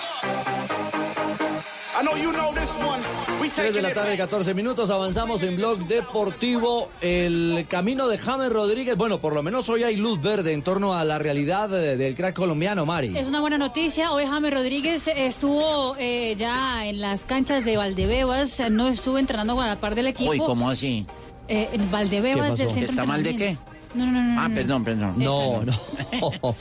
I 1.97 2.03
know 2.03 2.17
you 2.17 2.33
know 2.33 2.53
this 2.55 2.71
one. 2.79 3.01
We 3.41 3.49
3 3.51 3.73
de 3.73 3.81
la 3.83 3.95
tarde, 3.95 4.17
14 4.17 4.53
minutos. 4.55 4.91
Avanzamos 4.91 5.43
en 5.45 5.57
Blog 5.57 5.79
Deportivo. 5.87 6.89
El 7.01 7.67
camino 7.69 8.09
de 8.09 8.19
James 8.19 8.51
Rodríguez. 8.51 8.97
Bueno, 8.97 9.19
por 9.21 9.33
lo 9.35 9.43
menos 9.43 9.69
hoy 9.69 9.85
hay 9.85 9.97
luz 9.97 10.21
verde 10.21 10.53
en 10.53 10.63
torno 10.63 10.95
a 10.95 11.05
la 11.05 11.19
realidad 11.19 11.69
de- 11.69 11.97
del 11.97 12.17
crack 12.17 12.35
colombiano, 12.35 12.85
Mari. 12.85 13.17
Es 13.17 13.29
una 13.29 13.41
buena 13.41 13.59
noticia. 13.59 14.11
Hoy 14.13 14.27
James 14.27 14.53
Rodríguez 14.53 15.03
estuvo 15.07 15.95
eh, 15.99 16.35
ya 16.37 16.85
en 16.87 17.01
las 17.01 17.23
canchas 17.23 17.65
de 17.65 17.77
Valdebebas. 17.77 18.61
No 18.71 18.89
estuvo 18.89 19.19
entrenando 19.19 19.61
a 19.61 19.67
la 19.67 19.77
par 19.77 19.95
del 19.95 20.09
equipo. 20.09 20.31
Uy, 20.33 20.39
¿cómo 20.39 20.69
así? 20.71 21.07
Eh, 21.47 21.69
en 21.73 21.91
Valdebebas 21.93 22.37
¿Qué 22.37 22.43
del 22.43 22.51
pasó? 22.67 22.75
centro 22.75 22.91
¿Está 22.91 23.05
mal 23.05 23.23
de 23.23 23.31
entrenamiento. 23.31 23.74
No, 23.95 24.07
no, 24.07 24.23
no. 24.23 24.41
Ah, 24.41 24.51
perdón, 24.53 24.85
perdón. 24.85 25.15
No, 25.19 25.63
no, 25.65 25.73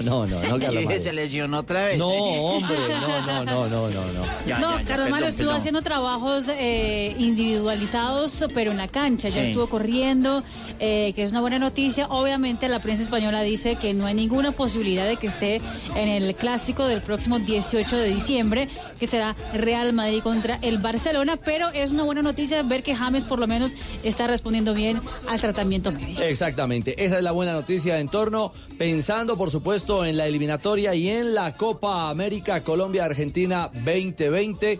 no, 0.03 0.25
no, 0.25 0.25
no, 0.25 0.59
Carlos 0.59 0.83
se 1.03 1.13
lesionó 1.13 1.59
otra 1.59 1.85
vez. 1.85 1.97
No, 1.97 2.07
hombre, 2.09 2.75
no, 2.89 3.21
no, 3.25 3.45
no, 3.45 3.67
no, 3.67 3.89
no, 3.89 4.13
no. 4.13 4.21
Ya, 4.45 4.59
no, 4.59 4.71
ya, 4.73 4.79
ya, 4.81 4.85
Carlos 4.85 5.09
Mario 5.09 5.27
estuvo 5.27 5.45
perdón. 5.47 5.59
haciendo 5.59 5.81
trabajos 5.81 6.45
eh, 6.49 7.15
individualizados, 7.17 8.45
pero 8.53 8.71
en 8.71 8.77
la 8.77 8.87
cancha. 8.87 9.29
Ya 9.29 9.41
Sí. 9.43 9.49
estuvo 9.49 9.67
corriendo, 9.67 10.43
eh, 10.79 11.13
que 11.15 11.23
es 11.23 11.31
una 11.31 11.41
buena 11.41 11.59
noticia. 11.59 12.07
Obviamente 12.07 12.67
la 12.69 12.79
prensa 12.79 13.03
española 13.03 13.41
dice 13.41 13.75
que 13.75 13.93
no 13.93 14.05
hay 14.05 14.13
ninguna 14.13 14.51
posibilidad 14.51 15.07
de 15.07 15.17
que 15.17 15.27
esté 15.27 15.57
en 15.95 16.07
el 16.09 16.35
clásico 16.35 16.87
del 16.87 17.01
próximo 17.01 17.39
18 17.39 17.97
de 17.97 18.13
diciembre, 18.13 18.69
que 18.99 19.07
será 19.07 19.35
Real 19.53 19.93
Madrid 19.93 20.21
contra 20.21 20.59
el 20.61 20.77
Barcelona. 20.77 21.37
Pero 21.37 21.69
es 21.69 21.91
una 21.91 22.03
buena 22.03 22.21
noticia 22.21 22.61
ver 22.63 22.83
que 22.83 22.95
James 22.95 23.23
por 23.23 23.39
lo 23.39 23.47
menos 23.47 23.75
está 24.03 24.27
respondiendo 24.27 24.73
bien 24.73 25.01
al 25.29 25.39
tratamiento 25.39 25.91
médico. 25.91 26.21
Exactamente, 26.21 27.03
esa 27.03 27.17
es 27.17 27.22
la 27.23 27.31
buena 27.31 27.53
noticia 27.53 27.99
en 27.99 28.07
torno, 28.07 28.53
pensando 28.77 29.37
por 29.37 29.51
supuesto 29.51 30.05
en 30.05 30.17
la 30.17 30.27
eliminatoria 30.27 30.93
y 30.95 31.09
en 31.09 31.33
la 31.33 31.53
Copa 31.53 32.09
América 32.09 32.61
Colombia-Argentina 32.61 33.69
2020, 33.73 34.79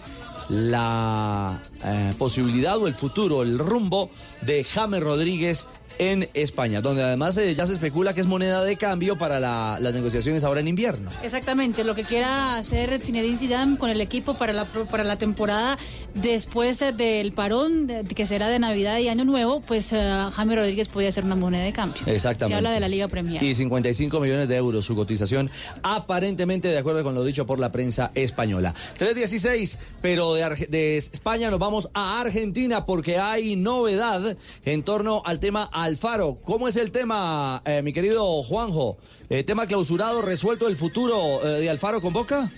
la 0.50 1.60
eh, 1.86 2.14
posibilidad 2.18 2.78
o 2.78 2.88
el 2.88 2.94
futuro, 2.94 3.44
el 3.44 3.58
rumbo 3.58 4.10
de 4.42 4.64
James 4.64 5.02
Rodríguez 5.02 5.68
en 6.00 6.30
España, 6.34 6.82
donde 6.82 7.04
además 7.04 7.38
eh, 7.38 7.54
ya 7.56 7.66
se 7.68 7.74
especula 7.74 8.14
que 8.14 8.22
es 8.22 8.28
moneda 8.28 8.64
de 8.64 8.76
cambio 8.78 9.18
para 9.18 9.40
la- 9.40 9.78
las 9.80 9.94
negociaciones 9.94 10.44
ahora 10.44 10.60
en 10.62 10.68
invierno. 10.68 11.10
Exactamente, 11.24 11.84
lo 11.84 11.96
que 11.96 12.04
quiera 12.04 12.58
hacer 12.58 13.00
Zinedine 13.02 13.38
Zidane 13.38 13.78
con 13.78 13.90
el 13.90 14.02
equipo 14.02 14.34
para 14.36 14.54
la 14.54 14.66
para 14.66 15.04
la 15.04 15.18
temporada 15.18 15.78
después 16.16 16.82
eh, 16.82 16.92
del 16.92 17.32
parón 17.34 17.88
de- 17.88 18.04
que 18.04 18.26
será 18.26 18.48
de 18.48 18.60
Navidad 18.60 18.98
y 19.00 19.08
Año 19.08 19.26
Nuevo, 19.26 19.62
pues 19.62 19.92
eh, 19.94 20.16
Jaime 20.34 20.56
Rodríguez 20.56 20.88
podría 20.90 21.12
ser 21.12 21.26
una 21.26 21.36
moneda 21.36 21.64
de 21.64 21.74
cambio. 21.74 22.02
Exactamente. 22.06 22.54
Se 22.54 22.58
habla 22.58 22.72
de 22.72 22.80
la 22.80 22.88
Liga 22.88 23.08
Premier. 23.08 23.42
Y 23.44 23.56
55 23.56 24.20
millones 24.20 24.48
de 24.48 24.56
euros 24.56 24.86
su 24.86 24.96
cotización, 24.96 25.50
aparentemente 25.84 26.68
de 26.70 26.78
acuerdo 26.78 27.04
con 27.04 27.14
lo 27.16 27.24
dicho 27.24 27.46
por 27.46 27.60
la 27.60 27.72
prensa 27.72 28.12
española. 28.16 28.74
3.16, 29.00 29.78
pero 30.02 30.34
de, 30.34 30.44
Arge- 30.46 30.68
de 30.68 30.98
España 30.98 31.50
nos 31.52 31.60
vamos 31.60 31.90
a 31.94 32.20
Argentina 32.22 32.86
porque 32.86 33.20
hay 33.20 33.56
novedad 33.56 34.36
en 34.66 34.84
torno 34.84 35.22
al 35.26 35.40
tema 35.40 35.70
Alfaro. 35.84 36.40
¿Cómo 36.44 36.70
es 36.70 36.78
el 36.78 36.92
tema, 36.92 37.62
eh, 37.66 37.82
mi 37.82 37.92
querido 37.92 38.42
Juanjo? 38.44 38.98
Eh, 39.30 39.44
¿Tema 39.44 39.68
clausurado, 39.68 40.22
resuelto 40.22 40.68
el 40.68 40.78
futuro 40.78 41.46
eh, 41.46 41.60
de 41.60 41.70
Alfaro 41.70 42.02
con 42.02 42.14
Boca? 42.14 42.50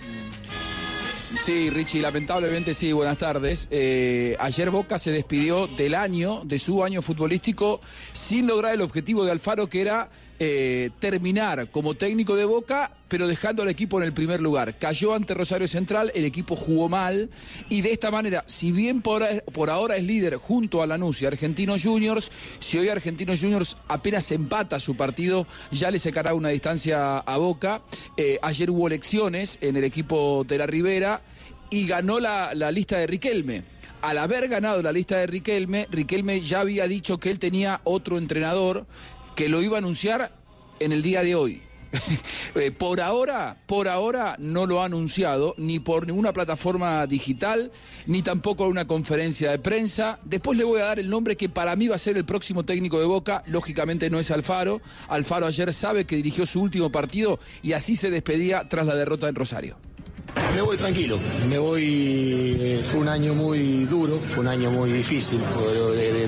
Sí, 1.36 1.68
Richie, 1.70 2.00
lamentablemente 2.00 2.72
sí, 2.72 2.92
buenas 2.92 3.18
tardes. 3.18 3.68
Ayer 4.38 4.70
Boca 4.70 4.98
se 4.98 5.10
despidió 5.10 5.66
del 5.66 5.94
año, 5.94 6.42
de 6.44 6.58
su 6.58 6.84
año 6.84 7.02
futbolístico, 7.02 7.80
sin 8.12 8.46
lograr 8.46 8.74
el 8.74 8.80
objetivo 8.80 9.24
de 9.24 9.32
Alfaro, 9.32 9.66
que 9.66 9.80
era 9.82 10.08
eh, 10.38 10.90
terminar 11.00 11.70
como 11.70 11.94
técnico 11.94 12.36
de 12.36 12.44
Boca, 12.44 12.92
pero 13.08 13.26
dejando 13.26 13.62
al 13.62 13.68
equipo 13.68 13.98
en 13.98 14.04
el 14.04 14.12
primer 14.12 14.40
lugar. 14.40 14.78
Cayó 14.78 15.14
ante 15.14 15.34
Rosario 15.34 15.68
Central, 15.68 16.12
el 16.14 16.24
equipo 16.24 16.56
jugó 16.56 16.88
mal, 16.88 17.30
y 17.68 17.80
de 17.80 17.92
esta 17.92 18.10
manera, 18.10 18.44
si 18.46 18.72
bien 18.72 19.00
por, 19.00 19.22
ahora 19.70 19.96
es 19.96 20.04
líder 20.04 20.36
junto 20.36 20.82
a 20.82 20.86
Lanús 20.86 21.22
y 21.22 21.26
Argentinos 21.26 21.82
Juniors, 21.82 22.30
si 22.58 22.78
hoy 22.78 22.88
Argentinos 22.88 23.40
Juniors 23.40 23.76
apenas 23.88 24.30
empata 24.30 24.80
su 24.80 24.96
partido, 24.96 25.46
ya 25.70 25.90
le 25.90 25.98
sacará 25.98 26.34
una 26.34 26.50
distancia 26.50 27.18
a 27.18 27.36
Boca. 27.38 27.82
Eh, 28.16 28.38
ayer 28.42 28.70
hubo 28.70 28.86
elecciones 28.88 29.58
en 29.60 29.76
el 29.76 29.84
equipo 29.84 30.44
de 30.46 30.58
la 30.58 30.66
Ribera 30.66 31.22
y 31.70 31.86
ganó 31.86 32.20
la, 32.20 32.54
la 32.54 32.70
lista 32.70 32.98
de 32.98 33.06
Riquelme. 33.06 33.76
Al 34.02 34.18
haber 34.18 34.46
ganado 34.48 34.82
la 34.82 34.92
lista 34.92 35.16
de 35.16 35.26
Riquelme, 35.26 35.88
Riquelme 35.90 36.40
ya 36.40 36.60
había 36.60 36.86
dicho 36.86 37.18
que 37.18 37.30
él 37.30 37.38
tenía 37.38 37.80
otro 37.84 38.18
entrenador 38.18 38.86
que 39.36 39.48
lo 39.48 39.62
iba 39.62 39.76
a 39.76 39.78
anunciar 39.78 40.32
en 40.80 40.92
el 40.92 41.02
día 41.02 41.22
de 41.22 41.36
hoy. 41.36 41.62
Eh, 42.54 42.70
por 42.70 43.02
ahora, 43.02 43.58
por 43.66 43.86
ahora 43.86 44.36
no 44.38 44.64
lo 44.64 44.80
ha 44.80 44.86
anunciado 44.86 45.54
ni 45.58 45.78
por 45.78 46.06
ninguna 46.06 46.32
plataforma 46.32 47.06
digital, 47.06 47.70
ni 48.06 48.22
tampoco 48.22 48.66
una 48.66 48.86
conferencia 48.86 49.50
de 49.50 49.58
prensa. 49.58 50.18
Después 50.24 50.56
le 50.56 50.64
voy 50.64 50.80
a 50.80 50.86
dar 50.86 50.98
el 50.98 51.10
nombre 51.10 51.36
que 51.36 51.50
para 51.50 51.76
mí 51.76 51.86
va 51.86 51.96
a 51.96 51.98
ser 51.98 52.16
el 52.16 52.24
próximo 52.24 52.64
técnico 52.64 52.98
de 52.98 53.04
Boca. 53.04 53.44
Lógicamente 53.46 54.08
no 54.08 54.18
es 54.18 54.30
Alfaro. 54.30 54.80
Alfaro 55.08 55.46
ayer 55.46 55.72
sabe 55.74 56.06
que 56.06 56.16
dirigió 56.16 56.46
su 56.46 56.62
último 56.62 56.90
partido 56.90 57.38
y 57.62 57.72
así 57.72 57.94
se 57.94 58.10
despedía 58.10 58.68
tras 58.68 58.86
la 58.86 58.94
derrota 58.94 59.28
en 59.28 59.34
Rosario. 59.34 59.76
Me 60.54 60.62
voy 60.62 60.76
tranquilo, 60.76 61.18
me 61.48 61.58
voy, 61.58 62.56
eh, 62.60 62.80
fue 62.82 63.00
un 63.00 63.08
año 63.08 63.34
muy 63.34 63.84
duro, 63.84 64.18
fue 64.26 64.40
un 64.40 64.48
año 64.48 64.70
muy 64.70 64.90
difícil, 64.90 65.38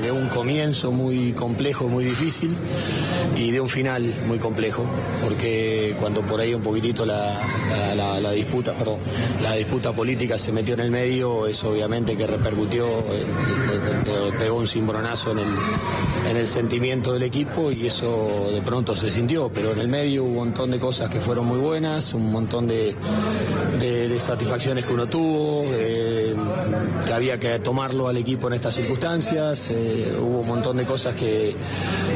de, 0.03 0.11
un 0.13 0.29
comienzo 0.29 0.91
muy 0.93 1.33
complejo, 1.33 1.89
muy 1.89 2.05
difícil 2.05 2.55
y 3.37 3.51
de 3.51 3.61
un 3.61 3.69
final 3.69 4.15
muy 4.27 4.39
complejo, 4.39 4.85
porque 5.23 5.95
cuando 6.01 6.23
por 6.23 6.41
ahí 6.41 6.53
un 6.55 6.63
poquitito 6.63 7.05
la, 7.07 7.35
la- 7.95 8.21
la- 8.21 8.33
disputa, 8.33 8.75
perdón, 8.75 8.99
la 9.43 9.55
disputa 9.55 9.93
política 9.93 10.37
se 10.39 10.53
metió 10.53 10.75
en 10.75 10.81
el 10.81 10.91
medio, 10.91 11.47
eso 11.47 11.71
obviamente 11.71 12.17
que 12.17 12.27
repercutió, 12.27 12.87
eh, 12.87 13.25
pegó 14.39 14.57
un 14.59 14.67
cimbronazo 14.67 15.33
en 15.33 16.37
el 16.37 16.47
sentimiento 16.47 17.13
del 17.15 17.23
equipo 17.25 17.71
y 17.73 17.87
eso 17.87 18.49
de 18.53 18.61
pronto 18.63 18.95
se 18.95 19.11
sintió, 19.11 19.51
pero 19.53 19.73
en 19.73 19.79
el 19.81 19.89
medio 19.89 20.25
hubo 20.25 20.31
un 20.31 20.37
montón 20.49 20.71
de 20.71 20.79
cosas 20.79 21.09
que 21.11 21.21
fueron 21.21 21.47
muy 21.47 21.59
buenas, 21.59 22.13
un 22.15 22.31
montón 22.31 22.67
de, 22.67 22.95
de- 24.07 24.21
satisfacciones 24.21 24.85
que 24.85 24.93
uno 24.93 25.07
tuvo, 25.07 25.65
eh, 25.67 26.35
que 27.07 27.13
había 27.13 27.39
que 27.39 27.59
tomarlo 27.61 28.09
al 28.09 28.17
equipo 28.17 28.49
en 28.49 28.55
estas 28.55 28.75
circunstancias, 28.75 29.71
eh, 29.71 30.13
hubo 30.21 30.41
un 30.41 30.47
montón 30.47 30.77
de 30.77 30.85
cosas 30.85 31.15
que, 31.15 31.57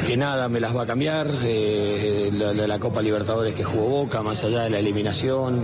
que 0.07 0.17
nada 0.17 0.49
me 0.49 0.61
las 0.61 0.77
va 0.77 0.83
a 0.83 0.87
cambiar, 0.87 1.29
eh, 1.45 2.31
la, 2.33 2.79
Copa 2.79 3.01
Libertadores 3.01 3.55
que 3.55 3.63
jugó 3.65 3.87
Boca, 4.03 4.23
más 4.23 4.43
allá 4.45 4.65
de 4.65 4.71
la 4.71 4.79
eliminación, 4.79 5.61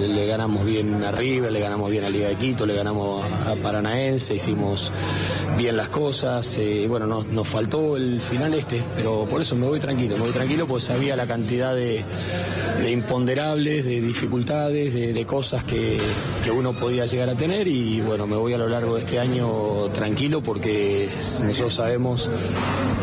le, 0.00 0.26
ganamos 0.26 0.64
bien 0.64 1.02
a 1.04 1.12
River, 1.12 1.52
le 1.52 1.60
ganamos 1.60 1.90
bien 1.90 2.04
a 2.04 2.10
Liga 2.10 2.28
de 2.28 2.36
Quito, 2.36 2.64
le 2.64 2.74
ganamos 2.74 3.24
a, 3.46 3.54
Paranaense, 3.56 4.34
hicimos 4.34 4.90
bien 5.58 5.76
las 5.76 5.88
cosas, 5.88 6.58
bueno, 6.88 7.06
nos, 7.06 7.26
nos 7.26 7.46
faltó 7.46 7.96
el 7.96 8.20
final 8.20 8.54
este, 8.54 8.82
pero 8.96 9.26
por 9.26 9.42
eso 9.42 9.54
me 9.56 9.66
voy 9.66 9.78
tranquilo, 9.80 10.16
me 10.16 10.22
voy 10.24 10.32
tranquilo 10.32 10.66
porque 10.66 10.84
sabía 10.84 11.16
la 11.16 11.26
cantidad 11.26 11.74
de, 11.74 12.02
de 12.82 12.90
imponderables, 12.90 13.84
de 13.84 14.00
dificultades, 14.00 14.94
de, 14.94 15.05
de 15.12 15.26
cosas 15.26 15.64
que, 15.64 15.98
que 16.42 16.50
uno 16.50 16.72
podía 16.72 17.06
llegar 17.06 17.28
a 17.28 17.34
tener 17.34 17.68
y 17.68 18.00
bueno, 18.00 18.26
me 18.26 18.36
voy 18.36 18.52
a 18.52 18.58
lo 18.58 18.68
largo 18.68 18.94
de 18.94 19.00
este 19.00 19.18
año 19.18 19.88
tranquilo 19.92 20.42
porque 20.42 21.08
nosotros 21.42 21.74
sabemos, 21.74 22.30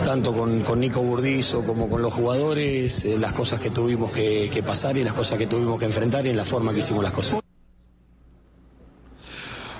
tanto 0.03 0.33
con, 0.33 0.61
con 0.61 0.79
Nico 0.79 1.01
Burdizo 1.01 1.63
como 1.63 1.89
con 1.89 2.01
los 2.01 2.13
jugadores, 2.13 3.05
eh, 3.05 3.17
las 3.17 3.33
cosas 3.33 3.59
que 3.59 3.69
tuvimos 3.69 4.11
que, 4.11 4.63
pasar 4.65 4.97
y 4.97 5.03
las 5.03 5.13
cosas 5.13 5.37
que 5.37 5.47
tuvimos 5.47 5.79
que 5.79 5.85
enfrentar 5.85 6.25
y 6.25 6.29
en 6.29 6.37
la 6.37 6.45
forma 6.45 6.73
que 6.73 6.79
hicimos 6.79 7.03
las 7.03 7.13
cosas. 7.13 7.39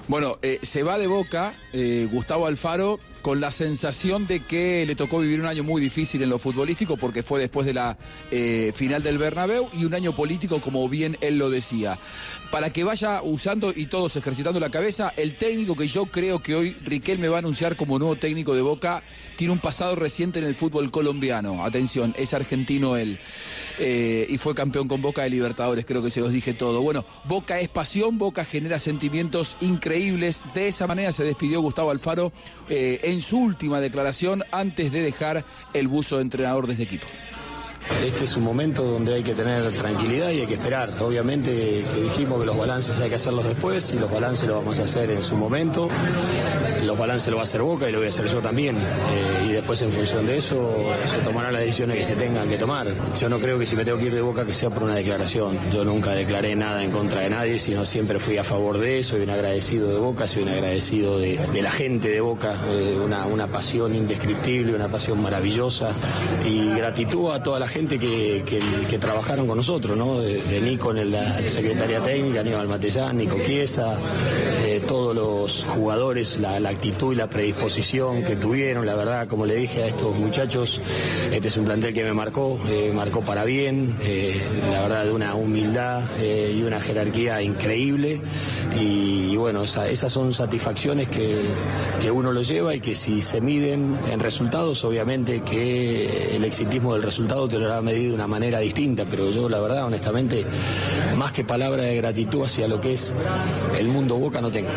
Bueno, 0.08 0.38
eh, 0.42 0.60
se 0.62 0.84
va 0.84 0.98
de 0.98 1.08
Boca 1.08 1.54
eh, 1.72 2.08
Gustavo 2.12 2.48
Alfaro 2.48 3.00
con 3.24 3.40
la 3.40 3.52
sensación 3.52 4.28
de 4.28 4.42
que 4.42 4.86
le 4.86 4.96
tocó 4.96 5.20
vivir 5.20 5.40
un 5.40 5.48
año 5.48 5.64
muy 5.64 5.82
difícil 5.82 6.22
en 6.22 6.30
lo 6.30 6.38
futbolístico 6.38 6.98
porque 6.98 7.24
fue 7.24 7.40
después 7.40 7.66
de 7.66 7.74
la 7.74 7.98
eh, 8.30 8.74
final 8.76 9.02
del 9.02 9.18
Bernabéu 9.18 9.70
y 9.74 9.86
un 9.86 9.96
año 9.96 10.14
político 10.14 10.60
como 10.60 10.88
bien 10.90 11.18
él 11.22 11.38
lo 11.38 11.50
decía. 11.50 11.98
Para 12.52 12.72
que 12.72 12.84
vaya 12.84 13.22
usando 13.24 13.74
y 13.76 13.86
todos 13.86 14.18
ejercitando 14.18 14.60
la 14.60 14.70
cabeza, 14.70 15.14
el 15.16 15.36
técnico 15.36 15.76
que 15.76 15.88
yo 15.88 16.06
creo 16.06 16.44
que 16.44 16.54
hoy 16.54 16.74
Riquelme 16.84 17.30
va 17.30 17.38
a 17.38 17.40
anunciar 17.40 17.78
como 17.78 17.98
nuevo 17.98 18.18
técnico 18.18 18.54
de 18.54 18.62
Boca 18.62 19.04
tiene 19.38 19.54
un 19.54 19.60
pasado 19.60 19.96
reciente 19.96 20.40
en 20.40 20.46
el 20.46 20.56
fútbol 20.56 20.92
colombiano. 20.92 21.66
Atención, 21.66 22.14
es 22.18 22.34
argentino 22.34 22.98
él. 22.98 23.20
Eh, 23.80 24.28
y 24.30 24.38
fue 24.38 24.54
campeón 24.54 24.88
con 24.88 25.02
Boca 25.02 25.24
de 25.24 25.30
Libertadores, 25.30 25.86
creo 25.86 26.04
que 26.04 26.12
se 26.12 26.20
los 26.20 26.32
dije 26.32 26.54
todo. 26.54 26.82
Bueno, 26.82 27.06
Boca 27.24 27.60
es 27.60 27.70
pasión, 27.70 28.18
Boca 28.18 28.46
genera 28.46 28.80
sentimientos 28.80 29.56
increíbles. 29.62 30.44
De 30.54 30.68
esa 30.68 30.88
manera 30.88 31.12
se 31.12 31.24
despidió 31.24 31.62
Gustavo 31.62 31.90
Alfaro 31.90 32.32
eh, 32.70 33.00
en 33.04 33.13
su 33.22 33.40
última 33.40 33.80
declaración 33.80 34.44
antes 34.52 34.92
de 34.92 35.02
dejar 35.02 35.44
el 35.74 35.88
buzo 35.88 36.18
de 36.18 36.24
entrenador 36.24 36.68
de 36.68 36.74
este 36.74 36.84
equipo. 36.84 37.08
Este 38.04 38.24
es 38.24 38.36
un 38.38 38.44
momento 38.44 38.84
donde 38.84 39.16
hay 39.16 39.24
que 39.24 39.34
tener 39.34 39.72
tranquilidad 39.74 40.30
y 40.32 40.42
hay 40.42 40.48
que 40.48 40.54
esperar. 40.56 40.94
Obviamente 41.02 41.52
que 41.94 42.02
dijimos 42.02 42.40
que 42.40 42.46
los 42.46 42.58
balances 42.58 43.00
hay 43.00 43.10
que 43.10 43.16
hacerlos 43.16 43.46
después 43.46 43.92
y 43.94 44.00
los 44.00 44.12
balances 44.12 44.48
los 44.48 44.58
vamos 44.58 44.80
a 44.80 44.84
hacer 44.84 45.10
en 45.12 45.22
su 45.22 45.36
momento. 45.36 45.90
Los 46.84 46.98
balances 46.98 47.30
lo 47.30 47.38
va 47.38 47.44
a 47.44 47.46
hacer 47.46 47.62
Boca 47.62 47.88
y 47.88 47.92
lo 47.92 48.00
voy 48.00 48.08
a 48.08 48.10
hacer 48.10 48.26
yo 48.28 48.42
también. 48.42 48.78
Eh, 48.78 49.48
y 49.48 49.52
después 49.54 49.82
en 49.82 49.92
función 49.92 50.26
de 50.26 50.38
eso 50.38 50.74
se 51.06 51.18
tomarán 51.20 51.54
las 51.54 51.62
decisiones 51.64 51.98
que 51.98 52.04
se 52.06 52.16
tengan 52.16 52.50
que 52.50 52.58
tomar. 52.58 52.88
Yo 53.20 53.30
no 53.30 53.40
creo 53.40 53.58
que 53.58 53.66
si 53.66 53.76
me 53.76 53.86
tengo 53.86 53.98
que 53.98 54.06
ir 54.06 54.14
de 54.14 54.22
Boca 54.22 54.46
que 54.46 54.54
sea 54.54 54.70
por 54.70 54.84
una 54.84 54.96
declaración. 54.96 55.58
Yo 55.74 55.84
nunca 55.86 56.12
declaré 56.12 56.56
nada 56.56 56.84
en 56.84 56.92
contra 56.92 57.22
de 57.22 57.30
nadie, 57.30 57.60
sino 57.60 57.86
siempre 57.86 58.20
fui 58.20 58.38
a 58.38 58.44
favor 58.44 58.78
de 58.78 59.00
eso. 59.00 59.14
Soy 59.14 59.22
un 59.24 59.30
agradecido 59.30 59.90
de 59.90 59.98
Boca, 60.00 60.28
soy 60.28 60.42
un 60.44 60.50
agradecido 60.50 61.20
de, 61.20 61.40
la 61.62 61.70
gente 61.72 62.10
de 62.10 62.20
Boca. 62.22 62.60
eh, 62.70 62.98
una, 63.04 63.26
una 63.28 63.48
pasión 63.48 63.96
indescriptible, 63.96 64.74
una 64.74 64.88
pasión 64.88 65.22
maravillosa 65.22 65.92
y 66.50 66.70
gratitud 66.70 67.32
a 67.32 67.44
toda 67.44 67.60
la 67.60 67.68
gente 67.68 68.00
que, 68.00 68.44
que- 68.46 68.98
trabajaron 68.98 69.46
con 69.48 69.58
nosotros, 69.58 69.98
¿no? 69.98 70.20
De, 70.22 70.42
de 70.42 70.62
Nico 70.62 70.96
en 70.96 71.12
la 71.12 71.36
secretaria 71.48 72.00
técnica, 72.02 72.40
Aníbal 72.40 72.68
Matellán, 72.68 73.18
Nico 73.18 73.38
Chiesa, 73.46 73.98
eh, 74.66 74.82
todos 74.88 75.14
los 75.16 75.66
jugadores, 75.76 76.38
la 76.40 76.56
actitud 76.74 77.14
y 77.14 77.16
la 77.16 77.28
predisposición 77.30 78.24
que 78.24 78.36
tuvieron, 78.36 78.86
la 78.86 78.96
verdad, 78.96 79.28
como 79.28 79.46
le 79.46 79.56
dije 79.56 79.84
a 79.84 79.88
estos 79.88 80.16
muchachos, 80.16 80.82
este 81.32 81.48
es 81.48 81.58
un 81.58 81.66
plantel 81.66 81.94
que 81.94 82.04
me 82.04 82.14
marcó, 82.14 82.60
eh, 82.68 82.92
marcó 82.94 83.24
para 83.24 83.44
bien, 83.46 83.96
eh, 84.02 84.42
la 84.72 84.82
verdad 84.82 85.06
de 85.06 85.12
una 85.12 85.36
humildad 85.36 86.04
eh, 86.20 86.54
y 86.58 86.62
una 86.64 86.82
jerarquía 86.82 87.42
increíble 87.42 88.22
y, 88.80 89.36
bueno, 89.38 89.64
esa- 89.64 89.88
esas 89.90 90.12
son 90.12 90.34
satisfacciones 90.34 91.08
que, 91.10 91.42
que 92.02 92.12
uno 92.12 92.32
lo 92.32 92.42
lleva 92.42 92.76
y 92.76 92.80
que 92.80 92.96
si 92.96 93.22
se 93.22 93.40
miden 93.42 93.98
en 94.12 94.20
resultados, 94.20 94.84
obviamente 94.84 95.42
que 95.42 96.36
el 96.36 96.44
exitismo 96.44 96.94
del 96.94 97.04
resultado 97.04 97.48
te 97.48 97.58
lo 97.60 97.66
hará 97.66 97.82
medir 97.82 98.10
de 98.10 98.16
una 98.16 98.28
manera 98.28 98.60
distinta, 98.60 99.06
pero 99.10 99.32
yo 99.32 99.48
la 99.50 99.60
verdad, 99.62 99.86
honestamente, 99.86 100.46
más 101.16 101.32
que 101.32 101.44
palabra 101.44 101.84
de 101.84 101.96
gratitud 101.96 102.44
hacia 102.44 102.68
lo 102.68 102.82
que 102.82 102.94
es 102.94 103.14
el 103.80 103.88
mundo 103.88 104.16
Boca 104.18 104.42
no 104.42 104.52
tengo. 104.52 104.70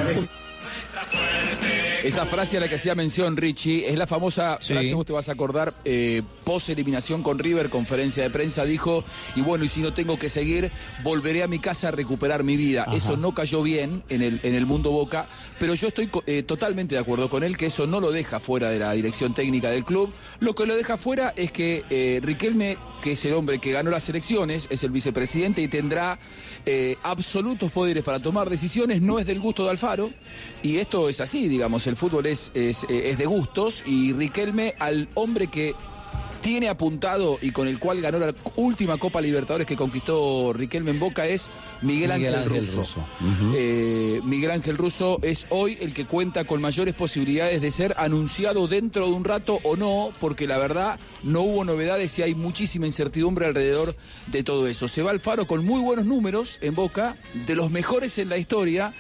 Esa 2.07 2.24
frase 2.24 2.57
a 2.57 2.61
la 2.61 2.69
que 2.69 2.77
hacía 2.77 2.95
mención 2.95 3.37
Richie 3.37 3.91
es 3.91 3.99
la 3.99 4.07
famosa 4.07 4.61
frase, 4.62 4.95
vos 4.95 5.05
te 5.05 5.12
vas 5.12 5.28
a 5.28 5.33
acordar, 5.33 5.74
eh, 5.85 6.23
post 6.45 6.69
eliminación 6.69 7.24
con 7.24 7.37
River, 7.37 7.69
conferencia 7.69 8.23
de 8.23 8.31
prensa, 8.31 8.65
dijo, 8.65 9.03
y 9.35 9.41
bueno, 9.41 9.65
y 9.65 9.69
si 9.69 9.81
no 9.81 9.93
tengo 9.93 10.16
que 10.16 10.28
seguir, 10.28 10.70
volveré 11.03 11.43
a 11.43 11.49
mi 11.49 11.59
casa 11.59 11.89
a 11.89 11.91
recuperar 11.91 12.45
mi 12.45 12.57
vida. 12.57 12.87
Eso 12.95 13.16
no 13.16 13.35
cayó 13.35 13.61
bien 13.61 14.05
en 14.09 14.23
el, 14.23 14.39
en 14.45 14.55
el 14.55 14.66
mundo 14.66 14.93
Boca, 14.93 15.27
pero 15.59 15.74
yo 15.74 15.89
estoy 15.89 16.09
eh, 16.27 16.45
totalmente 16.45 16.95
de 16.95 17.01
acuerdo 17.01 17.28
con 17.28 17.43
él 17.43 17.57
que 17.57 17.66
eso 17.66 17.89
no 17.89 17.99
lo 17.99 18.12
deja 18.12 18.39
fuera 18.39 18.70
de 18.70 18.78
la 18.78 18.93
dirección 18.93 19.35
técnica 19.35 19.70
del 19.70 19.85
club. 19.85 20.12
Lo 20.39 20.55
que 20.55 20.65
lo 20.65 20.77
deja 20.77 20.97
fuera 20.99 21.35
es 21.35 21.51
que 21.51 21.83
eh, 21.91 22.20
Riquelme, 22.23 22.78
que 23.03 23.12
es 23.12 23.24
el 23.24 23.35
hombre 23.35 23.59
que 23.59 23.73
ganó 23.73 23.91
las 23.91 24.09
elecciones, 24.09 24.69
es 24.70 24.85
el 24.85 24.93
vicepresidente 24.93 25.61
y 25.61 25.66
tendrá 25.66 26.20
eh, 26.66 26.97
absolutos 27.03 27.73
poderes 27.73 28.05
para 28.05 28.20
tomar 28.20 28.49
decisiones, 28.49 29.03
no 29.03 29.19
es 29.19 29.27
del 29.27 29.41
gusto 29.41 29.65
de 29.65 29.70
Alfaro, 29.70 30.12
y 30.62 30.77
esto 30.77 31.09
es 31.09 31.20
así, 31.20 31.49
digamos, 31.49 31.85
el 31.89 31.95
fútbol 31.97 32.27
es, 32.27 32.51
es, 32.55 32.85
eh, 32.85 33.10
es 33.10 33.18
de 33.18 33.27
gustos, 33.27 33.82
y 33.86 34.12
Riquelme, 34.12 34.74
al 34.78 35.09
hombre 35.14 35.48
que 35.48 35.74
tiene 36.47 36.68
apuntado 36.68 37.39
y 37.43 37.51
con 37.51 37.66
el 37.66 37.81
cual 37.81 38.01
ganó 38.01 38.20
la 38.20 38.32
última 38.55 38.98
Copa 38.98 39.20
Libertadores 39.20 39.66
que 39.66 39.74
conquistó 39.74 40.52
Riquelme 40.52 40.93
en 40.93 41.01
Boca 41.01 41.27
es 41.27 41.51
Miguel, 41.82 42.12
Miguel 42.12 42.12
Ángel, 42.12 42.35
Ángel 42.36 42.59
Russo. 42.60 42.77
Russo. 42.78 43.05
Eh, 43.56 44.20
Miguel 44.23 44.52
Ángel 44.52 44.77
Russo 44.77 45.18
es 45.23 45.48
hoy 45.51 45.77
el 45.81 45.93
que 45.93 46.06
cuenta 46.06 46.44
con 46.44 46.60
mayores 46.60 46.94
posibilidades 46.94 47.60
de 47.60 47.73
ser 47.73 47.97
anunciado 47.98 48.68
dentro 48.68 49.06
de 49.06 49.12
un 49.12 49.24
rato 49.24 49.59
o 49.64 49.77
no, 49.77 50.12
porque 50.20 50.47
la 50.47 50.59
verdad 50.59 51.01
no 51.24 51.40
hubo 51.40 51.64
novedades 51.64 52.16
y 52.20 52.23
hay 52.23 52.36
muchísima 52.36 52.86
incertidumbre 52.86 53.47
alrededor 53.47 53.97
de 54.28 54.44
todo 54.44 54.68
eso. 54.68 54.86
Se 54.86 55.02
va 55.02 55.10
Alfaro 55.10 55.48
con 55.48 55.64
muy 55.64 55.81
buenos 55.81 56.06
números 56.06 56.59
en 56.60 56.77
Boca, 56.77 57.16
de 57.47 57.56
los 57.56 57.73
mejores 57.73 58.18
en 58.18 58.28
la 58.28 58.39
historia. 58.39 58.94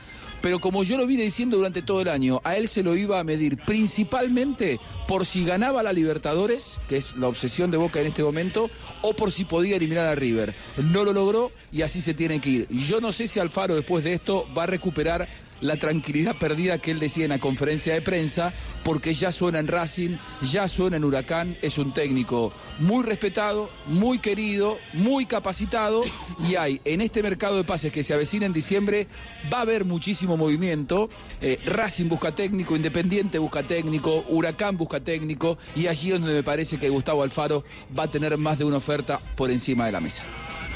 Pero 0.46 0.60
como 0.60 0.84
yo 0.84 0.96
lo 0.96 1.08
vine 1.08 1.24
diciendo 1.24 1.56
durante 1.56 1.82
todo 1.82 2.02
el 2.02 2.06
año, 2.06 2.40
a 2.44 2.54
él 2.54 2.68
se 2.68 2.84
lo 2.84 2.96
iba 2.96 3.18
a 3.18 3.24
medir 3.24 3.58
principalmente 3.64 4.78
por 5.08 5.26
si 5.26 5.44
ganaba 5.44 5.82
la 5.82 5.92
Libertadores, 5.92 6.78
que 6.88 6.98
es 6.98 7.16
la 7.16 7.26
obsesión 7.26 7.72
de 7.72 7.78
Boca 7.78 8.00
en 8.00 8.06
este 8.06 8.22
momento, 8.22 8.70
o 9.02 9.12
por 9.12 9.32
si 9.32 9.44
podía 9.44 9.74
eliminar 9.74 10.06
a 10.06 10.14
River. 10.14 10.54
No 10.92 11.02
lo 11.02 11.12
logró 11.12 11.50
y 11.72 11.82
así 11.82 12.00
se 12.00 12.14
tiene 12.14 12.40
que 12.40 12.48
ir. 12.48 12.68
Yo 12.68 13.00
no 13.00 13.10
sé 13.10 13.26
si 13.26 13.40
Alfaro 13.40 13.74
después 13.74 14.04
de 14.04 14.12
esto 14.12 14.46
va 14.56 14.62
a 14.62 14.66
recuperar 14.66 15.28
la 15.60 15.76
tranquilidad 15.76 16.36
perdida 16.36 16.78
que 16.78 16.90
él 16.90 17.00
decía 17.00 17.24
en 17.24 17.30
la 17.30 17.38
conferencia 17.38 17.94
de 17.94 18.02
prensa, 18.02 18.52
porque 18.84 19.14
ya 19.14 19.32
suena 19.32 19.58
en 19.58 19.68
Racing, 19.68 20.16
ya 20.42 20.68
suena 20.68 20.96
en 20.96 21.04
Huracán, 21.04 21.56
es 21.62 21.78
un 21.78 21.92
técnico 21.92 22.52
muy 22.78 23.04
respetado, 23.04 23.70
muy 23.86 24.18
querido, 24.18 24.78
muy 24.92 25.26
capacitado, 25.26 26.02
y 26.48 26.56
hay 26.56 26.80
en 26.84 27.00
este 27.00 27.22
mercado 27.22 27.56
de 27.56 27.64
pases 27.64 27.92
que 27.92 28.02
se 28.02 28.14
avecina 28.14 28.46
en 28.46 28.52
diciembre, 28.52 29.06
va 29.52 29.58
a 29.58 29.62
haber 29.62 29.84
muchísimo 29.84 30.36
movimiento, 30.36 31.08
Eh, 31.40 31.58
Racing 31.66 32.08
busca 32.08 32.34
técnico, 32.34 32.76
Independiente 32.76 33.38
busca 33.38 33.62
técnico, 33.62 34.24
Huracán 34.28 34.76
busca 34.76 35.00
técnico, 35.00 35.58
y 35.74 35.86
allí 35.86 36.12
es 36.12 36.18
donde 36.18 36.34
me 36.34 36.42
parece 36.42 36.78
que 36.78 36.88
Gustavo 36.88 37.22
Alfaro 37.22 37.64
va 37.96 38.04
a 38.04 38.10
tener 38.10 38.36
más 38.38 38.58
de 38.58 38.64
una 38.64 38.78
oferta 38.78 39.20
por 39.36 39.50
encima 39.50 39.86
de 39.86 39.92
la 39.92 40.00
mesa. 40.00 40.22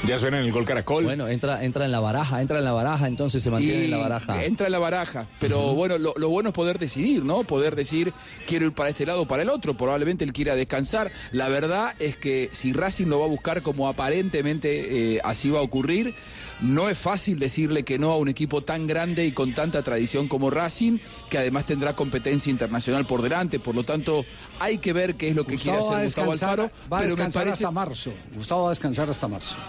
Ya 0.07 0.17
suena 0.17 0.39
en 0.39 0.45
el 0.45 0.51
gol 0.51 0.65
Caracol. 0.65 1.03
Bueno, 1.03 1.27
entra, 1.27 1.63
entra 1.63 1.85
en 1.85 1.91
la 1.91 1.99
baraja, 1.99 2.41
entra 2.41 2.57
en 2.57 2.65
la 2.65 2.71
baraja, 2.71 3.07
entonces 3.07 3.43
se 3.43 3.51
mantiene 3.51 3.81
Y 3.81 3.85
en 3.85 3.91
la 3.91 3.97
baraja. 3.97 4.43
Entra 4.43 4.65
en 4.65 4.71
la 4.71 4.79
baraja. 4.79 5.27
Pero 5.39 5.75
bueno, 5.75 5.99
lo, 5.99 6.15
lo 6.17 6.29
bueno 6.29 6.49
es 6.49 6.55
poder 6.55 6.79
decidir, 6.79 7.23
¿no? 7.23 7.43
Poder 7.43 7.75
decir, 7.75 8.11
quiero 8.47 8.65
ir 8.65 8.73
para 8.73 8.89
este 8.89 9.05
lado 9.05 9.21
o 9.21 9.27
para 9.27 9.43
el 9.43 9.49
otro. 9.49 9.75
Probablemente 9.77 10.23
él 10.23 10.33
quiera 10.33 10.55
descansar. 10.55 11.11
La 11.31 11.49
verdad 11.49 11.93
es 11.99 12.17
que 12.17 12.49
si 12.51 12.73
Racing 12.73 13.07
lo 13.07 13.19
va 13.19 13.25
a 13.25 13.29
buscar 13.29 13.61
como 13.61 13.87
aparentemente 13.87 15.15
eh, 15.15 15.21
así 15.23 15.51
va 15.51 15.59
a 15.59 15.61
ocurrir, 15.61 16.15
no 16.61 16.89
es 16.89 16.97
fácil 16.97 17.39
decirle 17.39 17.83
que 17.83 17.97
no 17.99 18.11
a 18.11 18.17
un 18.17 18.27
equipo 18.29 18.61
tan 18.63 18.87
grande 18.87 19.25
y 19.25 19.31
con 19.31 19.53
tanta 19.53 19.81
tradición 19.81 20.27
como 20.27 20.49
Racing, 20.49 20.99
que 21.29 21.37
además 21.39 21.65
tendrá 21.65 21.95
competencia 21.95 22.49
internacional 22.49 23.05
por 23.05 23.21
delante. 23.21 23.59
Por 23.59 23.75
lo 23.75 23.83
tanto, 23.83 24.25
hay 24.59 24.77
que 24.77 24.93
ver 24.93 25.15
qué 25.15 25.29
es 25.29 25.35
lo 25.35 25.45
que 25.45 25.55
quiere 25.57 25.77
Gustavo 25.79 25.91
va 25.93 25.97
a 25.97 26.05
hacer 26.05 26.07
Gustavo 26.25 26.31
descansar, 26.31 26.59
Alfaro. 26.59 26.71
va 26.91 26.97
a 26.97 26.99
pero 26.99 26.99
me 26.99 27.05
descansar 27.07 27.43
parece 27.43 27.63
hasta 27.65 27.71
marzo. 27.71 28.13
Gustavo 28.35 28.61
va 28.63 28.67
a 28.67 28.71
descansar 28.71 29.09
hasta 29.09 29.27
marzo. 29.27 29.55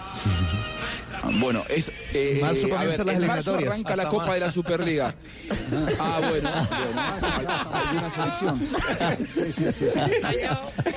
Bueno, 1.39 1.63
es. 1.69 1.89
eh, 2.13 2.39
marzo 2.41 2.67
eh, 2.67 2.69
comienzan 2.69 3.05
ver, 3.05 3.15
las 3.15 3.21
en 3.21 3.27
marzo 3.27 3.51
eliminatorias. 3.55 3.69
arranca 3.71 3.95
la 3.95 4.03
Copa 4.09 4.17
marzo. 4.25 4.33
de 4.33 4.39
la 4.41 4.51
Superliga. 4.51 5.15
Ah, 5.99 6.19
bueno. 6.29 6.49
alguna 7.71 8.09
selección. 8.11 8.59
Sí, 9.25 9.53
sí, 9.53 9.71
sí, 9.71 9.85
sí. 9.91 9.99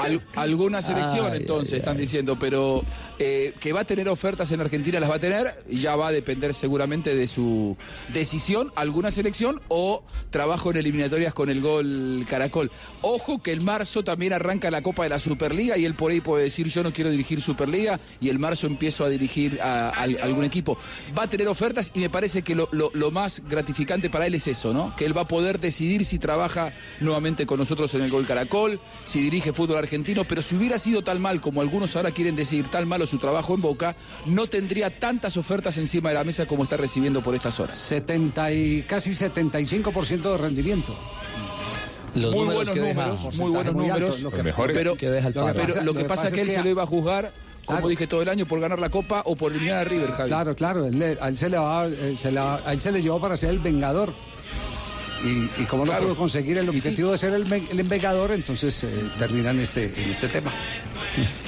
Al- 0.00 0.22
alguna 0.34 0.82
selección, 0.82 1.30
Ay, 1.32 1.38
entonces, 1.42 1.74
ay, 1.74 1.78
están 1.78 1.96
diciendo, 1.96 2.36
pero 2.38 2.82
eh, 3.20 3.54
que 3.60 3.72
va 3.72 3.80
a 3.80 3.84
tener 3.84 4.08
ofertas 4.08 4.50
en 4.50 4.60
Argentina, 4.60 4.98
las 4.98 5.08
va 5.10 5.14
a 5.16 5.18
tener, 5.20 5.62
y 5.68 5.78
ya 5.86 5.94
va 5.94 6.08
a 6.08 6.12
depender 6.12 6.52
seguramente 6.52 7.14
de 7.14 7.28
su 7.28 7.76
decisión, 8.12 8.72
alguna 8.74 9.12
selección 9.12 9.60
o 9.68 10.02
trabajo 10.30 10.72
en 10.72 10.78
eliminatorias 10.78 11.32
con 11.32 11.48
el 11.48 11.60
gol 11.60 12.26
Caracol. 12.28 12.72
Ojo 13.02 13.40
que 13.40 13.52
el 13.52 13.60
marzo 13.60 14.02
también 14.02 14.32
arranca 14.32 14.68
la 14.68 14.82
Copa 14.82 15.04
de 15.04 15.10
la 15.10 15.20
Superliga 15.20 15.78
y 15.78 15.84
él 15.84 15.94
por 15.94 16.10
ahí 16.10 16.20
puede 16.20 16.42
decir 16.42 16.66
yo 16.66 16.82
no 16.82 16.92
quiero 16.92 17.08
dirigir 17.10 17.40
Superliga 17.40 18.00
y 18.20 18.30
el 18.30 18.40
marzo 18.40 18.66
empiezo 18.66 19.04
a 19.04 19.08
dirigir 19.08 19.60
a, 19.62 19.90
algún 19.90 20.42
equipo. 20.44 20.76
Va 21.16 21.22
a 21.22 21.30
tener 21.30 21.46
ofertas 21.46 21.92
y 21.94 22.00
me 22.00 22.10
parece 22.10 22.42
que 22.42 22.56
lo, 22.56 22.68
lo- 22.72 22.90
más 23.12 23.40
gratificante 23.48 24.10
para 24.10 24.26
él 24.26 24.34
es 24.34 24.48
eso, 24.48 24.74
¿no? 24.74 24.96
Que 24.96 25.04
él 25.06 25.16
va 25.16 25.20
a 25.22 25.28
poder 25.28 25.60
decidir 25.60 26.04
si 26.04 26.18
trabaja 26.18 26.74
nuevamente 26.98 27.46
con 27.46 27.60
nosotros 27.60 27.94
en 27.94 28.02
el 28.02 28.10
Gol 28.10 28.26
Caracol, 28.26 28.80
si 29.04 29.20
dirige 29.20 29.52
fútbol 29.52 29.76
argentino, 29.78 30.24
pero 30.24 30.42
si 30.42 30.56
hubiera 30.56 30.76
sido 30.80 31.04
tal 31.04 31.20
mal 31.20 31.40
como 31.40 31.60
algunos 31.60 31.94
ahora 31.94 32.10
quieren 32.10 32.34
decir, 32.34 32.66
tal 32.66 32.86
malo 32.86 33.06
su 33.06 33.18
trabajo 33.18 33.54
en 33.54 33.60
Boca, 33.60 33.94
no 34.26 34.48
tendría 34.48 34.98
tantas 34.98 35.36
ofertas 35.36 35.75
encima 35.78 36.10
de 36.10 36.14
la 36.16 36.24
mesa 36.24 36.46
como 36.46 36.62
está 36.64 36.76
recibiendo 36.76 37.22
por 37.22 37.34
estas 37.34 37.58
horas. 37.60 37.76
70 37.76 38.52
y 38.52 38.82
casi 38.82 39.10
75% 39.10 40.22
de 40.32 40.36
rendimiento. 40.38 40.94
Los 42.14 42.30
muy 42.34 42.40
números 42.44 42.54
buenos 42.66 42.74
que 42.74 42.80
deja. 42.80 43.06
números, 43.08 43.38
muy 43.38 43.50
buenos 43.50 43.74
muy 43.74 43.90
alto, 43.90 44.16
lo 44.22 44.30
que- 44.30 44.42
pero, 44.42 44.66
pero, 44.72 44.96
que 44.96 45.10
deja 45.10 45.28
el 45.28 45.34
Faro. 45.34 45.52
pero 45.54 45.82
lo 45.82 45.94
que 45.94 46.04
pasa 46.04 46.28
es 46.28 46.34
que 46.34 46.40
él 46.40 46.50
se 46.50 46.62
lo 46.62 46.70
iba 46.70 46.82
a 46.82 46.86
juzgar, 46.86 47.30
como 47.66 47.78
Claro. 47.78 47.88
dije 47.88 48.06
todo 48.06 48.22
el 48.22 48.28
año, 48.30 48.46
por 48.46 48.58
ganar 48.60 48.78
la 48.78 48.88
Copa 48.88 49.22
o 49.26 49.36
por 49.36 49.52
eliminar 49.52 49.78
a 49.78 49.84
River, 49.84 50.12
Javi. 50.12 50.28
Claro, 50.30 50.54
claro, 50.56 50.86
él, 50.86 51.18
a, 51.20 51.28
él 51.28 51.36
se 51.36 51.50
le 51.50 51.58
va- 51.58 51.84
él 51.84 52.16
se 52.16 52.30
le 52.32 52.40
va- 52.40 52.62
a 52.64 52.72
él 52.72 52.80
se 52.80 52.90
le 52.92 53.02
llevó 53.02 53.20
para 53.20 53.36
ser 53.36 53.50
el 53.50 53.58
vengador. 53.58 54.14
Y, 55.24 55.62
y 55.62 55.64
como 55.66 55.84
no 55.84 55.90
Claro. 55.92 56.04
pudo 56.06 56.16
conseguir 56.16 56.56
el 56.58 56.70
sí. 56.70 56.76
objetivo 56.76 57.10
de 57.12 57.18
ser 57.18 57.32
el, 57.34 57.52
el 57.52 57.82
vengador, 57.82 58.30
entonces 58.32 58.84
eh, 58.84 58.88
termina 59.18 59.50
en 59.50 59.60
este, 59.60 59.84
en 59.86 60.10
este 60.10 60.28
tema. 60.28 60.52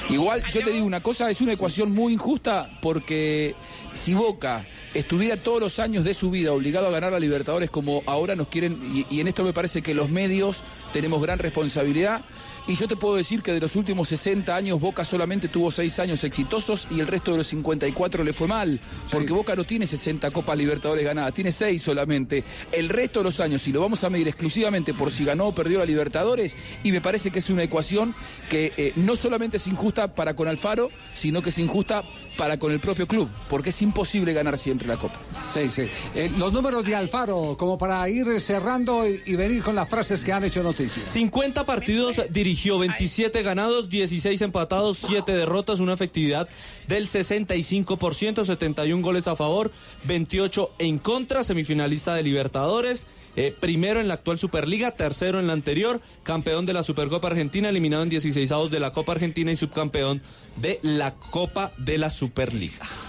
Igual 0.09 0.43
yo 0.51 0.61
te 0.63 0.71
digo 0.71 0.85
una 0.85 1.01
cosa, 1.01 1.29
es 1.29 1.39
una 1.39 1.53
ecuación 1.53 1.91
muy 1.91 2.13
injusta 2.13 2.79
porque 2.81 3.53
si 3.93 4.15
Boca 4.15 4.65
estuviera 4.95 5.37
todos 5.37 5.59
los 5.59 5.77
años 5.77 6.03
de 6.03 6.15
su 6.15 6.31
vida 6.31 6.51
obligado 6.51 6.87
a 6.87 6.91
ganar 6.91 7.13
a 7.13 7.19
Libertadores 7.19 7.69
como 7.69 8.01
ahora 8.07 8.35
nos 8.35 8.47
quieren, 8.47 8.79
y, 8.91 9.05
y 9.09 9.19
en 9.19 9.27
esto 9.27 9.43
me 9.43 9.53
parece 9.53 9.83
que 9.83 9.93
los 9.93 10.09
medios 10.09 10.63
tenemos 10.93 11.21
gran 11.21 11.37
responsabilidad, 11.37 12.21
y 12.69 12.75
yo 12.75 12.87
te 12.87 12.95
puedo 12.95 13.15
decir 13.15 13.41
que 13.41 13.51
de 13.51 13.59
los 13.59 13.75
últimos 13.75 14.09
60 14.09 14.55
años 14.55 14.79
Boca 14.79 15.03
solamente 15.03 15.47
tuvo 15.47 15.71
6 15.71 15.97
años 15.97 16.23
exitosos 16.23 16.87
y 16.91 16.99
el 16.99 17.07
resto 17.07 17.31
de 17.31 17.39
los 17.39 17.47
54 17.47 18.23
le 18.23 18.31
fue 18.31 18.47
mal, 18.47 18.79
porque 19.11 19.33
Boca 19.33 19.55
no 19.55 19.63
tiene 19.63 19.87
60 19.87 20.29
Copas 20.29 20.55
Libertadores 20.55 21.03
ganadas, 21.03 21.33
tiene 21.33 21.51
6 21.51 21.81
solamente. 21.81 22.43
El 22.71 22.89
resto 22.89 23.21
de 23.21 23.23
los 23.23 23.39
años, 23.39 23.63
si 23.63 23.71
lo 23.71 23.81
vamos 23.81 24.03
a 24.03 24.11
medir 24.11 24.27
exclusivamente 24.27 24.93
por 24.93 25.09
si 25.09 25.25
ganó 25.25 25.47
o 25.47 25.55
perdió 25.55 25.79
la 25.79 25.85
Libertadores, 25.85 26.55
y 26.83 26.91
me 26.91 27.01
parece 27.01 27.31
que 27.31 27.39
es 27.39 27.49
una 27.49 27.63
ecuación 27.63 28.13
que 28.51 28.71
eh, 28.77 28.93
no 28.97 29.15
solamente 29.15 29.57
es 29.57 29.65
injusta 29.65 30.13
para 30.13 30.35
con 30.35 30.47
Alfaro, 30.47 30.91
sino 31.15 31.41
que 31.41 31.49
es 31.49 31.57
injusta 31.57 32.03
para 32.37 32.57
con 32.59 32.71
el 32.71 32.79
propio 32.79 33.07
club, 33.07 33.29
porque 33.49 33.69
es 33.69 33.81
imposible 33.81 34.33
ganar 34.33 34.57
siempre 34.57 34.87
la 34.87 34.97
Copa. 34.97 35.19
Sí, 35.47 35.69
sí. 35.69 35.87
Eh, 36.15 36.31
los 36.37 36.53
números 36.53 36.85
de 36.85 36.95
Alfaro, 36.95 37.55
como 37.57 37.77
para 37.77 38.07
ir 38.09 38.39
cerrando 38.39 39.07
y, 39.07 39.21
y 39.25 39.35
venir 39.35 39.63
con 39.63 39.75
las 39.75 39.89
frases 39.89 40.23
que 40.23 40.31
han 40.31 40.43
hecho 40.43 40.63
noticia. 40.63 41.07
50 41.07 41.65
partidos 41.65 42.21
dirigió, 42.29 42.79
27 42.79 43.41
ganados, 43.43 43.89
16 43.89 44.41
empatados, 44.41 44.97
7 44.97 45.31
derrotas, 45.31 45.79
una 45.79 45.93
efectividad 45.93 46.47
del 46.87 47.07
65%, 47.07 48.43
71 48.43 49.03
goles 49.03 49.27
a 49.27 49.35
favor, 49.35 49.71
28 50.05 50.71
en 50.79 50.97
contra, 50.97 51.43
semifinalista 51.43 52.13
de 52.15 52.23
Libertadores, 52.23 53.05
eh, 53.35 53.55
primero 53.57 53.99
en 53.99 54.07
la 54.07 54.15
actual 54.15 54.39
Superliga, 54.39 54.91
tercero 54.91 55.39
en 55.39 55.47
la 55.47 55.53
anterior, 55.53 56.01
campeón 56.23 56.65
de 56.65 56.73
la 56.73 56.83
Supercopa 56.83 57.27
Argentina, 57.27 57.69
eliminado 57.69 58.03
en 58.03 58.09
16 58.09 58.51
avos 58.51 58.71
de 58.71 58.79
la 58.79 58.91
Copa 58.91 59.13
Argentina 59.13 59.51
y 59.51 59.55
subcampeón 59.55 60.21
de 60.57 60.79
la 60.81 61.15
Copa 61.15 61.71
de 61.77 61.97
la 61.97 62.09
Superliga. 62.09 62.28
Es 62.35 63.08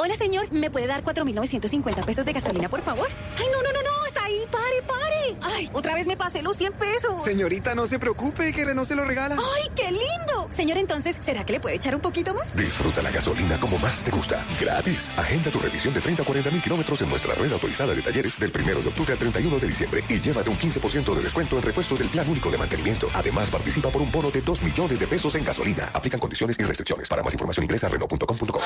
Hola, 0.00 0.14
señor, 0.14 0.52
¿me 0.52 0.70
puede 0.70 0.86
dar 0.86 1.02
4.950 1.02 2.06
pesos 2.06 2.24
de 2.24 2.32
gasolina, 2.32 2.68
por 2.68 2.82
favor? 2.82 3.08
Ay, 3.36 3.46
no, 3.50 3.60
no, 3.60 3.72
no, 3.72 3.82
no, 3.82 4.07
ahí, 4.28 4.46
pare, 4.50 4.82
pare. 4.86 5.36
Ay, 5.42 5.70
otra 5.72 5.94
vez 5.94 6.06
me 6.06 6.16
pasé 6.16 6.42
los 6.42 6.56
100 6.56 6.72
pesos. 6.74 7.22
Señorita, 7.22 7.74
no 7.74 7.86
se 7.86 7.98
preocupe, 7.98 8.52
que 8.52 8.64
Renault 8.64 8.86
se 8.86 8.94
lo 8.94 9.04
regala. 9.04 9.36
Ay, 9.36 9.70
qué 9.74 9.90
lindo. 9.90 10.48
Señor, 10.50 10.78
entonces, 10.78 11.16
¿será 11.20 11.44
que 11.44 11.54
le 11.54 11.60
puede 11.60 11.76
echar 11.76 11.94
un 11.94 12.00
poquito 12.00 12.34
más? 12.34 12.54
Disfruta 12.56 13.02
la 13.02 13.10
gasolina 13.10 13.58
como 13.58 13.78
más 13.78 14.02
te 14.04 14.10
gusta. 14.10 14.44
Gratis. 14.60 15.12
Agenda 15.16 15.50
tu 15.50 15.58
revisión 15.58 15.94
de 15.94 16.00
30 16.00 16.22
a 16.22 16.26
40 16.26 16.50
mil 16.50 16.62
kilómetros 16.62 17.00
en 17.02 17.08
nuestra 17.08 17.34
red 17.34 17.52
autorizada 17.52 17.94
de 17.94 18.02
talleres 18.02 18.38
del 18.38 18.52
1 18.54 18.82
de 18.82 18.88
octubre 18.88 19.12
al 19.12 19.18
31 19.18 19.58
de 19.58 19.66
diciembre 19.66 20.04
y 20.08 20.20
llévate 20.20 20.50
un 20.50 20.58
15% 20.58 21.14
de 21.14 21.22
descuento 21.22 21.56
en 21.56 21.62
repuestos 21.62 21.98
del 21.98 22.08
plan 22.08 22.28
único 22.28 22.50
de 22.50 22.58
mantenimiento. 22.58 23.08
Además, 23.14 23.50
participa 23.50 23.88
por 23.90 24.02
un 24.02 24.10
bono 24.12 24.30
de 24.30 24.42
2 24.42 24.62
millones 24.62 24.98
de 24.98 25.06
pesos 25.06 25.34
en 25.34 25.44
gasolina. 25.44 25.90
Aplican 25.92 26.20
condiciones 26.20 26.58
y 26.58 26.62
restricciones. 26.64 27.08
Para 27.08 27.22
más 27.22 27.32
información 27.32 27.64
ingresa 27.64 27.86
a 27.86 27.90
Renault.com.co. 27.90 28.60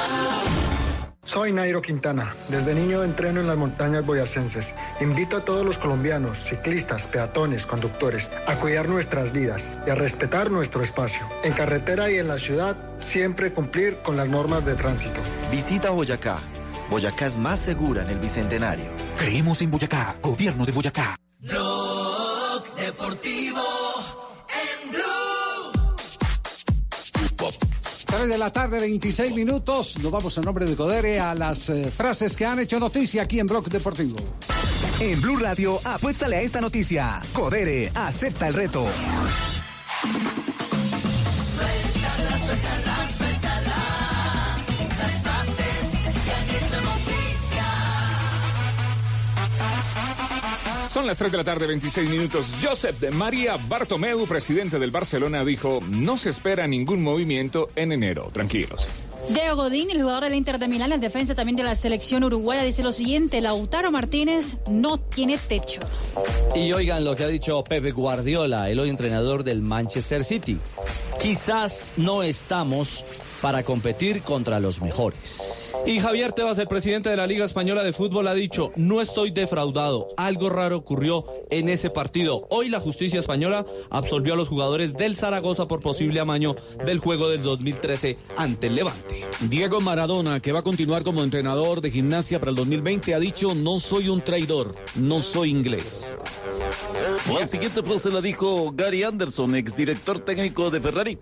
Soy 1.24 1.52
Nairo 1.52 1.80
Quintana. 1.80 2.34
Desde 2.48 2.74
niño 2.74 3.05
entreno 3.05 3.40
en 3.40 3.47
las 3.47 3.56
montañas 3.56 4.05
boyacenses. 4.05 4.74
Invito 5.01 5.36
a 5.36 5.44
todos 5.44 5.52
los 5.61 5.77
colombianos, 5.77 6.39
ciclistas, 6.43 7.07
peatones, 7.07 7.66
conductores, 7.66 8.31
a 8.47 8.57
cuidar 8.57 8.89
nuestras 8.89 9.33
vidas 9.33 9.70
y 9.87 9.91
a 9.91 9.95
respetar 9.95 10.51
nuestro 10.51 10.83
espacio. 10.83 11.20
En 11.45 11.53
carretera 11.53 12.11
y 12.11 12.16
en 12.16 12.29
la 12.29 12.39
ciudad, 12.39 12.77
siempre 13.01 13.53
cumplir 13.53 13.99
con 14.03 14.16
las 14.16 14.29
normas 14.29 14.65
de 14.65 14.74
tránsito. 14.74 15.20
Visita 15.51 15.91
Boyacá. 15.91 16.39
Boyacá 16.89 17.27
es 17.27 17.37
más 17.37 17.61
segura 17.61 18.03
en 18.03 18.09
el 18.09 18.19
Bicentenario. 18.19 18.87
Creemos 19.19 19.61
en 19.61 19.70
Boyacá, 19.70 20.16
gobierno 20.23 20.65
de 20.65 20.73
Boyacá. 20.73 21.16
Blog 21.41 22.74
Deportivo 22.77 23.81
3 28.12 28.28
de 28.28 28.36
la 28.36 28.51
tarde, 28.51 28.78
26 28.78 29.34
minutos. 29.34 29.97
Nos 30.02 30.12
vamos 30.12 30.36
en 30.36 30.44
nombre 30.44 30.66
de 30.66 30.76
Codere 30.76 31.18
a 31.18 31.34
las 31.34 31.70
eh, 31.70 31.90
frases 31.90 32.36
que 32.36 32.44
han 32.44 32.59
hecho 32.59 32.78
noticia 32.78 33.22
aquí 33.22 33.40
en 33.40 33.47
Bloque 33.47 33.70
Deportivo. 33.70 34.18
En 35.01 35.18
Blue 35.22 35.39
Radio, 35.39 35.80
apuéstale 35.82 36.36
a 36.36 36.43
esta 36.43 36.60
noticia. 36.60 37.22
Codere, 37.32 37.90
acepta 37.94 38.48
el 38.48 38.55
reto. 38.55 38.84
Son 50.93 51.06
las 51.06 51.16
3 51.16 51.32
de 51.32 51.39
la 51.39 51.44
tarde, 51.44 51.66
26 51.66 52.10
minutos. 52.10 52.47
Josep 52.62 53.01
de 53.01 53.10
María 53.10 53.56
Bartomeu, 53.66 54.27
presidente 54.27 54.78
del 54.78 54.90
Barcelona, 54.90 55.43
dijo, 55.43 55.81
no 55.89 56.19
se 56.19 56.28
espera 56.28 56.66
ningún 56.66 57.02
movimiento 57.02 57.70
en 57.77 57.93
enero. 57.93 58.28
Tranquilos. 58.31 58.86
Diego 59.31 59.56
Godín, 59.56 59.90
el 59.90 60.02
jugador 60.02 60.24
del 60.24 60.35
Inter 60.35 60.59
de 60.59 60.69
Milán, 60.69 60.93
el 60.93 61.01
defensa 61.01 61.35
también 61.35 61.56
de 61.56 61.62
la 61.62 61.77
selección 61.77 62.24
uruguaya, 62.24 62.62
dice 62.62 62.82
lo 62.82 62.93
siguiente, 62.93 63.40
Lautaro 63.40 63.90
Martínez 63.90 64.59
no 64.69 64.98
tiene 64.98 65.39
techo. 65.39 65.81
Y 66.55 66.74
oigan 66.74 67.06
lo 67.06 67.16
que 67.16 67.24
ha 67.24 67.28
dicho 67.28 67.64
Pepe 67.64 67.93
Guardiola, 67.93 68.69
el 68.69 68.78
hoy 68.78 68.90
entrenador 68.90 69.44
del 69.44 69.62
Manchester 69.62 70.24
City. 70.24 70.59
Quizás 71.23 71.93
no 71.97 72.23
estamos 72.23 73.06
para 73.43 73.64
competir 73.64 74.23
contra 74.23 74.60
los 74.60 74.81
mejores. 74.81 75.73
Y 75.85 75.98
Javier 75.98 76.32
Tebas, 76.32 76.59
el 76.59 76.69
presidente 76.69 77.10
de 77.10 77.16
la 77.16 77.27
Liga 77.27 77.44
Española 77.44 77.82
de 77.82 77.93
Fútbol, 77.93 78.28
ha 78.28 78.35
dicho, 78.35 78.70
no 78.77 79.01
estoy 79.01 79.32
defraudado, 79.32 80.09
algo 80.16 80.48
raro 80.48 80.77
ocurrió 80.77 81.27
en 81.51 81.69
ese 81.69 81.90
partido. 81.90 82.47
Hoy 82.51 82.69
la 82.69 82.78
justicia 82.78 83.19
española 83.19 83.66
absolvió 83.90 84.35
a 84.35 84.36
los 84.36 84.48
jugadores 84.48 84.94
del 84.94 85.16
Zaragoza 85.16 85.66
por 85.66 85.81
posible 85.81 86.20
amaño 86.20 86.55
del 86.86 87.01
juego 87.01 87.28
del 87.28 87.43
2013 87.43 88.16
ante 88.36 88.69
el 88.69 88.77
Levante. 88.77 89.24
Diego 89.40 89.81
Maradona, 89.81 90.40
que 90.40 90.52
va 90.52 90.60
a 90.60 90.64
continuar 90.64 91.02
como 91.02 91.24
entrenador 91.24 91.81
de 91.81 91.90
gimnasia 91.90 92.39
para 92.39 92.51
el 92.51 92.56
2020, 92.56 93.12
ha 93.14 93.19
dicho, 93.19 93.55
no 93.55 93.81
soy 93.81 94.09
un 94.09 94.20
traidor, 94.20 94.77
no 94.94 95.20
soy 95.20 95.51
inglés. 95.51 96.14
La 97.28 97.47
siguiente 97.47 97.82
frase 97.82 98.10
la 98.10 98.20
dijo 98.20 98.73
Gary 98.73 99.02
Anderson, 99.02 99.56
exdirector 99.56 100.20
técnico 100.20 100.70
de 100.70 100.81
Ferrari. 100.81 101.19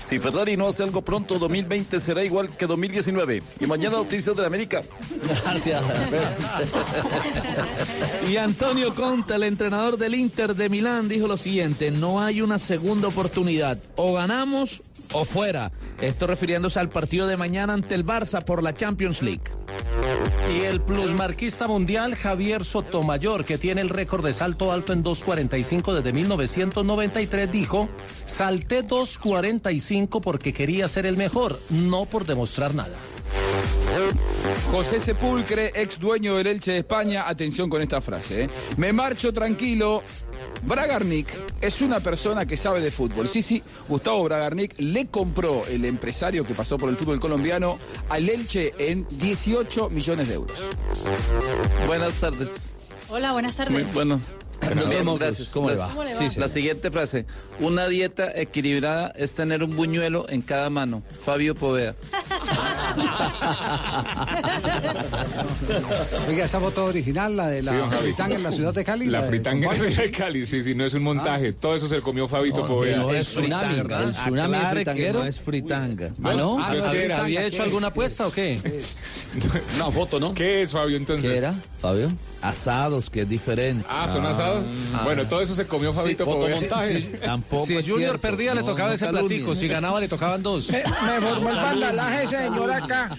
Si 0.00 0.18
Ferrari 0.18 0.56
no 0.56 0.68
hace 0.68 0.82
algo 0.82 1.02
pronto, 1.02 1.38
2020 1.38 1.98
será 1.98 2.22
igual 2.22 2.48
que 2.56 2.66
2019. 2.66 3.42
Y 3.60 3.66
mañana 3.66 3.96
noticias 3.96 4.36
de 4.36 4.42
la 4.42 4.48
América. 4.48 4.82
Gracias. 5.44 5.82
Y 8.28 8.36
Antonio 8.36 8.94
Conte, 8.94 9.34
el 9.34 9.42
entrenador 9.42 9.98
del 9.98 10.14
Inter 10.14 10.54
de 10.54 10.68
Milán, 10.68 11.08
dijo 11.08 11.26
lo 11.26 11.36
siguiente, 11.36 11.90
no 11.90 12.20
hay 12.20 12.40
una 12.40 12.58
segunda 12.58 13.08
oportunidad, 13.08 13.78
o 13.96 14.14
ganamos 14.14 14.82
o 15.12 15.24
fuera. 15.24 15.72
Esto 16.00 16.26
refiriéndose 16.26 16.78
al 16.78 16.88
partido 16.88 17.26
de 17.26 17.36
mañana 17.36 17.72
ante 17.72 17.94
el 17.94 18.04
Barça 18.04 18.44
por 18.44 18.62
la 18.62 18.74
Champions 18.74 19.22
League. 19.22 19.42
Y 20.54 20.60
el 20.60 20.80
plusmarquista 20.80 21.66
mundial 21.66 22.14
Javier 22.14 22.64
Sotomayor, 22.64 23.44
que 23.44 23.58
tiene 23.58 23.80
el 23.80 23.88
récord 23.88 24.24
de 24.24 24.32
salto 24.32 24.72
alto 24.72 24.92
en 24.92 25.02
2.45 25.02 25.94
desde 25.94 26.12
1993, 26.12 27.50
dijo, 27.50 27.88
salté 28.24 28.86
2.45 28.86 30.20
porque 30.20 30.52
quería 30.52 30.86
ser 30.88 31.06
el 31.06 31.16
mejor, 31.16 31.58
no 31.70 32.06
por 32.06 32.26
demostrar 32.26 32.74
nada. 32.74 32.94
José 34.70 35.00
Sepulcre, 35.00 35.72
ex 35.74 35.98
dueño 35.98 36.36
del 36.36 36.46
Elche 36.48 36.72
de 36.72 36.78
España, 36.78 37.28
atención 37.28 37.70
con 37.70 37.82
esta 37.82 38.00
frase. 38.00 38.44
¿eh? 38.44 38.50
Me 38.76 38.92
marcho 38.92 39.32
tranquilo. 39.32 40.02
Bragarnik 40.62 41.28
es 41.60 41.80
una 41.80 42.00
persona 42.00 42.46
que 42.46 42.56
sabe 42.56 42.80
de 42.80 42.90
fútbol. 42.90 43.28
Sí, 43.28 43.42
sí, 43.42 43.62
Gustavo 43.88 44.24
Bragarnik 44.24 44.74
le 44.78 45.06
compró 45.06 45.64
el 45.66 45.84
empresario 45.84 46.44
que 46.44 46.54
pasó 46.54 46.78
por 46.78 46.88
el 46.88 46.96
fútbol 46.96 47.20
colombiano 47.20 47.78
al 48.08 48.28
Elche 48.28 48.72
en 48.78 49.06
18 49.08 49.90
millones 49.90 50.28
de 50.28 50.34
euros. 50.34 50.58
Buenas 51.86 52.14
tardes. 52.14 52.76
Hola, 53.08 53.32
buenas 53.32 53.56
tardes. 53.56 53.72
Muy 53.72 53.84
buenos. 53.92 54.34
Gracias. 54.60 55.50
¿Cómo 55.50 55.68
le 55.70 55.76
La- 55.76 55.82
va? 55.86 55.88
¿Cómo 55.90 56.02
le 56.04 56.14
va? 56.14 56.18
Sí, 56.20 56.30
sí. 56.30 56.40
La 56.40 56.48
siguiente 56.48 56.90
frase. 56.90 57.26
Una 57.60 57.86
dieta 57.88 58.30
equilibrada 58.34 59.12
es 59.16 59.34
tener 59.34 59.62
un 59.62 59.76
buñuelo 59.76 60.26
en 60.28 60.42
cada 60.42 60.70
mano. 60.70 61.02
Fabio 61.24 61.54
Poveda. 61.54 61.94
Oiga, 66.28 66.44
esa 66.44 66.60
foto 66.60 66.84
original, 66.84 67.36
la 67.36 67.48
de 67.48 67.62
la 67.62 67.90
fritanga 67.90 68.36
en 68.36 68.42
la 68.42 68.50
ciudad 68.52 68.74
de 68.74 68.84
Cali. 68.84 69.06
La 69.06 69.22
fritanga 69.22 69.68
con 69.68 69.78
de 69.88 70.10
Cali, 70.10 70.46
sí, 70.46 70.62
sí, 70.62 70.74
no 70.74 70.84
es 70.84 70.94
un 70.94 71.02
montaje. 71.02 71.52
Todo 71.52 71.76
eso 71.76 71.88
se 71.88 71.96
lo 71.96 72.02
comió 72.02 72.28
Fabito 72.28 72.58
No, 72.62 72.66
Poveda. 72.68 72.96
no 72.98 73.10
el 73.10 73.16
es 73.16 73.28
tsunami, 73.28 73.74
fritanga. 73.74 74.02
el 74.04 74.10
tsunami 74.12 74.58
que 74.58 74.66
fritanguero. 74.66 75.18
no 75.20 75.24
es 75.26 75.40
fritanga. 75.40 76.10
¿Ah, 76.24 76.34
no? 76.34 76.58
Ah. 76.62 76.74
¿Había 77.20 77.44
hecho 77.44 77.62
alguna 77.62 77.88
apuesta 77.88 78.26
o 78.26 78.32
qué? 78.32 78.60
Una 79.76 79.90
foto, 79.90 80.18
¿no? 80.20 80.34
¿Qué 80.34 80.62
es, 80.62 80.72
Fabio, 80.72 80.96
entonces? 80.96 81.30
¿Qué 81.30 81.36
era, 81.38 81.54
Fabio? 81.86 82.10
Asados, 82.42 83.10
que 83.10 83.22
es 83.22 83.28
diferente. 83.28 83.84
Ah, 83.88 84.08
¿son 84.12 84.24
asados? 84.26 84.64
Bueno, 85.04 85.24
todo 85.26 85.40
eso 85.40 85.54
se 85.54 85.66
comió 85.66 85.92
Fabito 85.92 86.24
Poveda. 86.24 86.54
fotomontaje. 86.56 87.00
Tampoco 87.18 87.66
Si 87.66 87.76
es 87.76 87.84
Junior 87.84 88.10
cierto. 88.10 88.20
perdía, 88.20 88.54
le 88.54 88.62
tocaba 88.62 88.88
no 88.90 88.94
ese 88.94 89.06
platico. 89.08 89.54
Si 89.54 89.66
ganaba, 89.68 90.00
le 90.00 90.08
tocaban 90.08 90.42
dos. 90.42 90.70
Me, 90.70 90.78
me 90.82 91.20
formó 91.20 91.50
el 91.50 91.56
bandalaje, 91.56 92.26
señor, 92.26 92.70
acá. 92.72 93.16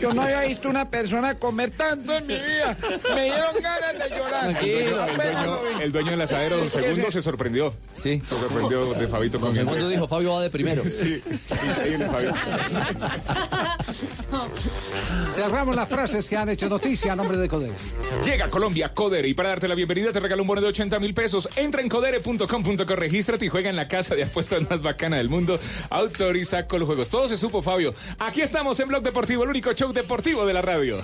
Yo 0.00 0.14
no 0.14 0.22
había 0.22 0.40
visto 0.42 0.68
una 0.68 0.84
persona 0.88 1.34
comer 1.34 1.70
tanto 1.72 2.14
en 2.16 2.26
mi 2.26 2.34
vida. 2.34 2.76
Me 3.14 3.24
dieron 3.24 3.54
ganas 3.62 3.98
de 4.10 4.16
llorar. 4.16 4.48
El 4.50 4.54
dueño, 4.54 5.04
el 5.06 5.16
dueño- 5.16 5.58
el 5.82 5.92
dueño 5.92 6.10
del 6.12 6.20
asadero, 6.22 6.56
don 6.58 6.68
¿Qué 6.68 6.80
Segundo, 6.80 7.10
se 7.10 7.22
sorprendió. 7.22 7.74
Sí. 7.94 8.22
Se 8.26 8.38
sorprendió 8.38 8.94
de 8.94 9.08
Fabito 9.08 9.40
con 9.40 9.50
ese- 9.52 9.60
Segundo 9.60 9.88
dijo, 9.88 10.08
Fabio 10.08 10.34
va 10.34 10.42
de 10.42 10.50
primero. 10.50 10.82
Sí, 10.96 11.22
Fabio. 12.10 12.32
Cerramos 15.34 15.76
las 15.76 15.88
frases 15.88 16.28
que 16.28 16.36
han 16.36 16.48
hecho 16.48 16.68
noticia 16.68 17.12
a 17.12 17.16
nombre 17.16 17.36
de 17.38 17.45
Codere. 17.48 17.74
Llega 18.24 18.46
a 18.46 18.48
Colombia 18.48 18.92
Codere 18.94 19.28
y 19.28 19.34
para 19.34 19.50
darte 19.50 19.68
la 19.68 19.74
bienvenida 19.74 20.12
te 20.12 20.20
regala 20.20 20.42
un 20.42 20.48
bono 20.48 20.60
de 20.60 20.68
80 20.68 20.98
mil 20.98 21.14
pesos. 21.14 21.48
Entra 21.56 21.82
en 21.82 21.88
codere.com.co, 21.88 22.96
regístrate 22.96 23.46
y 23.46 23.48
juega 23.48 23.70
en 23.70 23.76
la 23.76 23.88
casa 23.88 24.14
de 24.14 24.24
apuestas 24.24 24.68
más 24.68 24.82
bacana 24.82 25.16
del 25.16 25.28
mundo. 25.28 25.58
Autoriza 25.90 26.66
con 26.66 26.80
los 26.80 26.86
juegos. 26.86 27.10
Todo 27.10 27.28
se 27.28 27.36
supo, 27.36 27.62
Fabio. 27.62 27.94
Aquí 28.18 28.40
estamos 28.40 28.78
en 28.80 28.88
Blog 28.88 29.02
Deportivo, 29.02 29.44
el 29.44 29.50
único 29.50 29.72
show 29.72 29.92
deportivo 29.92 30.46
de 30.46 30.54
la 30.54 30.62
radio. 30.62 30.98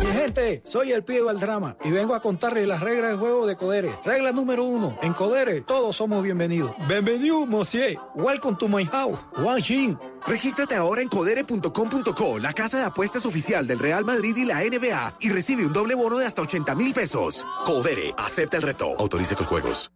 Mi 0.00 0.06
gente, 0.12 0.62
soy 0.64 0.92
el 0.92 1.04
pibe 1.04 1.24
del 1.24 1.40
drama 1.40 1.76
y 1.84 1.90
vengo 1.90 2.14
a 2.14 2.20
contarles 2.20 2.66
las 2.66 2.80
reglas 2.80 3.12
de 3.12 3.16
juego 3.16 3.46
de 3.46 3.56
Codere. 3.56 3.94
Regla 4.04 4.32
número 4.32 4.64
uno. 4.64 4.98
En 5.02 5.12
Codere 5.12 5.62
todos 5.62 5.96
somos 5.96 6.22
bienvenidos. 6.22 6.72
Bienvenido, 6.88 7.46
monsieur. 7.46 7.98
Welcome 8.14 8.56
to 8.58 8.68
my 8.68 8.84
house. 8.84 9.18
Wang 9.38 9.62
Xin. 9.62 10.13
Regístrate 10.26 10.74
ahora 10.74 11.02
en 11.02 11.08
codere.com.co, 11.08 12.38
la 12.38 12.52
casa 12.52 12.78
de 12.78 12.84
apuestas 12.84 13.26
oficial 13.26 13.66
del 13.66 13.78
Real 13.78 14.04
Madrid 14.04 14.36
y 14.36 14.44
la 14.44 14.60
NBA, 14.60 15.18
y 15.20 15.28
recibe 15.28 15.66
un 15.66 15.72
doble 15.72 15.94
bono 15.94 16.18
de 16.18 16.26
hasta 16.26 16.42
80 16.42 16.74
mil 16.74 16.94
pesos. 16.94 17.46
Codere, 17.66 18.14
acepta 18.16 18.56
el 18.56 18.62
reto. 18.62 18.94
Autorice 18.98 19.36
con 19.36 19.46
juegos. 19.46 19.90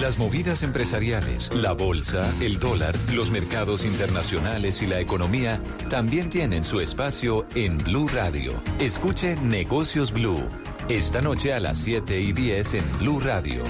Las 0.00 0.16
movidas 0.16 0.62
empresariales, 0.62 1.52
la 1.52 1.72
bolsa, 1.72 2.32
el 2.40 2.60
dólar, 2.60 2.94
los 3.14 3.32
mercados 3.32 3.84
internacionales 3.84 4.80
y 4.80 4.86
la 4.86 5.00
economía 5.00 5.60
también 5.90 6.30
tienen 6.30 6.64
su 6.64 6.80
espacio 6.80 7.46
en 7.56 7.78
Blue 7.78 8.08
Radio. 8.08 8.52
Escuche 8.78 9.34
Negocios 9.36 10.12
Blue. 10.12 10.40
Esta 10.88 11.20
noche 11.20 11.52
a 11.52 11.58
las 11.58 11.78
7 11.78 12.20
y 12.20 12.32
10 12.32 12.74
en 12.74 12.98
Blue 13.00 13.18
Radio. 13.18 13.64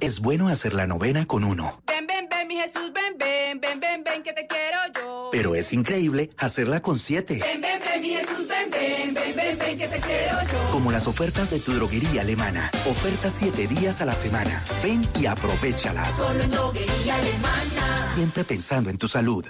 Es 0.00 0.20
bueno 0.20 0.48
hacer 0.48 0.74
la 0.74 0.86
novena 0.86 1.24
con 1.26 1.44
uno, 1.44 1.82
Ven, 1.86 2.06
ven, 2.06 2.28
ven, 2.28 2.48
mi 2.48 2.56
Jesús, 2.56 2.92
ven, 2.92 3.16
ven, 3.16 3.60
ven, 3.60 3.80
ven, 3.80 4.04
ven, 4.04 4.22
que 4.22 4.32
te 4.32 4.46
quiero 4.46 4.78
yo. 4.94 5.28
pero 5.32 5.54
es 5.54 5.72
increíble 5.72 6.30
hacerla 6.36 6.80
con 6.82 6.98
siete. 6.98 7.38
Ven, 7.40 7.60
ven, 7.60 7.80
ven, 7.80 8.02
mi 8.02 8.08
Jesús, 8.10 8.48
ven, 8.48 8.70
ven, 8.70 9.14
ven, 9.14 9.36
ven, 9.36 9.58
ven, 9.58 9.78
que 9.78 9.88
te 9.88 10.00
quiero 10.00 10.42
yo. 10.42 10.70
Como 10.72 10.90
las 10.92 11.06
ofertas 11.06 11.50
de 11.50 11.60
tu 11.60 11.72
droguería 11.72 12.20
alemana. 12.22 12.70
Ofertas 12.86 13.34
siete 13.38 13.66
días 13.66 14.00
a 14.00 14.04
la 14.04 14.14
semana. 14.14 14.62
Ven 14.82 15.06
y 15.18 15.26
aprovechalas. 15.26 16.16
Solo 16.16 16.42
en 16.42 16.50
droguería 16.50 17.14
alemana. 17.14 18.12
Siempre 18.14 18.44
pensando 18.44 18.90
en 18.90 18.98
tu 18.98 19.08
salud. 19.08 19.44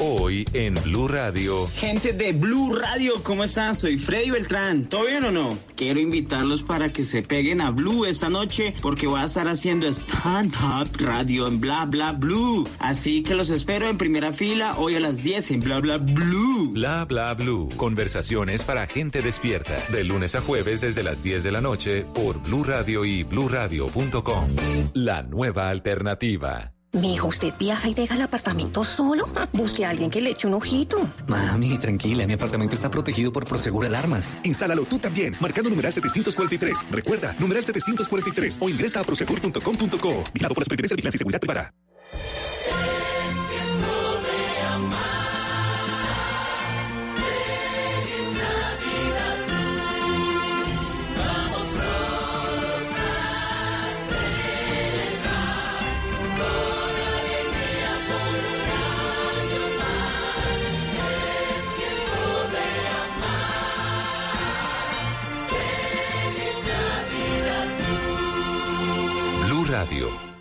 Hoy 0.00 0.44
en 0.52 0.74
Blue 0.74 1.08
Radio. 1.08 1.66
Gente 1.74 2.12
de 2.12 2.32
Blue 2.32 2.72
Radio, 2.72 3.14
¿cómo 3.24 3.42
están? 3.42 3.74
Soy 3.74 3.98
Freddy 3.98 4.30
Beltrán. 4.30 4.84
¿Todo 4.84 5.06
bien 5.06 5.24
o 5.24 5.32
no? 5.32 5.58
Quiero 5.74 5.98
invitarlos 5.98 6.62
para 6.62 6.90
que 6.90 7.02
se 7.02 7.22
peguen 7.22 7.60
a 7.60 7.70
Blue 7.70 8.04
esta 8.04 8.28
noche 8.28 8.74
porque 8.80 9.08
voy 9.08 9.18
a 9.18 9.24
estar 9.24 9.48
haciendo 9.48 9.88
stand-up 9.88 10.88
radio 11.00 11.48
en 11.48 11.58
Bla 11.58 11.84
Bla 11.86 12.12
Blue. 12.12 12.68
Así 12.78 13.24
que 13.24 13.34
los 13.34 13.50
espero 13.50 13.88
en 13.88 13.98
primera 13.98 14.32
fila 14.32 14.78
hoy 14.78 14.94
a 14.94 15.00
las 15.00 15.16
10 15.16 15.50
en 15.50 15.60
Bla 15.60 15.80
Bla 15.80 15.98
Blue. 15.98 16.70
Bla 16.70 17.04
bla 17.04 17.34
blue. 17.34 17.68
Conversaciones 17.76 18.62
para 18.62 18.86
gente 18.86 19.20
despierta. 19.20 19.78
De 19.90 20.04
lunes 20.04 20.36
a 20.36 20.40
jueves 20.40 20.80
desde 20.80 21.02
las 21.02 21.24
10 21.24 21.42
de 21.42 21.50
la 21.50 21.60
noche 21.60 22.04
por 22.14 22.40
Blue 22.44 22.62
Radio 22.62 23.04
y 23.04 23.24
bluradio.com. 23.24 24.46
La 24.94 25.24
nueva 25.24 25.70
alternativa. 25.70 26.77
Mijo, 27.00 27.28
¿usted 27.28 27.54
viaja 27.58 27.88
y 27.88 27.94
deja 27.94 28.14
el 28.14 28.22
apartamento 28.22 28.84
solo? 28.84 29.28
Busque 29.52 29.84
a 29.84 29.90
alguien 29.90 30.10
que 30.10 30.20
le 30.20 30.30
eche 30.30 30.46
un 30.46 30.54
ojito. 30.54 30.98
Mami, 31.26 31.78
tranquila, 31.78 32.26
mi 32.26 32.32
apartamento 32.32 32.74
está 32.74 32.90
protegido 32.90 33.32
por 33.32 33.44
Prosegur 33.44 33.86
Alarmas. 33.86 34.36
Instálalo 34.42 34.84
tú 34.84 34.98
también, 34.98 35.36
marcando 35.40 35.70
numeral 35.70 35.92
743. 35.92 36.86
Recuerda, 36.90 37.34
numeral 37.38 37.64
743 37.64 38.58
o 38.60 38.68
ingresa 38.68 39.00
a 39.00 39.04
prosegur.com.co. 39.04 40.24
Vigilado 40.32 40.54
por 40.54 40.60
la 40.60 40.64
Superintendencia 40.64 40.96
de 40.96 41.08
y 41.08 41.18
Seguridad 41.18 41.40
Privada. 41.40 41.72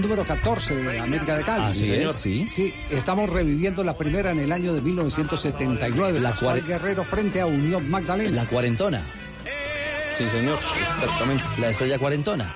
Número 0.00 0.24
14 0.24 0.74
de 0.74 0.98
América 1.00 1.36
de 1.36 1.44
Cali. 1.44 1.64
Así 1.64 1.92
es, 1.92 2.12
sí. 2.12 2.46
Sí, 2.48 2.74
estamos 2.90 3.30
reviviendo 3.30 3.84
la 3.84 3.96
primera 3.96 4.30
en 4.30 4.40
el 4.40 4.52
año 4.52 4.74
de 4.74 4.80
1979. 4.80 6.20
La 6.20 6.30
Pascual 6.30 6.64
Guerrero 6.64 7.04
frente 7.04 7.40
a 7.40 7.46
Unión 7.46 7.88
Magdalena. 7.90 8.42
La 8.42 8.48
cuarentona. 8.48 9.02
Sí, 10.16 10.28
señor, 10.28 10.58
exactamente. 10.88 11.44
La 11.60 11.70
estrella 11.70 11.98
cuarentona. 11.98 12.54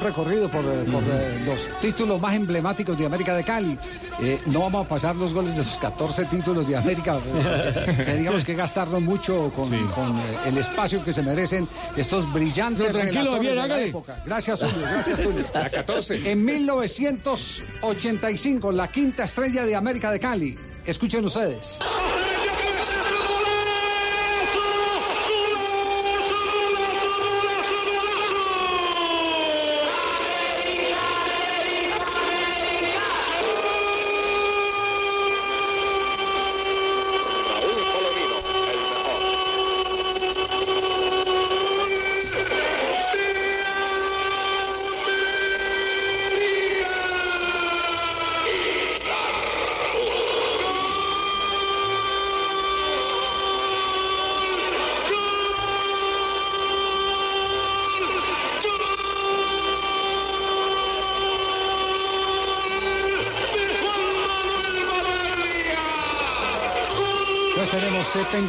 Un 0.00 0.06
recorrido 0.06 0.50
por, 0.50 0.64
eh, 0.64 0.84
por, 0.90 1.04
eh, 1.04 1.42
los 1.44 1.68
títulos 1.80 2.20
más 2.20 2.34
emblemáticos 2.34 2.98
de 2.98 3.06
América 3.06 3.34
de 3.34 3.44
Cali. 3.44 3.78
Eh, 4.20 4.40
no 4.46 4.60
vamos 4.60 4.86
a 4.86 4.88
pasar 4.88 5.14
los 5.16 5.34
goles 5.34 5.52
de 5.52 5.58
los 5.58 5.76
14 5.78 6.24
títulos 6.26 6.66
de 6.66 6.76
América. 6.76 7.18
eh, 7.34 8.04
que 8.04 8.16
digamos 8.18 8.44
que 8.44 8.54
gastarnos 8.54 9.00
mucho 9.02 9.50
con, 9.52 9.70
con, 9.88 10.18
eh, 10.18 10.38
el 10.46 10.56
espacio 10.58 11.04
que 11.04 11.12
se 11.12 11.22
merecen 11.22 11.68
estos 11.96 12.32
brillantes 12.32 12.86
Pero 12.86 13.00
tranquilo, 13.00 13.38
bien, 13.38 13.56
de 13.56 13.68
la 13.68 13.80
época. 13.80 14.22
Gracias, 14.24 14.58
Tulio. 14.58 14.80
Gracias, 14.80 15.20
Tulio. 15.20 15.44
La 15.52 15.68
14. 15.70 16.30
En 16.30 16.44
1985, 16.44 18.72
la 18.72 18.88
quinta 18.88 19.24
estrella 19.24 19.64
de 19.64 19.76
América 19.76 20.10
de 20.10 20.20
Cali. 20.20 20.56
Escuchen 20.84 21.24
ustedes. 21.24 21.78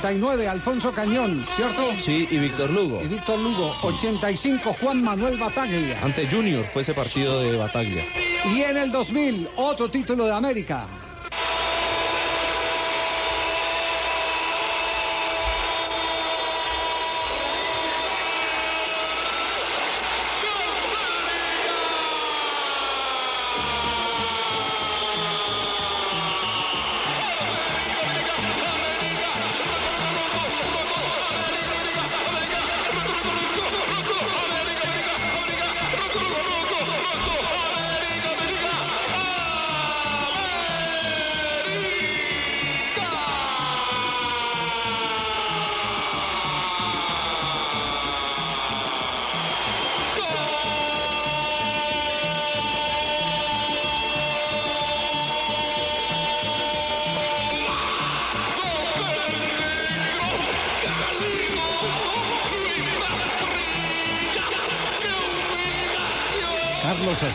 89, 0.02 0.48
Alfonso 0.48 0.92
Cañón, 0.92 1.46
¿cierto? 1.56 1.92
Sí, 2.00 2.28
y 2.32 2.40
Víctor 2.40 2.72
Lugo. 2.72 3.04
Y 3.04 3.08
Víctor 3.08 3.38
Lugo, 3.40 3.76
85, 3.84 4.76
Juan 4.82 5.04
Manuel 5.04 5.38
Bataglia. 5.38 6.04
Ante 6.04 6.28
Junior 6.28 6.66
fue 6.66 6.82
ese 6.82 6.96
partido 6.96 7.40
de 7.40 7.56
Bataglia. 7.56 8.04
Y 8.46 8.64
en 8.64 8.78
el 8.78 8.92
2000, 8.92 9.50
otro 9.58 9.92
título 9.92 10.26
de 10.26 10.34
América. 10.34 10.88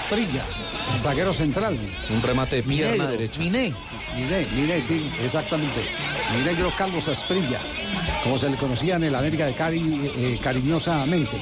Carlos 0.09 0.25
Esprilla, 0.25 0.47
zaguero 0.99 1.35
central. 1.35 1.79
Un 2.11 2.23
remate 2.23 2.57
de 2.57 2.63
pierna 2.63 3.07
derecha. 3.07 3.41
Miné. 3.41 3.75
Miné, 4.15 4.47
Miné, 4.53 4.81
sí, 4.81 5.11
exactamente. 5.21 5.83
Minegro 6.33 6.73
Carlos 6.77 7.09
Esprilla, 7.09 7.61
como 8.23 8.39
se 8.39 8.49
le 8.49 8.57
conocía 8.57 8.97
en 8.97 9.05
el 9.05 9.15
América 9.15 9.47
de 9.47 9.55
Cari 9.55 10.11
eh, 10.17 10.39
cariñosamente. 10.41 11.37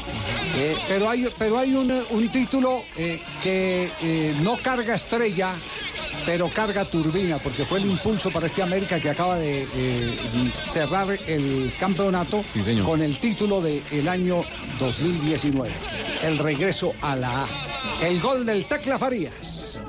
Eh, 0.56 0.76
pero 0.88 1.10
hay, 1.10 1.28
pero 1.38 1.58
hay 1.58 1.74
un, 1.74 1.92
un 2.10 2.28
título 2.30 2.84
eh, 2.96 3.22
que 3.42 4.34
no 4.40 4.56
carga 4.62 4.94
estrella, 4.94 5.56
pero 6.24 6.48
carga 6.48 6.84
turbina, 6.86 7.38
porque 7.38 7.64
fue 7.64 7.78
el 7.78 7.86
impulso 7.86 8.30
para 8.30 8.46
este 8.46 8.62
América 8.62 8.98
que 8.98 9.10
acaba 9.10 9.36
de 9.36 9.68
eh, 9.74 10.52
cerrar 10.64 11.10
el 11.26 11.72
campeonato 11.78 12.42
con 12.84 13.02
el 13.02 13.18
título 13.18 13.60
del 13.60 14.08
año 14.08 14.42
2019. 14.78 15.72
El 16.22 16.38
regreso 16.38 16.94
a 17.02 17.14
la 17.14 17.42
A. 17.42 17.73
El 18.00 18.20
gol 18.20 18.44
del 18.44 18.66
Tecla 18.66 18.98
Farías. 18.98 19.82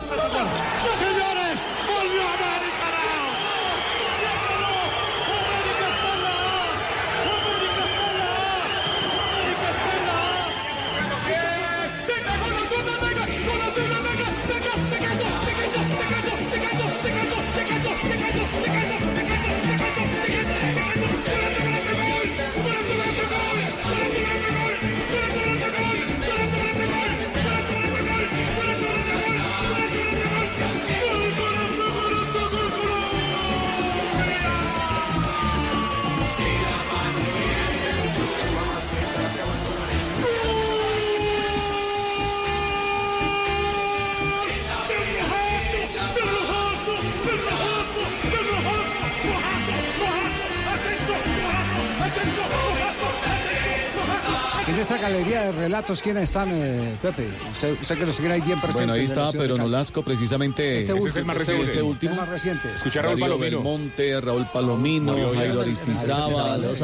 Galería 55.10 55.42
de 55.44 55.52
relatos, 55.52 56.02
¿quiénes 56.02 56.24
están, 56.24 56.50
eh, 56.52 56.96
Pepe? 57.00 57.28
Usted, 57.52 57.78
usted 57.80 57.98
que 57.98 58.06
los 58.08 58.18
tiene 58.18 58.34
ahí 58.34 58.42
bien 58.42 58.60
presentes. 58.60 58.88
Bueno, 58.88 59.24
ahí 59.24 59.32
Pedro 59.32 59.56
Cali. 59.56 59.70
Nolasco, 59.70 60.02
precisamente. 60.02 60.78
Este 60.80 60.94
último, 60.94 61.32
Este, 61.32 61.42
este 61.42 61.64
este 61.64 61.82
último. 61.82 62.14
el 62.14 62.20
más 62.20 62.30
reciente. 62.30 62.70
Escuchar 62.74 63.06
a 63.06 63.10
Raúl 63.10 63.20
Palomino. 63.20 63.58
Belmonte, 63.58 64.22
Raúl 64.22 64.48
Palomino, 64.52 65.14
Jairo 65.14 65.34
Jairo 65.36 65.62
Aristizábal. 65.62 66.76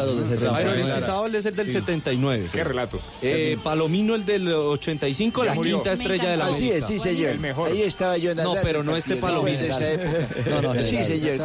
Jairo 0.53 0.71
Aristizábal 0.71 1.35
es 1.35 1.45
el 1.47 1.55
del 1.55 1.71
79. 1.71 2.49
¿Qué 2.51 2.63
relato? 2.63 2.99
Eh, 3.23 3.57
Palomino 3.63 4.13
el 4.13 4.25
del 4.25 4.53
85, 4.53 5.43
la 5.43 5.55
quinta 5.55 5.93
estrella 5.93 6.29
de 6.31 6.37
la 6.37 6.45
Así 6.47 6.71
es, 6.71 6.85
sí, 6.85 6.99
señor. 6.99 7.31
El 7.31 7.39
mejor. 7.39 7.71
Ahí 7.71 7.81
estaba 7.81 8.17
yo 8.17 8.35
No, 8.35 8.55
pero 8.61 8.83
no 8.83 8.95
este 8.95 9.15
Palomino. 9.15 9.61
No, 10.51 10.61
no, 10.61 10.85
sí, 10.85 11.03
señor, 11.03 11.39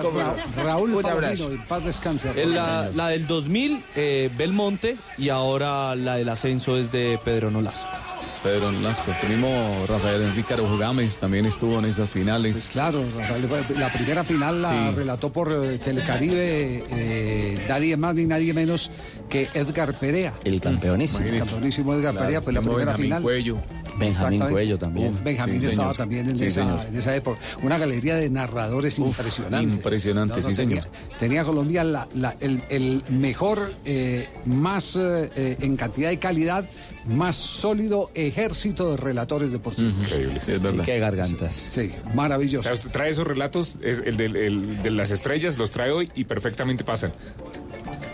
Raúl 0.57 1.03
Palomino, 1.03 1.47
en 1.47 1.65
paz 1.65 1.85
descanse. 1.85 2.31
Es 2.37 2.53
la, 2.53 3.09
del 3.09 3.27
2000, 3.27 3.83
eh, 3.95 4.31
Belmonte, 4.37 4.97
y 5.17 5.31
ahora 5.31 5.95
la 5.95 6.17
del 6.17 6.29
ascenso 6.29 6.66
es 6.75 6.91
de 6.91 7.19
Pedro 7.25 7.51
Nolasco. 7.51 8.16
Pedro 8.47 8.71
Nolasco. 8.71 9.11
Mismo 9.29 9.85
Rafael 9.89 10.23
Enrique 10.23 10.55
Araujo 10.55 10.79
Gámez 10.79 11.17
también 11.19 11.47
estuvo 11.47 11.81
en 11.81 11.87
esas 11.87 12.13
finales. 12.13 12.69
Claro, 12.73 13.03
Rafael, 13.17 13.45
la 13.77 13.89
primera 13.89 14.23
final 14.23 14.63
la 14.63 14.71
Sí. 14.91 14.95
relató 14.95 15.33
por 15.33 15.51
eh, 15.53 15.79
Telecaribe 15.79 16.85
eh, 16.89 17.65
nadie 17.69 17.97
más 17.97 18.15
ni 18.15 18.25
nadie 18.25 18.55
menos 18.55 18.89
que 19.29 19.49
Edgar 19.53 19.99
Perea. 19.99 20.35
El 20.45 20.61
campeonísimo. 20.61 21.25
El 21.27 21.41
campeonísimo 21.41 21.93
Edgar 21.95 22.13
Claro, 22.13 22.27
Perea 22.27 22.43
fue 22.43 22.53
la 22.53 22.61
primera 22.61 22.79
Benjamín 22.85 23.03
final. 23.05 23.23
Cuello. 23.25 23.57
Benjamín. 23.99 24.41
Cuello 24.49 24.79
también. 24.79 25.09
Uf, 25.15 25.23
Benjamín 25.25 25.61
Sí, 25.61 25.67
estaba 25.67 25.89
señor. 25.89 25.97
también 25.97 26.29
en, 26.31 26.37
Sí, 26.37 26.45
esa, 26.45 26.61
señor. 26.61 26.87
en 26.87 26.97
esa 26.99 27.17
época. 27.17 27.41
Una 27.63 27.79
galería 27.79 28.15
de 28.15 28.31
narradores 28.31 28.99
impresionante. 29.01 29.75
impresionante, 29.75 30.41
sí, 30.43 30.55
tenía, 30.55 30.83
señor. 30.83 30.89
Tenía 31.19 31.43
Colombia 31.45 31.83
la- 31.83 32.07
la- 32.15 32.37
el, 32.39 32.63
el 32.69 33.03
mejor, 33.09 33.73
eh, 33.85 34.29
más 34.45 34.95
eh, 34.97 35.57
en 35.61 35.77
cantidad 35.77 36.11
y 36.13 36.19
calidad, 36.19 36.65
más 37.07 37.37
sólido 37.37 38.11
ejército 38.15 38.91
de 38.91 38.97
relatores 38.97 39.53
deportivos. 39.53 39.93
Increíble. 40.01 40.41
Sí, 40.43 40.53
es 40.53 40.63
verdad. 40.63 40.85
Qué 40.85 40.99
gargantas. 40.99 41.55
Sí, 41.55 41.93
maravilloso. 42.15 42.61
O 42.61 42.63
sea, 42.63 42.73
usted 42.75 42.91
trae 42.91 43.11
esos 43.11 43.27
relatos, 43.27 43.79
es 43.83 44.03
el, 44.05 44.17
del- 44.17 44.37
el 44.37 44.83
de 44.83 44.91
las 44.91 45.11
estrellas, 45.11 45.57
los 45.59 45.71
trae 45.71 45.91
hoy 45.91 46.11
y 46.15 46.25
perfectamente 46.25 46.85
pasan. 46.85 47.13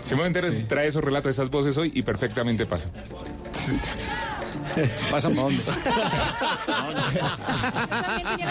Si 0.03 0.15
me 0.15 0.25
entero, 0.25 0.47
trae 0.67 0.87
esos 0.87 1.03
relatos, 1.03 1.31
esas 1.31 1.49
voces 1.49 1.77
hoy 1.77 1.91
y 1.95 2.01
perfectamente 2.03 2.65
pasan. 2.65 2.91
¿Pasan 5.11 5.35
por 5.35 5.43
dónde? 5.45 5.63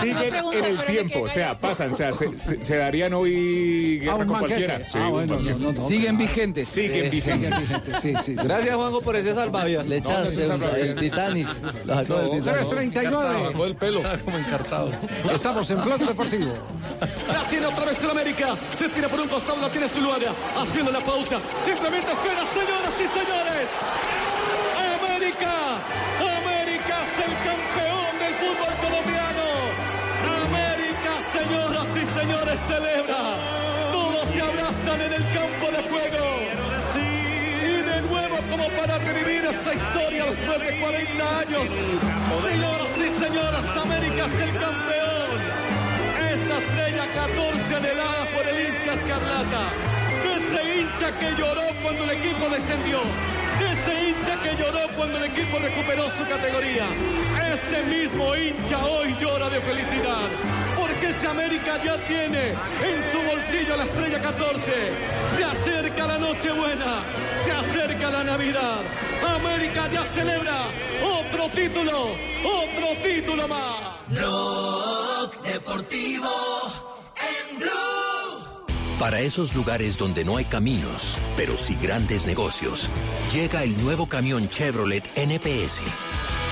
Siguen 0.00 0.34
en 0.34 0.64
el 0.64 0.78
tiempo, 0.86 1.20
o 1.22 1.28
sea, 1.28 1.58
pasan, 1.58 1.92
o 1.92 1.94
sea, 1.94 2.12
se, 2.12 2.36
se- 2.38 2.62
se 2.62 2.76
darían 2.76 3.12
hoy 3.14 3.98
guerra 4.00 4.14
Ah, 4.14 4.24
con 4.26 4.38
cualquiera. 4.38 4.88
Sí, 4.88 4.98
Ah, 5.00 5.08
bueno, 5.08 5.34
banquete. 5.36 5.58
no, 5.58 5.66
no, 5.66 5.72
no. 5.72 5.80
Siguen 5.80 6.18
vigentes. 6.18 6.68
Siguen 6.68 7.06
Eh, 7.06 7.10
vigentes. 7.10 7.54
sí, 8.00 8.14
sí. 8.22 8.34
Gracias, 8.34 8.74
Juanjo, 8.74 9.00
por 9.02 9.16
ese 9.16 9.34
salvavidas. 9.34 9.88
Le 9.88 9.96
echaste 9.98 10.44
el. 10.80 10.94
Titanic. 10.94 11.48
Lo 11.84 11.94
sacó 11.94 12.14
del 12.16 12.30
Titanic. 12.30 12.44
339. 12.68 13.46
Bajó 13.50 13.64
el 13.66 13.76
pelo. 13.76 14.02
Como 14.24 14.38
encartado. 14.38 14.90
Estamos 15.32 15.70
en 15.70 15.82
Blog 15.82 15.98
Deportivo. 16.00 16.52
La 17.32 17.42
tiene 17.48 17.66
otra 17.66 17.84
vez 17.86 17.98
el 18.02 18.10
América. 18.10 18.56
Se 18.78 18.88
tira 18.88 19.08
por 19.08 19.20
un 19.20 19.28
costado, 19.28 19.60
la 19.60 19.70
tiene 19.70 19.88
Zuluaga. 19.88 20.32
Haciendo 20.56 20.92
la 20.92 21.00
pausa. 21.00 21.38
Simplemente 21.64 22.10
espera, 22.12 22.42
señoras 22.52 22.92
y 22.98 23.18
señores. 23.18 23.68
América. 25.42 25.82
América 26.38 26.96
es 27.02 27.14
el 27.26 27.34
campeón 27.48 28.12
del 28.22 28.34
fútbol 28.42 28.74
colombiano. 28.84 29.46
América, 30.46 31.12
señoras 31.36 31.88
y 31.96 32.04
señores, 32.18 32.60
celebra. 32.68 33.22
Todos 33.90 34.28
se 34.28 34.40
abrazan 34.40 35.00
en 35.00 35.12
el 35.12 35.24
campo 35.34 35.66
de 35.70 35.82
juego. 35.90 36.24
Y 37.60 37.82
de 37.82 38.00
nuevo, 38.02 38.36
como 38.50 38.68
para 38.78 38.98
revivir 38.98 39.44
esa 39.44 39.74
historia 39.74 40.26
después 40.26 40.60
de 40.60 40.80
40 40.80 41.38
años. 41.38 41.70
Señoras 42.42 42.92
y 42.96 43.24
señoras, 43.24 43.66
América 43.76 44.26
es 44.26 44.40
el 44.40 44.58
campeón. 44.58 45.38
Esa 46.30 46.58
estrella 46.58 47.06
14 47.14 47.74
anhelada 47.74 48.30
por 48.30 48.46
el 48.46 48.68
hincha 48.68 48.94
escarlata. 48.94 49.72
Ese 50.22 50.80
hincha 50.80 51.12
que 51.18 51.30
lloró 51.36 51.62
cuando 51.82 52.04
el 52.04 52.10
equipo 52.10 52.48
descendió. 52.48 53.41
Ese 53.70 54.08
hincha 54.08 54.42
que 54.42 54.56
lloró 54.56 54.88
cuando 54.96 55.18
el 55.18 55.24
equipo 55.24 55.58
recuperó 55.58 56.04
su 56.10 56.24
categoría. 56.28 56.86
Ese 57.52 57.82
mismo 57.84 58.34
hincha 58.34 58.84
hoy 58.84 59.14
llora 59.20 59.48
de 59.50 59.60
felicidad. 59.60 60.30
Porque 60.78 61.10
este 61.10 61.26
América 61.26 61.82
ya 61.84 61.96
tiene 62.06 62.50
en 62.50 62.98
su 63.12 63.18
bolsillo 63.30 63.76
la 63.76 63.84
estrella 63.84 64.20
14. 64.20 64.72
Se 65.36 65.44
acerca 65.44 66.06
la 66.06 66.18
Nochebuena. 66.18 67.02
Se 67.44 67.52
acerca 67.52 68.10
la 68.10 68.24
Navidad. 68.24 68.80
América 69.36 69.88
ya 69.92 70.04
celebra 70.04 70.66
otro 71.20 71.48
título. 71.50 72.08
Otro 72.44 72.88
título 73.02 73.48
más. 73.48 73.92
Blog 74.08 75.42
Deportivo 75.42 76.30
en 77.16 77.58
Blue. 77.58 78.01
Para 79.02 79.18
esos 79.18 79.52
lugares 79.52 79.98
donde 79.98 80.24
no 80.24 80.36
hay 80.36 80.44
caminos, 80.44 81.18
pero 81.36 81.58
sí 81.58 81.74
grandes 81.74 82.24
negocios, 82.24 82.88
llega 83.32 83.64
el 83.64 83.76
nuevo 83.82 84.06
camión 84.06 84.48
Chevrolet 84.48 85.02
NPS. 85.16 85.80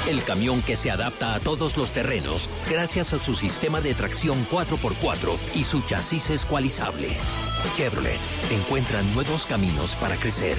El 0.09 0.21
camión 0.25 0.61
que 0.61 0.75
se 0.75 0.91
adapta 0.91 1.35
a 1.35 1.39
todos 1.39 1.77
los 1.77 1.93
terrenos 1.93 2.51
gracias 2.69 3.13
a 3.13 3.21
su 3.21 3.37
sistema 3.37 3.81
de 3.81 3.95
tracción 3.95 4.45
4x4 4.51 5.39
y 5.55 5.63
su 5.63 5.81
chasis 5.83 6.31
escualizable. 6.31 7.11
Chevrolet 7.77 8.19
encuentra 8.51 9.01
nuevos 9.15 9.47
caminos 9.47 9.95
para 9.95 10.17
crecer. 10.17 10.59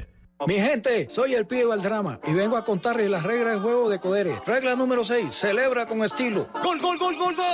Mi 0.47 0.55
gente, 0.55 1.07
soy 1.09 1.35
el 1.35 1.45
pibe 1.45 1.65
Valdrama 1.65 2.19
y 2.25 2.33
vengo 2.33 2.57
a 2.57 2.65
contarles 2.65 3.07
las 3.09 3.23
reglas 3.23 3.53
del 3.53 3.61
juego 3.61 3.89
de 3.89 3.99
Codere. 3.99 4.41
Regla 4.45 4.75
número 4.75 5.05
6, 5.05 5.33
celebra 5.33 5.85
con 5.85 6.03
estilo. 6.03 6.49
¡Gol, 6.63 6.79
gol, 6.79 6.97
gol, 6.97 7.15
gol, 7.15 7.35
gol! 7.35 7.45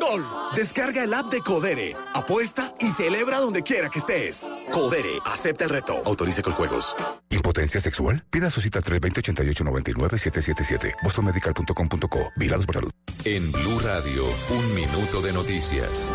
¡Gol! 0.00 0.26
Descarga 0.56 1.04
el 1.04 1.14
app 1.14 1.30
de 1.30 1.40
Codere, 1.40 1.94
apuesta 2.14 2.74
y 2.80 2.90
celebra 2.90 3.38
donde 3.38 3.62
quiera 3.62 3.88
que 3.90 4.00
estés. 4.00 4.50
Codere, 4.72 5.20
acepta 5.24 5.62
el 5.64 5.70
reto. 5.70 6.02
Autorice 6.04 6.42
con 6.42 6.52
juegos. 6.54 6.96
¿Impotencia 7.28 7.80
sexual? 7.80 8.24
Pida 8.28 8.50
su 8.50 8.60
cita 8.60 8.80
320-8899-777. 8.80 10.96
bostonmedical.com.co. 11.04 12.32
Vigilados 12.34 12.66
por 12.66 12.74
salud. 12.74 12.90
En 13.24 13.52
Blue 13.52 13.78
Radio, 13.78 14.24
un 14.50 14.74
minuto 14.74 15.22
de 15.22 15.32
noticias. 15.32 16.12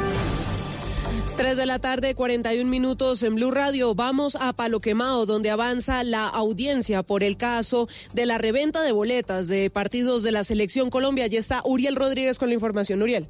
3 1.38 1.58
de 1.58 1.66
la 1.66 1.80
tarde, 1.80 2.16
41 2.16 2.70
minutos 2.70 3.24
en 3.24 3.36
Blue 3.36 3.52
Radio. 3.52 3.96
Vamos 3.96 4.36
a 4.40 4.54
Palo 4.54 4.80
Quemado, 4.80 5.26
donde 5.26 5.50
avanza 5.50 6.04
la 6.04 6.28
audiencia 6.28 7.04
por 7.04 7.24
el 7.24 7.38
caso 7.38 7.88
de 8.14 8.26
la 8.26 8.38
reventa 8.38 8.82
de 8.82 8.92
boletas 8.92 9.48
de 9.48 9.70
partidos 9.70 10.24
de 10.24 10.32
la 10.32 10.44
Selección 10.44 10.90
Colombia. 10.90 11.26
Allí 11.26 11.38
está 11.38 11.62
Uriel 11.66 11.96
Rodríguez 11.96 12.40
con 12.40 12.50
la 12.50 12.56
información. 12.56 13.02
Uriel. 13.02 13.28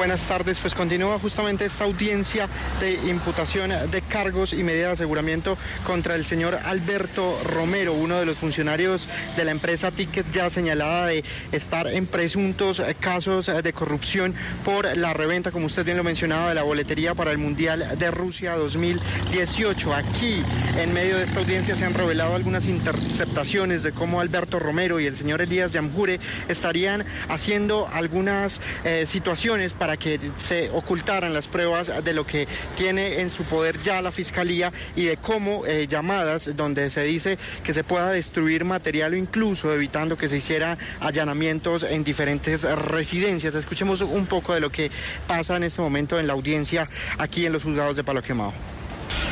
Buenas 0.00 0.26
tardes, 0.26 0.58
pues 0.60 0.74
continúa 0.74 1.18
justamente 1.18 1.66
esta 1.66 1.84
audiencia 1.84 2.48
de 2.80 2.94
imputación 3.10 3.70
de 3.90 4.00
cargos 4.00 4.54
y 4.54 4.62
medidas 4.62 4.86
de 4.86 4.92
aseguramiento 5.04 5.58
contra 5.84 6.14
el 6.14 6.24
señor 6.24 6.58
Alberto 6.64 7.38
Romero, 7.44 7.92
uno 7.92 8.18
de 8.18 8.24
los 8.24 8.38
funcionarios 8.38 9.06
de 9.36 9.44
la 9.44 9.50
empresa 9.50 9.90
Ticket 9.90 10.24
ya 10.32 10.48
señalada 10.48 11.04
de 11.04 11.22
estar 11.52 11.86
en 11.86 12.06
presuntos 12.06 12.82
casos 12.98 13.50
de 13.62 13.72
corrupción 13.74 14.34
por 14.64 14.96
la 14.96 15.12
reventa, 15.12 15.50
como 15.50 15.66
usted 15.66 15.84
bien 15.84 15.98
lo 15.98 16.02
mencionaba, 16.02 16.48
de 16.48 16.54
la 16.54 16.62
boletería 16.62 17.14
para 17.14 17.30
el 17.30 17.36
Mundial 17.36 17.98
de 17.98 18.10
Rusia 18.10 18.56
2018. 18.56 19.94
Aquí, 19.94 20.42
en 20.78 20.94
medio 20.94 21.18
de 21.18 21.24
esta 21.24 21.40
audiencia, 21.40 21.76
se 21.76 21.84
han 21.84 21.92
revelado 21.92 22.34
algunas 22.34 22.64
interceptaciones 22.64 23.82
de 23.82 23.92
cómo 23.92 24.22
Alberto 24.22 24.58
Romero 24.58 24.98
y 24.98 25.04
el 25.06 25.18
señor 25.18 25.42
Elías 25.42 25.72
Yamjure 25.72 26.20
estarían 26.48 27.04
haciendo 27.28 27.86
algunas 27.92 28.62
eh, 28.84 29.04
situaciones 29.04 29.74
para 29.74 29.89
que 29.96 30.18
se 30.36 30.70
ocultaran 30.70 31.32
las 31.32 31.48
pruebas 31.48 31.92
de 32.04 32.12
lo 32.12 32.26
que 32.26 32.46
tiene 32.76 33.20
en 33.20 33.30
su 33.30 33.44
poder 33.44 33.80
ya 33.82 34.00
la 34.02 34.10
fiscalía 34.12 34.72
y 34.96 35.04
de 35.04 35.16
cómo 35.16 35.66
eh, 35.66 35.86
llamadas 35.88 36.50
donde 36.56 36.90
se 36.90 37.02
dice 37.04 37.38
que 37.64 37.72
se 37.72 37.84
pueda 37.84 38.10
destruir 38.10 38.64
material 38.64 39.12
o 39.12 39.16
incluso 39.16 39.72
evitando 39.72 40.16
que 40.16 40.28
se 40.28 40.36
hiciera 40.38 40.76
allanamientos 41.00 41.82
en 41.82 42.04
diferentes 42.04 42.62
residencias. 42.62 43.54
Escuchemos 43.54 44.00
un 44.00 44.26
poco 44.26 44.54
de 44.54 44.60
lo 44.60 44.70
que 44.70 44.90
pasa 45.26 45.56
en 45.56 45.64
este 45.64 45.82
momento 45.82 46.18
en 46.18 46.26
la 46.26 46.32
audiencia 46.32 46.88
aquí 47.18 47.46
en 47.46 47.52
los 47.52 47.62
juzgados 47.64 47.96
de 47.96 48.04
Palo 48.04 48.22
Quemado. 48.22 48.52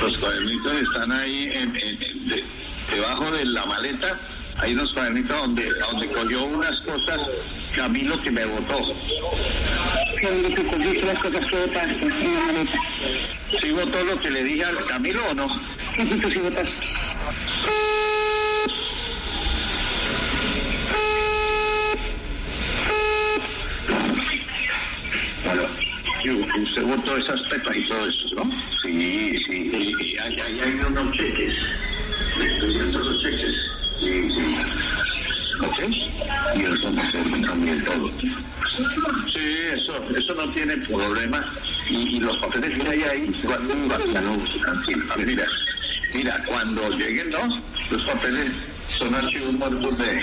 Los 0.00 0.16
cuadernitos 0.18 0.72
están 0.82 1.12
ahí 1.12 1.44
en- 1.52 1.76
en- 1.76 2.02
en- 2.02 2.28
de- 2.28 2.44
debajo 2.92 3.30
de 3.30 3.44
la 3.44 3.64
maleta. 3.66 4.18
Hay 4.60 4.72
unos 4.72 4.92
cuadernitos 4.92 5.36
donde, 5.36 5.72
donde 5.74 6.08
cogió 6.08 6.44
unas 6.44 6.80
cosas 6.80 7.20
Camilo 7.74 8.20
que 8.22 8.30
me 8.30 8.44
votó. 8.44 8.78
Camilo 10.20 10.48
que 10.48 10.64
cogiste 10.64 11.06
las 11.06 11.18
cosas 11.20 11.46
que 11.46 11.56
votaste 11.56 12.04
en 12.04 12.34
la 12.34 12.40
maleta. 12.40 12.78
¿Sí 13.60 13.70
votó 13.70 14.04
lo 14.04 14.20
que 14.20 14.30
le 14.30 14.42
dije 14.44 14.64
a 14.64 14.70
Camilo 14.88 15.20
o 15.30 15.34
no? 15.34 15.48
¿Qué 15.94 16.02
hiciste 16.02 16.30
si 16.30 16.38
votaste? 16.38 16.86
Usted 26.58 26.82
votó 26.82 27.16
esas 27.16 27.40
pepas 27.42 27.76
y 27.76 27.88
todo 27.88 28.06
eso, 28.06 28.34
¿no? 28.34 28.50
Sí, 28.82 29.38
sí. 29.46 29.70
Y, 29.72 30.04
y 30.04 30.18
ahí, 30.18 30.40
ahí 30.40 30.60
hay 30.60 30.72
unos 30.72 31.10
cheques. 31.12 31.54
Estoy 32.40 32.74
viendo 32.74 32.98
los 32.98 33.22
cheques. 33.22 33.54
Sí. 34.00 34.28
¿Ok? 35.60 35.78
Y 36.54 36.62
sirve 37.10 37.40
también 37.46 37.84
todo. 37.84 38.10
Sí, 39.32 39.58
eso, 39.72 39.92
eso 40.16 40.34
no 40.34 40.52
tiene 40.52 40.76
problema. 40.86 41.52
Y, 41.90 42.16
y 42.16 42.20
los 42.20 42.36
papeles 42.38 42.78
que 42.78 42.88
hay 42.88 43.02
ahí, 43.02 43.42
cuando 43.44 43.74
no, 43.74 43.98
tranquilo. 44.60 45.12
A 45.12 45.16
mira, 45.16 45.46
mira, 46.14 46.40
cuando 46.46 46.88
lleguen, 46.90 47.30
¿no? 47.30 47.60
Los 47.90 48.02
papeles 48.04 48.52
son 48.86 49.14
archivos 49.14 49.54
muertos 49.54 49.98
de, 49.98 50.04
de 50.04 50.22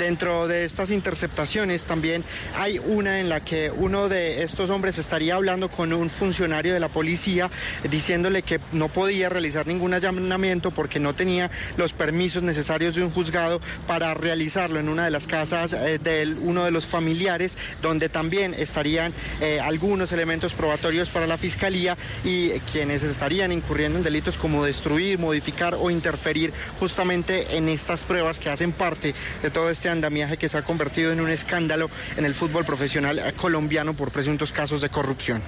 Dentro 0.00 0.48
de 0.48 0.64
estas 0.64 0.90
interceptaciones 0.90 1.84
también 1.84 2.24
hay 2.56 2.78
una 2.78 3.20
en 3.20 3.28
la 3.28 3.40
que 3.40 3.70
uno 3.70 4.08
de 4.08 4.42
estos 4.42 4.70
hombres 4.70 4.96
estaría 4.96 5.34
hablando 5.34 5.70
con 5.70 5.92
un 5.92 6.08
funcionario 6.08 6.72
de 6.72 6.80
la 6.80 6.88
policía 6.88 7.50
diciéndole 7.90 8.40
que 8.40 8.60
no 8.72 8.88
podía 8.88 9.28
realizar 9.28 9.66
ningún 9.66 9.92
allanamiento 9.92 10.70
porque 10.70 11.00
no 11.00 11.14
tenía 11.14 11.50
los 11.76 11.92
permisos 11.92 12.42
necesarios 12.42 12.94
de 12.94 13.04
un 13.04 13.10
juzgado 13.10 13.60
para 13.86 14.14
realizarlo 14.14 14.80
en 14.80 14.88
una 14.88 15.04
de 15.04 15.10
las 15.10 15.26
casas 15.26 15.74
eh, 15.74 15.98
de 16.02 16.34
uno 16.40 16.64
de 16.64 16.70
los 16.70 16.86
familiares 16.86 17.58
donde 17.82 18.08
también 18.08 18.54
estarían 18.54 19.12
eh, 19.42 19.60
algunos 19.60 20.12
elementos 20.12 20.54
probatorios 20.54 21.10
para 21.10 21.26
la 21.26 21.36
fiscalía 21.36 21.98
y 22.24 22.52
quienes 22.72 23.02
estarían 23.02 23.52
incurriendo 23.52 23.98
en 23.98 24.04
delitos 24.04 24.38
como 24.38 24.64
destruir, 24.64 25.18
modificar 25.18 25.74
o 25.74 25.90
interferir 25.90 26.54
justamente 26.78 27.54
en 27.54 27.68
estas 27.68 28.02
pruebas 28.02 28.38
que 28.38 28.48
hacen 28.48 28.72
parte 28.72 29.14
de 29.42 29.50
todo 29.50 29.68
este 29.68 29.89
andamiaje 29.90 30.36
que 30.36 30.48
se 30.48 30.58
ha 30.58 30.62
convertido 30.62 31.12
en 31.12 31.20
un 31.20 31.30
escándalo 31.30 31.90
en 32.16 32.24
el 32.24 32.34
fútbol 32.34 32.64
profesional 32.64 33.34
colombiano 33.36 33.94
por 33.94 34.10
presuntos 34.10 34.52
casos 34.52 34.80
de 34.80 34.88
corrupción. 34.88 35.42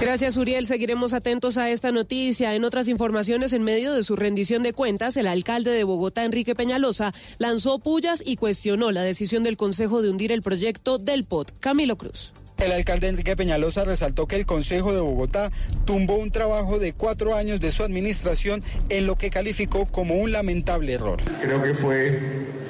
Gracias, 0.00 0.38
Uriel. 0.38 0.66
Seguiremos 0.66 1.12
atentos 1.12 1.58
a 1.58 1.68
esta 1.68 1.92
noticia. 1.92 2.54
En 2.54 2.64
otras 2.64 2.88
informaciones, 2.88 3.52
en 3.52 3.62
medio 3.62 3.92
de 3.92 4.02
su 4.02 4.16
rendición 4.16 4.62
de 4.62 4.72
cuentas, 4.72 5.14
el 5.18 5.26
alcalde 5.26 5.70
de 5.72 5.84
Bogotá, 5.84 6.24
Enrique 6.24 6.54
Peñalosa, 6.54 7.12
lanzó 7.36 7.80
pullas 7.80 8.22
y 8.24 8.36
cuestionó 8.36 8.92
la 8.92 9.02
decisión 9.02 9.42
del 9.42 9.58
Consejo 9.58 10.00
de 10.00 10.08
hundir 10.08 10.32
el 10.32 10.40
proyecto 10.40 10.96
del 10.96 11.24
POT. 11.24 11.52
Camilo 11.60 11.96
Cruz. 11.98 12.32
El 12.60 12.72
alcalde 12.72 13.08
Enrique 13.08 13.36
Peñalosa 13.36 13.86
resaltó 13.86 14.26
que 14.26 14.36
el 14.36 14.44
Consejo 14.44 14.92
de 14.92 15.00
Bogotá 15.00 15.50
tumbó 15.86 16.16
un 16.16 16.30
trabajo 16.30 16.78
de 16.78 16.92
cuatro 16.92 17.34
años 17.34 17.58
de 17.58 17.70
su 17.70 17.82
administración 17.82 18.62
en 18.90 19.06
lo 19.06 19.16
que 19.16 19.30
calificó 19.30 19.86
como 19.86 20.16
un 20.16 20.30
lamentable 20.30 20.92
error. 20.92 21.22
Creo 21.40 21.62
que 21.62 21.72
fue 21.72 22.20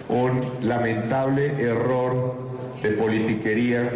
un 0.09 0.43
lamentable 0.63 1.61
error 1.61 2.37
de 2.81 2.91
politiquería 2.93 3.91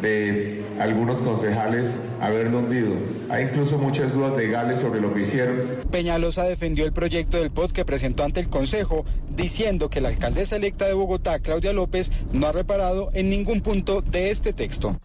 de 0.00 0.62
algunos 0.78 1.20
concejales 1.20 1.96
haberlo 2.20 2.60
hundido. 2.60 2.94
Hay 3.28 3.46
incluso 3.46 3.76
muchas 3.76 4.14
dudas 4.14 4.36
legales 4.36 4.78
sobre 4.78 5.00
lo 5.00 5.12
que 5.12 5.22
hicieron. 5.22 5.56
Peñalosa 5.90 6.44
defendió 6.44 6.84
el 6.84 6.92
proyecto 6.92 7.38
del 7.38 7.50
POT 7.50 7.72
que 7.72 7.84
presentó 7.84 8.22
ante 8.22 8.38
el 8.38 8.48
Consejo, 8.48 9.04
diciendo 9.34 9.90
que 9.90 10.00
la 10.00 10.10
alcaldesa 10.10 10.54
electa 10.54 10.86
de 10.86 10.94
Bogotá, 10.94 11.40
Claudia 11.40 11.72
López, 11.72 12.12
no 12.32 12.46
ha 12.46 12.52
reparado 12.52 13.08
en 13.14 13.30
ningún 13.30 13.62
punto 13.62 14.00
de 14.00 14.30
este 14.30 14.52
texto. 14.52 14.96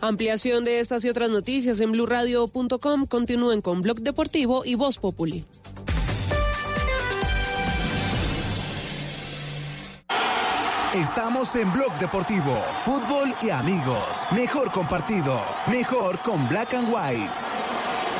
Ampliación 0.00 0.64
de 0.64 0.80
estas 0.80 1.04
y 1.04 1.08
otras 1.08 1.30
noticias 1.30 1.80
en 1.80 1.92
blurradio.com. 1.92 3.06
Continúen 3.06 3.60
con 3.60 3.82
Blog 3.82 4.00
Deportivo 4.00 4.64
y 4.64 4.74
Voz 4.74 4.98
Populi. 4.98 5.44
Estamos 10.94 11.54
en 11.54 11.72
Blog 11.72 11.96
Deportivo, 12.00 12.64
fútbol 12.82 13.32
y 13.42 13.50
amigos. 13.50 14.02
Mejor 14.32 14.72
compartido, 14.72 15.40
mejor 15.68 16.20
con 16.20 16.48
Black 16.48 16.74
and 16.74 16.88
White. 16.88 17.34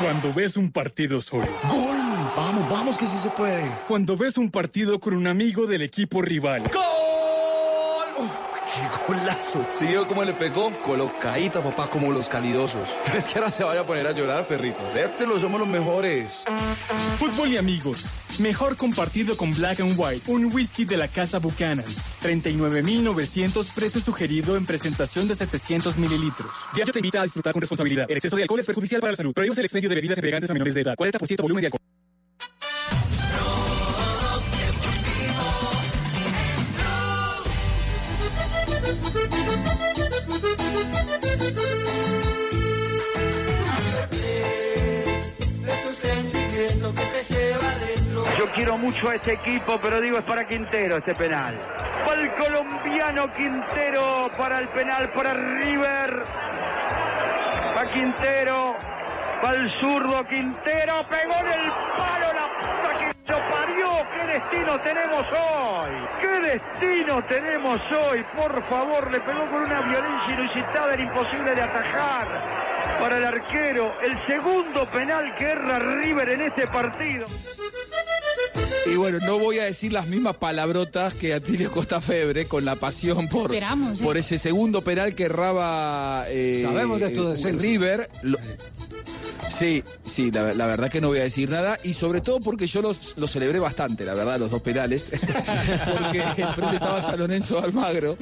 Cuando 0.01 0.33
ves 0.33 0.55
un 0.55 0.71
partido 0.71 1.19
solo. 1.19 1.49
¡Gol! 1.69 1.97
Vamos, 2.37 2.69
vamos 2.69 2.97
que 2.97 3.05
sí 3.05 3.17
se 3.17 3.29
puede. 3.29 3.69
Cuando 3.89 4.15
ves 4.15 4.37
un 4.37 4.49
partido 4.49 5.01
con 5.01 5.13
un 5.13 5.27
amigo 5.27 5.67
del 5.67 5.81
equipo 5.81 6.21
rival. 6.21 6.63
¡Gol! 6.73 6.90
¡Qué 9.11 9.17
golazo! 9.17 9.67
¿Sí 9.71 9.87
vio 9.87 10.07
cómo 10.07 10.23
le 10.23 10.33
pegó? 10.33 10.71
Colocadita, 10.81 11.61
papá, 11.61 11.89
como 11.89 12.11
los 12.11 12.29
calidosos. 12.29 12.87
No 13.07 13.13
es 13.17 13.25
que 13.25 13.39
ahora 13.39 13.51
se 13.51 13.63
vaya 13.63 13.81
a 13.81 13.85
poner 13.85 14.07
a 14.07 14.11
llorar, 14.13 14.47
perrito. 14.47 14.85
Acéptelo, 14.85 15.37
somos 15.37 15.59
los 15.59 15.67
mejores. 15.67 16.43
Fútbol 17.17 17.49
y 17.49 17.57
amigos. 17.57 18.05
Mejor 18.39 18.77
compartido 18.77 19.35
con 19.35 19.53
Black 19.53 19.81
and 19.81 19.95
White, 19.97 20.31
un 20.31 20.45
whisky 20.53 20.85
de 20.85 20.95
la 20.95 21.09
casa 21.09 21.39
Buchanan's. 21.39 22.09
39.900 22.23 23.73
precio 23.73 23.99
sugerido 23.99 24.55
en 24.55 24.65
presentación 24.65 25.27
de 25.27 25.35
700 25.35 25.97
mililitros. 25.97 26.51
Diario 26.73 26.93
te 26.93 26.99
invita 26.99 27.19
a 27.19 27.23
disfrutar 27.23 27.51
con 27.51 27.61
responsabilidad. 27.61 28.05
El 28.09 28.15
exceso 28.15 28.37
de 28.37 28.43
alcohol 28.43 28.61
es 28.61 28.65
perjudicial 28.65 29.01
para 29.01 29.11
la 29.11 29.17
salud. 29.17 29.33
Prohíbes 29.33 29.57
el 29.57 29.65
expendio 29.65 29.89
de 29.89 29.95
bebidas 29.95 30.17
embriagantes 30.17 30.49
a 30.49 30.53
menores 30.53 30.73
de 30.73 30.81
edad. 30.81 30.95
40% 30.95 31.41
volumen 31.41 31.61
de 31.61 31.67
alcohol. 31.67 32.00
Quiero 48.53 48.77
mucho 48.77 49.09
a 49.09 49.15
este 49.15 49.33
equipo, 49.33 49.79
pero 49.81 50.01
digo 50.01 50.17
es 50.17 50.23
para 50.23 50.45
Quintero 50.47 50.97
este 50.97 51.15
penal. 51.15 51.55
Para 52.05 52.21
el 52.21 52.31
colombiano 52.31 53.33
Quintero, 53.33 54.31
para 54.37 54.59
el 54.59 54.67
penal, 54.69 55.09
para 55.09 55.33
River. 55.33 56.23
Para 57.73 57.89
Quintero, 57.91 58.75
para 59.41 59.57
el 59.57 59.71
zurdo 59.71 60.25
Quintero, 60.27 61.05
pegó 61.09 61.33
en 61.33 61.47
el 61.47 61.71
palo 61.97 62.27
la 62.33 62.47
puta 62.59 62.99
que 62.99 63.31
lo 63.31 63.39
parió. 63.49 63.87
¿Qué 64.13 64.33
destino 64.33 64.79
tenemos 64.79 65.25
hoy? 65.31 65.91
¿Qué 66.19 66.27
destino 66.27 67.23
tenemos 67.23 67.81
hoy? 67.91 68.25
Por 68.35 68.63
favor, 68.65 69.11
le 69.11 69.19
pegó 69.21 69.45
con 69.47 69.63
una 69.63 69.81
violencia 69.81 70.33
inusitada, 70.33 70.93
era 70.93 71.01
imposible 71.01 71.55
de 71.55 71.61
atajar. 71.61 72.27
Para 72.99 73.17
el 73.17 73.25
arquero, 73.25 73.93
el 74.01 74.25
segundo 74.27 74.85
penal 74.87 75.33
que 75.35 75.45
erra 75.45 75.79
River 75.79 76.29
en 76.29 76.41
este 76.41 76.67
partido. 76.67 77.25
Y 78.85 78.95
bueno, 78.95 79.19
no 79.25 79.37
voy 79.39 79.59
a 79.59 79.65
decir 79.65 79.93
las 79.93 80.07
mismas 80.07 80.37
palabrotas 80.37 81.13
que 81.13 81.33
Atilio 81.33 81.71
Costa 81.71 82.01
Febre 82.01 82.45
con 82.47 82.65
la 82.65 82.75
pasión 82.75 83.27
por, 83.29 83.43
Esperamos, 83.43 83.99
¿eh? 83.99 84.03
por 84.03 84.17
ese 84.17 84.37
segundo 84.39 84.81
penal 84.81 85.13
que 85.13 85.25
erraba 85.25 86.25
eh, 86.29 86.61
Sabemos 86.63 86.99
de 86.99 87.09
tu 87.11 87.27
eh, 87.27 87.29
decencia. 87.31 87.61
River. 87.69 88.09
Lo- 88.23 88.39
Sí, 89.51 89.83
sí, 90.05 90.31
la, 90.31 90.53
la 90.53 90.65
verdad 90.65 90.89
que 90.89 91.01
no 91.01 91.09
voy 91.09 91.19
a 91.19 91.23
decir 91.23 91.49
nada 91.49 91.77
y 91.83 91.93
sobre 91.93 92.21
todo 92.21 92.39
porque 92.39 92.67
yo 92.67 92.81
los, 92.81 93.13
los 93.17 93.31
celebré 93.31 93.59
bastante, 93.59 94.05
la 94.05 94.13
verdad, 94.13 94.39
los 94.39 94.49
dos 94.49 94.61
penales, 94.61 95.11
porque 95.99 96.19
enfrente 96.37 96.75
estaba 96.75 97.01
San 97.01 97.19
Lorenzo 97.19 97.61
Almagro, 97.61 98.17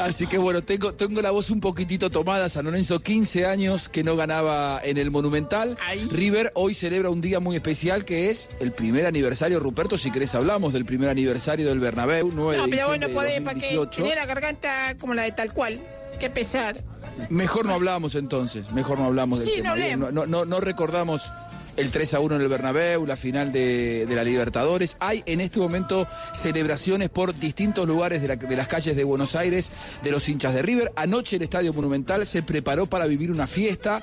así 0.00 0.26
que 0.26 0.36
bueno, 0.36 0.62
tengo, 0.62 0.92
tengo 0.94 1.22
la 1.22 1.30
voz 1.30 1.50
un 1.50 1.60
poquitito 1.60 2.10
tomada, 2.10 2.48
San 2.48 2.64
Lorenzo 2.64 3.00
15 3.00 3.46
años 3.46 3.88
que 3.88 4.02
no 4.02 4.16
ganaba 4.16 4.80
en 4.82 4.98
el 4.98 5.10
Monumental, 5.10 5.78
River 6.10 6.50
hoy 6.54 6.74
celebra 6.74 7.08
un 7.10 7.20
día 7.20 7.40
muy 7.40 7.56
especial 7.56 8.04
que 8.04 8.28
es 8.30 8.50
el 8.60 8.72
primer 8.72 9.06
aniversario, 9.06 9.60
Ruperto, 9.60 9.96
si 9.96 10.10
querés 10.10 10.34
hablamos 10.34 10.72
del 10.72 10.84
primer 10.84 11.08
aniversario 11.08 11.68
del 11.68 11.78
Bernabéu, 11.78 12.30
9 12.34 12.56
No, 12.56 12.64
de 12.64 12.70
pero 12.70 12.88
bueno, 12.88 13.08
podés, 13.10 13.40
para 13.40 13.58
que 13.58 13.74
2018. 13.74 14.02
tener 14.02 14.16
la 14.16 14.26
garganta 14.26 14.96
como 14.98 15.14
la 15.14 15.22
de 15.22 15.32
tal 15.32 15.52
cual. 15.52 15.80
Qué 16.20 16.30
pesar. 16.30 16.82
Mejor 17.30 17.66
no 17.66 17.74
hablamos 17.74 18.14
entonces, 18.14 18.70
mejor 18.72 18.98
no 18.98 19.06
hablamos 19.06 19.40
del 19.40 19.48
Sí, 19.48 19.54
tema. 19.62 19.74
no 19.96 20.10
no, 20.12 20.26
no, 20.26 20.44
no 20.44 20.60
recordamos 20.60 21.30
el 21.76 21.90
3 21.90 22.14
a 22.14 22.20
1 22.20 22.36
en 22.36 22.42
el 22.42 22.46
Bernabéu, 22.48 23.04
la 23.04 23.16
final 23.16 23.50
de, 23.50 24.06
de 24.06 24.14
la 24.14 24.22
Libertadores. 24.22 24.96
Hay 25.00 25.24
en 25.26 25.40
este 25.40 25.58
momento 25.58 26.06
celebraciones 26.32 27.10
por 27.10 27.34
distintos 27.34 27.88
lugares 27.88 28.22
de, 28.22 28.28
la- 28.28 28.36
de 28.36 28.56
las 28.56 28.68
calles 28.68 28.94
de 28.94 29.02
Buenos 29.02 29.34
Aires 29.34 29.72
de 30.04 30.12
los 30.12 30.28
hinchas 30.28 30.54
de 30.54 30.62
River. 30.62 30.92
Anoche 30.94 31.34
el 31.34 31.42
Estadio 31.42 31.72
Monumental 31.72 32.24
se 32.26 32.44
preparó 32.44 32.86
para 32.86 33.06
vivir 33.06 33.32
una 33.32 33.48
fiesta. 33.48 34.00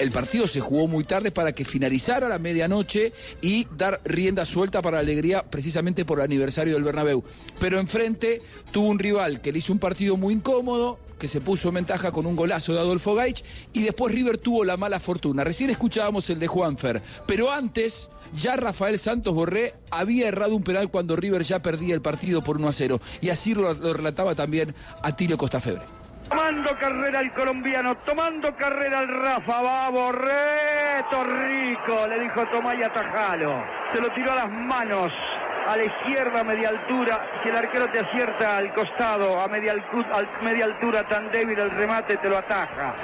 El 0.00 0.10
partido 0.10 0.48
se 0.48 0.58
jugó 0.60 0.88
muy 0.88 1.04
tarde 1.04 1.30
para 1.30 1.52
que 1.52 1.64
finalizara 1.64 2.28
la 2.28 2.40
medianoche 2.40 3.12
y 3.40 3.68
dar 3.76 4.00
rienda 4.04 4.44
suelta 4.44 4.82
para 4.82 4.96
la 4.96 5.02
alegría 5.02 5.44
precisamente 5.48 6.04
por 6.04 6.18
el 6.18 6.24
aniversario 6.24 6.74
del 6.74 6.82
Bernabéu. 6.82 7.22
Pero 7.60 7.78
enfrente 7.78 8.42
tuvo 8.72 8.88
un 8.88 8.98
rival 8.98 9.40
que 9.40 9.52
le 9.52 9.58
hizo 9.60 9.72
un 9.72 9.78
partido 9.78 10.16
muy 10.16 10.34
incómodo, 10.34 10.98
que 11.22 11.28
se 11.28 11.40
puso 11.40 11.68
en 11.68 11.76
ventaja 11.76 12.10
con 12.10 12.26
un 12.26 12.34
golazo 12.34 12.72
de 12.72 12.80
Adolfo 12.80 13.14
Gaich 13.14 13.44
y 13.72 13.82
después 13.82 14.12
River 14.12 14.38
tuvo 14.38 14.64
la 14.64 14.76
mala 14.76 14.98
fortuna. 14.98 15.44
Recién 15.44 15.70
escuchábamos 15.70 16.28
el 16.30 16.40
de 16.40 16.48
Juanfer, 16.48 17.00
pero 17.28 17.52
antes 17.52 18.10
ya 18.32 18.56
Rafael 18.56 18.98
Santos 18.98 19.32
Borré 19.32 19.72
había 19.92 20.26
errado 20.26 20.56
un 20.56 20.64
penal 20.64 20.90
cuando 20.90 21.14
River 21.14 21.44
ya 21.44 21.60
perdía 21.60 21.94
el 21.94 22.02
partido 22.02 22.42
por 22.42 22.56
1 22.56 22.66
a 22.66 22.72
0 22.72 23.00
y 23.20 23.28
así 23.28 23.54
lo, 23.54 23.72
relataba 23.72 24.34
también 24.34 24.74
Atilio 25.04 25.38
Costafebre. 25.38 25.82
Tomando 26.28 26.76
carrera 26.76 27.20
el 27.20 27.32
colombiano, 27.32 27.96
tomando 27.98 28.56
carrera 28.56 29.02
el 29.02 29.08
Rafa, 29.08 29.62
va 29.62 29.90
Borré, 29.90 31.04
Torrico, 31.08 32.08
le 32.08 32.18
dijo 32.18 32.44
tomá 32.50 32.74
y 32.74 32.82
atajalo. 32.82 33.62
Se 33.94 34.00
lo 34.00 34.10
tiró 34.10 34.32
a 34.32 34.34
las 34.34 34.50
manos, 34.50 35.12
a 35.68 35.76
la 35.76 35.84
izquierda 35.84 36.40
a 36.40 36.44
media 36.44 36.68
altura. 36.70 37.40
Si 37.42 37.48
el 37.48 37.56
arquero 37.56 37.88
te 37.90 38.00
acierta 38.00 38.58
al 38.58 38.72
costado, 38.74 39.40
a 39.40 39.48
media, 39.48 39.72
a 39.74 40.42
media 40.44 40.64
altura 40.66 41.06
tan 41.08 41.30
débil 41.30 41.58
el 41.58 41.70
remate, 41.70 42.16
te 42.16 42.28
lo 42.28 42.38
ataja. 42.38 42.94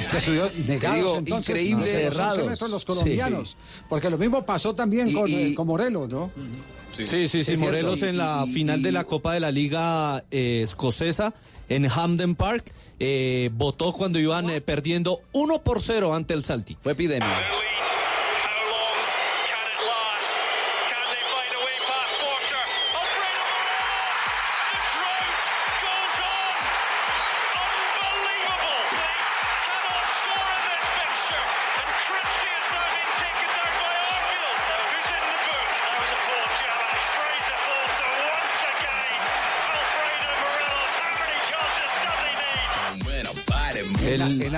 Es 0.00 0.06
que 0.08 0.16
estudió 0.18 0.50
negados, 0.66 0.96
digo, 0.96 1.18
entonces, 1.18 1.50
increíble. 1.50 1.84
Los 1.84 2.14
Cerrados. 2.14 2.38
11 2.38 2.50
metros 2.50 2.70
los 2.70 2.82
Sí, 2.82 2.86
colombianos. 2.86 3.56
Porque 3.88 4.10
lo 4.10 4.18
mismo 4.18 4.44
pasó 4.44 4.74
también 4.74 5.08
Y- 5.08 5.12
con, 5.14 5.28
y- 5.28 5.34
eh, 5.34 5.54
con 5.54 5.66
Morelos, 5.66 6.08
¿no? 6.08 6.30
Sí, 6.96 7.04
sí, 7.04 7.28
sí, 7.28 7.44
cierto. 7.44 7.64
Morelos 7.64 8.02
en 8.02 8.16
la 8.16 8.44
Y- 8.46 8.50
y- 8.50 8.54
final 8.54 8.82
de 8.82 8.92
la 8.92 9.04
Copa 9.04 9.34
de 9.34 9.40
la 9.40 9.50
Liga 9.50 10.24
eh, 10.30 10.60
Escocesa 10.62 11.34
en 11.68 11.88
Hamden 11.88 12.34
Park. 12.34 12.72
eh, 12.98 13.50
votó 13.52 13.92
cuando 13.92 14.18
iban 14.18 14.48
eh, 14.48 14.62
perdiendo 14.62 15.20
1 15.32 15.60
por 15.62 15.82
0 15.82 16.14
ante 16.14 16.32
el 16.32 16.42
Salti. 16.42 16.78
Fue 16.82 16.92
epidemia. 16.92 17.40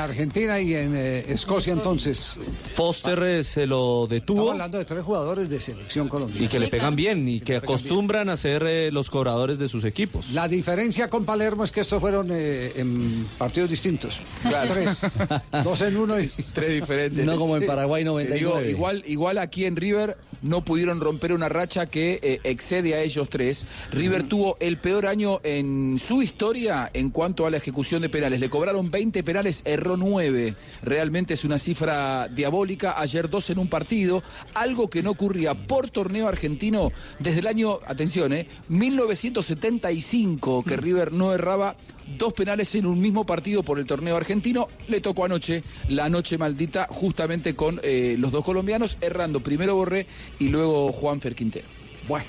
Argentina 0.09 0.60
y 0.60 0.74
en 0.74 0.94
eh, 0.97 1.24
Escocia, 1.28 1.72
entonces. 1.72 2.39
Foster 2.74 3.22
eh, 3.22 3.44
se 3.44 3.66
lo 3.66 4.05
Estamos 4.05 4.09
detuvo 4.09 4.51
hablando 4.52 4.78
de 4.78 4.85
tres 4.85 5.02
jugadores 5.05 5.48
de 5.48 5.60
selección 5.60 6.09
colombiana. 6.09 6.44
y 6.44 6.48
que 6.48 6.59
le 6.59 6.68
pegan 6.68 6.94
bien 6.97 7.28
y 7.28 7.40
que 7.40 7.56
acostumbran 7.56 8.28
a 8.28 8.36
ser 8.36 8.62
eh, 8.66 8.90
los 8.93 9.10
cobradores 9.10 9.59
de 9.59 9.68
sus 9.68 9.85
equipos. 9.85 10.30
La 10.32 10.48
diferencia 10.48 11.09
con 11.10 11.24
Palermo 11.24 11.64
es 11.64 11.70
que 11.70 11.80
estos 11.80 12.01
fueron 12.01 12.28
eh, 12.30 12.72
en 12.76 13.26
partidos 13.36 13.70
distintos. 13.70 14.20
Claro. 14.43 14.72
Tres. 14.72 15.01
Dos 15.64 15.80
en 15.82 15.97
uno 15.97 16.18
y 16.20 16.28
Tres 16.52 16.74
diferentes. 16.74 17.24
No 17.24 17.36
como 17.36 17.56
en 17.56 17.66
Paraguay 17.66 18.02
Te 18.02 18.06
99. 18.06 18.39
digo, 18.39 18.60
igual, 18.70 19.02
igual 19.06 19.39
aquí 19.39 19.64
en 19.64 19.76
River 19.76 20.16
no 20.40 20.64
pudieron 20.64 21.01
romper 21.01 21.32
una 21.32 21.48
racha 21.48 21.86
que 21.86 22.18
eh, 22.22 22.40
excede 22.44 22.94
a 22.94 23.01
ellos 23.01 23.28
tres. 23.28 23.66
River 23.90 24.22
tuvo 24.28 24.56
el 24.60 24.76
peor 24.78 25.06
año 25.06 25.40
en 25.43 25.98
su 25.98 26.22
historia 26.22 26.90
en 26.94 27.10
cuanto 27.10 27.47
a 27.47 27.51
la 27.51 27.56
ejecución 27.56 28.02
de 28.02 28.09
penales. 28.09 28.40
Le 28.40 28.48
cobraron 28.48 28.90
20 28.90 29.22
penales, 29.22 29.62
erró 29.64 29.97
9. 29.99 30.55
Realmente 30.83 31.35
es 31.35 31.45
una 31.45 31.59
cifra 31.59 32.29
diabólica. 32.29 32.95
Ayer 32.99 33.29
dos 33.29 33.51
en 33.51 33.59
un 33.59 33.69
partido, 33.69 34.23
algo 34.55 34.89
que 34.89 35.03
no 35.03 35.11
ocurría 35.11 35.55
por 35.55 35.91
torneo 35.91 36.29
argentino 36.29 36.93
desde 37.19 37.41
el 37.41 37.47
año, 37.47 37.81
atención, 37.87 38.33
eh, 38.33 38.47
1975, 38.69 40.65
que 40.65 40.77
River 40.77 41.12
no 41.12 41.35
erraba 41.35 41.77
dos 42.16 42.33
penales 42.33 42.75
en 42.75 42.87
un 42.87 43.01
mismo 43.01 43.27
partido 43.27 43.62
por 43.62 43.79
el 43.79 43.87
torneo 43.87 44.16
argentino. 44.16 44.69
Le 44.89 45.01
tocó 45.01 45.25
anoche, 45.25 45.62
la 45.89 46.09
noche 46.09 46.39
maldita, 46.39 46.87
justamente 46.91 47.55
con 47.55 47.81
eh, 47.83 48.16
los 48.19 48.33
dos 48.33 48.45
colombianos, 48.45 48.97
errando 49.01 49.41
primero 49.41 49.75
Borré 49.75 50.07
y 50.39 50.49
luego 50.49 50.93
Juanfer 50.93 51.35
Quintero. 51.35 51.66
Bueno, 52.07 52.27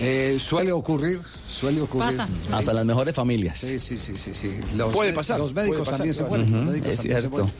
eh, 0.00 0.36
suele 0.38 0.72
ocurrir, 0.72 1.20
suele 1.56 1.80
ocurrir. 1.80 2.16
Pasa. 2.16 2.28
Hasta 2.52 2.72
las 2.72 2.84
mejores 2.84 3.14
familias. 3.14 3.58
Sí, 3.58 3.80
sí, 3.80 3.98
sí, 3.98 4.16
sí. 4.16 4.34
sí. 4.34 4.58
Los 4.76 4.92
Puede 4.92 5.12
pasar, 5.12 5.40
Los 5.40 5.54
médicos 5.54 5.80
pasar, 5.80 5.96
también 5.96 6.14
se 6.14 6.22
los 6.22 6.48
médicos 6.48 6.88
Es 6.90 6.96
también 6.96 7.20
cierto. 7.20 7.50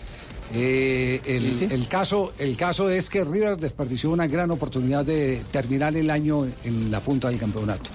Eh, 0.55 1.21
el, 1.25 1.55
sí. 1.55 1.67
el 1.71 1.89
caso, 1.89 2.33
el 2.39 2.57
caso 2.57 2.89
es 2.89 3.11
que 3.11 3.25
River 3.25 3.57
desperdició 3.57 4.11
una 4.11 4.29
gran 4.29 4.51
oportunidad 4.53 5.05
de 5.05 5.43
terminar 5.51 5.97
el 5.97 6.09
año 6.09 6.47
en 6.63 6.91
la 6.91 7.01
punta 7.01 7.29
del 7.29 7.39
campeonato. 7.39 7.91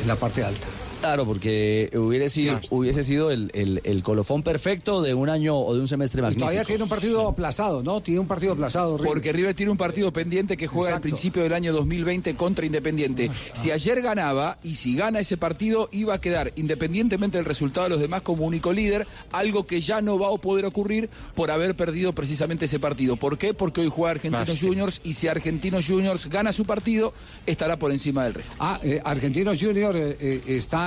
En 0.00 0.06
la 0.08 0.16
parte 0.16 0.44
alta. 0.44 0.66
Claro, 1.00 1.26
porque 1.26 1.90
hubiese 1.94 2.28
sido, 2.30 2.60
hubiese 2.70 3.02
sido 3.02 3.30
el, 3.30 3.50
el- 3.54 3.80
el 3.84 4.02
colofón 4.02 4.42
perfecto 4.42 5.02
de 5.02 5.12
un 5.14 5.28
año 5.28 5.58
o 5.58 5.74
de 5.74 5.80
un 5.80 5.88
semestre 5.88 6.20
Y 6.20 6.22
magnífico. 6.22 6.44
todavía 6.46 6.64
tiene 6.64 6.82
un 6.82 6.88
partido 6.88 7.28
aplazado, 7.28 7.82
¿no? 7.82 8.00
Tiene 8.00 8.20
un 8.20 8.26
partido 8.26 8.52
aplazado. 8.54 8.96
River. 8.96 9.08
Porque 9.12 9.32
River 9.32 9.54
tiene 9.54 9.70
un 9.72 9.76
partido 9.78 10.12
pendiente 10.12 10.56
que 10.56 10.66
juega 10.66 10.94
al 10.96 11.00
principio 11.02 11.42
del 11.42 11.52
año 11.52 11.72
2020 11.72 12.34
contra 12.36 12.64
Independiente. 12.64 13.30
Si 13.52 13.70
ayer 13.70 14.00
ganaba 14.00 14.56
y 14.62 14.76
si 14.76 14.96
gana 14.96 15.20
ese 15.20 15.36
partido, 15.36 15.88
iba 15.92 16.14
a 16.14 16.20
quedar, 16.20 16.52
independientemente 16.56 17.36
del 17.36 17.44
resultado 17.44 17.84
de 17.84 17.90
los 17.90 18.00
demás, 18.00 18.22
como 18.22 18.44
único 18.46 18.72
líder, 18.72 19.06
algo 19.32 19.66
que 19.66 19.80
ya 19.82 20.00
no 20.00 20.18
va 20.18 20.28
a 20.34 20.38
poder 20.38 20.64
ocurrir 20.64 21.10
por 21.34 21.50
haber 21.50 21.74
perdido 21.76 22.12
precisamente 22.14 22.64
ese 22.64 22.78
partido. 22.78 23.16
¿Por 23.16 23.36
qué? 23.36 23.52
Porque 23.54 23.82
hoy 23.82 23.88
juega 23.90 24.12
Argentinos 24.12 24.48
Ah. 24.50 24.54
Juniors 24.60 25.00
y 25.04 25.14
si 25.14 25.28
Argentinos 25.28 25.86
Juniors 25.86 26.26
gana 26.30 26.52
su 26.52 26.64
partido, 26.64 27.12
estará 27.46 27.78
por 27.78 27.90
encima 27.90 28.24
del 28.24 28.34
resto. 28.34 28.50
Ah, 28.58 28.80
eh, 28.82 29.00
Argentinos 29.04 29.58
Junior 29.60 29.94
eh, 29.96 30.16
eh, 30.20 30.42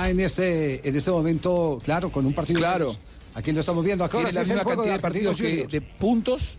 está 0.08 0.10
en 0.10 0.20
este 0.20 0.88
en 0.88 0.96
este 0.96 1.10
momento, 1.10 1.78
claro, 1.84 2.10
con 2.10 2.26
un 2.26 2.32
partido. 2.32 2.60
Claro. 2.60 2.86
menos. 2.86 2.98
Aquí 3.34 3.52
lo 3.52 3.60
estamos 3.60 3.84
viendo. 3.84 4.04
¿A 4.04 4.10
qué 4.10 4.16
hora 4.16 4.30
Tiene 4.30 4.46
la 4.46 4.54
misma 4.54 4.74
cantidad 4.74 4.94
de 4.94 5.00
partidos 5.00 5.36
que 5.36 5.66
de 5.66 5.80
puntos. 5.80 6.56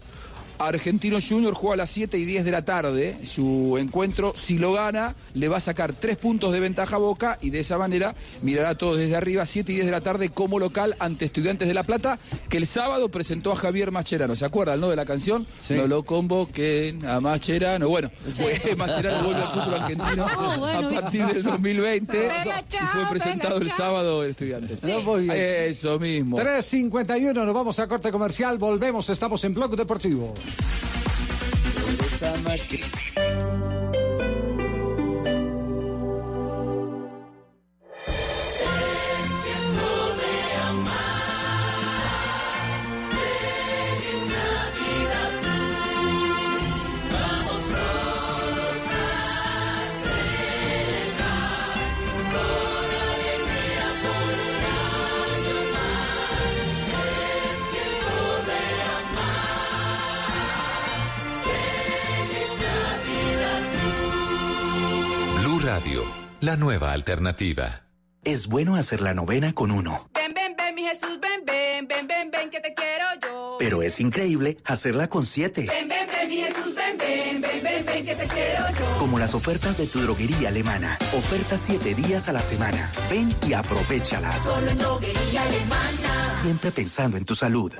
Argentinos 0.60 1.26
Junior 1.28 1.54
juega 1.54 1.76
a 1.76 1.78
las 1.78 1.90
7 1.90 2.18
y 2.18 2.26
10 2.26 2.44
de 2.44 2.52
la 2.52 2.66
tarde 2.66 3.18
su 3.24 3.78
encuentro. 3.80 4.34
Si 4.36 4.60
lo 4.60 4.74
gana, 4.74 5.16
le 5.34 5.48
va 5.48 5.58
a 5.58 5.62
sacar 5.62 5.94
tres 5.94 6.18
puntos 6.18 6.52
de 6.52 6.60
ventaja 6.60 6.98
a 6.98 7.00
Boca 7.00 7.38
y 7.42 7.50
de 7.50 7.62
esa 7.62 7.78
manera 7.78 8.14
mirará 8.42 8.76
todo 8.76 8.96
desde 8.96 9.16
arriba, 9.16 9.46
7 9.46 9.72
y 9.72 9.76
10 9.76 9.86
de 9.86 9.92
la 9.92 10.02
tarde 10.02 10.30
como 10.30 10.60
local 10.60 10.96
ante 11.00 11.26
Estudiantes 11.26 11.68
de 11.68 11.74
La 11.74 11.84
Plata, 11.84 12.20
que 12.50 12.58
el 12.58 12.68
sábado 12.68 13.10
presentó 13.10 13.54
a 13.54 13.56
Javier 13.56 13.92
Mascherano. 13.92 14.36
¿Se 14.36 14.46
acuerdan, 14.46 14.82
no, 14.82 14.90
de 14.90 14.98
la 14.98 15.06
canción? 15.06 15.48
Sí. 15.60 15.76
No 15.76 15.88
lo 15.88 16.04
convoquen 16.04 17.06
a 17.06 17.22
Mascherano. 17.22 17.88
Bueno, 17.88 18.12
fue 18.36 18.76
Mascherano 18.78 19.24
vuelve 19.24 19.42
al 19.42 19.52
fútbol 19.52 19.74
argentino 19.76 20.28
bueno, 20.60 20.88
a 20.88 21.02
partir 21.02 21.26
del 21.26 21.44
2020 21.44 22.18
Venga, 22.18 22.64
y 22.70 22.86
fue 22.88 23.06
presentado 23.10 23.58
el 23.58 23.72
sábado 23.72 24.24
en 24.26 24.32
Estudiantes. 24.32 24.84
No, 24.84 25.02
muy 25.02 25.24
bien. 25.24 25.36
Eso 25.38 25.98
mismo. 26.00 26.38
3.51, 26.38 27.34
nos 27.34 27.54
vamos 27.54 27.80
a 27.80 27.88
corte 27.88 28.12
comercial, 28.12 28.58
volvemos, 28.58 29.10
estamos 29.10 29.42
en 29.46 29.54
Blog 29.54 29.76
Deportivo. 29.76 30.34
Vamos 32.22 33.99
la 66.50 66.56
nueva 66.56 66.94
alternativa. 66.94 67.84
Es 68.24 68.48
bueno 68.48 68.74
hacer 68.76 69.02
la 69.02 69.14
novena 69.14 69.54
con 69.54 69.70
uno, 69.70 70.10
Ven, 70.16 70.34
ven, 70.34 70.56
ven, 70.58 70.74
mi 70.74 70.82
Jesús, 70.82 71.20
ven, 71.22 71.46
ven, 71.46 71.88
ven, 71.88 72.08
ven, 72.08 72.32
ven, 72.32 72.50
que 72.50 72.60
te 72.60 72.74
quiero 72.74 73.06
yo. 73.22 73.58
pero 73.60 73.84
es 73.84 74.00
increíble 74.00 74.58
hacerla 74.66 75.08
con 75.08 75.28
siete. 75.28 75.68
Ven, 75.68 75.88
ven, 75.88 76.08
ven, 76.12 76.28
mi 76.28 76.38
Jesús, 76.38 76.74
ven, 76.74 76.98
ven, 76.98 77.42
ven, 77.42 77.64
ven, 77.64 77.86
ven, 77.86 78.04
que 78.04 78.16
te 78.16 78.28
quiero 78.28 78.66
yo. 78.80 78.98
Como 78.98 79.20
las 79.20 79.36
ofertas 79.36 79.78
de 79.78 79.86
tu 79.86 80.02
droguería 80.02 80.48
alemana. 80.50 80.98
Ofertas 81.14 81.62
siete 81.64 81.94
días 81.94 82.28
a 82.30 82.34
la 82.34 82.42
semana. 82.42 82.92
Ven 83.12 83.32
y 83.48 83.54
aprovechalas. 83.54 84.42
Solo 84.42 84.72
en 84.72 84.78
droguería 84.80 85.44
alemana. 85.44 86.42
Siempre 86.42 86.72
pensando 86.72 87.16
en 87.18 87.26
tu 87.26 87.36
salud. 87.36 87.74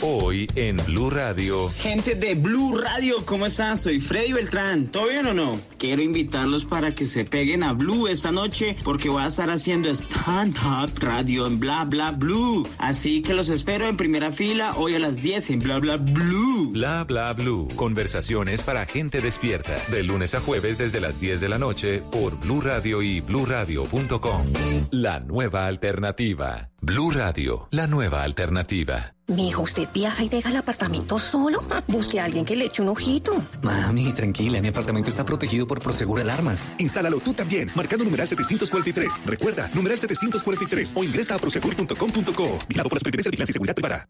Hoy 0.00 0.48
en 0.54 0.76
Blue 0.76 1.10
Radio. 1.10 1.68
Gente 1.70 2.14
de 2.14 2.36
Blue 2.36 2.78
Radio, 2.78 3.16
¿cómo 3.26 3.46
están? 3.46 3.76
Soy 3.76 4.00
Freddy 4.00 4.32
Beltrán. 4.32 4.86
¿Todo 4.86 5.08
bien 5.08 5.26
o 5.26 5.34
no? 5.34 5.58
Quiero 5.76 6.02
invitarlos 6.02 6.64
para 6.64 6.94
que 6.94 7.04
se 7.04 7.24
peguen 7.24 7.64
a 7.64 7.72
Blue 7.72 8.06
esta 8.06 8.30
noche 8.30 8.76
porque 8.84 9.08
voy 9.08 9.22
a 9.22 9.26
estar 9.26 9.50
haciendo 9.50 9.90
stand-up 9.90 10.92
radio 11.00 11.48
en 11.48 11.58
Bla 11.58 11.84
Bla 11.84 12.12
Blue. 12.12 12.68
Así 12.78 13.22
que 13.22 13.34
los 13.34 13.48
espero 13.48 13.88
en 13.88 13.96
primera 13.96 14.30
fila 14.30 14.74
hoy 14.76 14.94
a 14.94 15.00
las 15.00 15.16
10 15.16 15.50
en 15.50 15.58
Bla 15.58 15.80
Bla 15.80 15.96
Blue. 15.96 16.70
Bla 16.70 17.02
bla 17.02 17.32
blue. 17.32 17.68
Conversaciones 17.74 18.62
para 18.62 18.86
gente 18.86 19.20
despierta. 19.20 19.76
De 19.90 20.04
lunes 20.04 20.32
a 20.34 20.40
jueves 20.40 20.78
desde 20.78 21.00
las 21.00 21.20
10 21.20 21.40
de 21.40 21.48
la 21.48 21.58
noche 21.58 22.02
por 22.12 22.38
Blue 22.38 22.60
Radio 22.60 23.02
y 23.02 23.20
bluradio.com. 23.20 24.44
La 24.92 25.18
nueva 25.18 25.66
alternativa. 25.66 26.70
Blue 26.80 27.10
Radio, 27.10 27.66
la 27.72 27.88
nueva 27.88 28.22
alternativa. 28.22 29.17
Mi 29.28 29.48
hijo, 29.48 29.60
¿usted 29.60 29.86
viaja 29.92 30.24
y 30.24 30.30
deja 30.30 30.48
el 30.48 30.56
apartamento 30.56 31.18
solo? 31.18 31.62
Busque 31.86 32.18
a 32.18 32.24
alguien 32.24 32.46
que 32.46 32.56
le 32.56 32.64
eche 32.64 32.80
un 32.80 32.88
ojito. 32.88 33.44
Mami, 33.62 34.10
tranquila, 34.14 34.58
mi 34.62 34.68
apartamento 34.68 35.10
está 35.10 35.22
protegido 35.22 35.66
por 35.66 35.80
Prosegur 35.80 36.20
Alarmas. 36.20 36.72
Instálalo 36.78 37.20
tú 37.20 37.34
también, 37.34 37.70
marcando 37.74 38.04
numeral 38.06 38.26
743. 38.26 39.26
Recuerda, 39.26 39.68
numeral 39.74 39.98
743 39.98 40.92
o 40.94 41.04
ingresa 41.04 41.34
a 41.34 41.38
prosegur.com.co. 41.38 42.58
Vigilado 42.68 42.88
por 42.88 42.96
la 42.96 43.00
Superintendencia 43.00 43.30
de 43.30 43.50
y 43.50 43.52
Seguridad 43.52 43.74
Privada. 43.74 44.08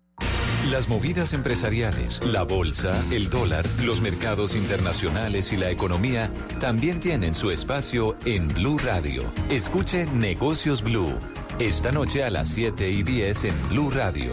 Las 0.71 0.89
movidas 0.89 1.33
empresariales, 1.33 2.21
la 2.25 2.45
bolsa, 2.45 3.03
el 3.11 3.29
dólar, 3.29 3.67
los 3.85 4.01
mercados 4.01 4.55
internacionales 4.55 5.53
y 5.53 5.57
la 5.57 5.71
economía 5.71 6.31
también 6.61 7.01
tienen 7.01 7.35
su 7.35 7.51
espacio 7.51 8.17
en 8.25 8.47
Blue 8.47 8.79
Radio. 8.79 9.25
Escuche 9.51 10.07
Negocios 10.07 10.85
Blue. 10.85 11.13
Esta 11.59 11.91
noche 11.91 12.23
a 12.23 12.31
las 12.31 12.51
7 12.51 12.89
y 12.89 13.03
10 13.03 13.45
en 13.45 13.69
Blue 13.71 13.91
Radio. 13.91 14.33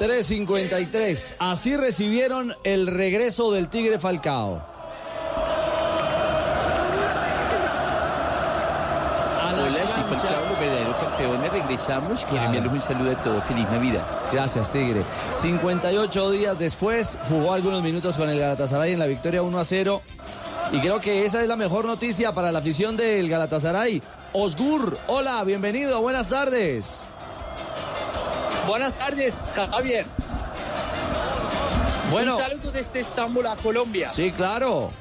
$3.53. 0.00 1.34
Así 1.38 1.76
recibieron 1.76 2.54
el 2.64 2.86
regreso 2.86 3.52
del 3.52 3.68
Tigre 3.68 3.98
Falcao. 3.98 4.62
Hola, 9.42 9.86
soy 9.86 10.02
Falcao, 10.04 10.46
los 10.48 10.58
verdaderos 10.58 10.96
campeones. 10.96 11.52
Regresamos. 11.52 12.24
Quiero 12.24 12.46
enviarles 12.46 12.72
un 12.72 12.80
saludo 12.80 13.10
a 13.10 13.20
todos. 13.20 13.44
Feliz 13.44 13.68
Navidad. 13.70 14.06
Gracias, 14.32 14.72
Tigre. 14.72 15.02
58 15.28 16.30
días 16.30 16.58
después, 16.58 17.18
jugó 17.28 17.52
algunos 17.52 17.82
minutos 17.82 18.16
con 18.16 18.30
el 18.30 18.38
Galatasaray 18.38 18.94
en 18.94 18.98
la 18.98 19.06
victoria 19.06 19.42
1 19.42 19.58
a 19.58 19.64
0. 19.66 20.00
Y 20.72 20.80
creo 20.80 20.98
que 21.00 21.26
esa 21.26 21.42
es 21.42 21.48
la 21.48 21.56
mejor 21.56 21.84
noticia 21.84 22.32
para 22.32 22.50
la 22.52 22.60
afición 22.60 22.96
del 22.96 23.28
Galatasaray. 23.28 24.02
Osgur, 24.32 24.96
hola, 25.08 25.44
bienvenido, 25.44 26.00
buenas 26.00 26.30
tardes. 26.30 27.04
Buenas 28.70 28.96
tardes, 28.96 29.50
Javier. 29.52 30.06
Bueno. 32.12 32.36
Un 32.36 32.40
saludo 32.40 32.70
desde 32.70 33.00
Estambul 33.00 33.44
a 33.48 33.56
Colombia. 33.56 34.12
Sí, 34.12 34.30
claro. 34.30 34.92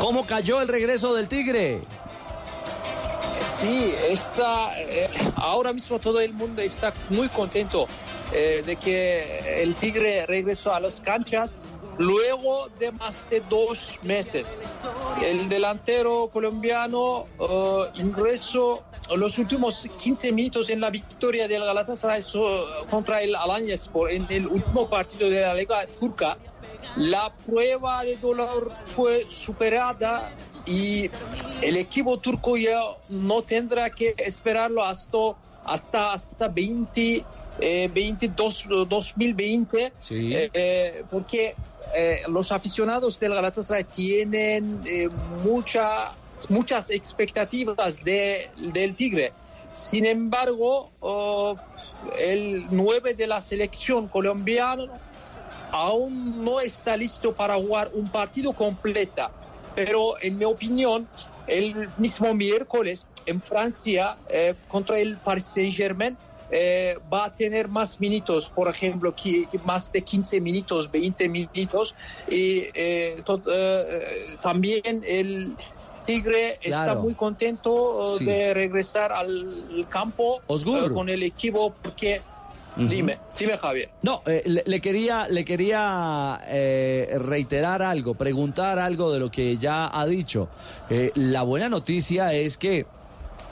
¿Cómo 0.00 0.26
cayó 0.26 0.60
el 0.60 0.66
regreso 0.66 1.14
del 1.14 1.28
Tigre? 1.28 1.82
Sí, 3.60 3.94
está, 4.08 4.76
eh, 4.80 5.08
ahora 5.36 5.72
mismo 5.72 6.00
todo 6.00 6.18
el 6.18 6.32
mundo 6.32 6.60
está 6.60 6.92
muy 7.08 7.28
contento 7.28 7.86
eh, 8.32 8.64
de 8.66 8.74
que 8.74 9.62
el 9.62 9.76
Tigre 9.76 10.26
regresó 10.26 10.74
a 10.74 10.80
las 10.80 10.98
canchas 11.00 11.64
luego 11.98 12.68
de 12.78 12.92
más 12.92 13.28
de 13.30 13.40
dos 13.48 13.98
meses. 14.02 14.56
El 15.22 15.48
delantero 15.48 16.28
colombiano 16.32 17.26
eh, 17.38 17.90
ingresó 17.96 18.82
los 19.16 19.38
últimos 19.38 19.88
15 20.02 20.32
minutos 20.32 20.70
en 20.70 20.80
la 20.80 20.90
victoria 20.90 21.46
del 21.46 21.64
Galatasaray 21.64 22.22
contra 22.90 23.22
el 23.22 23.34
Alanyaspor 23.34 24.10
en 24.10 24.26
el 24.30 24.46
último 24.46 24.88
partido 24.88 25.28
de 25.28 25.40
la 25.40 25.54
Liga 25.54 25.86
Turca. 26.00 26.38
La 26.96 27.32
prueba 27.46 28.04
de 28.04 28.16
dolor 28.16 28.72
fue 28.84 29.26
superada 29.28 30.32
y 30.64 31.10
el 31.60 31.76
equipo 31.76 32.18
turco 32.18 32.56
ya 32.56 32.80
no 33.10 33.42
tendrá 33.42 33.90
que 33.90 34.14
esperarlo 34.18 34.82
hasta, 34.82 35.18
hasta, 35.64 36.12
hasta 36.12 36.48
20, 36.48 37.24
eh, 37.60 37.90
22, 37.92 38.66
2020 38.88 39.92
Sí. 39.98 40.34
eh, 40.34 40.50
eh, 40.54 41.04
porque 41.10 41.54
eh, 41.94 42.20
los 42.28 42.52
aficionados 42.52 43.18
del 43.20 43.34
Galatasaray 43.34 43.84
tienen 43.84 44.82
eh, 44.84 45.08
mucha, 45.44 46.14
muchas 46.48 46.90
expectativas 46.90 48.02
de- 48.04 48.50
del 48.56 48.94
Tigre. 48.94 49.32
Sin 49.72 50.06
embargo, 50.06 50.92
oh, 51.00 51.56
el 52.18 52.66
9 52.70 53.14
de 53.14 53.26
la 53.26 53.40
selección 53.40 54.08
colombiana 54.08 54.84
aún 55.72 56.44
no 56.44 56.60
está 56.60 56.96
listo 56.96 57.32
para 57.34 57.54
jugar 57.54 57.90
un 57.94 58.08
partido 58.08 58.52
completo. 58.52 59.30
Pero 59.74 60.14
en 60.20 60.38
mi 60.38 60.44
opinión, 60.44 61.08
el 61.48 61.88
mismo 61.98 62.32
miércoles 62.34 63.06
en 63.26 63.40
Francia 63.40 64.16
eh, 64.28 64.54
contra 64.68 64.98
el 64.98 65.16
Paris 65.18 65.44
Saint-Germain 65.46 66.16
eh, 66.50 66.96
va 67.12 67.26
a 67.26 67.34
tener 67.34 67.68
más 67.68 68.00
minutos, 68.00 68.50
por 68.50 68.68
ejemplo, 68.68 69.14
que, 69.14 69.46
más 69.64 69.90
de 69.92 70.02
15 70.02 70.40
minutos, 70.40 70.90
20 70.90 71.28
minutos. 71.28 71.94
Y 72.28 72.64
eh, 72.74 73.22
to- 73.24 73.42
eh, 73.52 74.36
también 74.40 75.02
el 75.06 75.54
Tigre 76.06 76.58
está 76.62 76.94
muy 76.96 77.14
contento 77.14 78.14
eh, 78.14 78.18
Sí. 78.18 78.24
de 78.26 78.52
regresar 78.54 79.10
al 79.12 79.86
campo 79.88 80.40
eh, 80.48 80.90
con 80.92 81.08
el 81.08 81.22
equipo 81.22 81.74
porque... 81.82 82.20
Dime, 82.76 83.20
dime 83.38 83.56
Javier. 83.56 83.88
No, 84.02 84.22
eh, 84.26 84.42
le, 84.46 84.64
le 84.66 84.80
quería, 84.80 85.28
le 85.28 85.44
quería 85.44 86.40
eh, 86.48 87.08
reiterar 87.20 87.82
algo, 87.82 88.14
preguntar 88.14 88.80
algo 88.80 89.12
de 89.12 89.20
lo 89.20 89.30
que 89.30 89.56
ya 89.58 89.96
ha 89.96 90.04
dicho. 90.06 90.48
Eh, 90.90 91.12
la 91.14 91.44
buena 91.44 91.68
noticia 91.68 92.32
es 92.32 92.58
que 92.58 92.84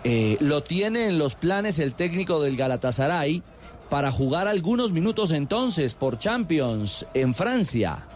eh, 0.04 0.36
lo 0.40 0.62
tiene 0.62 1.06
en 1.06 1.18
los 1.18 1.34
planes 1.34 1.78
el 1.78 1.94
técnico 1.94 2.42
del 2.42 2.56
Galatasaray 2.56 3.42
para 3.88 4.10
jugar 4.10 4.48
algunos 4.48 4.90
minutos 4.92 5.32
entonces 5.32 5.94
por 5.94 6.18
Champions 6.18 7.06
en 7.12 7.34
Francia. 7.34 8.06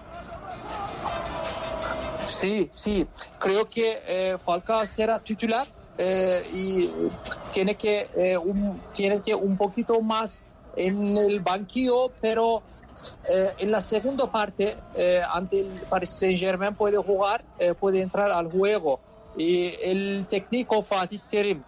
Sí, 2.28 2.68
sí. 2.72 3.06
Creo 3.38 3.64
que 3.64 3.98
eh, 4.06 4.38
Falcao 4.38 4.86
será 4.86 5.18
titular 5.20 5.66
eh, 5.96 6.42
y 6.52 6.90
tiene 7.52 7.74
que, 7.76 8.08
eh, 8.16 8.36
un, 8.36 8.80
tiene 8.92 9.22
que 9.22 9.34
un 9.34 9.56
poquito 9.56 10.00
más 10.00 10.42
en 10.76 11.16
el 11.16 11.40
banquillo, 11.40 12.10
pero 12.20 12.62
en 13.58 13.70
la 13.70 13.82
segunda 13.82 14.32
parte, 14.32 14.78
ante 15.30 15.60
el 15.60 15.68
Paris 15.90 16.08
Saint-Germain 16.10 16.74
puede 16.74 16.96
jugar, 16.96 17.44
puede 17.78 18.00
entrar 18.00 18.30
al 18.30 18.50
juego. 18.50 19.00
Y 19.36 19.74
el 19.82 20.26
técnico 20.26 20.80
Fatih 20.80 21.20
Terim 21.28 21.62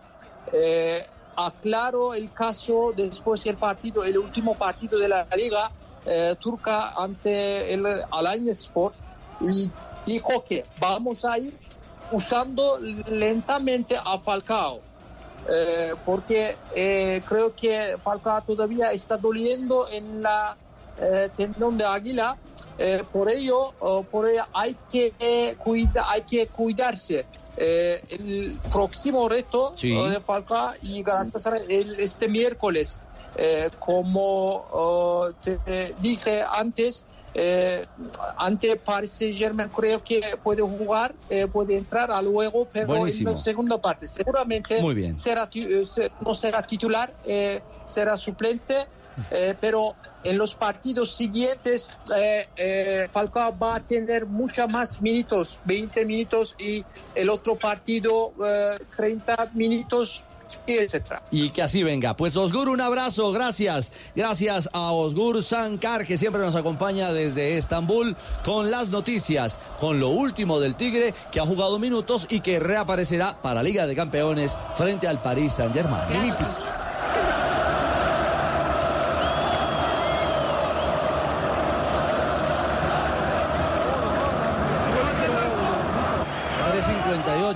eh, 0.52 1.06
aclaró 1.36 2.14
el 2.14 2.32
caso 2.32 2.92
después 2.96 3.44
del 3.44 3.56
partido, 3.56 4.04
el 4.04 4.18
último 4.18 4.54
partido 4.54 4.98
de 4.98 5.08
la 5.08 5.26
liga 5.36 5.70
eh, 6.10 6.36
turca 6.40 6.94
ante 6.96 7.74
el 7.74 7.84
Alanyaspor 8.10 8.92
y 9.40 9.70
dijo 10.06 10.42
que 10.42 10.64
vamos 10.80 11.24
a 11.26 11.38
ir 11.38 11.54
usando 12.10 12.78
lentamente 12.78 13.96
a 13.96 14.18
Falcao. 14.18 14.80
Eh, 15.50 15.94
porque 16.04 16.56
eh, 16.74 17.22
creo 17.26 17.54
que 17.54 17.96
Falcao 18.02 18.40
todavía 18.40 18.90
está 18.92 19.16
doliendo 19.16 19.88
en 19.88 20.22
la 20.22 20.56
tendón 21.36 21.78
de 21.78 21.84
águila. 21.84 22.36
Por 23.12 23.30
ello, 23.30 23.72
por 24.10 24.28
hay 24.52 24.76
que 24.90 25.56
cuida, 25.62 26.10
hay 26.10 26.22
que 26.22 26.48
cuidarse. 26.48 27.24
Eh, 27.60 28.00
el 28.10 28.60
próximo 28.70 29.28
reto 29.28 29.72
Sí. 29.76 29.92
oh, 29.96 30.08
de 30.08 30.20
Falcao 30.20 30.74
y 30.80 31.02
Galatasaray 31.02 31.62
el- 31.68 31.98
este 31.98 32.28
miércoles, 32.28 33.00
eh, 33.34 33.68
como 33.80 34.64
oh, 34.70 35.30
te 35.40 35.60
dije 35.98 36.42
antes, 36.48 37.04
eh, 37.34 37.84
ante 38.36 38.76
Paris 38.76 39.12
Saint 39.12 39.36
Germain 39.36 39.68
creo 39.70 40.00
que 40.02 40.20
puede 40.42 40.62
jugar, 40.62 41.14
eh, 41.28 41.46
puede 41.48 41.76
entrar 41.76 42.10
a 42.10 42.22
luego, 42.22 42.68
pero 42.72 42.86
Buenísimo. 42.88 43.30
en 43.30 43.34
la 43.36 43.40
segunda 43.40 43.80
parte 43.80 44.06
seguramente 44.06 44.80
Muy 44.80 44.94
bien. 44.94 45.16
Será, 45.16 45.48
eh, 45.54 45.84
no 46.20 46.34
será 46.34 46.62
titular, 46.62 47.12
eh, 47.24 47.62
será 47.84 48.16
suplente, 48.16 48.88
eh, 49.30 49.56
pero 49.60 49.96
en 50.28 50.38
los 50.38 50.54
partidos 50.54 51.14
siguientes 51.14 51.90
eh, 52.14 52.46
eh, 52.56 53.08
Falcao 53.10 53.56
va 53.56 53.76
a 53.76 53.80
tener 53.80 54.26
muchos 54.26 54.70
más 54.72 55.00
minutos, 55.00 55.60
20 55.64 56.04
minutos 56.04 56.54
y 56.58 56.84
el 57.14 57.30
otro 57.30 57.56
partido 57.56 58.32
eh, 58.44 58.78
30 58.96 59.52
minutos 59.54 60.24
y 60.66 60.78
etcétera. 60.78 61.22
Y 61.30 61.50
que 61.50 61.62
así 61.62 61.82
venga. 61.82 62.16
Pues 62.16 62.36
Osgur, 62.36 62.70
un 62.70 62.80
abrazo, 62.80 63.32
gracias. 63.32 63.92
Gracias 64.14 64.68
a 64.72 64.92
Osgur 64.92 65.42
Sankar, 65.42 66.06
que 66.06 66.16
siempre 66.16 66.40
nos 66.40 66.54
acompaña 66.54 67.12
desde 67.12 67.58
Estambul 67.58 68.16
con 68.44 68.70
las 68.70 68.90
noticias, 68.90 69.58
con 69.78 70.00
lo 70.00 70.08
último 70.08 70.58
del 70.58 70.74
Tigre, 70.74 71.12
que 71.30 71.40
ha 71.40 71.46
jugado 71.46 71.78
minutos 71.78 72.26
y 72.30 72.40
que 72.40 72.60
reaparecerá 72.60 73.40
para 73.42 73.62
Liga 73.62 73.86
de 73.86 73.94
Campeones 73.94 74.58
frente 74.74 75.06
al 75.06 75.20
París 75.20 75.54
Saint-Germain. 75.54 76.08
Minitis. 76.10 76.64
Nueve 76.64 77.67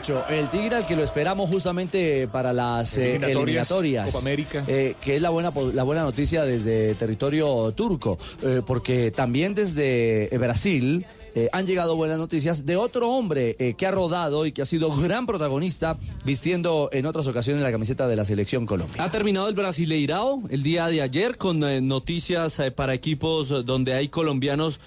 58. 0.02 0.24
El 0.28 0.48
Tigre 0.48 0.76
al 0.76 0.86
que 0.86 0.96
lo 0.96 1.02
esperamos 1.02 1.48
justamente 1.48 2.28
para 2.28 2.52
las 2.52 2.96
eh, 2.98 3.16
Eliminatorias. 3.16 4.06
Copa 4.06 4.18
América. 4.18 4.64
Eh, 4.66 4.94
que 5.00 5.16
es 5.16 5.22
la 5.22 5.30
buena, 5.30 5.52
la 5.72 5.82
buena 5.82 6.02
noticia 6.02 6.44
desde 6.44 6.94
territorio 6.94 7.72
turco. 7.72 8.18
eh, 8.42 8.62
porque 8.66 9.10
también 9.10 9.54
desde 9.54 10.34
eh, 10.34 10.38
Brasil. 10.38 11.06
Eh, 11.34 11.48
han 11.52 11.66
llegado 11.66 11.96
buenas 11.96 12.18
noticias 12.18 12.66
de 12.66 12.76
otro 12.76 13.10
hombre 13.10 13.56
eh, 13.58 13.74
que 13.74 13.86
ha 13.86 13.90
rodado 13.90 14.46
y 14.46 14.52
que 14.52 14.62
ha 14.62 14.66
sido 14.66 14.94
gran 14.94 15.26
protagonista 15.26 15.98
vistiendo 16.24 16.90
en 16.92 17.06
otras 17.06 17.26
ocasiones 17.26 17.62
la 17.62 17.72
camiseta 17.72 18.06
de 18.06 18.16
la 18.16 18.24
selección 18.24 18.66
Colombia. 18.66 19.02
Ha 19.02 19.10
terminado 19.10 19.48
el 19.48 19.54
Brasileirao 19.54 20.42
el 20.50 20.62
día 20.62 20.86
de 20.88 21.02
ayer 21.02 21.38
con 21.38 21.64
eh, 21.64 21.80
noticias 21.80 22.60
para 22.76 22.94
equipos 22.94 23.64
donde 23.64 23.94
hay 23.94 24.08
colombianos 24.08 24.80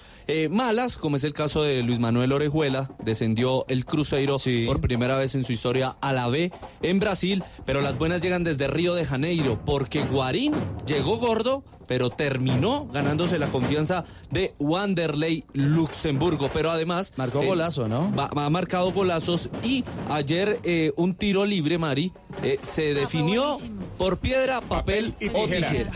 malas, 0.50 0.98
como 0.98 1.16
es 1.16 1.24
el 1.24 1.32
caso 1.32 1.62
de 1.62 1.82
Luis 1.82 2.00
Manuel 2.00 2.32
Orejuela. 2.32 2.90
Descendió 3.04 3.64
el 3.68 3.84
Cruzeiro 3.84 4.38
por 4.66 4.80
primera 4.80 5.16
vez 5.16 5.34
en 5.34 5.44
su 5.44 5.52
historia 5.52 5.96
a 6.00 6.12
la 6.12 6.28
B 6.28 6.52
en 6.82 6.98
Brasil, 6.98 7.44
pero 7.64 7.80
las 7.80 7.96
buenas 7.96 8.20
llegan 8.20 8.42
desde 8.42 8.66
Río 8.66 8.94
de 8.94 9.04
Janeiro 9.04 9.60
porque 9.64 10.04
Guarín 10.04 10.52
llegó 10.86 11.18
gordo. 11.18 11.62
Pero 11.86 12.10
terminó 12.10 12.86
ganándose 12.92 13.38
la 13.38 13.46
confianza 13.46 14.04
de 14.30 14.54
Wanderlei 14.58 15.44
Luxemburgo. 15.52 16.50
Pero 16.52 16.70
además. 16.70 17.12
Marcó 17.16 17.42
eh, 17.42 17.46
golazo, 17.46 17.88
¿no? 17.88 18.12
ha 18.16 18.50
marcado 18.50 18.92
golazos 18.92 19.50
y 19.62 19.84
ayer 20.10 20.60
eh, 20.62 20.92
un 20.96 21.14
tiro 21.14 21.44
libre, 21.44 21.78
Mari, 21.78 22.12
eh, 22.42 22.58
se 22.60 22.94
definió 22.94 23.58
por 23.98 24.18
piedra, 24.18 24.60
papel, 24.60 25.14
y 25.20 25.28
o 25.28 25.32
tijera. 25.32 25.68
tijera. 25.68 25.90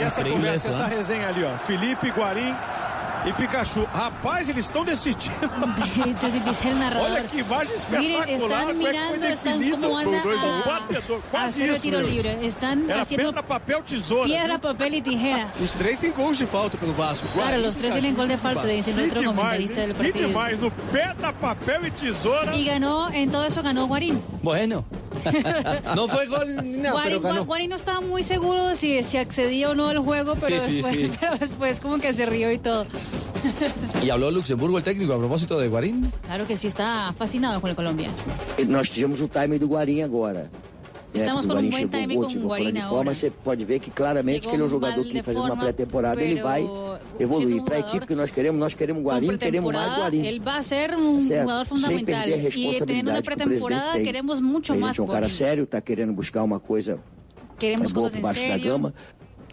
E 0.00 0.38
né? 0.38 0.88
resenha 0.88 1.28
ali, 1.28 1.42
ó. 1.44 1.56
Felipe, 1.58 2.10
Guarim 2.10 2.54
e 3.26 3.32
Pikachu. 3.34 3.86
Rapaz, 3.92 4.48
eles 4.48 4.64
estão 4.64 4.84
decidindo. 4.84 5.34
Entonces 6.06 6.42
dice 6.44 6.68
el 6.68 6.78
narrador. 6.78 7.10
Olha 7.10 7.24
que 7.24 7.40
imagem 7.40 7.74
espetacular. 7.74 8.26
Miren, 8.26 8.40
están 8.42 8.78
mirando, 8.78 9.26
están 9.26 9.70
como 9.70 9.92
van 9.94 10.14
a, 10.14 10.62
batedor, 10.64 11.18
a 11.18 11.30
quase 11.30 11.46
hacer 11.46 11.68
el 11.68 11.72
isso. 11.74 11.82
tiro 11.82 12.00
libre. 12.00 12.46
Están 12.46 12.88
Era 12.90 13.02
haciendo 13.02 13.30
pedra, 13.30 13.42
papel, 13.46 13.82
tesoura. 13.84 14.24
piedra, 14.24 14.58
papel 14.58 14.94
y 14.94 15.02
tijera. 15.02 15.52
Os 15.62 15.72
três 15.74 15.98
têm 15.98 16.12
gols 16.12 16.38
de 16.38 16.46
falta 16.46 16.78
pelo 16.78 16.94
Vasco. 16.94 17.26
Claro, 17.34 17.58
los 17.58 17.76
tres 17.76 17.92
tienen 17.92 18.14
gol 18.14 18.28
de 18.28 18.38
falta, 18.38 18.64
dice 18.64 18.92
otro 18.92 19.22
comentarista 19.24 19.80
del 19.82 19.94
partido. 19.94 20.28
demais, 20.28 20.58
no 20.58 20.70
pedra, 20.92 21.32
papel 21.32 21.84
e 21.86 21.90
tesoura. 21.90 22.54
Y 22.56 22.64
ganó, 22.64 23.10
en 23.10 23.30
todo 23.30 23.44
eso 23.44 23.62
ganó 23.62 23.86
Guarín. 23.86 24.20
Bueno. 24.42 24.84
no 25.94 26.08
fue 26.08 26.26
gol 26.26 26.56
ni 26.64 26.78
nada, 26.78 26.92
Guarín, 26.92 27.18
pero 27.20 27.34
ganó. 27.34 27.44
Guarín 27.44 27.70
no 27.70 27.76
estaba 27.76 28.00
muy 28.00 28.22
seguro 28.22 28.68
de 28.68 28.76
si, 28.76 29.02
si 29.02 29.18
accedía 29.18 29.68
o 29.68 29.74
no 29.74 29.88
al 29.88 29.98
juego, 29.98 30.34
pero, 30.40 30.58
Sí, 30.60 30.66
sí, 30.66 30.74
después, 30.76 30.94
sí. 30.94 31.12
pero 31.20 31.36
después 31.36 31.80
como 31.80 31.98
que 31.98 32.14
se 32.14 32.24
rió 32.24 32.50
y 32.50 32.58
todo. 32.58 32.86
Y 34.02 34.10
habló 34.10 34.30
Luxemburgo 34.30 34.78
el 34.78 34.84
técnico 34.84 35.12
a 35.14 35.18
propósito 35.18 35.58
de 35.58 35.68
Guarín. 35.68 36.12
Claro 36.26 36.46
que 36.46 36.56
sí, 36.56 36.66
está 36.66 37.12
fascinado 37.16 37.60
con 37.60 37.70
el 37.70 37.76
Colombia. 37.76 38.10
Nós 38.68 38.90
tivemos 38.90 39.20
o 39.20 39.28
time 39.28 39.58
do 39.58 39.66
Guarim 39.68 40.02
agora. 40.02 40.42
né? 40.44 40.50
Estamos 41.12 41.44
O 41.44 41.48
com 41.48 41.54
um 41.54 41.56
Guarim 41.56 41.70
bom 41.70 41.76
chegou 41.76 42.00
time 42.00 42.14
gol, 42.14 42.22
com 42.22 42.28
o 42.28 42.30
chegou 42.30 42.48
fora 42.48 42.60
Guarim 42.60 42.72
de 42.72 42.78
agora. 42.78 42.94
forma, 42.96 43.14
você 43.14 43.30
pode 43.30 43.64
ver 43.64 43.80
que 43.80 43.90
claramente 43.90 44.44
Chegou 44.44 44.50
que 44.50 44.56
ele 44.56 44.62
é 44.62 44.66
um 44.66 44.68
jogador 44.68 44.96
mal 44.96 45.04
que 45.04 45.12
de 45.12 45.22
faz 45.22 45.36
uma 45.36 45.46
forma, 45.48 45.62
pré-temporada, 45.64 46.22
ele 46.22 46.34
pero 46.34 46.46
vai 46.46 46.62
evoluir. 47.18 47.48
siendo 47.48 47.60
un 47.60 47.64
Para 47.64 47.74
a 47.74 47.78
jugador 47.78 47.88
equipe 47.96 48.06
que 48.06 48.14
nós 48.14 48.30
queremos, 48.30 48.60
nós 48.60 48.74
queremos 48.74 49.02
Con 49.02 49.10
Guarim, 49.10 49.36
queremos 49.38 49.72
mais 49.74 49.86
pretemporada, 49.86 50.02
Guarim. 50.02 50.24
él 50.26 50.40
va 50.46 50.56
a 50.58 50.62
ser 50.62 50.94
un 50.96 51.20
Certo. 51.20 51.42
jugador 51.42 51.66
Sem 51.66 51.76
fundamental. 51.78 52.24
perder 52.24 52.46
a 52.46 52.48
Y 52.48 52.80
teniendo 52.86 53.10
una 53.10 53.18
responsabilidade 53.18 53.20
que 53.20 53.20
o 53.20 53.24
pretemporada 53.24 53.80
presidente 53.82 53.92
tem. 53.96 54.04
queremos 54.04 54.40
mucho 54.40 54.72
a 54.72 54.76
más 54.76 54.90
gente 54.96 55.00
é 55.00 55.02
um 55.02 55.06
cara 55.06 55.20
Guarín. 55.26 55.36
sério, 55.36 55.64
está 55.64 55.80
querendo 55.80 56.12
buscar 56.12 56.42
uma 56.44 56.60
coisa 56.60 56.98
Queremos 57.58 57.92
boa 57.92 58.04
cosas 58.06 58.12
por 58.12 58.18
en 58.18 58.22
baixo 58.22 58.40
da 58.42 58.54
serio. 58.54 58.72
gama. 58.72 58.94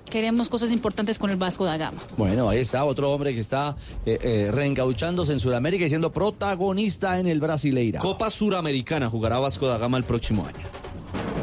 Queremos 0.10 0.50
cosas 0.50 0.72
importantes 0.72 1.20
con 1.20 1.30
el 1.30 1.38
Vasco 1.38 1.66
da 1.66 1.78
Gama. 1.78 2.00
Bueno, 2.18 2.50
ahí 2.50 2.60
está 2.60 2.86
otro 2.86 3.12
hombre 3.12 3.34
que 3.34 3.40
está 3.40 3.76
eh, 4.06 4.18
eh, 4.22 4.52
reencauchándose 4.52 5.34
en 5.34 5.40
Sudamérica 5.40 5.86
y 5.86 5.90
siendo 5.90 6.12
protagonista 6.12 7.20
en 7.20 7.28
el 7.28 7.40
Brasileira. 7.40 8.00
Copa 8.00 8.30
Suramericana 8.30 9.10
jugará 9.10 9.40
Vasco 9.40 9.68
da 9.68 9.78
Gama 9.78 9.98
el 9.98 10.04
próximo 10.04 10.46
año. 10.46 10.66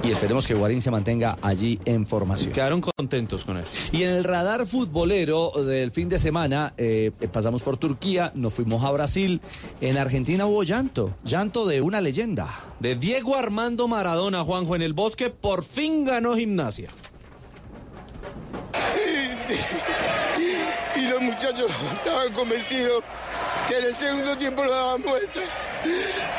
Y 0.04 0.10
esperemos 0.10 0.46
que 0.46 0.52
Guarín 0.52 0.82
se 0.82 0.90
mantenga 0.90 1.38
allí 1.40 1.80
en 1.86 2.06
formación. 2.06 2.52
Quedaron 2.52 2.82
contentos 2.82 3.42
con 3.42 3.56
él. 3.56 3.64
Y 3.90 4.02
en 4.02 4.10
el 4.10 4.24
radar 4.24 4.66
futbolero 4.66 5.50
del 5.64 5.90
fin 5.92 6.10
de 6.10 6.18
semana, 6.18 6.74
eh, 6.76 7.10
eh, 7.18 7.28
pasamos 7.28 7.62
por 7.62 7.78
Turquía, 7.78 8.30
nos 8.34 8.52
fuimos 8.52 8.84
a 8.84 8.90
Brasil. 8.90 9.40
En 9.80 9.96
Argentina 9.96 10.44
hubo 10.44 10.62
llanto, 10.62 11.14
llanto 11.24 11.66
de 11.66 11.80
una 11.80 12.02
leyenda. 12.02 12.54
De 12.80 12.96
Diego 12.96 13.34
Armando 13.34 13.88
Maradona, 13.88 14.44
Juanjo, 14.44 14.76
en 14.76 14.82
el 14.82 14.92
bosque, 14.92 15.30
por 15.30 15.64
fin 15.64 16.04
ganó 16.04 16.36
gimnasia. 16.36 16.90
Y 20.96 21.00
los 21.02 21.20
muchachos 21.20 21.70
estaban 21.92 22.32
convencidos 22.32 23.02
que 23.68 23.78
en 23.78 23.84
el 23.84 23.94
segundo 23.94 24.36
tiempo 24.36 24.64
lo 24.64 24.70
daban 24.70 25.02
vuelta. 25.02 25.40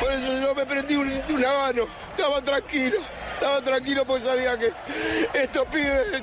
Por 0.00 0.12
eso 0.12 0.40
yo 0.40 0.54
me 0.54 0.66
prendí 0.66 0.96
un, 0.96 1.22
un 1.28 1.44
habano. 1.44 1.86
Estaba 2.16 2.40
tranquilo. 2.42 2.98
Estaba 3.36 3.60
tranquilo 3.60 4.02
porque 4.06 4.24
sabía 4.24 4.58
que 4.58 4.72
estos 5.34 5.66
pibes 5.66 6.22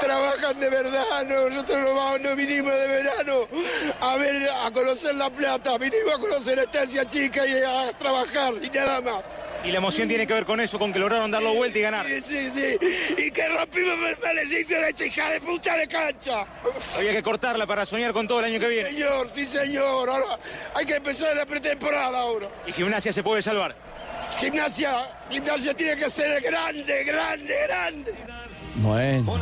trabajan 0.00 0.58
de 0.58 0.68
verdad. 0.68 1.24
No, 1.26 1.48
nosotros 1.48 1.78
no, 1.80 1.94
vamos, 1.94 2.20
no 2.22 2.34
vinimos 2.34 2.72
de 2.72 2.86
verano 2.88 3.48
a 4.00 4.16
ver, 4.16 4.50
a 4.50 4.70
conocer 4.72 5.14
La 5.14 5.30
Plata. 5.30 5.78
Vinimos 5.78 6.12
a 6.12 6.18
conocer 6.18 6.58
Estancia 6.58 7.04
Chica 7.06 7.46
y 7.46 7.62
a 7.62 7.96
trabajar 7.96 8.54
y 8.60 8.68
nada 8.68 9.00
más. 9.00 9.22
Y 9.64 9.70
la 9.70 9.78
emoción 9.78 10.08
tiene 10.08 10.26
que 10.26 10.34
ver 10.34 10.44
con 10.44 10.60
eso, 10.60 10.76
con 10.76 10.92
que 10.92 10.98
lograron 10.98 11.30
darlo 11.30 11.54
vuelta 11.54 11.78
y 11.78 11.82
ganar. 11.82 12.06
Sí, 12.06 12.20
sí, 12.20 12.50
sí. 12.50 12.78
Y 13.16 13.30
que 13.30 13.48
rompimos 13.48 13.94
el 14.10 14.18
maleficio 14.18 14.78
de 14.80 14.90
esta 14.90 15.06
hija 15.06 15.30
de 15.30 15.40
puta 15.40 15.76
de 15.76 15.86
cancha. 15.88 16.46
Había 16.96 17.12
que 17.12 17.22
cortarla 17.22 17.64
para 17.64 17.86
soñar 17.86 18.12
con 18.12 18.26
todo 18.26 18.40
el 18.40 18.46
año 18.46 18.58
que 18.58 18.68
viene. 18.68 18.90
Señor, 18.90 19.30
sí, 19.34 19.46
señor. 19.46 20.10
Ahora 20.10 20.38
hay 20.74 20.84
que 20.84 20.96
empezar 20.96 21.34
la 21.36 21.46
pretemporada 21.46 22.18
ahora. 22.18 22.48
Y 22.66 22.72
Gimnasia 22.72 23.12
se 23.12 23.22
puede 23.22 23.40
salvar. 23.40 23.93
Gimnasia, 24.38 24.90
gimnasia 25.30 25.74
tiene 25.74 25.96
que 25.96 26.10
ser 26.10 26.42
grande, 26.42 27.04
grande, 27.04 27.54
grande. 27.66 28.14
Bueno. 28.76 29.36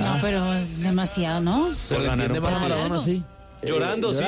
No, 0.00 0.18
pero 0.20 0.52
es 0.54 0.80
demasiado, 0.80 1.40
¿no? 1.40 1.68
Se 1.68 1.98
le 1.98 2.08
entiende 2.08 2.40
más 2.40 2.54
a 2.54 2.58
Maradona 2.58 2.96
así. 2.96 3.22
Llorando, 3.62 4.12
sí. 4.12 4.24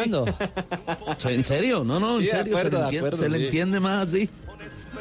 ¿En 1.28 1.44
serio? 1.44 1.84
No, 1.84 2.00
no, 2.00 2.16
en 2.18 2.22
Sí, 2.22 2.28
serio. 2.28 2.56
acuerdo, 2.56 2.70
se 2.70 2.70
le, 2.70 2.78
de 2.78 2.84
entiende, 2.84 2.98
acuerdo, 2.98 3.16
se 3.18 3.28
le 3.28 3.38
sí. 3.38 3.44
entiende 3.44 3.80
más 3.80 4.08
así. 4.08 4.30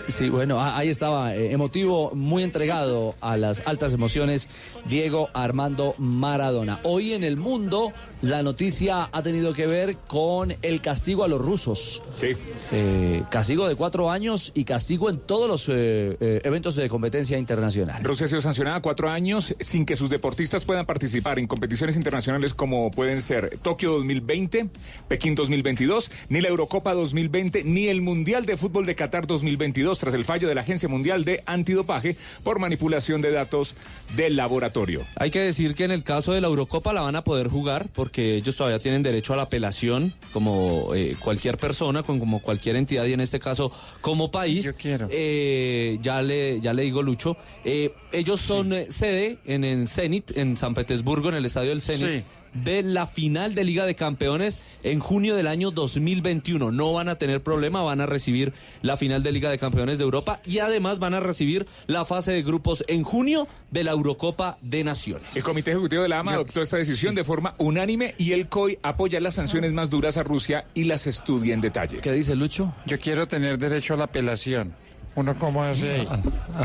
Sí, 0.08 0.30
bueno, 0.30 0.60
a- 0.60 0.78
ahí 0.78 0.90
estaba, 0.90 1.36
eh, 1.36 1.52
emotivo, 1.52 2.12
muy 2.14 2.44
entregado 2.44 3.16
a 3.22 3.38
las 3.38 3.66
altas 3.68 3.94
emociones, 3.94 4.48
Diego 4.88 5.30
Armando 5.34 5.96
Maradona. 5.98 6.80
Hoy 6.84 7.14
en 7.14 7.24
el 7.24 7.38
mundo, 7.38 7.92
la 8.22 8.44
noticia 8.44 9.10
ha 9.12 9.24
tenido 9.24 9.54
que 9.54 9.68
ver 9.68 9.98
con 10.08 10.56
el 10.62 10.82
castigo 10.82 11.24
a 11.24 11.28
los 11.28 11.42
rusos. 11.42 12.02
Sí. 12.14 12.30
Eh, 12.72 13.24
castigo 13.30 13.68
de 13.68 13.76
cuatro 13.76 14.12
años 14.12 14.52
y 14.56 14.64
castigo 14.64 15.10
en 15.10 15.18
todos 15.20 15.50
los 15.50 15.66
eh, 15.70 16.42
eventos 16.44 16.76
de 16.76 16.88
competencia 16.90 17.38
internacional. 17.38 18.04
Rusia 18.04 18.26
ha 18.26 18.30
sido 18.30 18.42
sancionada 18.42 18.82
cuatro 18.82 19.10
años 19.10 19.56
sin 19.60 19.86
que 19.86 19.96
sus 19.96 20.10
deportistas 20.10 20.66
puedan 20.66 20.86
participar 20.86 21.40
en 21.40 21.48
competiciones 21.48 21.96
internacionales 21.96 22.54
como 22.54 22.92
pueden 22.92 23.22
ser 23.22 23.58
Tokio 23.62 23.94
2020, 23.94 24.70
Pekín 25.08 25.36
2022, 25.36 26.12
ni 26.30 26.42
la 26.42 26.50
Eurocopa 26.50 26.94
2020, 26.94 27.64
ni 27.64 27.88
el 27.88 28.02
Mundial 28.02 28.46
de 28.46 28.56
Fútbol 28.58 28.86
de 28.86 28.96
Qatar 28.96 29.26
2022 29.28 29.85
tras 29.94 30.14
el 30.14 30.26
fallo 30.26 30.48
de 30.48 30.56
la 30.56 30.62
Agencia 30.62 30.90
Mundial 30.90 31.24
de 31.24 31.44
Antidopaje 31.46 32.16
por 32.44 32.60
manipulación 32.60 33.22
de 33.22 33.32
datos 33.32 33.76
del 34.16 34.36
laboratorio. 34.36 35.06
Hay 35.16 35.32
que 35.32 35.40
decir 35.40 35.76
que 35.76 35.84
en 35.84 35.92
el 35.92 36.04
caso 36.04 36.34
de 36.34 36.42
la 36.42 36.48
Eurocopa 36.48 36.94
la 36.94 37.02
van 37.02 37.16
a 37.16 37.24
poder 37.24 37.48
jugar 37.48 37.88
porque 37.94 38.36
ellos 38.36 38.56
todavía 38.56 38.80
tienen 38.80 39.04
derecho 39.04 39.34
a 39.34 39.38
la 39.38 39.44
apelación 39.44 40.14
como 40.34 40.94
eh, 40.96 41.16
cualquier 41.20 41.58
persona, 41.58 42.04
con, 42.04 42.20
como 42.20 42.42
cualquier 42.42 42.76
entidad 42.76 43.06
y 43.06 43.14
en 43.14 43.22
este 43.22 43.40
caso 43.40 43.72
como 44.02 44.32
país. 44.32 44.66
Yo 44.66 44.76
quiero. 44.76 45.08
ya, 45.10 46.22
le, 46.22 46.60
ya 46.62 46.74
le 46.74 46.84
digo 46.84 47.04
Lucho. 47.04 47.38
Eh, 47.64 47.94
ellos 48.12 48.42
son 48.42 48.74
eh, 48.74 48.88
sede 48.90 49.38
en, 49.46 49.64
en 49.64 49.88
Zenit, 49.88 50.38
en 50.38 50.58
San 50.58 50.74
Petersburgo, 50.74 51.30
en 51.30 51.36
el 51.36 51.46
estadio 51.46 51.70
del 51.70 51.82
Zenit. 51.82 52.08
Sí. 52.08 52.24
De 52.64 52.84
la 52.84 53.08
final 53.08 53.56
de 53.56 53.64
Liga 53.64 53.86
de 53.86 53.96
Campeones 53.96 54.60
en 54.84 55.00
junio 55.00 55.36
del 55.36 55.48
año 55.48 55.72
2021. 55.72 56.72
No 56.72 56.94
van 56.94 57.10
a 57.10 57.16
tener 57.16 57.44
problema, 57.44 57.82
van 57.82 58.02
a 58.02 58.06
recibir 58.06 58.54
la 58.82 58.98
final 58.98 59.24
de 59.24 59.32
Liga 59.32 59.50
de 59.50 59.58
Campeones 59.58 59.98
de 59.98 60.04
Europa 60.04 60.40
y 60.46 60.60
además 60.60 61.00
van 61.00 61.14
a 61.14 61.20
recibir 61.20 61.68
la 61.88 62.06
fase 62.06 62.32
de 62.32 62.44
grupos 62.44 62.84
en 62.88 63.04
junio 63.04 63.48
de 63.72 63.84
la 63.84 63.92
Eurocopa 63.92 64.58
de 64.62 64.84
Naciones. 64.84 65.36
El 65.36 65.44
Comité 65.44 65.72
Ejecutivo 65.72 66.04
de 66.04 66.10
la 66.10 66.20
AMA 66.20 66.34
adoptó 66.34 66.62
esta 66.62 66.78
decisión 66.78 67.16
de 67.16 67.24
forma 67.24 67.54
unánime 67.58 68.16
y 68.18 68.32
el 68.32 68.48
COI 68.48 68.80
apoya 68.82 69.20
las 69.20 69.36
sanciones 69.36 69.72
más 69.74 69.90
duras 69.90 70.18
a 70.18 70.24
Rusia 70.24 70.66
y 70.74 70.86
las 70.86 71.08
estudia 71.08 71.54
en 71.54 71.62
detalle. 71.62 72.00
¿Qué 72.00 72.12
dice 72.12 72.36
Lucho? 72.36 72.74
Yo 72.86 73.00
quiero 73.00 73.28
tener 73.28 73.58
derecho 73.58 73.94
a 73.94 73.98
la 73.98 74.06
apelación. 74.06 74.74
¿Uno 75.16 75.34
cómo 75.36 75.64
hace? 75.64 76.06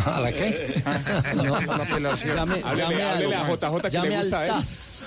¿A 0.05 0.21
la 0.21 0.33
qué? 0.33 0.83
No, 1.37 1.55
a 1.55 1.62
la 1.65 1.85
apelación. 1.85 2.37
Llame, 2.37 2.61
llame 2.77 3.03
a 3.03 3.49
JJ 3.49 3.91
que 3.91 4.09
le 4.09 4.17
gusta 4.17 4.47
él. 4.47 4.53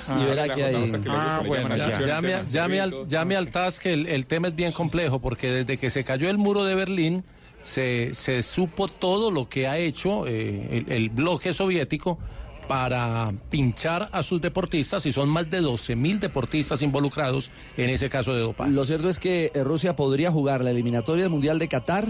TAS 0.07 0.09
Ah, 0.09 0.21
y 0.21 0.25
verá 0.25 0.53
que 0.53 0.63
hay... 0.63 0.93
Ah, 1.07 1.41
bueno, 1.45 1.75
Llame, 1.75 2.43
llame, 2.47 2.81
al, 2.81 3.07
llame 3.07 3.35
al 3.35 3.49
TAS 3.49 3.79
que 3.79 3.93
el, 3.93 4.07
el 4.07 4.25
tema 4.25 4.47
es 4.47 4.55
bien 4.55 4.71
complejo 4.71 5.19
porque 5.19 5.49
desde 5.49 5.77
que 5.77 5.89
se 5.89 6.03
cayó 6.03 6.29
el 6.29 6.37
muro 6.37 6.63
de 6.63 6.75
Berlín 6.75 7.23
se, 7.61 8.13
se 8.13 8.41
supo 8.43 8.87
todo 8.87 9.31
lo 9.31 9.47
que 9.49 9.67
ha 9.67 9.77
hecho 9.77 10.27
eh, 10.27 10.83
el, 10.85 10.91
el 10.91 11.09
bloque 11.09 11.53
soviético 11.53 12.19
para 12.67 13.33
pinchar 13.49 14.09
a 14.11 14.23
sus 14.23 14.41
deportistas 14.41 15.05
y 15.05 15.11
son 15.11 15.29
más 15.29 15.49
de 15.49 15.59
12 15.59 15.95
mil 15.95 16.19
deportistas 16.19 16.81
involucrados 16.81 17.51
en 17.77 17.89
ese 17.89 18.09
caso 18.09 18.33
de 18.33 18.41
dopaje. 18.41 18.71
Lo 18.71 18.85
cierto 18.85 19.09
es 19.09 19.19
que 19.19 19.51
eh, 19.53 19.63
Rusia 19.63 19.95
podría 19.95 20.31
jugar 20.31 20.63
la 20.63 20.71
eliminatoria 20.71 21.23
del 21.23 21.31
Mundial 21.31 21.59
de 21.59 21.67
Qatar 21.67 22.07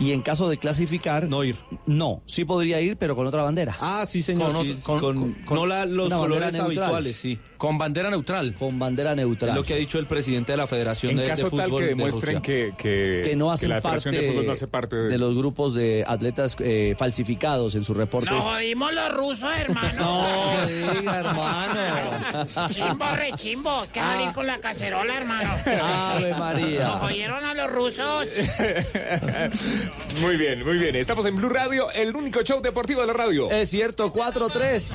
y 0.00 0.12
en 0.12 0.22
caso 0.22 0.48
de 0.48 0.58
clasificar... 0.58 1.28
No 1.28 1.42
ir. 1.44 1.56
No, 1.86 2.22
sí 2.26 2.44
podría 2.44 2.80
ir, 2.80 2.96
pero 2.96 3.16
con 3.16 3.26
otra 3.26 3.42
bandera. 3.42 3.76
Ah, 3.80 4.04
sí, 4.06 4.22
señor. 4.22 4.52
Con 4.52 4.64
sí, 4.66 4.72
otro- 4.72 4.84
con- 5.00 5.00
con- 5.00 5.32
con- 5.44 5.56
no 5.56 5.66
la- 5.66 5.86
los 5.86 6.12
colores 6.12 6.54
habituales, 6.58 7.16
sí. 7.16 7.38
Con 7.58 7.76
bandera 7.76 8.08
neutral. 8.10 8.54
Con 8.58 8.78
bandera 8.78 9.10
Es 9.10 9.16
neutral. 9.16 9.54
lo 9.54 9.62
que 9.64 9.74
ha 9.74 9.76
dicho 9.76 9.98
el 9.98 10.06
presidente 10.06 10.52
de 10.52 10.58
la 10.58 10.66
Federación 10.66 11.10
En 11.10 11.16
de, 11.18 11.22
de 11.24 11.28
caso 11.28 11.50
Fútbol 11.50 11.58
tal 11.70 11.70
que 11.76 11.82
de 11.82 11.88
demuestren 11.88 12.40
que, 12.40 12.72
que, 12.78 13.22
que 13.24 13.36
no 13.36 13.50
hacen 13.52 13.68
la 13.70 13.80
Federación 13.80 14.14
parte 14.14 14.24
de 14.26 14.32
Fútbol 14.32 14.46
no 14.46 14.52
hace 14.52 14.66
parte 14.68 14.96
de, 14.96 15.08
de 15.08 15.18
los 15.18 15.34
grupos 15.36 15.74
de 15.74 16.04
atletas 16.06 16.56
eh, 16.60 16.94
falsificados 16.98 17.74
en 17.74 17.84
sus 17.84 17.96
reportes. 17.96 18.32
Nos 18.32 18.44
jodimos 18.44 18.94
los 18.94 19.14
rusos, 19.14 19.50
hermano. 19.58 19.88
No 19.98 20.66
diga, 20.68 21.18
hermano. 21.18 22.68
Chimbo, 22.68 23.04
rechimbo. 23.16 23.84
Que 23.92 24.00
Ah. 24.00 24.12
salir 24.12 24.32
con 24.32 24.46
la 24.46 24.58
cacerola, 24.58 25.16
hermano. 25.16 25.50
Ave 25.82 26.34
María. 26.34 26.86
Nos 26.88 27.02
oyeron 27.02 27.44
a 27.44 27.54
los 27.54 27.70
rusos. 27.72 28.26
Muy 30.20 30.36
bien, 30.36 30.64
muy 30.64 30.78
bien. 30.78 30.96
Estamos 30.96 31.26
en 31.26 31.36
Blue 31.36 31.48
Radio, 31.48 31.90
el 31.92 32.14
único 32.14 32.42
show 32.42 32.60
deportivo 32.60 33.00
de 33.02 33.06
la 33.08 33.12
radio. 33.12 33.50
Es 33.50 33.70
cierto, 33.70 34.12
4-3. 34.12 34.92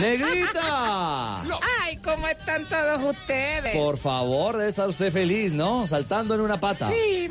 Negrita. 0.00 1.42
Ay, 1.82 1.95
¿cómo 2.02 2.26
están 2.28 2.64
todos 2.66 3.02
ustedes? 3.16 3.76
Por 3.76 3.98
favor, 3.98 4.56
debe 4.56 4.68
estar 4.68 4.88
usted 4.88 5.12
feliz, 5.12 5.54
¿no? 5.54 5.86
Saltando 5.86 6.34
en 6.34 6.40
una 6.40 6.58
pata. 6.58 6.90
Sí, 6.90 7.30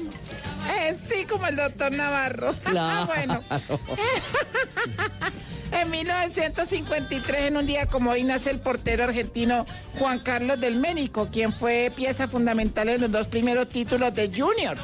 eh, 0.80 0.96
sí, 1.10 1.26
como 1.26 1.48
el 1.48 1.56
doctor 1.56 1.92
Navarro. 1.92 2.54
Claro. 2.64 3.08
bueno, 3.08 3.42
en 5.72 5.90
1953, 5.90 7.46
en 7.46 7.58
un 7.58 7.66
día 7.66 7.86
como 7.86 8.12
hoy, 8.12 8.24
nace 8.24 8.52
el 8.52 8.60
portero 8.60 9.04
argentino 9.04 9.66
Juan 10.00 10.20
Carlos 10.20 10.60
del 10.60 10.76
Ménico, 10.76 11.30
quien 11.32 11.54
fue 11.54 11.92
pieza 11.96 12.28
fundamental 12.28 12.90
en 12.90 13.02
los 13.02 13.12
dos 13.12 13.28
primeros 13.28 13.70
títulos 13.70 14.14
de 14.14 14.32
Junior. 14.36 14.78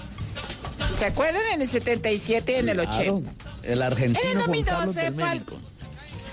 ¿Se 0.98 1.06
acuerdan? 1.06 1.42
En 1.54 1.62
el 1.62 1.70
77 1.70 2.52
y 2.52 2.56
en 2.56 2.70
el 2.70 2.80
80. 2.80 3.32
El 3.64 3.82
argentino 3.82 4.24
En 4.24 4.38
el 4.38 4.44
Juan 4.44 4.64
Carlos 4.64 4.96
2012 4.96 5.02
del 5.02 5.16
México. 5.16 5.58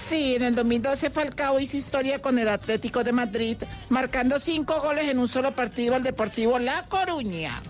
Sí, 0.09 0.37
en 0.37 0.43
el 0.43 0.55
2012 0.55 1.11
Falcao 1.11 1.61
hizo 1.61 1.77
historia 1.77 2.21
con 2.21 2.39
el 2.39 2.49
Atlético 2.49 3.05
de 3.05 3.13
Madrid, 3.13 3.57
marcando 3.91 4.39
cinco 4.41 4.81
goles 4.81 5.07
en 5.09 5.19
un 5.19 5.29
solo 5.29 5.53
partido 5.55 5.95
al 5.95 6.03
Deportivo 6.03 6.59
La 6.59 6.85
Coruña. 6.87 7.61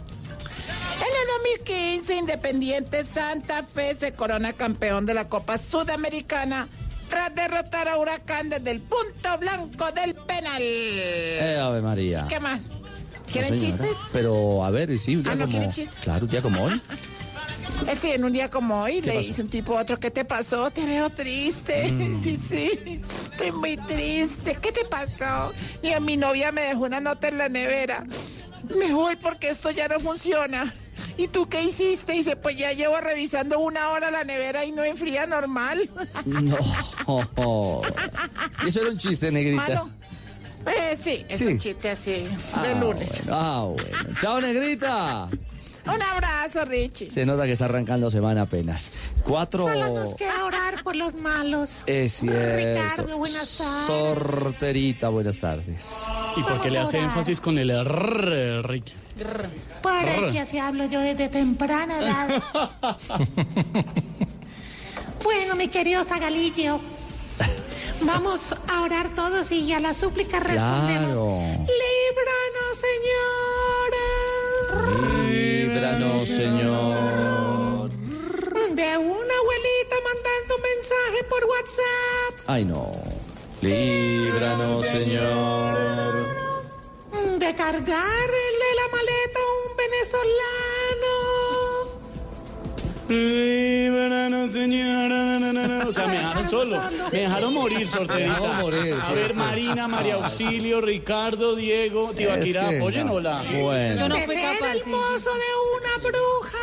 En 0.98 1.05
el 1.05 1.65
2015, 1.66 2.15
Independiente 2.16 3.05
Santa 3.05 3.62
Fe 3.65 3.94
se 3.94 4.12
corona 4.12 4.52
campeón 4.52 5.05
de 5.06 5.15
la 5.15 5.28
Copa 5.28 5.59
Sudamericana 5.59 6.69
tras 7.09 7.35
derrotar 7.35 7.89
a 7.89 7.98
Huracán 7.98 8.51
desde 8.51 8.70
el 8.70 8.81
punto 8.81 9.39
blanco 9.40 9.90
del 9.93 10.15
penal. 10.15 10.60
Eh, 10.62 11.59
Ave 11.60 11.81
María. 11.81 12.27
¿Qué 12.28 12.39
más? 12.39 12.69
No, 12.69 12.77
¿Quieren 13.32 13.59
señora. 13.59 13.78
chistes? 13.85 13.97
Pero, 14.12 14.65
a 14.65 14.70
ver, 14.70 14.97
sí, 14.98 15.16
un 15.16 15.23
día 15.23 15.32
Ah, 15.32 15.36
¿no 15.36 15.47
como... 15.47 15.70
chistes? 15.70 15.89
Claro, 16.02 16.24
un 16.27 16.31
día 16.31 16.43
como 16.43 16.62
hoy. 16.65 16.81
Eh, 17.86 17.96
Sí, 18.00 18.10
en 18.10 18.24
un 18.24 18.32
día 18.32 18.48
como 18.50 18.82
hoy 18.82 19.00
le 19.00 19.18
dice 19.18 19.42
un 19.42 19.48
tipo 19.48 19.76
a 19.76 19.82
otro, 19.82 19.98
¿qué 19.98 20.10
te 20.10 20.24
pasó? 20.24 20.70
Te 20.70 20.84
veo 20.84 21.10
triste. 21.10 21.90
Mm. 21.98 22.20
Sí, 22.22 22.36
sí, 22.36 23.00
estoy 23.32 23.52
muy 23.52 23.76
triste. 23.76 24.56
¿Qué 24.60 24.72
te 24.72 24.84
pasó? 24.84 25.52
Y 25.82 25.92
a 25.92 26.00
mi 26.00 26.16
novia 26.16 26.52
me 26.52 26.62
dejó 26.62 26.84
una 26.84 27.00
nota 27.00 27.28
en 27.28 27.38
la 27.38 27.48
nevera. 27.48 28.04
Me 28.76 28.92
voy 28.92 29.16
porque 29.16 29.48
esto 29.48 29.70
ya 29.70 29.88
no 29.88 29.98
funciona. 30.00 30.72
¿Y 31.16 31.28
tú 31.28 31.48
qué 31.48 31.62
hiciste? 31.62 32.12
Dice, 32.12 32.36
pues 32.36 32.56
ya 32.56 32.72
llevo 32.72 32.98
revisando 33.00 33.58
una 33.60 33.90
hora 33.90 34.10
la 34.10 34.24
nevera 34.24 34.64
y 34.64 34.72
no 34.72 34.84
enfría 34.84 35.26
normal. 35.26 35.88
No. 36.26 36.56
Y 38.64 38.68
eso 38.68 38.80
era 38.80 38.90
un 38.90 38.98
chiste, 38.98 39.30
negrita. 39.30 39.62
Malo. 39.68 39.90
Eh, 40.66 40.98
sí, 41.02 41.24
es 41.28 41.38
Sí. 41.38 41.46
un 41.46 41.58
chiste 41.58 41.90
así, 41.90 42.10
de 42.10 42.28
Ah, 42.54 42.74
lunes. 42.80 43.24
bueno, 43.24 43.38
ah, 43.40 43.64
bueno. 43.70 44.18
Chao, 44.20 44.40
negrita. 44.40 45.28
Un 45.94 46.02
abrazo, 46.02 46.65
Richie. 46.65 47.10
Se 47.10 47.24
nota 47.24 47.44
que 47.47 47.52
está 47.52 47.65
arrancando 47.66 48.10
semana 48.10 48.43
apenas. 48.43 48.90
Cuatro. 49.24 49.65
Solo 49.66 49.94
nos 49.94 50.15
queda 50.15 50.44
orar 50.44 50.82
por 50.82 50.97
los 50.97 51.15
malos. 51.15 51.82
Es 51.86 52.15
cierto. 52.15 52.56
Ricardo, 52.56 53.19
buenas 53.19 53.56
tardes. 53.56 53.86
Sorterita, 53.86 55.09
buenas 55.09 55.39
tardes. 55.39 55.94
¿Y 56.36 56.43
por 56.43 56.60
qué 56.60 56.70
le 56.70 56.78
hace 56.78 56.98
énfasis 56.98 57.40
con 57.40 57.59
el 57.59 57.85
rrr, 57.85 58.69
Ricky? 58.69 58.93
Para 59.82 60.31
que 60.31 60.40
así 60.40 60.59
hablo 60.59 60.85
yo 60.86 61.01
desde 61.01 61.28
temprana 61.28 61.98
edad. 61.98 62.43
bueno, 65.24 65.56
mi 65.56 65.69
querido 65.69 66.05
Zagalillo, 66.05 66.81
vamos 68.02 68.55
a 68.69 68.82
orar 68.82 69.15
todos 69.15 69.51
y 69.51 69.73
a 69.73 69.81
la 69.81 69.94
súplica 69.94 70.39
respondemos. 70.39 71.10
Claro. 71.10 71.66
¡Líbranos, 71.66 72.78
Señor! 72.78 73.89
Líbranos, 75.78 76.26
Señor. 76.26 77.90
De 77.90 78.98
una 78.98 79.34
abuelita 79.42 79.96
mandando 80.09 80.56
un 80.56 80.62
mensaje 80.62 81.22
por 81.30 81.44
WhatsApp. 81.44 82.34
Ay, 82.48 82.64
no. 82.64 83.00
Líbranos, 83.60 84.84
Señor. 84.84 86.34
De 87.38 87.55
cargarle 87.55 88.68
la 88.74 88.88
maleta 88.90 89.38
a 89.38 89.70
un 89.70 89.76
venezolano. 89.76 91.67
O 95.86 95.93
sea, 95.93 96.06
me 96.06 96.14
dejaron 96.14 96.48
solo. 96.48 96.80
Me 97.12 97.18
dejaron 97.20 97.55
morir, 97.55 97.89
sorterita. 97.89 98.14
Me 98.14 98.24
dejaron 98.24 98.56
morir, 98.60 98.94
A 99.02 99.12
ver, 99.12 99.28
sí. 99.28 99.35
María, 99.35 99.89
María 99.89 100.14
Auxilio, 100.16 100.80
Ricardo, 100.80 101.56
Diego, 101.56 102.12
Tibaquirá, 102.14 102.70
no. 102.72 103.12
hola. 103.14 103.43
Bueno. 103.60 104.01
Yo 104.01 104.09
no 104.09 104.16
de 104.16 104.22
fui 104.22 104.35
capaz. 104.36 104.72
el 104.72 104.86
mozo 104.86 105.30
de 105.30 105.51
una 105.76 106.09
bruja. 106.09 106.59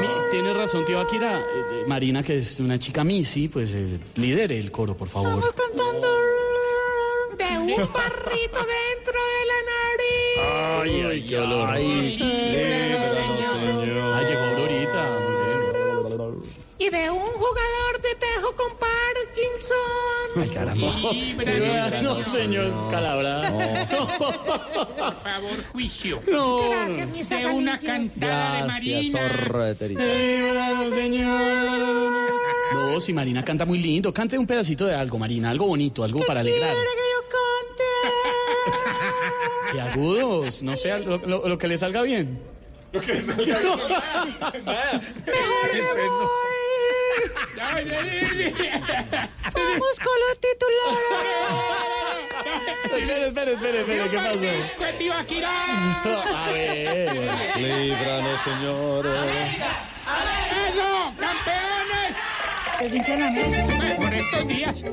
Mi- 0.00 0.30
Tiene 0.30 0.52
razón, 0.54 0.84
Tibaquirá. 0.84 1.40
Eh, 1.40 1.44
eh, 1.44 1.84
Marina, 1.86 2.22
que 2.22 2.38
es 2.38 2.60
una 2.60 2.78
chica 2.78 3.02
misi, 3.04 3.48
pues 3.48 3.72
eh, 3.74 3.98
lidere 4.16 4.58
el 4.58 4.70
coro, 4.70 4.96
por 4.96 5.08
favor. 5.08 5.30
Estamos 5.44 5.52
cantando 5.54 6.08
de 7.36 7.58
un 7.58 7.92
barrito 7.92 8.60
dentro 8.60 9.18
de 9.32 9.40
la 9.50 9.58
nariz. 9.72 10.36
Ay, 10.80 11.02
ay, 11.02 11.28
qué 11.28 11.38
olor. 11.38 11.70
Ay, 11.70 12.16
Líbranos, 12.16 13.60
Señor. 13.60 14.14
Ay, 14.14 14.26
llegó 14.26 14.44
Aurorita. 14.44 15.02
Y 16.78 16.90
de 16.90 17.10
un 17.10 17.18
jugador 17.20 18.00
de 18.02 18.14
tejo 18.16 18.56
con 18.56 18.76
Parkinson. 19.32 20.42
Ay, 20.42 20.48
caramba. 20.48 22.02
No, 22.02 22.22
señor 22.24 22.72
Calabra. 22.90 23.50
Por 23.52 25.14
favor, 25.20 25.64
juicio. 25.72 26.22
No. 26.30 26.68
Gracias, 26.70 27.10
mis 27.10 27.28
De 27.28 27.46
una 27.46 27.78
zagalillos. 27.78 28.18
Gracias, 28.18 29.12
sorterita. 29.12 30.02
Líbranos, 30.04 30.94
Señor. 30.94 32.12
No, 32.74 33.00
si 33.00 33.12
Marina 33.12 33.42
canta 33.42 33.64
muy 33.64 33.78
lindo. 33.78 34.12
Cante 34.12 34.38
un 34.38 34.46
pedacito 34.46 34.86
de 34.86 34.94
algo, 34.94 35.18
Marina. 35.18 35.50
Algo 35.50 35.66
bonito, 35.66 36.04
algo 36.04 36.20
para 36.26 36.40
alegrar. 36.40 36.74
¿Quiere 36.74 36.90
que? 39.70 39.76
Y 39.76 39.78
agudos. 39.80 40.62
No 40.62 40.76
sé, 40.76 40.98
lo, 41.00 41.18
lo- 41.18 41.48
lo 41.48 41.58
que 41.58 41.66
le 41.68 41.76
salga 41.78 42.02
bien. 42.02 42.40
Mejor 42.92 43.16
me 45.74 46.08
voy. 46.08 46.28
Vamos 49.54 49.98
con 49.98 50.16
los 50.20 50.34
titulares. 50.40 51.42
Espere, 52.84 53.26
espere, 53.28 53.52
espere, 53.52 53.78
espere, 53.80 54.02
¿qué 54.10 54.18
pasó? 54.18 54.38
A 56.36 56.50
ver. 56.50 57.30
Líbranos, 57.56 58.40
Señor. 58.42 59.06
¡Eso! 60.68 60.90
¡Campeones! 61.18 62.16
Es 62.80 62.92
hincha 62.94 63.16
la 63.16 63.30
mesa. 63.30 63.96
Por 63.96 64.12
estos 64.14 64.48
días. 64.48 64.84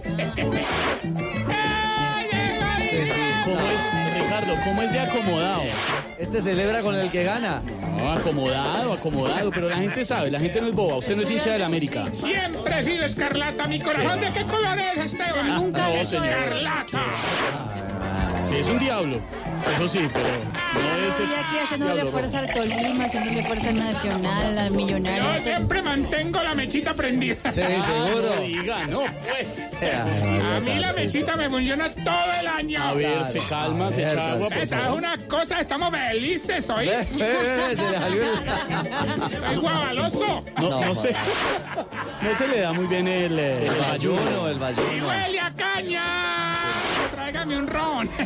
¿Cómo 3.46 3.60
es, 3.60 4.22
Ricardo, 4.22 4.56
cómo 4.64 4.82
es 4.82 4.92
de 4.92 5.00
acomodado? 5.00 5.64
Este 6.18 6.42
celebra 6.42 6.82
con 6.82 6.96
el 6.96 7.10
que 7.10 7.24
gana. 7.24 7.62
No, 7.98 8.12
acomodado, 8.12 8.94
acomodado, 8.94 9.52
pero 9.52 9.70
la 9.70 9.78
gente 9.78 10.04
sabe, 10.04 10.30
la 10.30 10.40
gente 10.40 10.60
no 10.60 10.68
es 10.68 10.76
boba, 10.76 10.98
usted 10.98 11.16
no 11.16 11.22
es 11.22 11.32
hincha 11.32 11.52
de 11.52 11.60
la 11.60 11.66
América. 11.68 12.08
Siempre 12.12 12.80
he 12.80 12.84
sido 12.84 13.06
escarlata. 13.06 13.68
¿Mi 13.68 13.80
corazón 13.80 14.20
de 14.20 14.32
qué 14.34 14.46
color 14.46 14.78
es, 14.80 15.14
Esteban? 15.14 15.48
Yo 15.48 15.56
nunca 15.56 15.84
no, 15.84 15.94
he 15.94 16.02
escarlata. 16.02 17.00
Sí, 18.46 18.56
es 18.58 18.68
un 18.68 18.80
diablo, 18.80 19.22
eso 19.76 19.88
sí, 19.88 20.00
pero 20.14 20.28
no 20.74 20.99
es... 21.10 21.30
Y 21.30 21.34
aquí 21.34 21.58
haciéndole 21.62 22.06
fuerza 22.06 22.40
al 22.40 22.54
Tolima, 22.54 23.06
haciéndole 23.06 23.44
fuerza 23.44 23.70
al 23.70 23.76
Nacional, 23.76 24.58
al 24.58 24.72
Millonario. 24.72 25.24
Yo 25.38 25.44
siempre 25.44 25.82
mantengo 25.82 26.42
la 26.44 26.54
mechita 26.56 26.96
prendida. 26.96 27.36
Sí, 27.52 27.62
seguro. 27.62 28.36
No 28.36 28.42
diga, 28.42 28.86
no, 28.88 29.04
pues. 29.30 29.60
A 30.56 30.60
mí 30.60 30.76
la 30.80 30.94
mechita 30.94 31.36
me 31.36 31.50
funciona 31.50 31.90
todo 31.90 32.32
el 32.42 32.48
año. 32.48 32.84
A 32.84 32.94
ver, 32.94 33.26
se 33.26 33.40
calma, 33.48 33.92
se 33.92 34.04
echa 34.04 34.32
agua. 34.34 34.48
por 34.50 34.58
Esa 34.58 34.82
es 34.82 34.90
una 34.90 35.18
cosa, 35.28 35.60
estamos 35.62 35.90
felices 35.92 36.70
hoy. 36.70 36.86
Le 36.88 37.04
salió 37.04 38.24
Soy 39.48 39.56
guavaloso. 39.58 40.44
No, 40.58 40.86
no, 40.86 40.96
sé. 40.96 41.14
No 42.22 42.36
se 42.36 42.48
le 42.48 42.60
da 42.62 42.74
muy 42.74 42.86
bien 42.88 43.08
el, 43.08 43.40
eh, 43.40 43.68
el 43.68 43.76
Bayuno, 43.80 44.48
el 44.48 44.56
Y 44.58 44.60
bayuno. 44.60 45.08
huele 45.08 45.40
a 45.40 45.52
caña. 45.54 46.49
Tráigame 47.40 47.58
un 47.58 47.68
ron. 47.68 48.10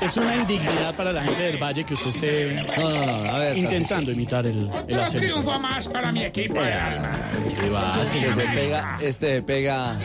Es 0.00 0.16
una 0.18 0.36
indignidad 0.36 0.94
para 0.96 1.12
la 1.12 1.22
gente 1.22 1.42
del 1.44 1.56
Valle 1.56 1.82
que 1.84 1.94
usted 1.94 2.10
esté 2.10 2.62
No, 2.78 2.90
no, 2.90 3.06
no, 3.22 3.30
a 3.32 3.38
ver. 3.38 3.56
intentando 3.56 4.12
imitar 4.12 4.44
el, 4.44 4.58
el 4.58 4.68
Otro 4.68 5.02
acento. 5.02 5.18
triunfo 5.26 5.58
más 5.60 5.88
para 5.88 6.12
mi 6.12 6.24
equipo 6.24 6.60
de 6.60 6.72
alma. 6.74 7.10
¿Qué 7.58 7.70
va? 7.70 8.04
Sí, 8.04 8.18
Que 8.20 8.32
se 8.34 8.42
pega, 8.42 8.98
este 9.00 9.40
pega 9.40 9.96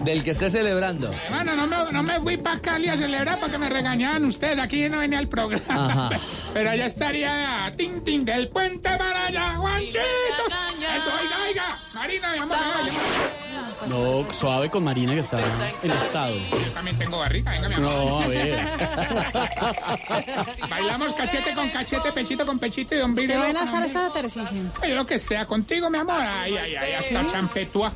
del 0.00 0.22
que 0.22 0.32
esté 0.32 0.50
celebrando. 0.50 1.10
Hermano, 1.26 1.54
no 1.56 1.66
me, 1.66 1.92
no 1.92 2.02
me 2.02 2.20
fui 2.20 2.36
para 2.36 2.60
Cali 2.60 2.88
a 2.88 2.98
celebrar 2.98 3.38
para 3.40 3.50
que 3.52 3.56
me 3.58 3.70
regañaran 3.70 4.24
ustedes. 4.26 4.58
Aquí 4.58 4.88
no 4.90 4.98
venía 4.98 5.20
al 5.20 5.28
programa. 5.28 5.86
Ajá. 5.86 6.10
Pero 6.52 6.70
allá 6.70 6.84
estaría 6.86 7.72
Tin 7.78 8.04
Tin 8.04 8.24
del 8.26 8.48
puente 8.48 8.90
para 8.98 9.26
allá, 9.26 9.54
Juanchito. 9.56 9.98
Eso, 9.98 11.10
oiga, 11.22 11.36
oiga. 11.48 11.82
Marina, 11.94 12.32
mi 12.32 12.38
amor, 12.40 12.56
oiga, 12.82 13.53
No, 13.88 14.26
suave 14.32 14.70
con 14.70 14.84
Marina 14.84 15.12
que 15.14 15.20
está 15.20 15.38
en 15.82 15.90
estado. 15.90 16.34
Yo 16.50 16.72
también 16.72 16.96
tengo 16.96 17.18
barriga, 17.18 17.50
venga, 17.52 17.68
mi 17.68 17.74
amor. 17.74 17.88
No, 17.88 18.20
a 18.22 18.26
ver. 18.28 18.64
Bailamos 20.70 21.12
cachete 21.14 21.54
con 21.54 21.68
cachete, 21.70 22.12
pechito 22.12 22.46
con 22.46 22.58
pechito 22.58 22.94
y 22.94 22.98
¿Te 22.98 23.04
ombligo. 23.04 23.34
va 23.34 23.42
a 23.42 23.46
con 23.46 23.54
lanzar 23.54 23.82
ombligo. 23.84 24.00
esa 24.00 24.12
Tarcisio? 24.12 24.72
Yo 24.88 24.94
lo 24.94 25.06
que 25.06 25.18
sea, 25.18 25.46
contigo, 25.46 25.90
mi 25.90 25.98
amor. 25.98 26.16
Ay, 26.20 26.56
ay, 26.56 26.76
ay, 26.76 26.92
hasta 26.94 27.26
champetúa. 27.30 27.92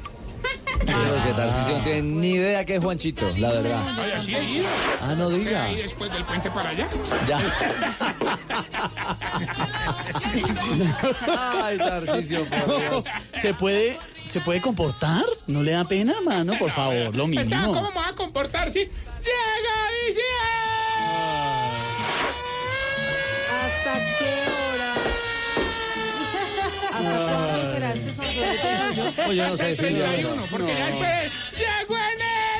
Creo 0.86 1.24
que 1.24 1.32
Tarcisio 1.32 1.78
no 1.78 1.82
tiene 1.84 2.02
ni 2.02 2.30
idea 2.32 2.64
que 2.64 2.76
es 2.76 2.84
Juanchito, 2.84 3.28
la 3.38 3.48
verdad. 3.52 3.98
Oye, 4.00 4.12
así 4.14 4.34
he 4.34 4.44
ido. 4.44 4.66
Ah, 5.02 5.14
no 5.16 5.28
diga. 5.30 5.64
Ahí 5.64 5.76
después 5.76 6.10
del 6.12 6.24
puente 6.24 6.50
para 6.50 6.70
allá. 6.70 6.88
Ya. 7.26 7.38
Ay, 11.64 11.78
Tarcisio, 11.78 12.44
por 12.46 12.80
Dios. 12.80 13.04
¿Se 13.40 13.54
puede, 13.54 13.98
¿Se 14.28 14.40
puede 14.40 14.60
comportar? 14.60 15.24
¿No 15.46 15.62
le 15.62 15.72
da 15.72 15.84
pena, 15.84 16.14
mano? 16.24 16.54
Por 16.58 16.70
favor, 16.70 17.14
lo 17.14 17.24
O 17.24 17.28
sea, 17.28 17.44
mínimo. 17.44 17.72
¿cómo 17.72 17.88
me 17.90 17.96
va 17.96 18.08
a 18.08 18.12
comportar 18.14 18.70
si 18.72 18.80
llega 18.80 18.90
diciembre? 20.06 20.24
¿Hasta 23.64 23.94
qué 24.18 24.32
hora? 24.72 24.92
¿Hasta 26.92 27.00
cuándo 27.00 27.57
será 27.94 27.94
este 27.94 28.12
suyo? 28.12 29.12
Pues 29.24 29.36
yo 29.36 29.48
no 29.48 29.56
sé, 29.56 29.76
Silvia. 29.76 30.06
31, 30.06 30.42
porque 30.50 30.74
ya 30.74 30.86
después 30.86 31.32
llegó 31.56 31.96
enero. 31.96 32.57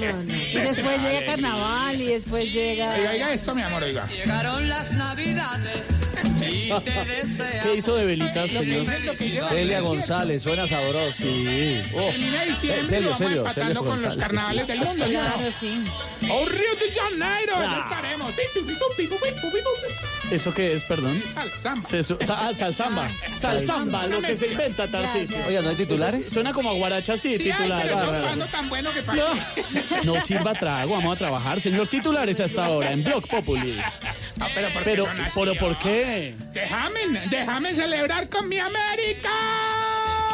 No, 0.00 0.22
no. 0.22 0.34
Y 0.52 0.58
después 0.60 1.02
llega 1.02 1.24
Carnaval 1.26 2.00
y 2.00 2.06
después 2.06 2.52
llega... 2.52 2.94
Oiga, 2.94 3.10
oiga 3.10 3.32
esto, 3.32 3.54
mi 3.54 3.62
amor, 3.62 3.82
oiga. 3.82 4.06
Llegaron 4.06 4.68
las 4.68 4.90
navidades 4.92 5.84
y 6.40 6.68
te 6.84 7.04
desea. 7.04 7.62
¿Qué 7.62 7.74
hizo 7.76 7.94
de 7.96 8.06
velitas, 8.06 8.50
señor? 8.50 8.86
Celia 9.48 9.80
González, 9.80 10.42
suena 10.42 10.66
sabroso. 10.66 11.12
Sí. 11.12 11.82
Oh. 11.94 12.10
Eh, 12.10 12.54
serio, 12.84 13.14
serio, 13.14 13.38
empatando 13.38 13.52
serio 13.52 13.84
con 13.84 14.02
los 14.02 14.16
carnavales 14.16 14.66
del 14.66 14.78
mundo. 14.80 15.04
Claro, 15.06 15.52
sí. 15.58 15.84
¡Oh, 16.30 16.44
Río 16.46 16.74
de 16.74 17.00
Janeiro! 17.00 17.78
Estaremos. 17.78 18.32
¿Eso 20.30 20.52
qué 20.52 20.74
es, 20.74 20.84
perdón? 20.84 21.20
Salsamba. 21.22 21.88
Ah, 22.28 22.52
salsamba. 22.54 23.08
Salsamba, 23.38 24.06
lo 24.08 24.20
que 24.20 24.34
se 24.34 24.48
inventa, 24.48 24.86
Tarcisio. 24.86 25.38
Oiga, 25.46 25.62
¿no 25.62 25.70
hay 25.70 25.76
titulares? 25.76 26.28
Suena 26.28 26.52
como 26.52 26.70
a 26.70 26.74
guaracha, 26.74 27.16
sí, 27.16 27.36
Sí, 27.36 27.44
ay, 27.50 27.52
titular. 27.52 27.82
pero 27.82 27.96
Bárbaro. 27.96 28.12
no 28.16 28.20
jugando 28.22 28.46
tan 28.46 28.68
bueno 28.68 28.90
que 28.92 29.02
para 29.02 29.18
qué. 29.18 29.22
No 30.04 30.20
sirva 30.20 30.52
trago, 30.54 30.94
vamos 30.94 31.16
a 31.16 31.18
trabajar. 31.18 31.60
Señor, 31.60 31.86
titulares 31.88 32.40
hasta 32.40 32.66
ahora 32.66 32.92
en 32.92 33.02
Blog 33.04 33.26
Populi. 33.26 33.78
Ah, 34.40 34.48
pero 34.54 34.68
¿por 34.68 34.82
qué 34.82 34.90
Pero, 34.90 35.06
son 35.06 35.20
así, 35.20 35.40
¿pero 35.40 35.52
ah? 35.52 35.58
por 35.60 35.78
qué? 35.78 36.34
Déjame, 36.52 37.00
déjame 37.30 37.74
celebrar 37.74 38.28
con 38.28 38.48
mi 38.48 38.58
América. 38.58 39.30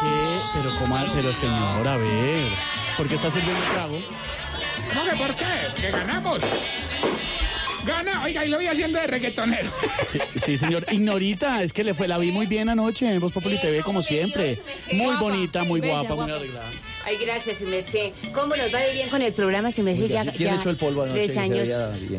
¿Qué? 0.00 0.58
Pero, 0.60 0.76
¿cómo? 0.78 0.96
Pero, 1.14 1.32
señor, 1.32 1.88
a 1.88 1.96
ver. 1.96 2.48
¿Por 2.96 3.08
qué 3.08 3.14
está 3.14 3.30
sirviendo 3.30 3.60
trago? 3.72 3.98
¿Cómo 4.92 5.10
que 5.10 5.16
por 5.16 5.34
qué? 5.34 5.80
Que 5.80 5.90
ganamos. 5.90 6.42
Gana, 7.86 8.22
oiga, 8.22 8.44
y 8.44 8.48
lo 8.48 8.56
voy 8.56 8.66
haciendo 8.66 8.98
de 8.98 9.06
reggaetonero. 9.06 9.70
Sí, 10.04 10.18
sí, 10.36 10.58
señor. 10.58 10.86
Ignorita, 10.90 11.62
es 11.62 11.72
que 11.72 11.84
le 11.84 11.92
fue, 11.92 12.08
la 12.08 12.18
vi 12.18 12.30
muy 12.30 12.46
bien 12.46 12.68
anoche 12.68 13.12
en 13.12 13.20
Voz 13.20 13.32
Populi 13.32 13.58
TV, 13.60 13.82
como 13.82 14.02
siempre. 14.02 14.58
Muy 14.92 15.16
bonita, 15.16 15.64
muy 15.64 15.80
guapa, 15.80 16.14
muy 16.14 16.30
arreglada. 16.30 16.68
Ay, 17.06 17.16
gracias, 17.24 17.59
se 17.59 17.66
me 17.66 17.82
sé. 17.82 18.12
¿Cómo 18.32 18.56
nos 18.56 18.72
va 18.74 18.78
de 18.81 18.93
bien 18.93 19.09
con 19.09 19.20
el 19.22 19.32
programa? 19.32 19.70
Se 19.70 19.82
me 19.82 19.94
ya. 19.94 20.24
¿Quién 20.24 20.51
ya 20.51 20.56
echó 20.56 20.70
el 20.70 20.76
polvo 20.76 21.02
anoche 21.02 21.14
tres 21.14 21.28
que 21.28 21.35
se 21.35 21.40
años. 21.40 21.68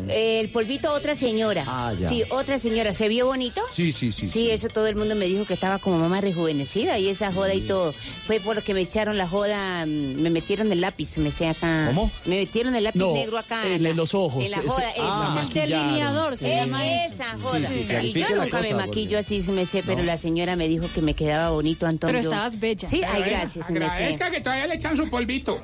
El 0.08 0.50
polvito, 0.50 0.92
otra 0.92 1.14
señora. 1.14 1.64
Ah, 1.66 1.92
ya. 1.98 2.08
Sí, 2.08 2.22
otra 2.30 2.58
señora. 2.58 2.92
¿Se 2.92 3.08
vio 3.08 3.26
bonito? 3.26 3.60
Sí, 3.72 3.92
sí, 3.92 4.12
sí. 4.12 4.26
Sí, 4.26 4.50
eso 4.50 4.68
todo 4.68 4.86
el 4.86 4.96
mundo 4.96 5.14
me 5.16 5.26
dijo 5.26 5.44
que 5.44 5.54
estaba 5.54 5.78
como 5.78 5.98
mamá 5.98 6.20
rejuvenecida 6.20 6.98
y 6.98 7.08
esa 7.08 7.32
joda 7.32 7.54
y 7.54 7.60
todo. 7.62 7.92
Fue 7.92 8.40
por 8.40 8.56
lo 8.56 8.62
que 8.62 8.74
me 8.74 8.80
echaron 8.80 9.18
la 9.18 9.26
joda, 9.26 9.84
mm, 9.86 10.20
me 10.22 10.30
metieron 10.30 10.70
el 10.72 10.80
lápiz, 10.80 11.16
me 11.18 11.30
sé 11.30 11.48
acá. 11.48 11.86
¿Cómo? 11.88 12.10
Me 12.26 12.36
metieron 12.36 12.74
el 12.74 12.84
lápiz 12.84 12.98
No, 12.98 13.12
negro 13.14 13.38
acá. 13.38 13.66
en 13.66 13.82
la- 13.82 13.92
los 13.92 14.14
ojos. 14.14 14.44
En 14.44 14.50
la 14.50 14.58
Ese- 14.58 14.68
joda, 14.68 14.84
ah, 14.86 14.92
esa. 14.94 15.28
El 15.40 15.44
maquillaron. 15.46 15.86
delineador 15.86 16.36
se 16.36 16.48
llama 16.56 16.86
eso. 17.04 17.14
esa 17.14 17.38
joda. 17.40 17.68
sí, 17.68 17.86
y 18.02 18.12
yo 18.12 18.28
nunca 18.36 18.60
me 18.60 18.74
maquillo 18.74 19.10
porque- 19.10 19.16
así, 19.16 19.42
se 19.42 19.52
me 19.52 19.66
sé, 19.66 19.82
pero 19.84 20.02
la 20.02 20.16
señora 20.16 20.56
me 20.56 20.68
dijo 20.68 20.86
que 20.94 21.02
me 21.02 21.14
quedaba 21.14 21.50
bonito, 21.50 21.86
Antonio. 21.86 22.16
Pero 22.16 22.30
estabas 22.30 22.58
bella. 22.60 22.88
Sí, 22.88 23.02
ay, 23.04 23.22
Pero, 23.24 23.36
gracias, 23.36 23.66
se 23.66 23.72
me 23.72 23.80
sé. 23.80 23.86
Agradezca 23.86 24.30
que 24.30 24.40
todavía 24.40 24.66
le 24.66 24.75
echan 24.76 24.96
su 24.96 25.08
polvito. 25.10 25.60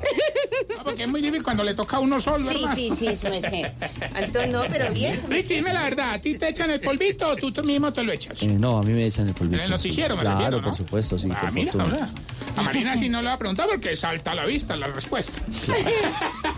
No, 0.69 0.77
porque 0.85 1.05
es 1.05 1.09
muy 1.09 1.21
difícil 1.21 1.43
cuando 1.43 1.65
le 1.65 1.75
toca 1.75 1.97
a 1.97 2.01
uno 2.01 2.21
solo, 2.21 2.49
Sí, 2.51 2.57
hermano. 2.57 2.75
sí, 2.77 2.91
sí, 2.91 3.17
se 3.17 3.31
me 3.31 3.41
sé. 3.41 3.73
Antonio, 4.15 4.63
no, 4.65 4.69
pero 4.71 4.91
bien. 4.93 5.19
Richie, 5.29 5.57
dime 5.57 5.73
la 5.73 5.83
verdad, 5.85 6.11
¿a 6.15 6.19
ti 6.21 6.37
te 6.39 6.49
echan 6.49 6.71
el 6.71 6.81
polvito 6.81 7.29
o 7.29 7.37
tú, 7.37 7.53
tú 7.53 7.63
mismo 7.65 7.93
te 7.93 8.03
lo 8.03 8.13
echas? 8.13 8.43
Eh, 8.43 8.47
no, 8.49 8.79
a 8.79 8.83
mí 8.83 8.93
me 8.93 9.07
echan 9.07 9.29
el 9.29 9.35
polvito. 9.35 9.63
El 9.63 9.71
noticiero, 9.71 10.17
me 10.17 10.23
Claro, 10.23 10.37
refiero, 10.39 10.57
¿no? 10.61 10.69
por 10.69 10.77
supuesto, 10.77 11.19
sí, 11.19 11.29
Ah, 11.35 11.51
mira, 11.53 11.73
ahora. 11.73 12.09
A 12.57 12.63
Marina 12.63 12.97
sí 12.97 13.09
no 13.09 13.23
le 13.23 13.29
va 13.29 13.35
a 13.35 13.39
preguntar 13.39 13.67
porque 13.71 13.97
salta 13.97 14.33
a 14.33 14.35
la 14.35 14.45
vista 14.45 14.77
la 14.77 14.89
respuesta. 14.89 15.41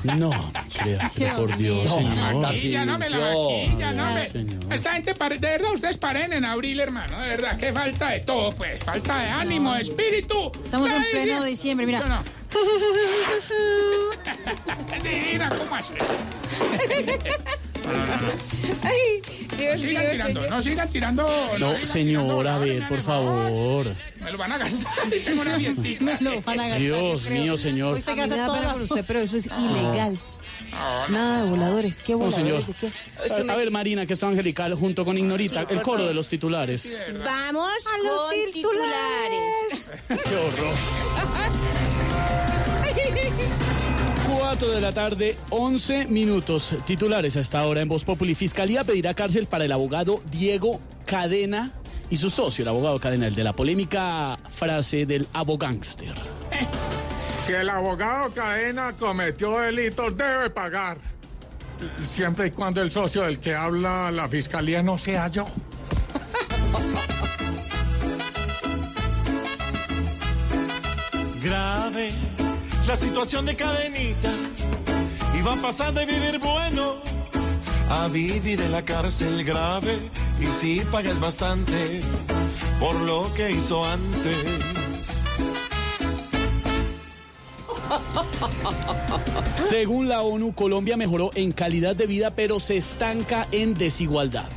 No, 0.03 0.31
criatura, 1.13 1.37
por 1.37 1.57
Dios, 1.57 1.89
No, 1.89 1.99
señor. 1.99 2.35
Maquilla, 2.37 2.85
no 2.85 2.99
me 2.99 3.11
la 3.11 3.19
maquilla, 3.19 3.93
no 3.93 4.15
me... 4.15 4.29
señor. 4.29 4.59
Esta 4.73 4.93
gente, 4.95 5.15
pare- 5.15 5.39
de 5.39 5.49
verdad, 5.49 5.73
ustedes 5.75 5.99
paren 5.99 6.33
en 6.33 6.45
abril, 6.45 6.81
hermano. 6.81 7.19
De 7.21 7.29
verdad, 7.29 7.57
qué 7.59 7.73
falta 7.73 8.11
de 8.11 8.21
todo, 8.21 8.51
pues. 8.53 8.83
Falta 8.85 9.19
de 9.21 9.29
ánimo, 9.29 9.73
de 9.75 9.83
espíritu. 9.83 10.51
Estamos 10.65 10.91
en 10.91 11.03
pleno 11.13 11.45
diciembre, 11.45 11.87
Yo 11.91 11.99
mira. 15.03 15.49
no. 15.49 15.59
¿cómo 15.59 15.75
así? 15.75 15.93
No, 17.85 17.93
no, 17.93 18.07
no, 18.07 18.17
no. 18.17 18.33
Ay, 18.83 19.21
No 19.51 19.57
Dios 19.59 19.81
sigan 19.81 20.03
mío, 20.05 20.13
tirando, 20.13 20.41
señor. 20.43 20.51
no 20.51 20.63
sigan 20.63 20.89
tirando. 20.91 21.23
No, 21.59 21.73
sigan 21.75 21.87
señor, 21.87 22.23
tirando 22.39 22.51
a 22.51 22.59
ver, 22.59 22.89
por 22.89 23.03
favor. 23.03 23.87
Me 24.23 24.33
lo 24.33 24.39
van 24.39 24.53
a 24.53 24.59
gastar. 24.59 25.11
Tengo 25.25 25.43
una 25.43 25.59
fiestita. 25.59 26.17
Lo 26.21 26.41
van 26.43 26.61
a 26.61 26.63
gastar, 26.69 26.81
Dios 26.81 27.27
mío, 27.29 27.59
señor. 27.59 27.95
Hoy 27.95 28.01
se 28.03 28.11
A 28.11 28.15
mí 28.15 28.21
me 28.23 28.27
gasta 28.29 28.41
da 28.43 28.47
toda 28.47 28.59
pena 28.59 28.69
la- 28.69 28.75
por 28.75 28.83
usted, 28.83 29.05
pero 29.07 29.21
eso 29.21 29.37
es 29.37 29.47
ilegal. 29.47 30.19
No, 30.73 31.07
no. 31.07 31.09
Nada 31.09 31.43
de 31.45 31.51
voladores. 31.51 32.03
¿Qué 32.03 32.13
No, 32.13 32.19
voladores? 32.21 32.47
señor. 32.47 32.67
¿De 32.67 32.75
qué? 32.75 33.51
A, 33.51 33.53
a 33.53 33.57
ver, 33.57 33.71
Marina, 33.71 34.07
que 34.07 34.15
está 34.15 34.27
angelical 34.29 34.75
junto 34.75 35.05
con 35.05 35.17
Ignorita, 35.19 35.61
Sí, 35.61 35.67
el 35.75 35.83
coro 35.83 36.07
de 36.07 36.15
los 36.15 36.27
titulares. 36.27 37.01
Vamos 37.25 37.71
A 37.87 37.99
los 38.03 38.21
con 38.23 38.53
titulares. 38.53 39.55
Qué 40.09 40.37
horror. 40.37 40.75
4 44.57 44.73
de 44.73 44.81
la 44.81 44.93
tarde, 44.93 45.37
11 45.51 46.07
minutos. 46.07 46.77
Titulares 46.87 47.37
hasta 47.37 47.59
ahora 47.59 47.81
en 47.81 47.89
Voz 47.89 48.05
Populi. 48.05 48.37
Fiscalía 48.37 48.85
pedirá 48.85 49.13
cárcel 49.13 49.49
para 49.49 49.65
el 49.65 49.73
abogado 49.73 50.23
Diego 50.31 50.81
Cadena 51.07 51.73
y 52.09 52.17
su 52.19 52.31
socio, 52.31 52.63
el 52.63 52.69
abogado 52.69 53.01
Cadena, 53.01 53.27
el 53.27 53.35
de 53.35 53.43
la 53.43 53.53
polémica 53.53 54.39
frase 54.51 55.07
del 55.07 55.27
abogánster. 55.33 56.15
Si 57.41 57.53
el 57.53 57.69
abogado 57.69 58.31
Cadena 58.31 58.93
cometió 58.93 59.59
delitos, 59.59 60.17
debe 60.17 60.49
pagar. 60.51 60.99
Siempre 61.99 62.47
y 62.47 62.51
cuando 62.53 62.81
el 62.81 62.93
socio 62.93 63.23
del 63.23 63.41
que 63.41 63.57
habla 63.57 64.13
la 64.13 64.29
fiscalía 64.29 64.85
no 64.85 64.99
sea 64.99 65.27
yo. 65.27 65.49
Grave 71.43 72.13
la 72.87 72.97
situación 72.97 73.47
de 73.47 73.57
cadenita 73.57 74.31
y 75.39 75.43
va 75.43 75.55
a 75.55 75.57
pasar 75.57 75.95
de 75.95 76.05
vivir 76.05 76.39
bueno 76.39 76.97
a 77.89 78.09
vivir 78.09 78.61
en 78.61 78.73
la 78.73 78.83
cárcel 78.83 79.45
grave 79.45 79.99
y 80.41 80.47
si 80.47 80.81
pagas 80.91 81.19
bastante 81.21 82.01
por 82.81 82.95
lo 83.01 83.33
que 83.35 83.51
hizo 83.53 83.85
antes. 83.85 85.25
Según 89.69 90.09
la 90.09 90.23
ONU, 90.23 90.55
Colombia 90.55 90.97
mejoró 90.97 91.31
en 91.35 91.53
calidad 91.53 91.95
de 91.95 92.07
vida, 92.07 92.31
pero 92.35 92.59
se 92.61 92.77
estanca 92.77 93.47
en 93.53 93.75
desigualdad. 93.75 94.49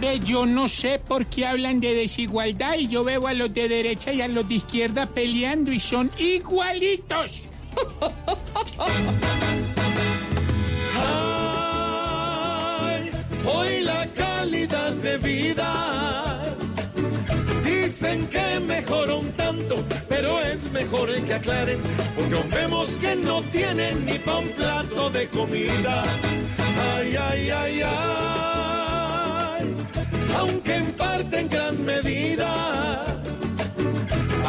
Ve, 0.00 0.20
yo 0.20 0.46
no 0.46 0.68
sé 0.68 0.98
por 0.98 1.26
qué 1.26 1.46
hablan 1.46 1.80
de 1.80 1.94
desigualdad 1.94 2.76
y 2.78 2.88
yo 2.88 3.04
veo 3.04 3.26
a 3.26 3.34
los 3.34 3.52
de 3.52 3.68
derecha 3.68 4.12
y 4.12 4.20
a 4.20 4.28
los 4.28 4.48
de 4.48 4.54
izquierda 4.54 5.06
peleando 5.06 5.72
y 5.72 5.80
son 5.80 6.10
igualitos. 6.18 7.49
Ay, 12.82 13.10
hoy 13.46 13.82
la 13.82 14.06
calidad 14.12 14.92
de 14.92 15.18
vida. 15.18 16.42
Dicen 17.64 18.26
que 18.28 18.60
mejoró 18.60 19.20
un 19.20 19.32
tanto, 19.32 19.84
pero 20.08 20.40
es 20.40 20.70
mejor 20.72 21.10
que 21.22 21.34
aclaren, 21.34 21.80
porque 22.16 22.42
vemos 22.56 22.88
que 22.96 23.16
no 23.16 23.42
tienen 23.42 24.06
ni 24.06 24.18
pa' 24.18 24.38
un 24.38 24.48
plato 24.50 25.10
de 25.10 25.28
comida. 25.28 26.04
Ay, 26.94 27.16
ay, 27.16 27.50
ay, 27.50 27.82
ay, 27.84 29.76
aunque 30.38 30.74
en 30.76 30.92
parte 30.92 31.40
en 31.40 31.48
gran 31.48 31.84
medida. 31.84 33.09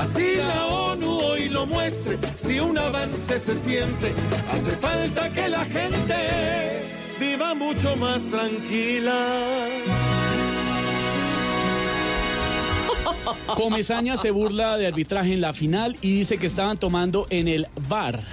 Así 0.02 0.36
la 0.36 0.66
ONU 0.66 1.12
hoy 1.20 1.48
lo 1.48 1.68
muestre, 1.68 2.18
si 2.36 2.60
un 2.60 2.76
avance 2.76 3.38
se 3.38 3.54
siente, 3.54 4.12
hace 4.52 4.72
falta 4.72 5.32
que 5.32 5.48
la 5.48 5.64
gente 5.64 6.16
viva 7.20 7.54
mucho 7.54 7.96
más 7.98 8.26
tranquila. 8.26 9.68
Comesaña 13.56 14.18
se 14.18 14.32
burla 14.32 14.76
de 14.78 14.88
arbitraje 14.88 15.34
en 15.34 15.42
la 15.42 15.54
final 15.54 15.96
y 16.02 16.18
dice 16.18 16.40
que 16.40 16.48
estaban 16.48 16.80
tomando 16.80 17.28
en 17.30 17.48
el 17.48 17.68
bar. 17.88 18.24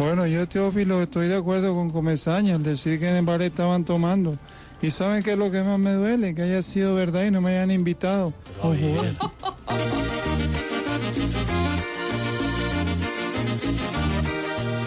Bueno, 0.00 0.26
yo, 0.26 0.48
Teófilo, 0.48 1.00
estoy 1.00 1.28
de 1.28 1.36
acuerdo 1.36 1.76
con 1.76 1.90
Comesaña 1.90 2.56
al 2.56 2.64
decir 2.64 2.98
que 2.98 3.08
en 3.08 3.14
el 3.14 3.24
bar 3.24 3.40
estaban 3.42 3.84
tomando. 3.84 4.36
¿Y 4.82 4.90
saben 4.90 5.22
qué 5.22 5.32
es 5.32 5.38
lo 5.38 5.50
que 5.50 5.62
más 5.62 5.78
me 5.78 5.92
duele? 5.92 6.34
Que 6.34 6.42
haya 6.42 6.62
sido 6.62 6.94
verdad 6.94 7.24
y 7.24 7.30
no 7.30 7.42
me 7.42 7.50
hayan 7.50 7.70
invitado. 7.70 8.32
a 8.58 8.66
jugar. 8.66 9.14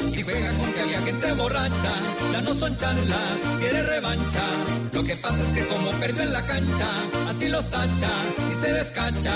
Si 0.10 0.24
juega 0.24 0.54
con 0.54 0.74
que 0.74 0.80
había 0.82 1.06
que 1.06 1.14
te 1.14 1.32
borracha, 1.34 1.94
ya 2.32 2.42
no 2.42 2.54
son 2.56 2.76
charlas, 2.78 3.40
quiere 3.60 3.84
revancha. 3.84 4.44
Lo 4.94 5.04
que 5.04 5.16
pasa 5.16 5.44
es 5.44 5.50
que 5.50 5.68
como 5.68 5.92
perdió 5.92 6.24
en 6.24 6.34
la 6.34 6.42
cancha, 6.42 6.90
así 7.30 7.50
los 7.50 7.70
tacha 7.70 8.12
y 8.50 8.54
se 8.54 8.74
descacha. 8.74 9.36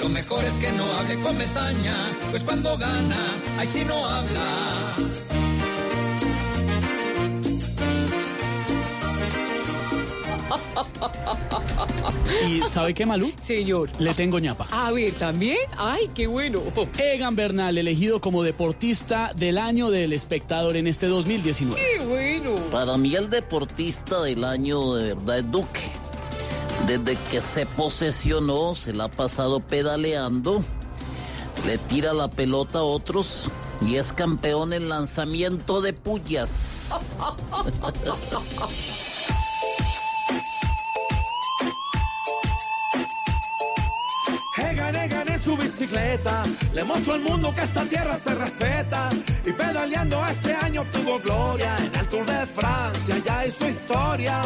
Lo 0.00 0.08
mejor 0.08 0.44
es 0.44 0.52
que 0.54 0.70
no 0.72 0.84
hable 0.98 1.20
con 1.20 1.36
mesaña, 1.36 1.94
pues 2.30 2.44
cuando 2.44 2.78
gana, 2.78 3.34
ahí 3.58 3.66
sí 3.66 3.82
no 3.84 4.06
habla. 4.06 4.96
¿Y 12.46 12.62
sabe 12.68 12.94
qué, 12.94 13.06
Malú? 13.06 13.32
Señor. 13.42 13.90
Le 13.98 14.14
tengo 14.14 14.38
ñapa. 14.38 14.66
A 14.70 14.90
ver, 14.92 15.12
¿también? 15.14 15.58
Ay, 15.76 16.10
qué 16.14 16.26
bueno. 16.26 16.60
Egan 16.98 17.36
Bernal, 17.36 17.78
elegido 17.78 18.20
como 18.20 18.42
deportista 18.42 19.32
del 19.34 19.58
año 19.58 19.90
del 19.90 20.12
espectador 20.12 20.76
en 20.76 20.86
este 20.86 21.06
2019. 21.06 21.80
Qué 21.80 22.04
bueno. 22.04 22.54
Para 22.70 22.96
mí 22.96 23.14
el 23.14 23.30
deportista 23.30 24.22
del 24.22 24.44
año 24.44 24.94
de 24.94 25.14
verdad 25.14 25.38
es 25.38 25.50
Duque. 25.50 25.80
Desde 26.86 27.16
que 27.30 27.40
se 27.40 27.66
posesionó, 27.66 28.74
se 28.74 28.92
la 28.92 29.04
ha 29.04 29.10
pasado 29.10 29.60
pedaleando, 29.60 30.62
le 31.66 31.78
tira 31.78 32.12
la 32.12 32.28
pelota 32.28 32.80
a 32.80 32.82
otros 32.82 33.48
y 33.80 33.96
es 33.96 34.12
campeón 34.12 34.72
en 34.72 34.88
lanzamiento 34.88 35.80
de 35.80 35.92
pullas. 35.92 36.90
En 45.08 45.40
su 45.40 45.56
bicicleta, 45.56 46.44
le 46.74 46.82
mostró 46.82 47.14
al 47.14 47.20
mundo 47.20 47.54
que 47.54 47.60
esta 47.60 47.84
tierra 47.84 48.16
se 48.16 48.34
respeta. 48.34 49.10
Y 49.44 49.52
pedaleando 49.52 50.20
este 50.26 50.52
año 50.52 50.80
obtuvo 50.80 51.20
gloria 51.20 51.76
en 51.78 51.94
el 51.94 52.08
Tour 52.08 52.26
de 52.26 52.44
Francia, 52.46 53.16
ya 53.24 53.46
hizo 53.46 53.68
historia. 53.68 54.42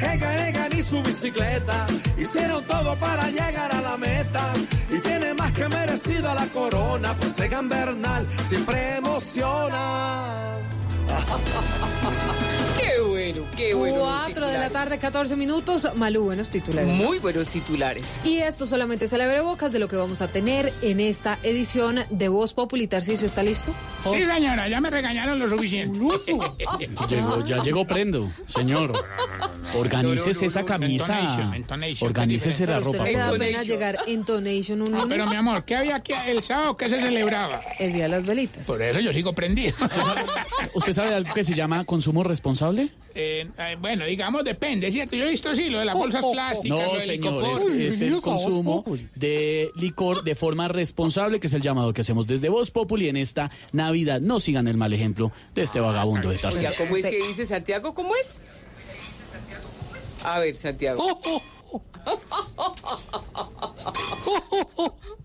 Egan, 0.00 0.46
Egan 0.46 0.82
su 0.82 1.02
bicicleta 1.02 1.86
hicieron 2.16 2.64
todo 2.64 2.96
para 2.96 3.28
llegar 3.28 3.74
a 3.74 3.82
la 3.82 3.98
meta. 3.98 4.54
Y 4.90 5.00
tiene 5.00 5.34
más 5.34 5.52
que 5.52 5.68
merecida 5.68 6.34
la 6.34 6.46
corona, 6.46 7.14
pues 7.14 7.38
Egan 7.38 7.68
Bernal 7.68 8.26
siempre 8.46 8.96
emociona. 8.96 10.56
Qué 13.56 13.74
bueno, 13.74 13.94
qué 13.94 14.00
bueno. 14.00 14.04
los 14.04 14.22
4 14.24 14.48
de 14.48 14.58
la 14.58 14.70
tarde, 14.70 14.98
14 14.98 15.36
minutos. 15.36 15.88
Malú, 15.96 16.24
buenos 16.24 16.48
titulares. 16.50 16.92
Muy 16.92 17.18
buenos 17.18 17.48
titulares. 17.48 18.04
Y 18.24 18.38
esto 18.38 18.66
solamente 18.66 19.04
es 19.04 19.12
el 19.12 19.20
abrebocas 19.20 19.72
de 19.72 19.78
lo 19.78 19.88
que 19.88 19.96
vamos 19.96 20.20
a 20.22 20.28
tener 20.28 20.72
en 20.82 21.00
esta 21.00 21.38
edición 21.42 22.00
de 22.10 22.28
Voz 22.28 22.54
Populi. 22.54 22.86
Tarcisio, 22.86 23.26
¿está 23.26 23.42
listo? 23.42 23.72
Sí, 24.04 24.22
señora, 24.24 24.68
ya 24.68 24.80
me 24.80 24.90
regañaron 24.90 25.38
lo 25.38 25.48
suficiente. 25.48 25.98
Llegó, 27.08 27.44
ya 27.44 27.62
llegó 27.62 27.86
prendo, 27.86 28.30
señor. 28.46 28.92
Organícese 29.76 30.46
esa 30.46 30.64
camisa. 30.64 31.52
Organícese 32.00 32.66
la 32.66 32.78
usted 32.78 32.92
ropa. 32.98 33.04
Me 33.04 33.12
da 33.16 33.32
pena 33.32 33.62
llegar 33.62 33.98
Intonation 34.06 34.82
un 34.82 34.94
Ah, 34.94 34.98
lunes. 35.02 35.06
pero 35.08 35.26
mi 35.26 35.36
amor, 35.36 35.64
¿qué 35.64 35.76
había 35.76 35.96
aquí 35.96 36.12
el 36.26 36.42
sábado? 36.42 36.76
¿Qué 36.76 36.88
se 36.88 37.00
celebraba? 37.00 37.60
El 37.78 37.92
Día 37.92 38.04
de 38.04 38.08
las 38.10 38.24
Velitas. 38.26 38.66
Por 38.66 38.80
eso 38.82 39.00
yo 39.00 39.12
sigo 39.12 39.32
prendido. 39.32 39.74
¿Usted 40.74 40.92
sabe 40.92 41.08
de 41.10 41.14
algo 41.16 41.34
que 41.34 41.44
se 41.44 41.54
llama 41.54 41.84
consumo 41.84 42.22
responsable? 42.24 42.88
Eh, 43.14 43.48
eh, 43.58 43.76
bueno, 43.80 44.04
digamos, 44.06 44.44
depende, 44.44 44.90
¿cierto? 44.90 45.14
Yo 45.14 45.24
he 45.24 45.28
visto 45.28 45.54
sí, 45.54 45.68
lo 45.70 45.78
de 45.78 45.84
las 45.84 45.94
bolsas 45.96 46.24
plásticas, 46.32 46.78
lo 46.78 46.86
No, 46.86 46.92
del 46.94 47.00
señores, 47.02 47.60
es 47.94 48.00
el 48.00 48.20
consumo 48.20 48.84
de 49.14 49.70
licor 49.76 50.24
de 50.24 50.34
forma 50.34 50.66
responsable, 50.68 51.38
que 51.38 51.46
es 51.46 51.52
el 51.52 51.62
llamado 51.62 51.92
que 51.92 52.00
hacemos 52.00 52.26
desde 52.26 52.48
Voz 52.48 52.70
Populi 52.72 53.08
en 53.08 53.16
esta 53.16 53.50
Navidad. 53.72 54.20
No 54.20 54.40
sigan 54.40 54.66
el 54.66 54.76
mal 54.76 54.92
ejemplo 54.92 55.30
de 55.54 55.62
este 55.62 55.78
vagabundo 55.80 56.30
de 56.30 56.38
Tarcisio. 56.38 56.70
¿cómo 56.76 56.96
es 56.96 57.06
que 57.06 57.18
dice 57.28 57.46
Santiago? 57.46 57.94
¿Cómo 57.94 58.16
es? 58.16 58.40
A 60.24 60.40
ver, 60.40 60.54
Santiago. 60.54 61.02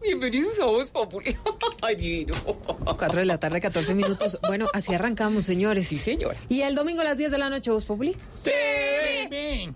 Bienvenidos 0.01 0.59
a 0.59 0.65
Voz 0.65 0.91
Populi. 0.91 1.35
Ay, 1.81 1.95
divino. 1.95 2.35
4 2.83 3.19
de 3.19 3.25
la 3.25 3.39
tarde, 3.39 3.61
14 3.61 3.93
minutos. 3.93 4.37
Bueno, 4.47 4.67
así 4.73 4.93
arrancamos, 4.93 5.45
señores. 5.45 5.87
Sí, 5.87 5.97
señora. 5.97 6.37
Y 6.49 6.61
el 6.61 6.75
domingo 6.75 7.01
a 7.01 7.05
las 7.05 7.17
10 7.17 7.31
de 7.31 7.37
la 7.37 7.49
noche, 7.49 7.71
Voz 7.71 7.85
Populi. 7.85 8.15
Ven. 8.43 9.75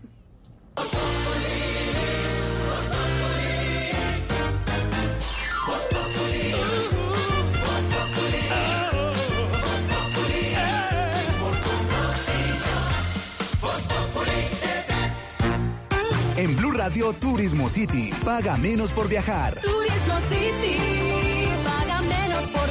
En 16.35 16.57
Blue 16.57 16.71
Radio 16.71 17.13
Turismo 17.13 17.69
City, 17.69 18.09
paga 18.25 18.57
menos 18.57 18.91
por 18.91 19.07
viajar. 19.07 19.55
Turismo 19.61 20.19
City, 20.27 21.02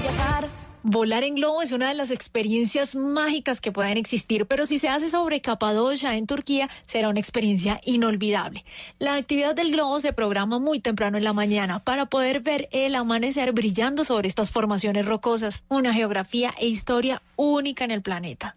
viajar. 0.00 0.48
Volar 0.84 1.22
en 1.22 1.36
globo 1.36 1.62
es 1.62 1.70
una 1.70 1.86
de 1.86 1.94
las 1.94 2.10
experiencias 2.10 2.96
mágicas 2.96 3.60
que 3.60 3.70
pueden 3.70 3.96
existir, 3.96 4.46
pero 4.46 4.66
si 4.66 4.78
se 4.78 4.88
hace 4.88 5.08
sobre 5.08 5.40
Capadocia 5.40 6.16
en 6.16 6.26
Turquía, 6.26 6.68
será 6.86 7.08
una 7.08 7.20
experiencia 7.20 7.80
inolvidable. 7.84 8.64
La 8.98 9.14
actividad 9.14 9.54
del 9.54 9.70
globo 9.70 10.00
se 10.00 10.12
programa 10.12 10.58
muy 10.58 10.80
temprano 10.80 11.18
en 11.18 11.24
la 11.24 11.32
mañana 11.32 11.78
para 11.78 12.06
poder 12.06 12.40
ver 12.40 12.68
el 12.72 12.96
amanecer 12.96 13.52
brillando 13.52 14.02
sobre 14.02 14.26
estas 14.26 14.50
formaciones 14.50 15.06
rocosas, 15.06 15.62
una 15.68 15.94
geografía 15.94 16.52
e 16.58 16.66
historia 16.66 17.22
única 17.36 17.84
en 17.84 17.92
el 17.92 18.02
planeta. 18.02 18.56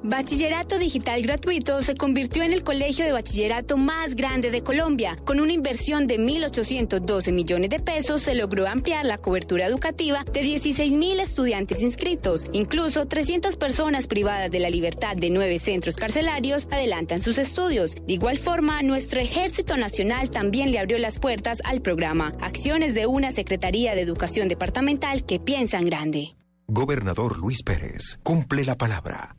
Bachillerato 0.00 0.78
Digital 0.78 1.22
Gratuito 1.22 1.82
se 1.82 1.96
convirtió 1.96 2.44
en 2.44 2.52
el 2.52 2.62
colegio 2.62 3.04
de 3.04 3.10
bachillerato 3.10 3.76
más 3.76 4.14
grande 4.14 4.52
de 4.52 4.62
Colombia. 4.62 5.18
Con 5.24 5.40
una 5.40 5.52
inversión 5.52 6.06
de 6.06 6.20
1.812 6.20 7.32
millones 7.32 7.70
de 7.70 7.80
pesos 7.80 8.22
se 8.22 8.36
logró 8.36 8.68
ampliar 8.68 9.04
la 9.04 9.18
cobertura 9.18 9.66
educativa 9.66 10.22
de 10.32 10.42
16.000 10.42 11.20
estudiantes 11.20 11.82
inscritos. 11.82 12.46
Incluso 12.52 13.06
300 13.06 13.56
personas 13.56 14.06
privadas 14.06 14.52
de 14.52 14.60
la 14.60 14.70
libertad 14.70 15.16
de 15.16 15.30
nueve 15.30 15.58
centros 15.58 15.96
carcelarios 15.96 16.68
adelantan 16.70 17.20
sus 17.20 17.36
estudios. 17.36 17.96
De 18.06 18.12
igual 18.12 18.38
forma, 18.38 18.82
nuestro 18.82 19.18
Ejército 19.18 19.76
Nacional 19.76 20.30
también 20.30 20.70
le 20.70 20.78
abrió 20.78 20.98
las 20.98 21.18
puertas 21.18 21.58
al 21.64 21.82
programa. 21.82 22.34
Acciones 22.40 22.94
de 22.94 23.06
una 23.06 23.32
Secretaría 23.32 23.96
de 23.96 24.02
Educación 24.02 24.46
Departamental 24.46 25.26
que 25.26 25.40
piensan 25.40 25.84
grande. 25.84 26.28
Gobernador 26.68 27.38
Luis 27.38 27.64
Pérez, 27.64 28.20
cumple 28.22 28.64
la 28.64 28.76
palabra. 28.76 29.37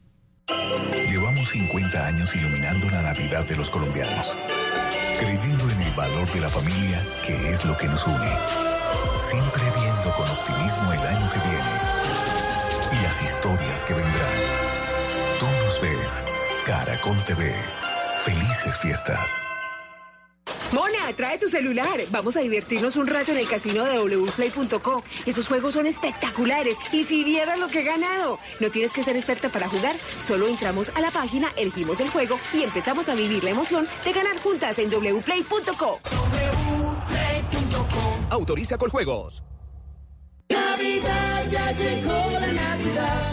Llevamos 1.08 1.50
50 1.50 2.06
años 2.08 2.36
iluminando 2.36 2.90
la 2.90 3.02
Navidad 3.02 3.46
de 3.46 3.56
los 3.56 3.70
colombianos, 3.70 4.36
creyendo 5.20 5.70
en 5.70 5.82
el 5.82 5.92
valor 5.94 6.32
de 6.32 6.42
la 6.42 6.50
familia, 6.50 7.04
que 7.26 7.52
es 7.52 7.66
lo 7.66 7.78
que 7.78 7.88
nos 7.88 8.06
une. 8.08 8.38
Siempre 9.20 9.64
viendo 9.80 10.12
con 10.16 10.28
optimismo 10.30 10.94
el 10.94 11.00
año 11.00 11.32
que 11.32 11.40
viene 11.40 12.00
y 12.92 13.04
las 13.04 13.22
historias 13.22 13.84
que 13.84 13.94
vendrán. 13.94 14.34
Tú 15.40 15.46
nos 15.66 15.82
ves, 15.82 16.24
Caracol 16.66 17.18
TV. 17.26 17.54
Felices 18.24 18.78
fiestas. 18.78 19.49
Mona, 20.72 21.12
trae 21.16 21.38
tu 21.38 21.50
celular. 21.50 22.00
Vamos 22.12 22.36
a 22.38 22.42
divertirnos 22.42 22.96
un 22.96 23.08
rato 23.08 23.32
en 23.32 23.40
el 23.40 23.48
casino 23.48 23.86
de 23.86 24.00
wplay.co. 24.00 25.04
Esos 25.26 25.48
juegos 25.48 25.74
son 25.74 25.88
espectaculares. 25.88 26.76
Y 26.92 27.04
si 27.06 27.24
vieras 27.24 27.60
lo 27.60 27.68
que 27.68 27.80
he 27.80 27.84
ganado. 27.84 28.40
No 28.60 28.70
tienes 28.70 28.94
que 28.94 29.04
ser 29.04 29.16
experta 29.16 29.50
para 29.50 29.68
jugar. 29.68 29.94
Solo 30.28 30.48
entramos 30.48 30.90
a 30.96 31.02
la 31.02 31.12
página, 31.12 31.52
elegimos 31.58 32.00
el 32.00 32.10
juego 32.10 32.40
y 32.54 32.64
empezamos 32.64 33.10
a 33.10 33.16
vivir 33.16 33.44
la 33.44 33.52
emoción 33.52 33.88
de 34.04 34.14
ganar 34.14 34.38
juntas 34.40 34.78
en 34.80 34.90
wplay.co. 34.90 36.00
Autoriza 38.30 38.78
con 38.78 38.90
juegos. 38.90 39.44
Navidad, 40.50 41.48
ya 41.50 41.72
llegó 41.72 42.30
la 42.40 42.54
Navidad. 42.54 43.32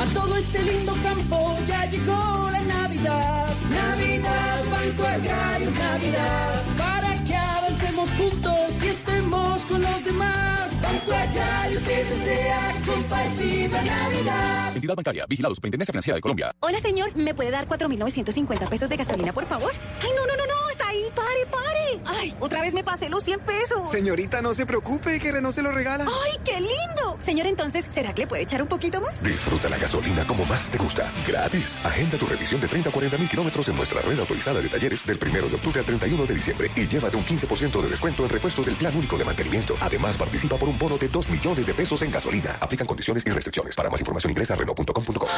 A 0.00 0.04
todo 0.14 0.36
este 0.36 0.62
lindo 0.62 0.94
campo 1.02 1.56
ya 1.66 1.86
llegó 1.86 2.48
la 2.52 2.60
Navidad. 2.60 3.46
Navidad, 3.70 4.64
Navidad. 4.96 6.62
Para 6.78 7.24
que 7.24 7.36
avancemos 7.36 8.08
juntos 8.10 8.82
y 8.82 8.88
estemos 8.88 9.62
con 9.66 9.82
los 9.82 10.04
demás. 10.04 10.77
Banco 10.88 11.12
Agrario 11.12 11.80
te 11.80 12.04
desea 12.04 12.72
compartir 12.86 13.70
la 13.70 13.82
Navidad. 13.82 14.74
Entidad 14.74 14.96
bancaria, 14.96 15.26
vigilado 15.28 15.54
Superintendencia 15.54 15.92
Financiera 15.92 16.14
de 16.14 16.22
Colombia. 16.22 16.50
Hola, 16.60 16.80
señor. 16.80 17.14
¿Me 17.14 17.34
puede 17.34 17.50
dar 17.50 17.68
4.950 17.68 18.68
pesos 18.70 18.88
de 18.88 18.96
gasolina, 18.96 19.34
por 19.34 19.44
favor? 19.44 19.70
Ay, 20.00 20.10
no, 20.16 20.26
no, 20.26 20.34
no, 20.34 20.46
no. 20.46 20.70
Está 20.70 20.88
ahí. 20.88 21.04
Pare, 21.14 21.46
pare. 21.50 22.00
Ay, 22.06 22.34
otra 22.40 22.62
vez 22.62 22.72
me 22.72 22.82
pasé 22.84 23.10
los 23.10 23.22
100 23.22 23.40
pesos. 23.40 23.90
Señorita, 23.90 24.40
no 24.40 24.54
se 24.54 24.64
preocupe, 24.64 25.20
que 25.20 25.30
Renault 25.30 25.54
se 25.54 25.62
lo 25.62 25.72
regala. 25.72 26.06
Ay, 26.06 26.38
qué 26.44 26.58
lindo. 26.58 27.16
Señor, 27.18 27.46
entonces, 27.46 27.86
¿será 27.88 28.14
que 28.14 28.22
le 28.22 28.26
puede 28.26 28.44
echar 28.44 28.62
un 28.62 28.68
poquito 28.68 29.00
más? 29.00 29.22
Disfruta 29.22 29.68
la 29.68 29.76
gasolina 29.78 30.26
como 30.26 30.44
más 30.46 30.70
te 30.70 30.78
gusta. 30.78 31.12
Gratis. 31.26 31.78
Agenda 31.84 32.16
tu 32.16 32.26
revisión 32.26 32.60
de 32.60 32.68
30 32.68 32.88
a 32.88 32.92
40 32.92 33.18
mil 33.18 33.28
kilómetros 33.28 33.68
en 33.68 33.76
nuestra 33.76 34.00
red 34.00 34.18
autorizada 34.18 34.60
de 34.60 34.68
talleres 34.68 35.04
del 35.04 35.18
1 35.20 35.48
de 35.48 35.54
octubre 35.56 35.80
al 35.80 35.86
31 35.86 36.24
de 36.24 36.34
diciembre 36.34 36.70
y 36.76 36.86
llévate 36.86 37.16
un 37.16 37.24
15% 37.24 37.82
de 37.82 37.88
descuento 37.88 38.22
en 38.22 38.30
repuesto 38.30 38.62
del 38.62 38.76
plan 38.76 38.96
único 38.96 39.18
de 39.18 39.24
mantenimiento. 39.24 39.74
Además, 39.80 40.16
participa 40.16 40.56
por 40.56 40.68
un 40.68 40.77
bono 40.78 40.96
de 40.96 41.08
2 41.08 41.28
millones 41.28 41.66
de 41.66 41.74
pesos 41.74 42.02
en 42.02 42.10
gasolina. 42.10 42.56
Aplican 42.60 42.86
condiciones 42.86 43.24
y 43.26 43.30
restricciones. 43.30 43.74
Para 43.74 43.90
más 43.90 44.00
información 44.00 44.30
ingresa 44.30 44.54
a 44.54 44.56
Renault.com.co. 44.56 45.28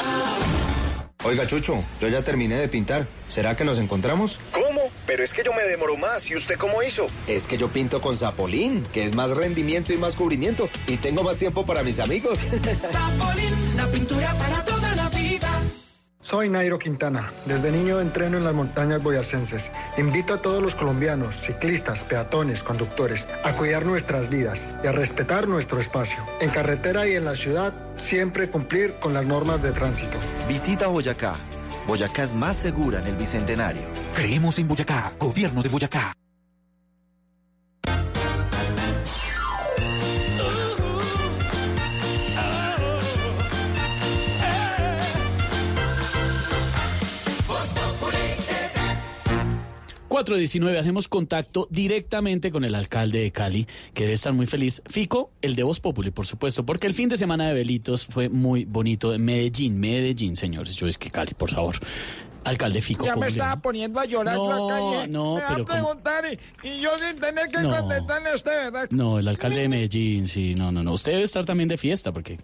Oiga, 1.22 1.46
Chucho, 1.46 1.84
yo 2.00 2.08
ya 2.08 2.24
terminé 2.24 2.56
de 2.56 2.68
pintar. 2.68 3.06
¿Será 3.28 3.54
que 3.54 3.64
nos 3.64 3.78
encontramos? 3.78 4.40
¿Cómo? 4.52 4.80
Pero 5.06 5.22
es 5.22 5.32
que 5.32 5.42
yo 5.42 5.52
me 5.52 5.62
demoro 5.64 5.96
más. 5.96 6.30
¿Y 6.30 6.34
usted 6.34 6.56
cómo 6.56 6.82
hizo? 6.82 7.06
Es 7.26 7.46
que 7.46 7.58
yo 7.58 7.68
pinto 7.68 8.00
con 8.00 8.16
Zapolín, 8.16 8.82
que 8.92 9.04
es 9.04 9.14
más 9.14 9.30
rendimiento 9.30 9.92
y 9.92 9.98
más 9.98 10.14
cubrimiento. 10.16 10.68
Y 10.86 10.96
tengo 10.96 11.22
más 11.22 11.36
tiempo 11.36 11.66
para 11.66 11.82
mis 11.82 12.00
amigos. 12.00 12.38
Zapolín, 12.80 13.76
la 13.76 13.86
pintura 13.86 14.34
para 14.34 14.62
vida. 14.62 14.79
Soy 16.22 16.50
Nairo 16.50 16.78
Quintana. 16.78 17.32
Desde 17.46 17.72
niño 17.72 17.98
entreno 17.98 18.36
en 18.36 18.44
las 18.44 18.54
montañas 18.54 19.02
boyacenses. 19.02 19.72
Invito 19.96 20.34
a 20.34 20.42
todos 20.42 20.62
los 20.62 20.74
colombianos, 20.74 21.34
ciclistas, 21.40 22.04
peatones, 22.04 22.62
conductores, 22.62 23.26
a 23.42 23.54
cuidar 23.54 23.86
nuestras 23.86 24.28
vidas 24.28 24.66
y 24.84 24.86
a 24.86 24.92
respetar 24.92 25.48
nuestro 25.48 25.80
espacio. 25.80 26.18
En 26.40 26.50
carretera 26.50 27.08
y 27.08 27.14
en 27.14 27.24
la 27.24 27.36
ciudad, 27.36 27.72
siempre 27.96 28.50
cumplir 28.50 28.94
con 29.00 29.14
las 29.14 29.24
normas 29.24 29.62
de 29.62 29.72
tránsito. 29.72 30.18
Visita 30.46 30.88
Boyacá. 30.88 31.36
Boyacá 31.86 32.22
es 32.22 32.34
más 32.34 32.56
segura 32.56 32.98
en 32.98 33.06
el 33.06 33.16
Bicentenario. 33.16 33.82
Creemos 34.14 34.58
en 34.58 34.68
Boyacá, 34.68 35.14
Gobierno 35.18 35.62
de 35.62 35.70
Boyacá. 35.70 36.19
419, 50.24 50.78
hacemos 50.78 51.08
contacto 51.08 51.66
directamente 51.70 52.50
con 52.50 52.64
el 52.64 52.74
alcalde 52.74 53.20
de 53.20 53.32
Cali, 53.32 53.66
que 53.94 54.02
debe 54.02 54.14
estar 54.14 54.32
muy 54.34 54.46
feliz. 54.46 54.82
Fico, 54.86 55.30
el 55.40 55.54
de 55.56 55.62
Voz 55.62 55.80
Populi, 55.80 56.10
por 56.10 56.26
supuesto, 56.26 56.64
porque 56.66 56.86
el 56.86 56.94
fin 56.94 57.08
de 57.08 57.16
semana 57.16 57.48
de 57.48 57.54
Belitos 57.54 58.06
fue 58.06 58.28
muy 58.28 58.64
bonito. 58.66 59.14
En 59.14 59.24
Medellín, 59.24 59.80
Medellín, 59.80 60.36
señores. 60.36 60.76
Yo 60.76 60.86
es 60.86 60.98
que 60.98 61.10
Cali, 61.10 61.32
por 61.32 61.50
favor. 61.50 61.76
Alcalde 62.42 62.80
Fico. 62.80 63.04
Ya 63.04 63.12
¿cómo 63.12 63.20
me 63.20 63.26
va? 63.26 63.30
estaba 63.30 63.60
poniendo 63.60 64.00
a 64.00 64.06
llorar 64.06 64.34
No, 64.34 64.64
acá 64.70 65.04
y 65.04 65.08
no, 65.10 65.34
me 65.34 65.42
va 65.42 65.48
pero 65.48 65.62
a 65.62 65.66
preguntar 65.66 66.24
y, 66.62 66.68
y 66.68 66.80
yo 66.80 66.90
sin 66.98 67.20
tener 67.20 67.48
que 67.48 67.60
No. 67.60 67.68
contestarle 67.76 68.30
a 68.30 68.34
usted, 68.34 68.72
¿verdad? 68.72 68.88
No, 68.90 69.18
el 69.18 69.28
alcalde 69.28 69.60
de 69.60 69.68
Medellín, 69.76 70.26
sí, 70.26 70.54
no, 70.54 70.72
no, 70.72 70.82
no. 70.82 70.94
Usted 70.94 71.12
debe 71.12 71.24
estar 71.24 71.44
también 71.44 71.68
de 71.68 71.76
fiesta, 71.76 72.12
porque 72.12 72.38